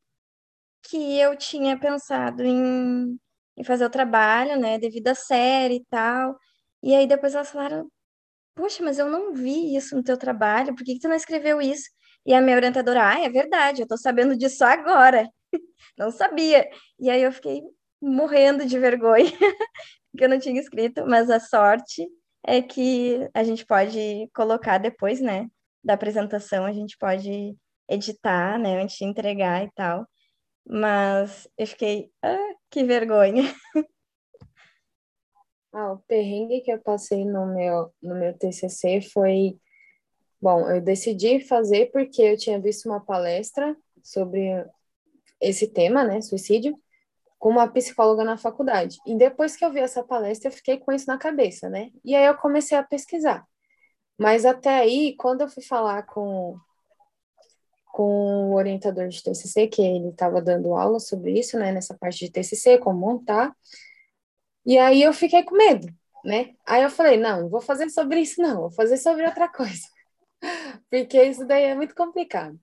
que 0.83 1.19
eu 1.19 1.37
tinha 1.37 1.79
pensado 1.79 2.45
em, 2.45 3.19
em 3.57 3.65
fazer 3.65 3.85
o 3.87 3.91
trabalho, 3.91 4.59
né, 4.59 4.79
devido 4.79 5.09
à 5.09 5.15
série 5.15 5.77
e 5.77 5.85
tal. 5.87 6.37
E 6.87 6.95
aí 6.95 7.05
depois 7.09 7.35
elas 7.35 7.51
falaram, 7.51 7.91
poxa, 8.55 8.85
mas 8.85 8.99
eu 8.99 9.09
não 9.11 9.35
vi 9.35 9.77
isso 9.77 9.97
no 9.97 10.05
teu 10.05 10.17
trabalho, 10.19 10.77
por 10.77 10.85
que, 10.85 10.95
que 10.95 11.01
tu 11.01 11.09
não 11.09 11.17
escreveu 11.17 11.61
isso? 11.61 11.91
E 12.27 12.35
a 12.35 12.41
minha 12.41 12.57
orientadora, 12.57 13.11
ah, 13.11 13.21
é 13.21 13.29
verdade, 13.31 13.83
eu 13.83 13.89
tô 13.89 13.97
sabendo 13.99 14.37
disso 14.39 14.65
agora. 14.65 15.29
não 15.99 16.13
sabia. 16.13 16.69
E 17.01 17.11
aí 17.11 17.23
eu 17.23 17.33
fiquei 17.33 17.63
morrendo 18.01 18.67
de 18.67 18.79
vergonha, 18.79 19.27
que 20.17 20.25
eu 20.25 20.29
não 20.29 20.39
tinha 20.41 20.61
escrito, 20.61 21.07
mas 21.09 21.31
a 21.31 21.41
sorte 21.41 22.07
é 22.45 22.63
que 22.63 23.29
a 23.35 23.45
gente 23.45 23.67
pode 23.67 24.31
colocar 24.35 24.79
depois, 24.79 25.21
né, 25.21 25.49
da 25.85 25.95
apresentação, 25.95 26.67
a 26.67 26.73
gente 26.73 26.97
pode 26.99 27.57
editar, 27.89 28.59
né, 28.61 28.83
antes 28.83 28.97
de 28.99 29.05
entregar 29.07 29.65
e 29.65 29.71
tal. 29.75 30.07
Mas 30.67 31.49
eu 31.59 31.67
fiquei, 31.67 32.11
ah, 32.23 32.55
que 32.71 32.85
vergonha. 32.85 33.45
Ah, 35.73 35.93
o 35.93 35.99
perrengue 35.99 36.61
que 36.63 36.73
eu 36.73 36.81
passei 36.81 37.25
no 37.25 37.47
meu, 37.47 37.93
no 38.03 38.15
meu 38.15 38.37
TCC 38.37 39.01
foi. 39.01 39.59
Bom, 40.41 40.69
eu 40.71 40.81
decidi 40.81 41.41
fazer 41.41 41.91
porque 41.93 42.23
eu 42.23 42.37
tinha 42.37 42.61
visto 42.61 42.87
uma 42.87 43.01
palestra 43.01 43.77
sobre 44.03 44.65
esse 45.41 45.69
tema, 45.69 46.05
né, 46.05 46.21
suicídio, 46.21 46.79
com 47.39 47.51
uma 47.51 47.69
psicóloga 47.69 48.25
na 48.25 48.37
faculdade. 48.39 48.99
E 49.07 49.17
depois 49.17 49.57
que 49.57 49.65
eu 49.65 49.73
vi 49.73 49.81
essa 49.81 50.03
palestra, 50.03 50.49
eu 50.49 50.53
fiquei 50.53 50.79
com 50.79 50.93
isso 50.93 51.07
na 51.07 51.19
cabeça, 51.19 51.69
né? 51.69 51.91
E 52.05 52.15
aí 52.15 52.27
eu 52.27 52.37
comecei 52.37 52.77
a 52.77 52.83
pesquisar. 52.83 53.47
Mas 54.19 54.45
até 54.45 54.71
aí, 54.81 55.15
quando 55.17 55.43
eu 55.43 55.49
fui 55.49 55.63
falar 55.63 56.05
com 56.05 56.59
com 57.97 58.51
o 58.51 58.55
orientador 58.55 59.09
de 59.09 59.23
TCC, 59.23 59.69
que 59.69 59.81
ele 59.81 60.09
estava 60.09 60.43
dando 60.43 60.75
aula 60.75 61.01
sobre 61.01 61.33
isso, 61.39 61.59
né, 61.59 61.73
nessa 61.73 61.97
parte 61.97 62.27
de 62.27 62.31
TCC, 62.31 62.77
como 62.77 63.01
montar. 63.01 63.57
E 64.67 64.79
aí 64.79 65.03
eu 65.03 65.13
fiquei 65.13 65.45
com 65.45 65.57
medo, 65.57 65.87
né? 66.25 66.55
Aí 66.67 66.83
eu 66.83 66.91
falei, 66.91 67.17
não, 67.17 67.49
vou 67.49 67.61
fazer 67.61 67.89
sobre 67.91 68.21
isso 68.21 68.43
não, 68.43 68.63
vou 68.63 68.71
fazer 68.73 68.97
sobre 68.97 69.25
outra 69.25 69.49
coisa. 69.49 69.87
Porque 70.91 71.23
isso 71.23 71.47
daí 71.47 71.65
é 71.65 71.75
muito 71.75 71.95
complicado. 71.95 72.59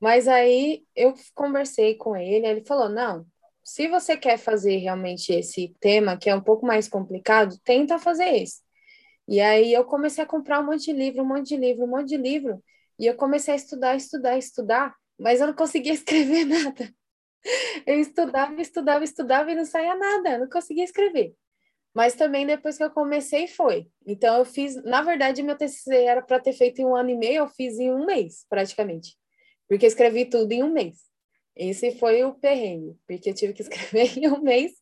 Mas 0.00 0.28
aí 0.28 0.84
eu 0.94 1.14
conversei 1.34 1.94
com 1.96 2.16
ele, 2.16 2.46
ele 2.46 2.64
falou: 2.64 2.88
"Não, 2.88 3.26
se 3.64 3.88
você 3.88 4.16
quer 4.16 4.38
fazer 4.38 4.76
realmente 4.78 5.32
esse 5.32 5.74
tema, 5.80 6.16
que 6.18 6.30
é 6.30 6.34
um 6.34 6.40
pouco 6.42 6.66
mais 6.66 6.88
complicado, 6.88 7.58
tenta 7.64 7.98
fazer 7.98 8.36
esse". 8.36 8.62
E 9.28 9.40
aí 9.40 9.72
eu 9.72 9.84
comecei 9.84 10.24
a 10.24 10.26
comprar 10.26 10.60
um 10.60 10.66
monte 10.66 10.86
de 10.86 10.92
livro, 10.92 11.22
um 11.22 11.26
monte 11.26 11.48
de 11.48 11.56
livro, 11.56 11.84
um 11.84 11.88
monte 11.88 12.08
de 12.10 12.16
livro, 12.16 12.62
e 12.98 13.06
eu 13.06 13.16
comecei 13.16 13.54
a 13.54 13.56
estudar, 13.56 13.96
estudar, 13.96 14.38
estudar, 14.38 14.94
mas 15.18 15.40
eu 15.40 15.48
não 15.48 15.54
conseguia 15.54 15.92
escrever 15.94 16.44
nada. 16.46 16.92
Eu 17.86 18.00
estudava, 18.00 18.60
estudava, 18.60 19.04
estudava 19.04 19.50
e 19.50 19.54
não 19.54 19.64
saía 19.64 19.94
nada, 19.94 20.38
não 20.38 20.48
conseguia 20.48 20.84
escrever. 20.84 21.34
Mas 21.94 22.14
também 22.14 22.46
depois 22.46 22.76
que 22.76 22.84
eu 22.84 22.90
comecei 22.90 23.46
foi. 23.46 23.88
Então 24.06 24.36
eu 24.36 24.44
fiz, 24.44 24.76
na 24.84 25.00
verdade, 25.00 25.42
meu 25.42 25.56
TCC 25.56 26.04
era 26.04 26.20
para 26.20 26.38
ter 26.38 26.52
feito 26.52 26.78
em 26.80 26.84
um 26.84 26.94
ano 26.94 27.08
e 27.08 27.16
meio, 27.16 27.38
eu 27.38 27.48
fiz 27.48 27.78
em 27.78 27.90
um 27.90 28.04
mês, 28.04 28.44
praticamente. 28.50 29.16
Porque 29.66 29.86
escrevi 29.86 30.26
tudo 30.26 30.52
em 30.52 30.62
um 30.62 30.70
mês. 30.70 31.06
Esse 31.56 31.92
foi 31.92 32.22
o 32.22 32.34
perrengue, 32.34 32.94
porque 33.06 33.30
eu 33.30 33.34
tive 33.34 33.54
que 33.54 33.62
escrever 33.64 34.18
em 34.18 34.28
um 34.28 34.42
mês, 34.42 34.72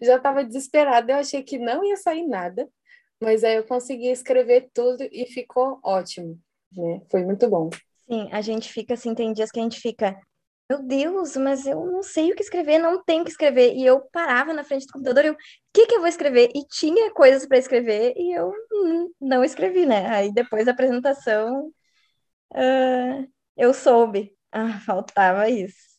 já 0.00 0.16
estava 0.16 0.44
desesperada, 0.44 1.12
eu 1.12 1.16
achei 1.16 1.42
que 1.42 1.58
não 1.58 1.84
ia 1.84 1.96
sair 1.96 2.24
nada, 2.24 2.68
mas 3.20 3.42
aí 3.42 3.56
eu 3.56 3.64
consegui 3.64 4.08
escrever 4.08 4.70
tudo 4.72 5.02
e 5.10 5.26
ficou 5.26 5.80
ótimo, 5.84 6.38
né? 6.72 7.02
Foi 7.10 7.24
muito 7.24 7.48
bom. 7.50 7.68
Sim, 8.08 8.28
a 8.30 8.40
gente 8.40 8.72
fica 8.72 8.94
assim, 8.94 9.12
tem 9.12 9.32
dias 9.32 9.50
que 9.50 9.58
a 9.58 9.62
gente 9.62 9.80
fica, 9.80 10.16
meu 10.70 10.82
Deus, 10.84 11.36
mas 11.36 11.66
eu 11.66 11.84
não 11.84 12.00
sei 12.00 12.30
o 12.30 12.36
que 12.36 12.42
escrever, 12.42 12.78
não 12.78 13.02
tenho 13.02 13.22
o 13.22 13.24
que 13.24 13.30
escrever. 13.32 13.74
E 13.74 13.84
eu 13.84 14.00
parava 14.12 14.52
na 14.54 14.62
frente 14.62 14.86
do 14.86 14.92
computador 14.92 15.24
e 15.24 15.28
eu, 15.28 15.32
o 15.34 15.36
que 15.72 15.86
que 15.86 15.94
eu 15.96 15.98
vou 15.98 16.06
escrever? 16.06 16.48
E 16.54 16.64
tinha 16.68 17.10
coisas 17.12 17.44
para 17.44 17.58
escrever 17.58 18.14
e 18.16 18.32
eu 18.32 18.52
hum, 18.72 19.12
não 19.20 19.42
escrevi, 19.42 19.84
né? 19.84 20.06
Aí 20.08 20.32
depois 20.32 20.66
da 20.66 20.70
apresentação, 20.70 21.72
uh, 22.52 23.28
eu 23.56 23.74
soube. 23.74 24.32
Ah, 24.52 24.78
faltava 24.86 25.50
isso. 25.50 25.90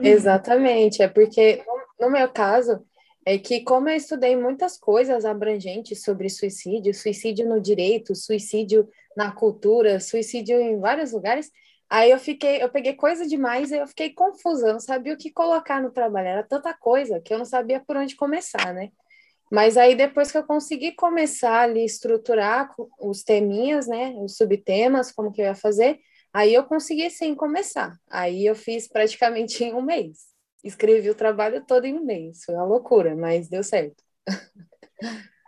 Exatamente, 0.00 1.00
é 1.00 1.08
porque 1.08 1.64
no 2.00 2.10
meu 2.10 2.28
caso 2.28 2.84
é 3.24 3.38
que 3.38 3.62
como 3.62 3.88
eu 3.88 3.96
estudei 3.96 4.36
muitas 4.36 4.76
coisas 4.76 5.24
abrangentes 5.24 6.02
sobre 6.02 6.28
suicídio, 6.28 6.94
suicídio 6.94 7.48
no 7.48 7.60
direito, 7.60 8.14
suicídio 8.14 8.88
na 9.16 9.32
cultura, 9.32 10.00
suicídio 10.00 10.60
em 10.60 10.78
vários 10.78 11.12
lugares, 11.12 11.50
aí 11.88 12.10
eu 12.10 12.18
fiquei, 12.18 12.62
eu 12.62 12.68
peguei 12.70 12.94
coisa 12.94 13.26
demais 13.26 13.70
e 13.70 13.76
eu 13.76 13.86
fiquei 13.86 14.12
confusa, 14.12 14.68
eu 14.68 14.72
não 14.74 14.80
sabia 14.80 15.14
o 15.14 15.16
que 15.16 15.30
colocar 15.30 15.80
no 15.82 15.90
trabalho, 15.90 16.28
era 16.28 16.42
tanta 16.42 16.74
coisa 16.74 17.20
que 17.20 17.32
eu 17.32 17.38
não 17.38 17.44
sabia 17.44 17.80
por 17.80 17.96
onde 17.96 18.16
começar, 18.16 18.74
né? 18.74 18.90
Mas 19.50 19.76
aí 19.76 19.94
depois 19.94 20.30
que 20.30 20.38
eu 20.38 20.44
consegui 20.44 20.92
começar 20.92 21.60
ali 21.62 21.84
estruturar 21.84 22.70
os 23.00 23.22
teminhas, 23.22 23.86
né, 23.86 24.14
os 24.18 24.36
subtemas, 24.36 25.10
como 25.10 25.32
que 25.32 25.40
eu 25.40 25.46
ia 25.46 25.54
fazer, 25.54 25.98
Aí 26.32 26.54
eu 26.54 26.64
consegui 26.64 27.10
sim 27.10 27.34
começar. 27.34 27.98
Aí 28.10 28.46
eu 28.46 28.54
fiz 28.54 28.86
praticamente 28.88 29.62
em 29.64 29.74
um 29.74 29.82
mês. 29.82 30.28
Escrevi 30.62 31.10
o 31.10 31.14
trabalho 31.14 31.64
todo 31.66 31.84
em 31.84 31.94
um 31.94 32.04
mês. 32.04 32.44
Foi 32.44 32.54
uma 32.54 32.64
loucura, 32.64 33.16
mas 33.16 33.48
deu 33.48 33.62
certo. 33.62 34.02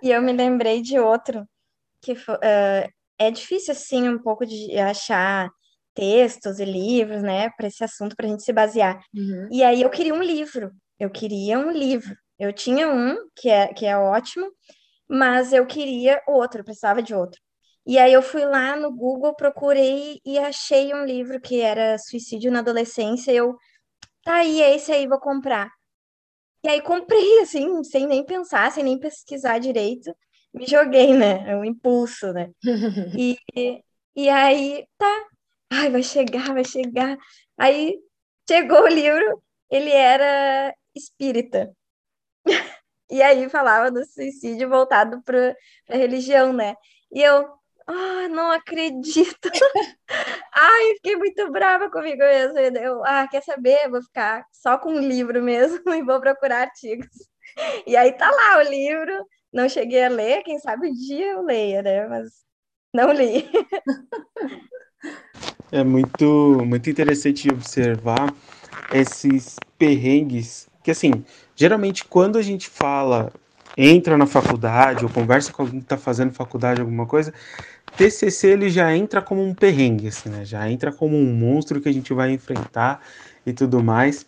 E 0.02 0.10
eu 0.10 0.22
me 0.22 0.32
lembrei 0.32 0.80
de 0.80 0.98
outro 0.98 1.46
que 2.00 2.12
uh, 2.12 2.90
é 3.18 3.30
difícil 3.30 3.72
assim 3.72 4.08
um 4.08 4.18
pouco 4.18 4.46
de 4.46 4.78
achar 4.78 5.50
textos 5.94 6.58
e 6.58 6.64
livros, 6.64 7.22
né, 7.22 7.50
para 7.50 7.66
esse 7.66 7.82
assunto 7.84 8.16
para 8.16 8.26
a 8.26 8.28
gente 8.28 8.42
se 8.42 8.52
basear. 8.52 9.00
Uhum. 9.14 9.48
E 9.50 9.62
aí 9.62 9.82
eu 9.82 9.90
queria 9.90 10.14
um 10.14 10.22
livro. 10.22 10.70
Eu 10.98 11.10
queria 11.10 11.58
um 11.58 11.70
livro. 11.70 12.14
Eu 12.38 12.52
tinha 12.52 12.88
um 12.88 13.16
que 13.36 13.48
é 13.48 13.68
que 13.72 13.86
é 13.86 13.96
ótimo, 13.96 14.50
mas 15.08 15.52
eu 15.52 15.66
queria 15.66 16.22
outro. 16.26 16.60
Eu 16.60 16.64
precisava 16.64 17.02
de 17.02 17.14
outro. 17.14 17.40
E 17.86 17.98
aí 17.98 18.12
eu 18.12 18.22
fui 18.22 18.44
lá 18.44 18.76
no 18.76 18.94
Google, 18.94 19.34
procurei 19.34 20.20
e 20.24 20.38
achei 20.38 20.94
um 20.94 21.04
livro 21.04 21.40
que 21.40 21.60
era 21.60 21.98
Suicídio 21.98 22.52
na 22.52 22.60
Adolescência. 22.60 23.32
Eu, 23.32 23.56
tá 24.22 24.36
aí, 24.36 24.62
é 24.62 24.76
esse 24.76 24.92
aí, 24.92 25.06
vou 25.06 25.18
comprar. 25.18 25.70
E 26.62 26.68
aí 26.68 26.80
comprei, 26.82 27.40
assim, 27.40 27.82
sem 27.84 28.06
nem 28.06 28.24
pensar, 28.24 28.70
sem 28.72 28.84
nem 28.84 28.98
pesquisar 28.98 29.58
direito. 29.58 30.14
Me 30.52 30.66
joguei, 30.66 31.14
né? 31.16 31.50
É 31.50 31.56
um 31.56 31.64
impulso, 31.64 32.32
né? 32.32 32.50
E, 33.18 33.36
e 34.14 34.28
aí, 34.28 34.84
tá. 34.98 35.29
Ai, 35.70 35.90
vai 35.90 36.02
chegar, 36.02 36.52
vai 36.52 36.64
chegar. 36.64 37.16
Aí 37.58 37.98
chegou 38.48 38.82
o 38.82 38.88
livro, 38.88 39.42
ele 39.70 39.90
era 39.90 40.74
espírita. 40.94 41.74
E 43.12 43.22
aí 43.22 43.48
falava 43.48 43.90
do 43.90 44.04
suicídio 44.06 44.68
voltado 44.68 45.20
para 45.22 45.56
a 45.88 45.96
religião, 45.96 46.52
né? 46.52 46.76
E 47.12 47.20
eu, 47.20 47.44
ah, 47.86 48.28
não 48.28 48.52
acredito. 48.52 49.50
Ai, 50.54 50.94
fiquei 50.94 51.16
muito 51.16 51.50
brava 51.50 51.90
comigo 51.90 52.18
mesmo. 52.18 52.58
Eu, 52.78 53.04
ah, 53.04 53.26
quer 53.28 53.42
saber? 53.42 53.90
vou 53.90 54.02
ficar 54.02 54.44
só 54.52 54.78
com 54.78 54.90
um 54.92 55.00
livro 55.00 55.42
mesmo 55.42 55.82
e 55.92 56.02
vou 56.04 56.20
procurar 56.20 56.62
artigos. 56.62 57.08
E 57.86 57.96
aí 57.96 58.12
tá 58.16 58.30
lá 58.30 58.58
o 58.58 58.70
livro. 58.70 59.26
Não 59.52 59.68
cheguei 59.68 60.04
a 60.04 60.08
ler, 60.08 60.44
quem 60.44 60.60
sabe 60.60 60.88
um 60.88 60.92
dia 60.92 61.32
eu 61.32 61.42
leia, 61.42 61.82
né? 61.82 62.06
Mas 62.06 62.30
não 62.94 63.12
li. 63.12 63.50
É 65.72 65.84
muito, 65.84 66.62
muito 66.66 66.90
interessante 66.90 67.48
observar 67.48 68.34
esses 68.92 69.56
perrengues 69.78 70.68
que, 70.82 70.90
assim, 70.90 71.24
geralmente 71.54 72.04
quando 72.04 72.38
a 72.38 72.42
gente 72.42 72.68
fala, 72.68 73.32
entra 73.76 74.18
na 74.18 74.26
faculdade 74.26 75.04
ou 75.04 75.10
conversa 75.10 75.52
com 75.52 75.62
alguém 75.62 75.78
que 75.78 75.84
está 75.84 75.96
fazendo 75.96 76.32
faculdade, 76.32 76.80
alguma 76.80 77.06
coisa, 77.06 77.32
TCC 77.96 78.48
ele 78.48 78.70
já 78.70 78.94
entra 78.94 79.22
como 79.22 79.42
um 79.42 79.54
perrengue, 79.54 80.08
assim, 80.08 80.28
né? 80.28 80.44
Já 80.44 80.68
entra 80.70 80.92
como 80.92 81.16
um 81.16 81.32
monstro 81.32 81.80
que 81.80 81.88
a 81.88 81.92
gente 81.92 82.12
vai 82.12 82.32
enfrentar 82.32 83.00
e 83.46 83.52
tudo 83.52 83.82
mais. 83.82 84.26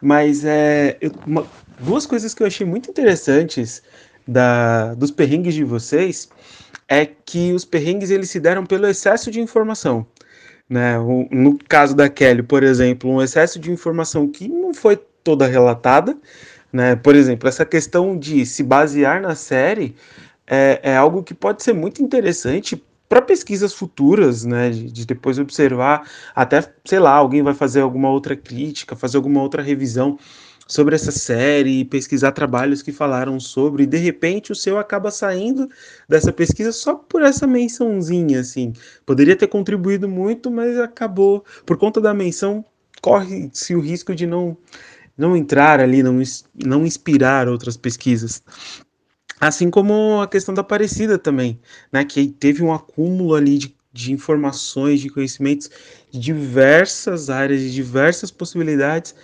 Mas 0.00 0.44
é, 0.44 0.96
eu, 1.00 1.12
uma, 1.26 1.46
duas 1.78 2.06
coisas 2.06 2.34
que 2.34 2.42
eu 2.42 2.46
achei 2.46 2.66
muito 2.66 2.90
interessantes 2.90 3.82
da, 4.26 4.94
dos 4.94 5.10
perrengues 5.10 5.54
de 5.54 5.64
vocês 5.64 6.28
é 6.88 7.06
que 7.06 7.52
os 7.52 7.64
perrengues 7.64 8.10
eles 8.10 8.30
se 8.30 8.40
deram 8.40 8.64
pelo 8.64 8.86
excesso 8.86 9.30
de 9.30 9.40
informação. 9.40 10.06
Né? 10.70 10.96
O, 11.00 11.26
no 11.32 11.58
caso 11.58 11.96
da 11.96 12.08
Kelly, 12.08 12.44
por 12.44 12.62
exemplo, 12.62 13.10
um 13.10 13.20
excesso 13.20 13.58
de 13.58 13.72
informação 13.72 14.28
que 14.28 14.46
não 14.46 14.72
foi 14.72 14.96
toda 14.96 15.46
relatada. 15.48 16.16
Né? 16.72 16.94
Por 16.94 17.16
exemplo, 17.16 17.48
essa 17.48 17.66
questão 17.66 18.16
de 18.16 18.46
se 18.46 18.62
basear 18.62 19.20
na 19.20 19.34
série 19.34 19.96
é, 20.46 20.80
é 20.82 20.96
algo 20.96 21.24
que 21.24 21.34
pode 21.34 21.64
ser 21.64 21.72
muito 21.72 22.00
interessante 22.00 22.80
para 23.08 23.20
pesquisas 23.20 23.74
futuras, 23.74 24.44
né, 24.44 24.70
de, 24.70 24.88
de, 24.88 25.04
depois 25.04 25.36
observar, 25.36 26.08
até, 26.32 26.72
sei 26.84 27.00
lá, 27.00 27.10
alguém 27.10 27.42
vai 27.42 27.54
fazer 27.54 27.80
alguma 27.80 28.08
outra 28.08 28.36
crítica, 28.36 28.94
fazer 28.94 29.16
alguma 29.16 29.42
outra 29.42 29.60
revisão 29.60 30.16
sobre 30.70 30.94
essa 30.94 31.10
série, 31.10 31.84
pesquisar 31.84 32.30
trabalhos 32.30 32.80
que 32.80 32.92
falaram 32.92 33.40
sobre, 33.40 33.82
e 33.82 33.86
de 33.86 33.96
repente 33.96 34.52
o 34.52 34.54
seu 34.54 34.78
acaba 34.78 35.10
saindo 35.10 35.68
dessa 36.08 36.32
pesquisa 36.32 36.70
só 36.70 36.94
por 36.94 37.22
essa 37.22 37.44
mençãozinha, 37.44 38.38
assim. 38.38 38.72
Poderia 39.04 39.34
ter 39.34 39.48
contribuído 39.48 40.08
muito, 40.08 40.48
mas 40.48 40.78
acabou, 40.78 41.44
por 41.66 41.76
conta 41.76 42.00
da 42.00 42.14
menção, 42.14 42.64
corre-se 43.02 43.74
o 43.74 43.80
risco 43.80 44.14
de 44.14 44.28
não, 44.28 44.56
não 45.18 45.36
entrar 45.36 45.80
ali, 45.80 46.04
não, 46.04 46.22
não 46.54 46.86
inspirar 46.86 47.48
outras 47.48 47.76
pesquisas. 47.76 48.40
Assim 49.40 49.70
como 49.70 50.20
a 50.20 50.28
questão 50.28 50.54
da 50.54 50.60
Aparecida 50.60 51.18
também, 51.18 51.58
né? 51.90 52.04
Que 52.04 52.28
teve 52.28 52.62
um 52.62 52.72
acúmulo 52.72 53.34
ali 53.34 53.58
de, 53.58 53.76
de 53.92 54.12
informações, 54.12 55.00
de 55.00 55.08
conhecimentos 55.08 55.68
de 56.12 56.20
diversas 56.20 57.28
áreas, 57.28 57.60
de 57.60 57.72
diversas 57.72 58.30
possibilidades, 58.30 59.16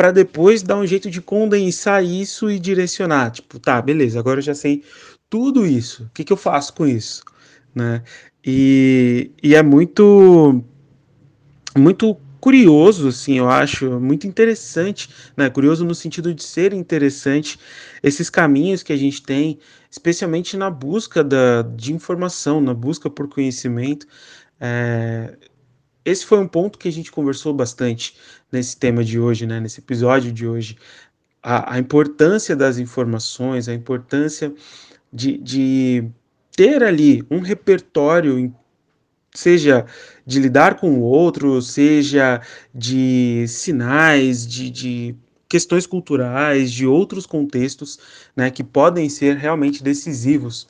para 0.00 0.12
depois 0.12 0.62
dar 0.62 0.78
um 0.78 0.86
jeito 0.86 1.10
de 1.10 1.20
condensar 1.20 2.02
isso 2.02 2.50
e 2.50 2.58
direcionar. 2.58 3.32
Tipo, 3.32 3.58
tá, 3.58 3.82
beleza, 3.82 4.18
agora 4.18 4.38
eu 4.38 4.42
já 4.42 4.54
sei 4.54 4.82
tudo 5.28 5.66
isso. 5.66 6.04
O 6.04 6.10
que, 6.14 6.24
que 6.24 6.32
eu 6.32 6.38
faço 6.38 6.72
com 6.72 6.86
isso? 6.86 7.22
Né? 7.74 8.02
E, 8.42 9.30
e 9.42 9.54
é 9.54 9.62
muito 9.62 10.64
muito 11.76 12.16
curioso, 12.40 13.08
assim, 13.08 13.36
eu 13.36 13.50
acho, 13.50 14.00
muito 14.00 14.26
interessante, 14.26 15.10
né? 15.36 15.50
Curioso 15.50 15.84
no 15.84 15.94
sentido 15.94 16.32
de 16.32 16.44
ser 16.44 16.72
interessante 16.72 17.58
esses 18.02 18.30
caminhos 18.30 18.82
que 18.82 18.94
a 18.94 18.96
gente 18.96 19.22
tem, 19.22 19.58
especialmente 19.90 20.56
na 20.56 20.70
busca 20.70 21.22
da, 21.22 21.60
de 21.60 21.92
informação, 21.92 22.58
na 22.58 22.72
busca 22.72 23.10
por 23.10 23.28
conhecimento. 23.28 24.06
É, 24.58 25.36
esse 26.04 26.24
foi 26.24 26.38
um 26.38 26.48
ponto 26.48 26.78
que 26.78 26.88
a 26.88 26.92
gente 26.92 27.12
conversou 27.12 27.52
bastante 27.52 28.16
nesse 28.50 28.76
tema 28.76 29.04
de 29.04 29.18
hoje, 29.18 29.46
né? 29.46 29.60
Nesse 29.60 29.80
episódio 29.80 30.32
de 30.32 30.46
hoje. 30.46 30.76
A, 31.42 31.74
a 31.74 31.78
importância 31.78 32.54
das 32.54 32.78
informações, 32.78 33.68
a 33.68 33.74
importância 33.74 34.52
de, 35.12 35.38
de 35.38 36.04
ter 36.54 36.82
ali 36.82 37.24
um 37.30 37.40
repertório 37.40 38.54
seja 39.34 39.86
de 40.26 40.40
lidar 40.40 40.76
com 40.76 40.98
o 40.98 41.00
outro, 41.02 41.62
seja 41.62 42.42
de 42.74 43.46
sinais, 43.48 44.46
de, 44.46 44.70
de 44.70 45.14
questões 45.48 45.86
culturais, 45.86 46.70
de 46.70 46.86
outros 46.86 47.26
contextos, 47.26 47.98
né, 48.36 48.50
que 48.50 48.62
podem 48.62 49.08
ser 49.08 49.36
realmente 49.36 49.82
decisivos 49.82 50.66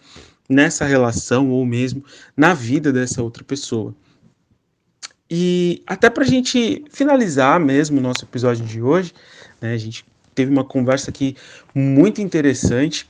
nessa 0.48 0.84
relação 0.84 1.50
ou 1.50 1.64
mesmo 1.64 2.04
na 2.36 2.54
vida 2.54 2.92
dessa 2.92 3.22
outra 3.22 3.44
pessoa. 3.44 3.94
E 5.30 5.82
até 5.86 6.10
para 6.10 6.24
a 6.24 6.26
gente 6.26 6.84
finalizar 6.90 7.60
mesmo 7.60 7.98
o 7.98 8.02
nosso 8.02 8.24
episódio 8.24 8.64
de 8.64 8.82
hoje, 8.82 9.14
né, 9.60 9.72
a 9.72 9.78
gente 9.78 10.04
teve 10.34 10.50
uma 10.50 10.64
conversa 10.64 11.10
aqui 11.10 11.36
muito 11.74 12.20
interessante 12.20 13.08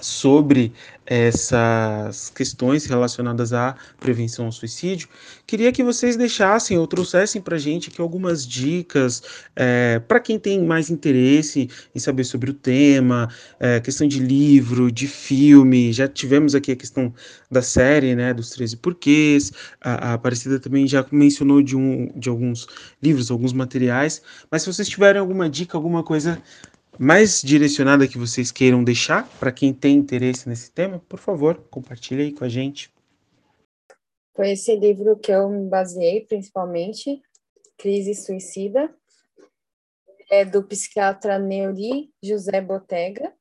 sobre 0.00 0.72
essas 1.06 2.30
questões 2.30 2.84
relacionadas 2.86 3.52
à 3.52 3.76
prevenção 4.00 4.46
ao 4.46 4.52
suicídio, 4.52 5.08
queria 5.46 5.70
que 5.70 5.82
vocês 5.82 6.16
deixassem 6.16 6.76
ou 6.76 6.86
trouxessem 6.86 7.40
para 7.40 7.56
a 7.56 7.58
gente 7.58 7.88
aqui 7.88 8.00
algumas 8.00 8.46
dicas 8.46 9.22
é, 9.54 10.00
para 10.00 10.18
quem 10.18 10.38
tem 10.38 10.64
mais 10.64 10.90
interesse 10.90 11.70
em 11.94 11.98
saber 11.98 12.24
sobre 12.24 12.50
o 12.50 12.54
tema, 12.54 13.28
é, 13.60 13.80
questão 13.80 14.08
de 14.08 14.18
livro, 14.18 14.90
de 14.90 15.06
filme, 15.06 15.92
já 15.92 16.08
tivemos 16.08 16.54
aqui 16.54 16.72
a 16.72 16.76
questão 16.76 17.14
da 17.50 17.62
série, 17.62 18.14
né, 18.14 18.34
dos 18.34 18.50
13 18.50 18.76
porquês, 18.78 19.52
a, 19.80 20.10
a 20.10 20.14
Aparecida 20.14 20.58
também 20.58 20.86
já 20.86 21.06
mencionou 21.12 21.62
de, 21.62 21.76
um, 21.76 22.10
de 22.16 22.28
alguns 22.28 22.66
livros, 23.00 23.30
alguns 23.30 23.52
materiais, 23.52 24.20
mas 24.50 24.62
se 24.62 24.72
vocês 24.72 24.88
tiverem 24.88 25.20
alguma 25.20 25.48
dica, 25.48 25.76
alguma 25.76 26.02
coisa 26.02 26.42
mais 26.98 27.42
direcionada 27.42 28.08
que 28.08 28.18
vocês 28.18 28.50
queiram 28.50 28.82
deixar 28.82 29.28
para 29.38 29.52
quem 29.52 29.72
tem 29.72 29.96
interesse 29.96 30.48
nesse 30.48 30.70
tema, 30.70 30.98
por 31.08 31.18
favor, 31.18 31.56
compartilhe 31.70 32.22
aí 32.22 32.32
com 32.32 32.44
a 32.44 32.48
gente. 32.48 32.90
Foi 34.34 34.50
esse 34.50 34.74
livro 34.76 35.16
que 35.16 35.32
eu 35.32 35.48
me 35.48 35.68
baseei, 35.68 36.26
principalmente, 36.26 37.22
Crise 37.78 38.14
Suicida, 38.14 38.94
é 40.30 40.44
do 40.44 40.62
psiquiatra 40.62 41.38
Neuri 41.38 42.10
José 42.22 42.60
Botega. 42.60 43.32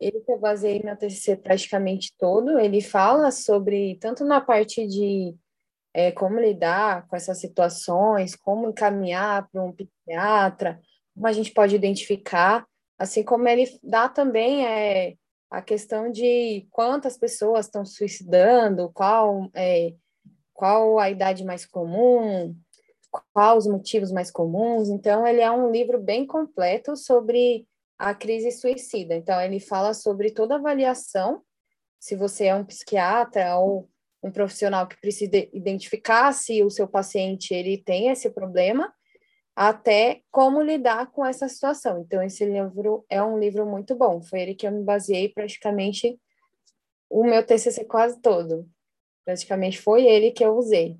Ele 0.00 0.20
que 0.20 0.32
eu 0.32 0.38
baseei 0.38 0.82
meu 0.82 0.96
TCC 0.96 1.36
praticamente 1.36 2.12
todo. 2.18 2.58
Ele 2.58 2.80
fala 2.80 3.30
sobre, 3.30 3.96
tanto 3.96 4.24
na 4.24 4.40
parte 4.40 4.86
de 4.86 5.34
é, 5.94 6.12
como 6.12 6.38
lidar 6.38 7.06
com 7.08 7.16
essas 7.16 7.40
situações, 7.40 8.36
como 8.36 8.68
encaminhar 8.68 9.48
para 9.50 9.62
um 9.62 9.72
psiquiatra, 9.72 10.80
como 11.14 11.26
a 11.26 11.32
gente 11.32 11.52
pode 11.52 11.74
identificar, 11.74 12.66
Assim 12.98 13.22
como 13.22 13.46
ele 13.46 13.78
dá 13.82 14.08
também 14.08 14.66
é, 14.66 15.14
a 15.50 15.60
questão 15.60 16.10
de 16.10 16.66
quantas 16.70 17.18
pessoas 17.18 17.66
estão 17.66 17.84
suicidando, 17.84 18.90
qual, 18.92 19.50
é, 19.54 19.94
qual 20.52 20.98
a 20.98 21.10
idade 21.10 21.44
mais 21.44 21.66
comum, 21.66 22.56
quais 23.32 23.58
os 23.58 23.66
motivos 23.66 24.10
mais 24.10 24.30
comuns. 24.30 24.88
Então, 24.88 25.26
ele 25.26 25.40
é 25.40 25.50
um 25.50 25.70
livro 25.70 25.98
bem 26.00 26.26
completo 26.26 26.96
sobre 26.96 27.66
a 27.98 28.14
crise 28.14 28.50
suicida. 28.50 29.14
Então, 29.14 29.40
ele 29.40 29.60
fala 29.60 29.94
sobre 29.94 30.30
toda 30.30 30.56
avaliação, 30.56 31.42
se 31.98 32.14
você 32.14 32.46
é 32.46 32.54
um 32.54 32.64
psiquiatra 32.64 33.56
ou 33.56 33.88
um 34.22 34.30
profissional 34.30 34.86
que 34.86 35.00
precisa 35.00 35.30
identificar 35.52 36.32
se 36.32 36.62
o 36.62 36.70
seu 36.70 36.88
paciente 36.88 37.54
ele 37.54 37.78
tem 37.78 38.08
esse 38.08 38.28
problema 38.30 38.92
até 39.56 40.22
como 40.30 40.60
lidar 40.60 41.10
com 41.10 41.24
essa 41.24 41.48
situação. 41.48 42.00
Então, 42.00 42.22
esse 42.22 42.44
livro 42.44 43.06
é 43.08 43.22
um 43.22 43.38
livro 43.38 43.64
muito 43.64 43.96
bom. 43.96 44.20
Foi 44.22 44.42
ele 44.42 44.54
que 44.54 44.66
eu 44.66 44.70
me 44.70 44.84
baseei 44.84 45.30
praticamente 45.30 46.20
o 47.08 47.24
meu 47.24 47.44
TCC 47.44 47.86
quase 47.86 48.20
todo. 48.20 48.68
Praticamente 49.24 49.80
foi 49.80 50.04
ele 50.04 50.30
que 50.30 50.44
eu 50.44 50.54
usei. 50.54 50.98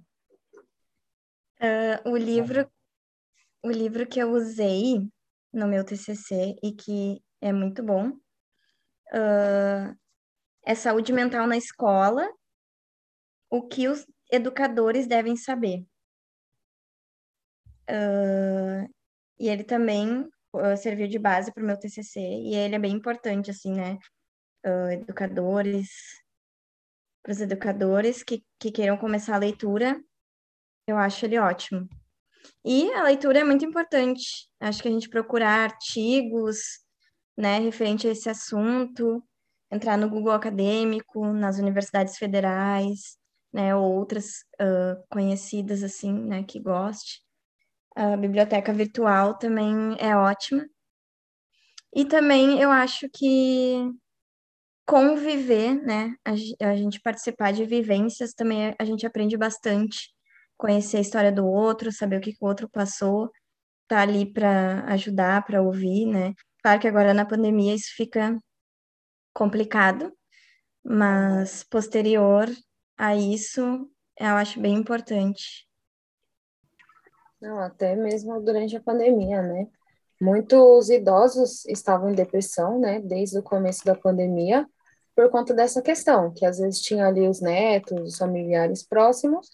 Uh, 1.61 2.11
o 2.11 2.17
livro 2.17 2.69
o 3.63 3.71
livro 3.71 4.07
que 4.07 4.21
eu 4.21 4.31
usei 4.31 5.01
no 5.53 5.67
meu 5.67 5.85
TCC 5.85 6.57
e 6.63 6.73
que 6.73 7.21
é 7.41 7.53
muito 7.53 7.83
bom 7.83 8.11
uh, 8.11 9.97
é 10.65 10.75
Saúde 10.75 11.13
Mental 11.13 11.47
na 11.47 11.57
Escola, 11.57 12.29
o 13.51 13.67
que 13.67 13.89
os 13.89 14.07
educadores 14.31 15.07
devem 15.07 15.37
saber. 15.37 15.85
Uh, 17.89 18.89
e 19.39 19.49
ele 19.49 19.65
também 19.65 20.23
uh, 20.55 20.77
serviu 20.77 21.07
de 21.09 21.19
base 21.19 21.53
para 21.53 21.63
o 21.63 21.67
meu 21.67 21.79
TCC, 21.79 22.21
e 22.21 22.55
ele 22.55 22.75
é 22.75 22.79
bem 22.79 22.93
importante, 22.93 23.51
assim, 23.51 23.73
né? 23.73 23.99
Uh, 24.65 24.91
educadores, 24.91 25.89
para 27.23 27.33
os 27.33 27.41
educadores 27.41 28.23
que, 28.23 28.45
que 28.59 28.71
queiram 28.71 28.97
começar 28.97 29.35
a 29.35 29.39
leitura, 29.39 30.01
eu 30.87 30.97
acho 30.97 31.25
ele 31.25 31.39
ótimo. 31.39 31.89
E 32.65 32.93
a 32.93 33.03
leitura 33.03 33.41
é 33.41 33.45
muito 33.45 33.65
importante. 33.65 34.49
Acho 34.61 34.81
que 34.81 34.89
a 34.89 34.93
gente 34.93 35.09
procurar 35.09 35.65
artigos, 35.65 36.59
né, 37.37 37.59
referente 37.59 38.07
a 38.07 38.13
esse 38.13 38.31
assunto, 38.31 39.23
entrar 39.71 39.99
no 39.99 40.09
Google 40.09 40.33
Acadêmico, 40.33 41.27
nas 41.33 41.59
universidades 41.59 42.17
federais, 42.17 43.19
né, 43.53 43.75
ou 43.75 43.93
outras 43.97 44.45
uh, 44.61 45.03
conhecidas, 45.11 45.83
assim, 45.83 46.13
né, 46.13 46.45
que 46.45 46.61
goste. 46.61 47.26
A 47.97 48.15
biblioteca 48.15 48.75
virtual 48.75 49.39
também 49.39 49.97
é 49.99 50.15
ótima. 50.15 50.69
E 51.95 52.05
também 52.05 52.61
eu 52.61 52.71
acho 52.71 53.09
que 53.09 53.91
conviver, 54.87 55.75
né? 55.83 56.15
A, 56.25 56.77
gente 56.77 57.01
participar 57.01 57.53
de 57.53 57.65
vivências 57.65 58.35
também 58.35 58.75
a 58.79 58.85
gente 58.85 59.07
aprende 59.07 59.37
bastante. 59.37 60.11
Conhecer 60.59 60.99
a 60.99 61.01
história 61.01 61.33
do 61.33 61.47
outro, 61.47 61.91
saber 61.91 62.19
o 62.19 62.21
que, 62.21 62.33
que 62.33 62.45
o 62.45 62.47
outro 62.47 62.69
passou, 62.69 63.31
tá 63.89 64.03
ali 64.03 64.33
para 64.33 64.85
ajudar, 64.93 65.45
para 65.45 65.63
ouvir, 65.63 66.07
né? 66.07 66.35
Claro 66.63 66.81
que 66.81 66.89
agora 66.89 67.15
na 67.15 67.27
pandemia 67.27 67.75
isso 67.75 67.95
fica 67.97 68.39
complicado, 69.35 70.13
mas 70.85 71.65
posterior 71.65 72.49
a 72.99 73.17
isso, 73.17 73.63
eu 74.19 74.37
acho 74.37 74.61
bem 74.61 74.77
importante. 74.77 75.66
Não, 77.41 77.59
até 77.61 77.95
mesmo 77.95 78.41
durante 78.41 78.77
a 78.77 78.81
pandemia, 78.81 79.43
né? 79.43 79.69
Muitos 80.21 80.89
idosos 80.89 81.67
estavam 81.67 82.11
em 82.11 82.15
depressão, 82.15 82.79
né, 82.81 83.01
desde 83.01 83.39
o 83.39 83.43
começo 83.43 83.85
da 83.85 83.95
pandemia, 83.95 84.67
por 85.15 85.31
conta 85.31 85.53
dessa 85.53 85.83
questão, 85.83 86.33
que 86.33 86.47
às 86.47 86.59
vezes 86.59 86.81
tinha 86.81 87.07
ali 87.07 87.29
os 87.29 87.41
netos, 87.41 88.01
os 88.01 88.19
familiares 88.19 88.83
próximos, 88.83 89.51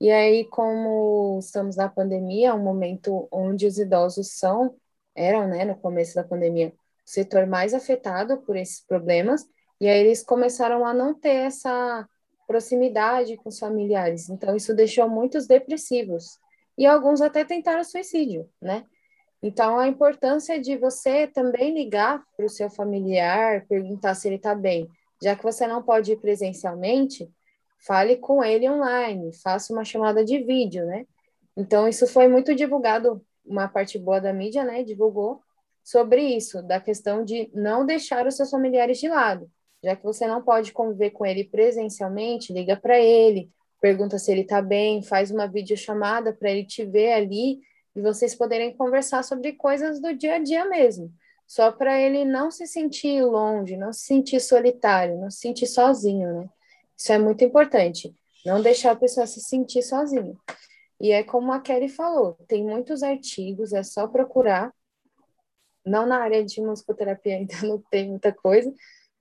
e 0.00 0.10
aí, 0.10 0.44
como 0.46 1.38
estamos 1.38 1.76
na 1.76 1.88
pandemia, 1.88 2.54
um 2.54 2.62
momento 2.62 3.28
onde 3.30 3.66
os 3.66 3.78
idosos 3.78 4.32
são, 4.38 4.74
eram, 5.14 5.46
né, 5.46 5.64
no 5.64 5.76
começo 5.76 6.14
da 6.14 6.24
pandemia, 6.24 6.68
o 6.70 6.72
setor 7.04 7.46
mais 7.46 7.74
afetado 7.74 8.38
por 8.38 8.56
esses 8.56 8.80
problemas, 8.84 9.44
e 9.80 9.88
aí 9.88 10.00
eles 10.00 10.22
começaram 10.22 10.84
a 10.86 10.94
não 10.94 11.14
ter 11.14 11.46
essa 11.46 12.08
proximidade 12.46 13.36
com 13.36 13.48
os 13.48 13.58
familiares. 13.58 14.28
Então, 14.28 14.56
isso 14.56 14.74
deixou 14.74 15.08
muitos 15.08 15.46
depressivos 15.46 16.38
e 16.80 16.86
alguns 16.86 17.20
até 17.20 17.44
tentaram 17.44 17.84
suicídio, 17.84 18.48
né? 18.58 18.86
Então, 19.42 19.78
a 19.78 19.86
importância 19.86 20.58
de 20.58 20.78
você 20.78 21.26
também 21.26 21.74
ligar 21.74 22.24
para 22.34 22.46
o 22.46 22.48
seu 22.48 22.70
familiar, 22.70 23.66
perguntar 23.66 24.14
se 24.14 24.26
ele 24.26 24.36
está 24.36 24.54
bem. 24.54 24.88
Já 25.22 25.36
que 25.36 25.42
você 25.42 25.66
não 25.66 25.82
pode 25.82 26.12
ir 26.12 26.16
presencialmente, 26.16 27.30
fale 27.86 28.16
com 28.16 28.42
ele 28.42 28.66
online, 28.66 29.30
faça 29.42 29.74
uma 29.74 29.84
chamada 29.84 30.24
de 30.24 30.38
vídeo, 30.38 30.86
né? 30.86 31.04
Então, 31.54 31.86
isso 31.86 32.06
foi 32.06 32.28
muito 32.28 32.54
divulgado, 32.54 33.22
uma 33.44 33.68
parte 33.68 33.98
boa 33.98 34.18
da 34.18 34.32
mídia, 34.32 34.64
né? 34.64 34.82
Divulgou 34.82 35.42
sobre 35.84 36.22
isso, 36.22 36.62
da 36.62 36.80
questão 36.80 37.22
de 37.22 37.50
não 37.52 37.84
deixar 37.84 38.26
os 38.26 38.36
seus 38.36 38.48
familiares 38.48 38.98
de 38.98 39.08
lado. 39.08 39.50
Já 39.84 39.94
que 39.94 40.02
você 40.02 40.26
não 40.26 40.40
pode 40.40 40.72
conviver 40.72 41.10
com 41.10 41.26
ele 41.26 41.44
presencialmente, 41.44 42.54
liga 42.54 42.74
para 42.74 42.98
ele, 42.98 43.50
pergunta 43.80 44.18
se 44.18 44.30
ele 44.30 44.42
está 44.42 44.60
bem, 44.60 45.02
faz 45.02 45.30
uma 45.30 45.46
videochamada 45.46 46.32
para 46.32 46.50
ele 46.50 46.64
te 46.64 46.84
ver 46.84 47.12
ali 47.12 47.60
e 47.94 48.00
vocês 48.00 48.34
poderem 48.34 48.76
conversar 48.76 49.24
sobre 49.24 49.52
coisas 49.52 50.00
do 50.00 50.14
dia 50.14 50.34
a 50.34 50.38
dia 50.38 50.64
mesmo, 50.66 51.12
só 51.46 51.72
para 51.72 52.00
ele 52.00 52.24
não 52.24 52.50
se 52.50 52.66
sentir 52.66 53.22
longe, 53.24 53.76
não 53.76 53.92
se 53.92 54.04
sentir 54.04 54.40
solitário, 54.40 55.18
não 55.18 55.30
se 55.30 55.38
sentir 55.38 55.66
sozinho, 55.66 56.40
né? 56.40 56.48
Isso 56.96 57.12
é 57.12 57.18
muito 57.18 57.42
importante, 57.42 58.14
não 58.44 58.60
deixar 58.60 58.92
a 58.92 58.96
pessoa 58.96 59.26
se 59.26 59.40
sentir 59.40 59.82
sozinha. 59.82 60.36
E 61.00 61.12
é 61.12 61.24
como 61.24 61.50
a 61.50 61.60
Kelly 61.60 61.88
falou, 61.88 62.36
tem 62.46 62.62
muitos 62.62 63.02
artigos, 63.02 63.72
é 63.72 63.82
só 63.82 64.06
procurar. 64.06 64.72
Não 65.84 66.04
na 66.04 66.18
área 66.18 66.44
de 66.44 66.60
musicoterapia 66.60 67.36
ainda 67.36 67.54
não 67.62 67.82
tem 67.90 68.10
muita 68.10 68.32
coisa, 68.32 68.72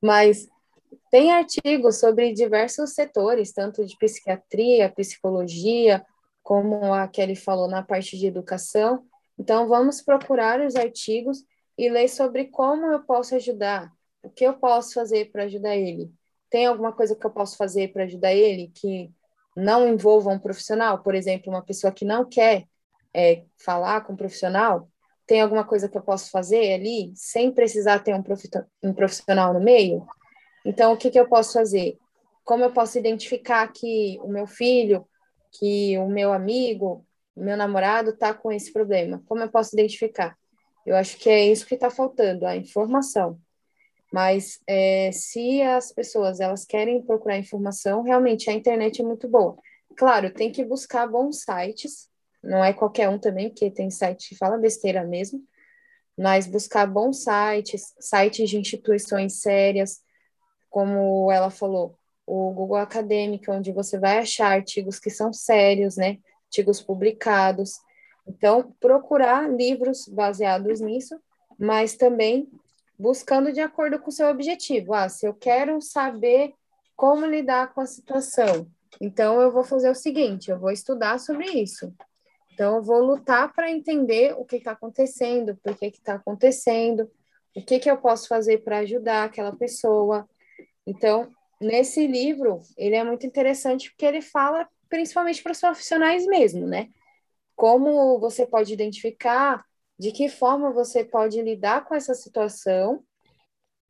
mas 0.02 0.48
tem 1.12 1.32
artigos 1.32 2.00
sobre 2.00 2.34
diversos 2.34 2.94
setores, 2.94 3.52
tanto 3.52 3.86
de 3.86 3.98
psiquiatria, 3.98 4.90
psicologia, 4.90 6.06
como 6.44 6.94
a 6.94 7.08
Kelly 7.08 7.36
falou 7.36 7.68
na 7.68 7.84
parte 7.84 8.18
de 8.18 8.28
educação. 8.28 9.04
Então, 9.38 9.68
vamos 9.68 10.02
procurar 10.02 10.60
os 10.62 10.76
artigos 10.76 11.44
e 11.78 11.90
ler 11.90 12.08
sobre 12.10 12.46
como 12.46 12.88
eu 12.88 13.04
posso 13.04 13.36
ajudar, 13.36 13.92
o 14.24 14.30
que 14.30 14.46
eu 14.46 14.54
posso 14.54 14.94
fazer 14.94 15.32
para 15.32 15.44
ajudar 15.44 15.76
ele. 15.76 16.12
Tem 16.50 16.66
alguma 16.66 16.92
coisa 16.92 17.16
que 17.16 17.26
eu 17.26 17.32
posso 17.32 17.56
fazer 17.56 17.94
para 17.94 18.04
ajudar 18.04 18.34
ele 18.34 18.72
que 18.74 19.12
não 19.56 19.88
envolva 19.88 20.32
um 20.32 20.40
profissional? 20.40 21.00
Por 21.00 21.16
exemplo, 21.16 21.52
uma 21.52 21.64
pessoa 21.64 21.94
que 21.94 22.04
não 22.04 22.26
quer 22.26 22.66
é, 23.14 23.44
falar 23.58 24.02
com 24.02 24.14
um 24.14 24.18
profissional, 24.18 24.90
tem 25.26 25.42
alguma 25.42 25.64
coisa 25.64 25.88
que 25.88 25.98
eu 25.98 26.02
posso 26.02 26.32
fazer 26.32 26.74
ali 26.74 27.12
sem 27.16 27.52
precisar 27.52 28.00
ter 28.00 28.16
um 28.16 28.94
profissional 28.94 29.54
no 29.54 29.60
meio? 29.60 30.06
Então, 30.66 30.94
o 30.94 30.98
que, 30.98 31.10
que 31.10 31.20
eu 31.20 31.28
posso 31.28 31.54
fazer? 31.54 31.98
Como 32.44 32.64
eu 32.64 32.72
posso 32.72 32.98
identificar 32.98 33.68
que 33.72 34.20
o 34.22 34.28
meu 34.28 34.48
filho, 34.48 35.08
que 35.52 35.98
o 35.98 36.08
meu 36.08 36.34
amigo, 36.34 37.06
o 37.36 37.44
meu 37.44 37.56
namorado 37.56 38.12
está 38.12 38.34
com 38.34 38.52
esse 38.52 38.72
problema? 38.72 39.22
Como 39.28 39.42
eu 39.42 39.50
posso 39.50 39.76
identificar? 39.76 40.38
Eu 40.86 40.96
acho 40.96 41.18
que 41.18 41.30
é 41.30 41.46
isso 41.46 41.66
que 41.66 41.76
está 41.76 41.90
faltando, 41.90 42.46
a 42.46 42.56
informação. 42.56 43.40
Mas 44.12 44.60
é, 44.68 45.12
se 45.12 45.62
as 45.62 45.92
pessoas 45.92 46.40
elas 46.40 46.66
querem 46.66 47.02
procurar 47.02 47.38
informação, 47.38 48.02
realmente 48.02 48.50
a 48.50 48.54
internet 48.54 49.02
é 49.02 49.06
muito 49.06 49.28
boa. 49.28 49.56
Claro, 49.96 50.34
tem 50.34 50.52
que 50.52 50.64
buscar 50.64 51.08
bons 51.08 51.44
sites, 51.44 52.10
não 52.44 52.64
é 52.64 52.74
qualquer 52.74 53.10
um 53.10 53.20
também, 53.20 53.50
porque 53.50 53.70
tem 53.70 53.92
site 53.92 54.30
que 54.30 54.36
fala 54.36 54.58
besteira 54.58 55.04
mesmo, 55.04 55.44
mas 56.18 56.48
buscar 56.48 56.88
bons 56.88 57.24
sites, 57.24 57.94
sites 58.00 58.50
de 58.50 58.58
instituições 58.58 59.42
sérias, 59.42 60.02
como 60.70 61.32
ela 61.32 61.50
falou, 61.50 61.98
o 62.26 62.52
Google 62.52 62.78
Acadêmico, 62.78 63.52
onde 63.52 63.72
você 63.72 63.98
vai 63.98 64.20
achar 64.20 64.52
artigos 64.52 65.00
que 65.00 65.10
são 65.10 65.34
sérios, 65.34 65.98
né? 65.98 66.20
Artigos 66.46 66.82
publicados. 66.82 67.80
Então, 68.28 68.76
procurar 68.80 69.50
livros 69.50 70.08
baseados 70.08 70.80
nisso, 70.80 71.20
mas 71.58 71.96
também 71.96 72.48
buscando 72.98 73.52
de 73.52 73.60
acordo 73.60 73.98
com 74.00 74.10
o 74.10 74.14
seu 74.14 74.30
objetivo. 74.30 74.94
Ah, 74.94 75.10
se 75.10 75.26
eu 75.26 75.34
quero 75.34 75.82
saber 75.82 76.54
como 76.96 77.26
lidar 77.26 77.74
com 77.74 77.82
a 77.82 77.86
situação, 77.86 78.68
então 79.02 79.42
eu 79.42 79.52
vou 79.52 79.64
fazer 79.64 79.90
o 79.90 79.96
seguinte: 79.96 80.52
eu 80.52 80.60
vou 80.60 80.70
estudar 80.70 81.20
sobre 81.20 81.46
isso. 81.48 81.92
Então, 82.54 82.76
eu 82.76 82.84
vou 82.84 83.00
lutar 83.00 83.54
para 83.54 83.72
entender 83.72 84.36
o 84.38 84.44
que 84.44 84.58
está 84.58 84.74
acontecendo, 84.74 85.58
por 85.64 85.76
que 85.78 85.86
está 85.86 86.16
acontecendo, 86.16 87.10
o 87.56 87.64
que, 87.64 87.80
que 87.80 87.90
eu 87.90 87.98
posso 87.98 88.28
fazer 88.28 88.60
para 88.64 88.80
ajudar 88.80 89.24
aquela 89.24 89.56
pessoa. 89.56 90.28
Então, 90.90 91.32
nesse 91.62 92.08
livro, 92.08 92.62
ele 92.76 92.96
é 92.96 93.04
muito 93.04 93.24
interessante 93.24 93.92
porque 93.92 94.06
ele 94.08 94.24
fala 94.24 94.68
principalmente 94.90 95.44
para 95.44 95.52
os 95.52 95.60
profissionais 95.60 96.26
mesmo, 96.26 96.66
né? 96.66 96.90
Como 97.56 98.20
você 98.20 98.48
pode 98.48 98.74
identificar 98.74 99.64
de 100.00 100.12
que 100.12 100.28
forma 100.28 100.74
você 100.74 101.06
pode 101.06 101.40
lidar 101.44 101.86
com 101.86 101.94
essa 101.94 102.16
situação 102.16 103.04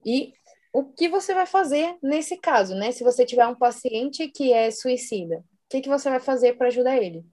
e 0.06 0.34
o 0.74 0.84
que 0.84 1.08
você 1.08 1.34
vai 1.34 1.46
fazer 1.46 1.98
nesse 2.04 2.36
caso, 2.36 2.76
né? 2.76 2.92
Se 2.92 3.02
você 3.02 3.26
tiver 3.26 3.48
um 3.48 3.56
paciente 3.56 4.28
que 4.28 4.52
é 4.52 4.70
suicida, 4.70 5.38
o 5.38 5.44
que, 5.70 5.80
que 5.80 5.90
você 5.90 6.10
vai 6.10 6.20
fazer 6.20 6.58
para 6.58 6.68
ajudar 6.68 6.98
ele? 6.98 7.26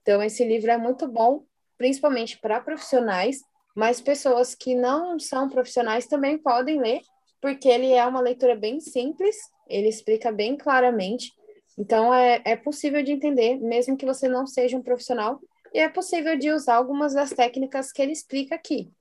Então, 0.00 0.20
esse 0.20 0.44
livro 0.44 0.72
é 0.72 0.76
muito 0.76 1.06
bom, 1.06 1.44
principalmente 1.78 2.36
para 2.40 2.60
profissionais, 2.60 3.38
mas 3.76 4.00
pessoas 4.00 4.56
que 4.56 4.74
não 4.74 5.20
são 5.20 5.48
profissionais 5.48 6.08
também 6.08 6.36
podem 6.36 6.80
ler, 6.80 7.00
porque 7.42 7.68
ele 7.68 7.92
é 7.92 8.06
uma 8.06 8.20
leitura 8.20 8.54
bem 8.54 8.80
simples, 8.80 9.36
ele 9.68 9.88
explica 9.88 10.30
bem 10.30 10.56
claramente. 10.56 11.32
Então, 11.76 12.14
é, 12.14 12.40
é 12.44 12.54
possível 12.54 13.02
de 13.02 13.10
entender, 13.10 13.58
mesmo 13.58 13.96
que 13.96 14.06
você 14.06 14.28
não 14.28 14.46
seja 14.46 14.76
um 14.76 14.82
profissional, 14.82 15.40
e 15.74 15.80
é 15.80 15.88
possível 15.88 16.38
de 16.38 16.52
usar 16.52 16.76
algumas 16.76 17.14
das 17.14 17.30
técnicas 17.30 17.90
que 17.90 18.00
ele 18.00 18.12
explica 18.12 18.54
aqui, 18.54 18.92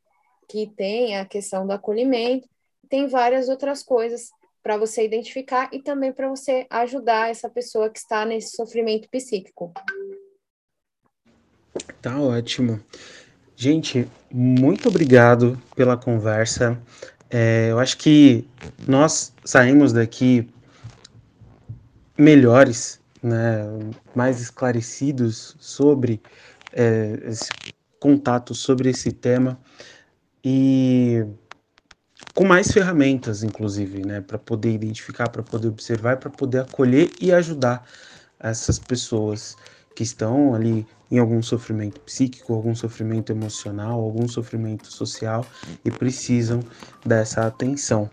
que 0.50 0.68
tem 0.76 1.18
a 1.18 1.26
questão 1.26 1.68
do 1.68 1.74
acolhimento, 1.74 2.50
tem 2.90 3.08
várias 3.08 3.48
outras 3.48 3.84
coisas 3.84 4.32
para 4.64 4.76
você 4.76 5.06
identificar 5.06 5.70
e 5.72 5.82
também 5.82 6.12
para 6.12 6.28
você 6.28 6.66
ajudar 6.70 7.30
essa 7.30 7.50
pessoa 7.50 7.90
que 7.90 8.00
está 8.00 8.26
nesse 8.26 8.56
sofrimento 8.56 9.08
psíquico. 9.10 9.72
Tá 12.02 12.20
ótimo. 12.20 12.80
Gente, 13.56 14.10
muito 14.32 14.90
obrigado 14.90 15.62
pela 15.76 15.96
conversa. 15.96 16.82
É, 17.34 17.70
eu 17.72 17.80
acho 17.80 17.98
que 17.98 18.46
nós 18.86 19.34
saímos 19.46 19.94
daqui 19.94 20.50
melhores, 22.18 23.00
né, 23.24 23.64
mais 24.14 24.42
esclarecidos 24.42 25.56
sobre 25.58 26.22
é, 26.74 27.18
esse 27.24 27.50
contato 28.02 28.54
sobre 28.54 28.90
esse 28.90 29.14
tema 29.14 29.58
e 30.44 31.24
com 32.36 32.44
mais 32.44 32.72
ferramentas, 32.72 33.44
inclusive, 33.44 34.04
né, 34.04 34.20
para 34.20 34.38
poder 34.38 34.74
identificar, 34.74 35.30
para 35.30 35.44
poder 35.44 35.70
observar, 35.70 36.18
para 36.18 36.30
poder 36.30 36.60
acolher 36.60 37.12
e 37.22 37.32
ajudar 37.32 37.88
essas 38.40 38.78
pessoas 38.78 39.56
que 39.96 40.04
estão 40.04 40.54
ali 40.54 40.86
em 41.12 41.20
algum 41.20 41.42
sofrimento 41.42 42.00
psíquico, 42.02 42.54
algum 42.54 42.74
sofrimento 42.74 43.32
emocional, 43.32 44.00
algum 44.00 44.28
sofrimento 44.28 44.92
social 44.92 45.46
e 45.84 45.92
precisam 45.92 46.62
dessa 47.06 47.46
atenção, 47.46 48.10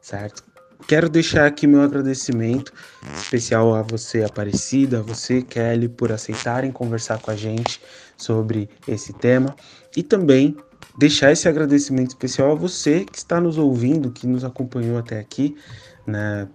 certo? 0.00 0.44
Quero 0.86 1.08
deixar 1.08 1.46
aqui 1.46 1.66
meu 1.66 1.80
agradecimento 1.80 2.72
especial 3.16 3.74
a 3.74 3.82
você, 3.82 4.24
Aparecida, 4.24 4.98
a 4.98 5.02
você, 5.02 5.40
Kelly, 5.40 5.88
por 5.88 6.10
aceitarem 6.12 6.72
conversar 6.72 7.18
com 7.20 7.30
a 7.30 7.36
gente 7.36 7.80
sobre 8.16 8.68
esse 8.86 9.12
tema 9.12 9.54
e 9.96 10.02
também 10.02 10.56
deixar 10.98 11.32
esse 11.32 11.48
agradecimento 11.48 12.08
especial 12.08 12.52
a 12.52 12.54
você 12.54 13.04
que 13.04 13.16
está 13.16 13.40
nos 13.40 13.58
ouvindo, 13.58 14.10
que 14.10 14.26
nos 14.26 14.44
acompanhou 14.44 14.98
até 14.98 15.18
aqui, 15.18 15.56
né, 16.06 16.48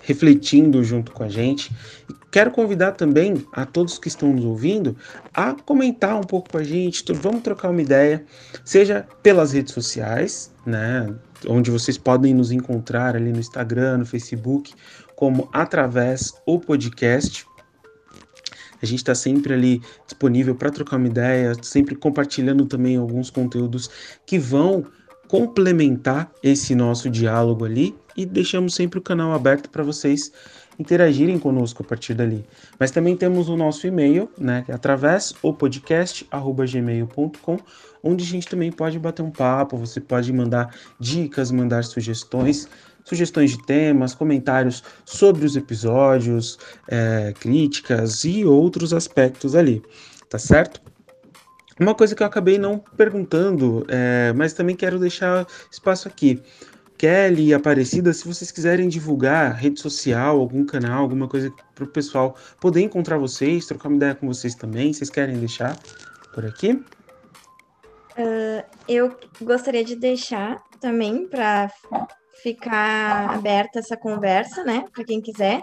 refletindo 0.00 0.82
junto 0.84 1.12
com 1.12 1.24
a 1.24 1.28
gente. 1.28 1.74
E 2.08 2.14
quero 2.34 2.50
convidar 2.50 2.90
também 2.90 3.46
a 3.52 3.64
todos 3.64 3.96
que 3.96 4.08
estão 4.08 4.32
nos 4.32 4.44
ouvindo 4.44 4.96
a 5.32 5.54
comentar 5.54 6.18
um 6.18 6.24
pouco 6.24 6.50
com 6.50 6.58
a 6.58 6.64
gente, 6.64 7.04
vamos 7.12 7.42
trocar 7.42 7.70
uma 7.70 7.80
ideia, 7.80 8.24
seja 8.64 9.06
pelas 9.22 9.52
redes 9.52 9.72
sociais, 9.72 10.52
né, 10.66 11.14
onde 11.46 11.70
vocês 11.70 11.96
podem 11.96 12.34
nos 12.34 12.50
encontrar 12.50 13.14
ali 13.14 13.30
no 13.30 13.38
Instagram, 13.38 13.98
no 13.98 14.04
Facebook, 14.04 14.74
como 15.14 15.48
através 15.52 16.34
o 16.44 16.58
podcast. 16.58 17.46
A 18.82 18.84
gente 18.84 18.98
está 18.98 19.14
sempre 19.14 19.54
ali 19.54 19.80
disponível 20.04 20.56
para 20.56 20.72
trocar 20.72 20.96
uma 20.96 21.06
ideia, 21.06 21.52
sempre 21.62 21.94
compartilhando 21.94 22.66
também 22.66 22.96
alguns 22.96 23.30
conteúdos 23.30 23.88
que 24.26 24.40
vão 24.40 24.84
complementar 25.28 26.32
esse 26.42 26.74
nosso 26.74 27.08
diálogo 27.08 27.64
ali 27.64 27.94
e 28.16 28.26
deixamos 28.26 28.74
sempre 28.74 28.98
o 28.98 29.02
canal 29.02 29.32
aberto 29.32 29.70
para 29.70 29.84
vocês 29.84 30.32
interagirem 30.78 31.38
conosco 31.38 31.82
a 31.82 31.86
partir 31.86 32.14
dali. 32.14 32.44
Mas 32.78 32.90
também 32.90 33.14
temos 33.16 33.48
o 33.48 33.56
nosso 33.56 33.86
e-mail, 33.86 34.28
né, 34.38 34.64
é 34.68 34.72
através 34.72 35.34
o 35.42 35.52
podcast@gmail.com, 35.52 37.58
onde 38.02 38.24
a 38.24 38.26
gente 38.26 38.46
também 38.46 38.72
pode 38.72 38.98
bater 38.98 39.22
um 39.22 39.30
papo, 39.30 39.76
você 39.76 40.00
pode 40.00 40.32
mandar 40.32 40.74
dicas, 40.98 41.50
mandar 41.50 41.84
sugestões 41.84 42.66
sugestões 43.04 43.50
de 43.50 43.62
temas, 43.64 44.14
comentários 44.14 44.82
sobre 45.04 45.44
os 45.44 45.56
episódios, 45.56 46.58
é, 46.88 47.34
críticas 47.38 48.24
e 48.24 48.44
outros 48.44 48.94
aspectos 48.94 49.54
ali, 49.54 49.82
tá 50.28 50.38
certo? 50.38 50.80
Uma 51.78 51.94
coisa 51.94 52.14
que 52.14 52.22
eu 52.22 52.26
acabei 52.26 52.56
não 52.56 52.78
perguntando, 52.78 53.84
é, 53.88 54.32
mas 54.34 54.52
também 54.52 54.76
quero 54.76 54.98
deixar 54.98 55.46
espaço 55.70 56.08
aqui. 56.08 56.40
Kelly 57.04 57.48
e 57.48 57.52
Aparecida, 57.52 58.14
se 58.14 58.26
vocês 58.26 58.50
quiserem 58.50 58.88
divulgar 58.88 59.52
rede 59.52 59.78
social, 59.78 60.40
algum 60.40 60.64
canal, 60.64 61.02
alguma 61.02 61.28
coisa 61.28 61.52
para 61.74 61.84
o 61.84 61.86
pessoal 61.86 62.34
poder 62.58 62.80
encontrar 62.80 63.18
vocês, 63.18 63.66
trocar 63.66 63.90
uma 63.90 63.96
ideia 63.96 64.14
com 64.14 64.26
vocês 64.26 64.54
também, 64.54 64.90
vocês 64.90 65.10
querem 65.10 65.36
deixar 65.36 65.78
por 66.32 66.46
aqui? 66.46 66.82
Uh, 68.16 68.64
eu 68.88 69.14
gostaria 69.42 69.84
de 69.84 69.96
deixar 69.96 70.64
também 70.80 71.28
para 71.28 71.70
ficar 72.42 73.34
aberta 73.34 73.80
essa 73.80 73.98
conversa, 73.98 74.64
né, 74.64 74.86
para 74.90 75.04
quem 75.04 75.20
quiser. 75.20 75.60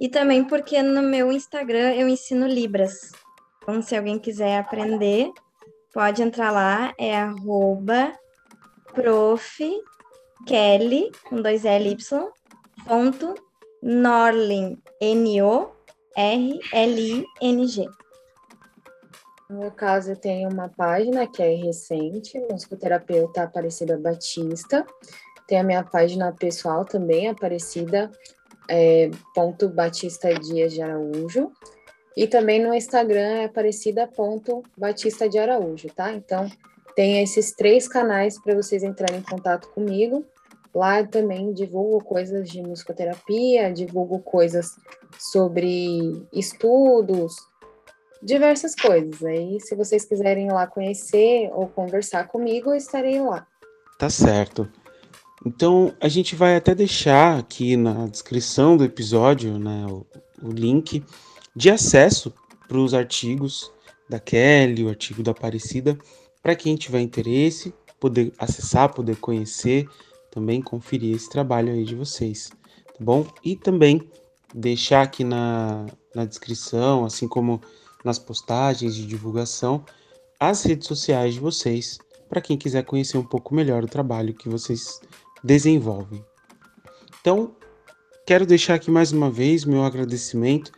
E 0.00 0.08
também 0.08 0.42
porque 0.42 0.82
no 0.82 1.00
meu 1.00 1.30
Instagram 1.30 1.92
eu 1.92 2.08
ensino 2.08 2.44
Libras. 2.48 3.12
Então, 3.62 3.80
se 3.80 3.96
alguém 3.96 4.18
quiser 4.18 4.58
aprender, 4.58 5.30
pode 5.94 6.24
entrar 6.24 6.50
lá, 6.50 6.92
é 6.98 7.16
arroba 7.16 8.12
prof. 8.92 9.64
Kelly, 10.46 11.10
com 11.28 11.40
dois 11.40 11.64
L 11.64 11.88
Y, 11.88 12.28
ponto 12.86 13.34
Norlin, 13.82 14.80
N-O-R-L-I-N-G. 15.00 15.68
No 19.50 19.58
meu 19.58 19.70
caso, 19.70 20.12
eu 20.12 20.16
tenho 20.16 20.48
uma 20.48 20.68
página 20.68 21.26
que 21.26 21.42
é 21.42 21.54
recente, 21.54 22.40
musicoterapeuta 22.50 23.42
Aparecida 23.42 23.98
Batista. 23.98 24.86
Tem 25.46 25.60
a 25.60 25.64
minha 25.64 25.84
página 25.84 26.32
pessoal 26.32 26.84
também, 26.84 27.28
Aparecida 27.28 28.10
é, 28.68 29.10
ponto 29.34 29.68
Batista 29.68 30.32
Dias 30.32 30.72
de 30.72 30.80
Araújo. 30.80 31.52
E 32.16 32.26
também 32.26 32.62
no 32.62 32.72
Instagram 32.72 33.20
é 33.20 33.44
Aparecida 33.44 34.06
ponto 34.06 34.62
Batista 34.76 35.28
de 35.28 35.38
Araújo, 35.38 35.88
tá? 35.88 36.12
Então, 36.12 36.50
tem 36.94 37.22
esses 37.22 37.52
três 37.52 37.88
canais 37.88 38.40
para 38.40 38.54
vocês 38.54 38.82
entrarem 38.82 39.20
em 39.20 39.22
contato 39.22 39.68
comigo. 39.70 40.24
Lá 40.74 41.04
também 41.04 41.52
divulgo 41.52 42.02
coisas 42.02 42.48
de 42.48 42.62
musicoterapia, 42.62 43.72
divulgo 43.72 44.20
coisas 44.20 44.70
sobre 45.18 46.26
estudos, 46.32 47.36
diversas 48.22 48.74
coisas. 48.74 49.22
Aí, 49.22 49.60
se 49.60 49.74
vocês 49.74 50.04
quiserem 50.04 50.50
lá 50.50 50.66
conhecer 50.66 51.50
ou 51.52 51.68
conversar 51.68 52.28
comigo, 52.28 52.70
eu 52.70 52.76
estarei 52.76 53.20
lá. 53.20 53.46
Tá 53.98 54.08
certo. 54.08 54.68
Então, 55.44 55.92
a 56.00 56.08
gente 56.08 56.36
vai 56.36 56.56
até 56.56 56.74
deixar 56.74 57.38
aqui 57.38 57.76
na 57.76 58.06
descrição 58.06 58.76
do 58.76 58.84
episódio 58.84 59.58
né, 59.58 59.86
o, 59.90 60.06
o 60.42 60.50
link 60.50 61.04
de 61.54 61.68
acesso 61.68 62.32
para 62.66 62.78
os 62.78 62.94
artigos 62.94 63.70
da 64.08 64.20
Kelly, 64.20 64.84
o 64.84 64.88
artigo 64.88 65.22
da 65.22 65.32
Aparecida, 65.32 65.98
para 66.42 66.54
quem 66.54 66.76
tiver 66.76 67.00
interesse, 67.00 67.74
poder 68.00 68.32
acessar, 68.38 68.92
poder 68.92 69.16
conhecer, 69.16 69.88
também 70.32 70.62
conferir 70.62 71.14
esse 71.14 71.28
trabalho 71.28 71.70
aí 71.70 71.84
de 71.84 71.94
vocês, 71.94 72.50
tá 72.86 73.04
bom? 73.04 73.26
E 73.44 73.54
também 73.54 74.10
deixar 74.54 75.02
aqui 75.02 75.22
na, 75.22 75.86
na 76.14 76.24
descrição, 76.24 77.04
assim 77.04 77.28
como 77.28 77.60
nas 78.02 78.18
postagens 78.18 78.94
de 78.94 79.06
divulgação, 79.06 79.84
as 80.40 80.64
redes 80.64 80.88
sociais 80.88 81.34
de 81.34 81.40
vocês, 81.40 81.98
para 82.30 82.40
quem 82.40 82.56
quiser 82.56 82.82
conhecer 82.84 83.18
um 83.18 83.24
pouco 83.24 83.54
melhor 83.54 83.84
o 83.84 83.88
trabalho 83.88 84.32
que 84.32 84.48
vocês 84.48 85.00
desenvolvem. 85.44 86.24
Então, 87.20 87.54
quero 88.26 88.46
deixar 88.46 88.74
aqui 88.74 88.90
mais 88.90 89.12
uma 89.12 89.30
vez 89.30 89.66
meu 89.66 89.84
agradecimento 89.84 90.72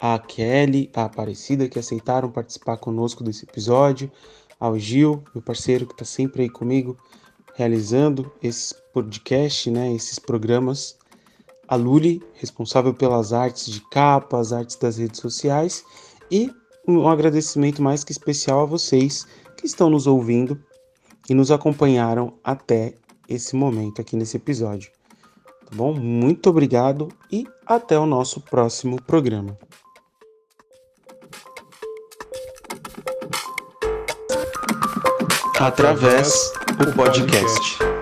à 0.00 0.16
Kelly, 0.20 0.88
à 0.94 1.04
Aparecida, 1.04 1.68
que 1.68 1.80
aceitaram 1.80 2.30
participar 2.30 2.76
conosco 2.76 3.24
desse 3.24 3.44
episódio, 3.44 4.10
ao 4.58 4.78
Gil, 4.78 5.24
meu 5.34 5.42
parceiro 5.42 5.84
que 5.84 5.94
está 5.94 6.04
sempre 6.04 6.42
aí 6.42 6.48
comigo, 6.48 6.96
realizando 7.54 8.30
esse 8.42 8.74
podcast, 8.92 9.70
né, 9.70 9.92
esses 9.94 10.18
programas, 10.18 10.96
a 11.66 11.76
Luli, 11.76 12.22
responsável 12.34 12.92
pelas 12.92 13.32
artes 13.32 13.66
de 13.66 13.80
capa, 13.88 14.38
as 14.38 14.52
artes 14.52 14.76
das 14.76 14.98
redes 14.98 15.20
sociais, 15.20 15.84
e 16.30 16.50
um 16.86 17.08
agradecimento 17.08 17.82
mais 17.82 18.04
que 18.04 18.12
especial 18.12 18.60
a 18.60 18.66
vocês 18.66 19.26
que 19.56 19.66
estão 19.66 19.88
nos 19.88 20.06
ouvindo 20.06 20.60
e 21.28 21.34
nos 21.34 21.50
acompanharam 21.50 22.34
até 22.42 22.94
esse 23.28 23.56
momento 23.56 24.00
aqui 24.00 24.16
nesse 24.16 24.36
episódio. 24.36 24.90
Tá 25.64 25.74
bom? 25.74 25.94
Muito 25.94 26.50
obrigado 26.50 27.08
e 27.32 27.46
até 27.66 27.98
o 27.98 28.04
nosso 28.04 28.40
próximo 28.40 29.00
programa. 29.02 29.56
Através 35.58 36.52
o 36.88 36.92
podcast. 36.92 37.93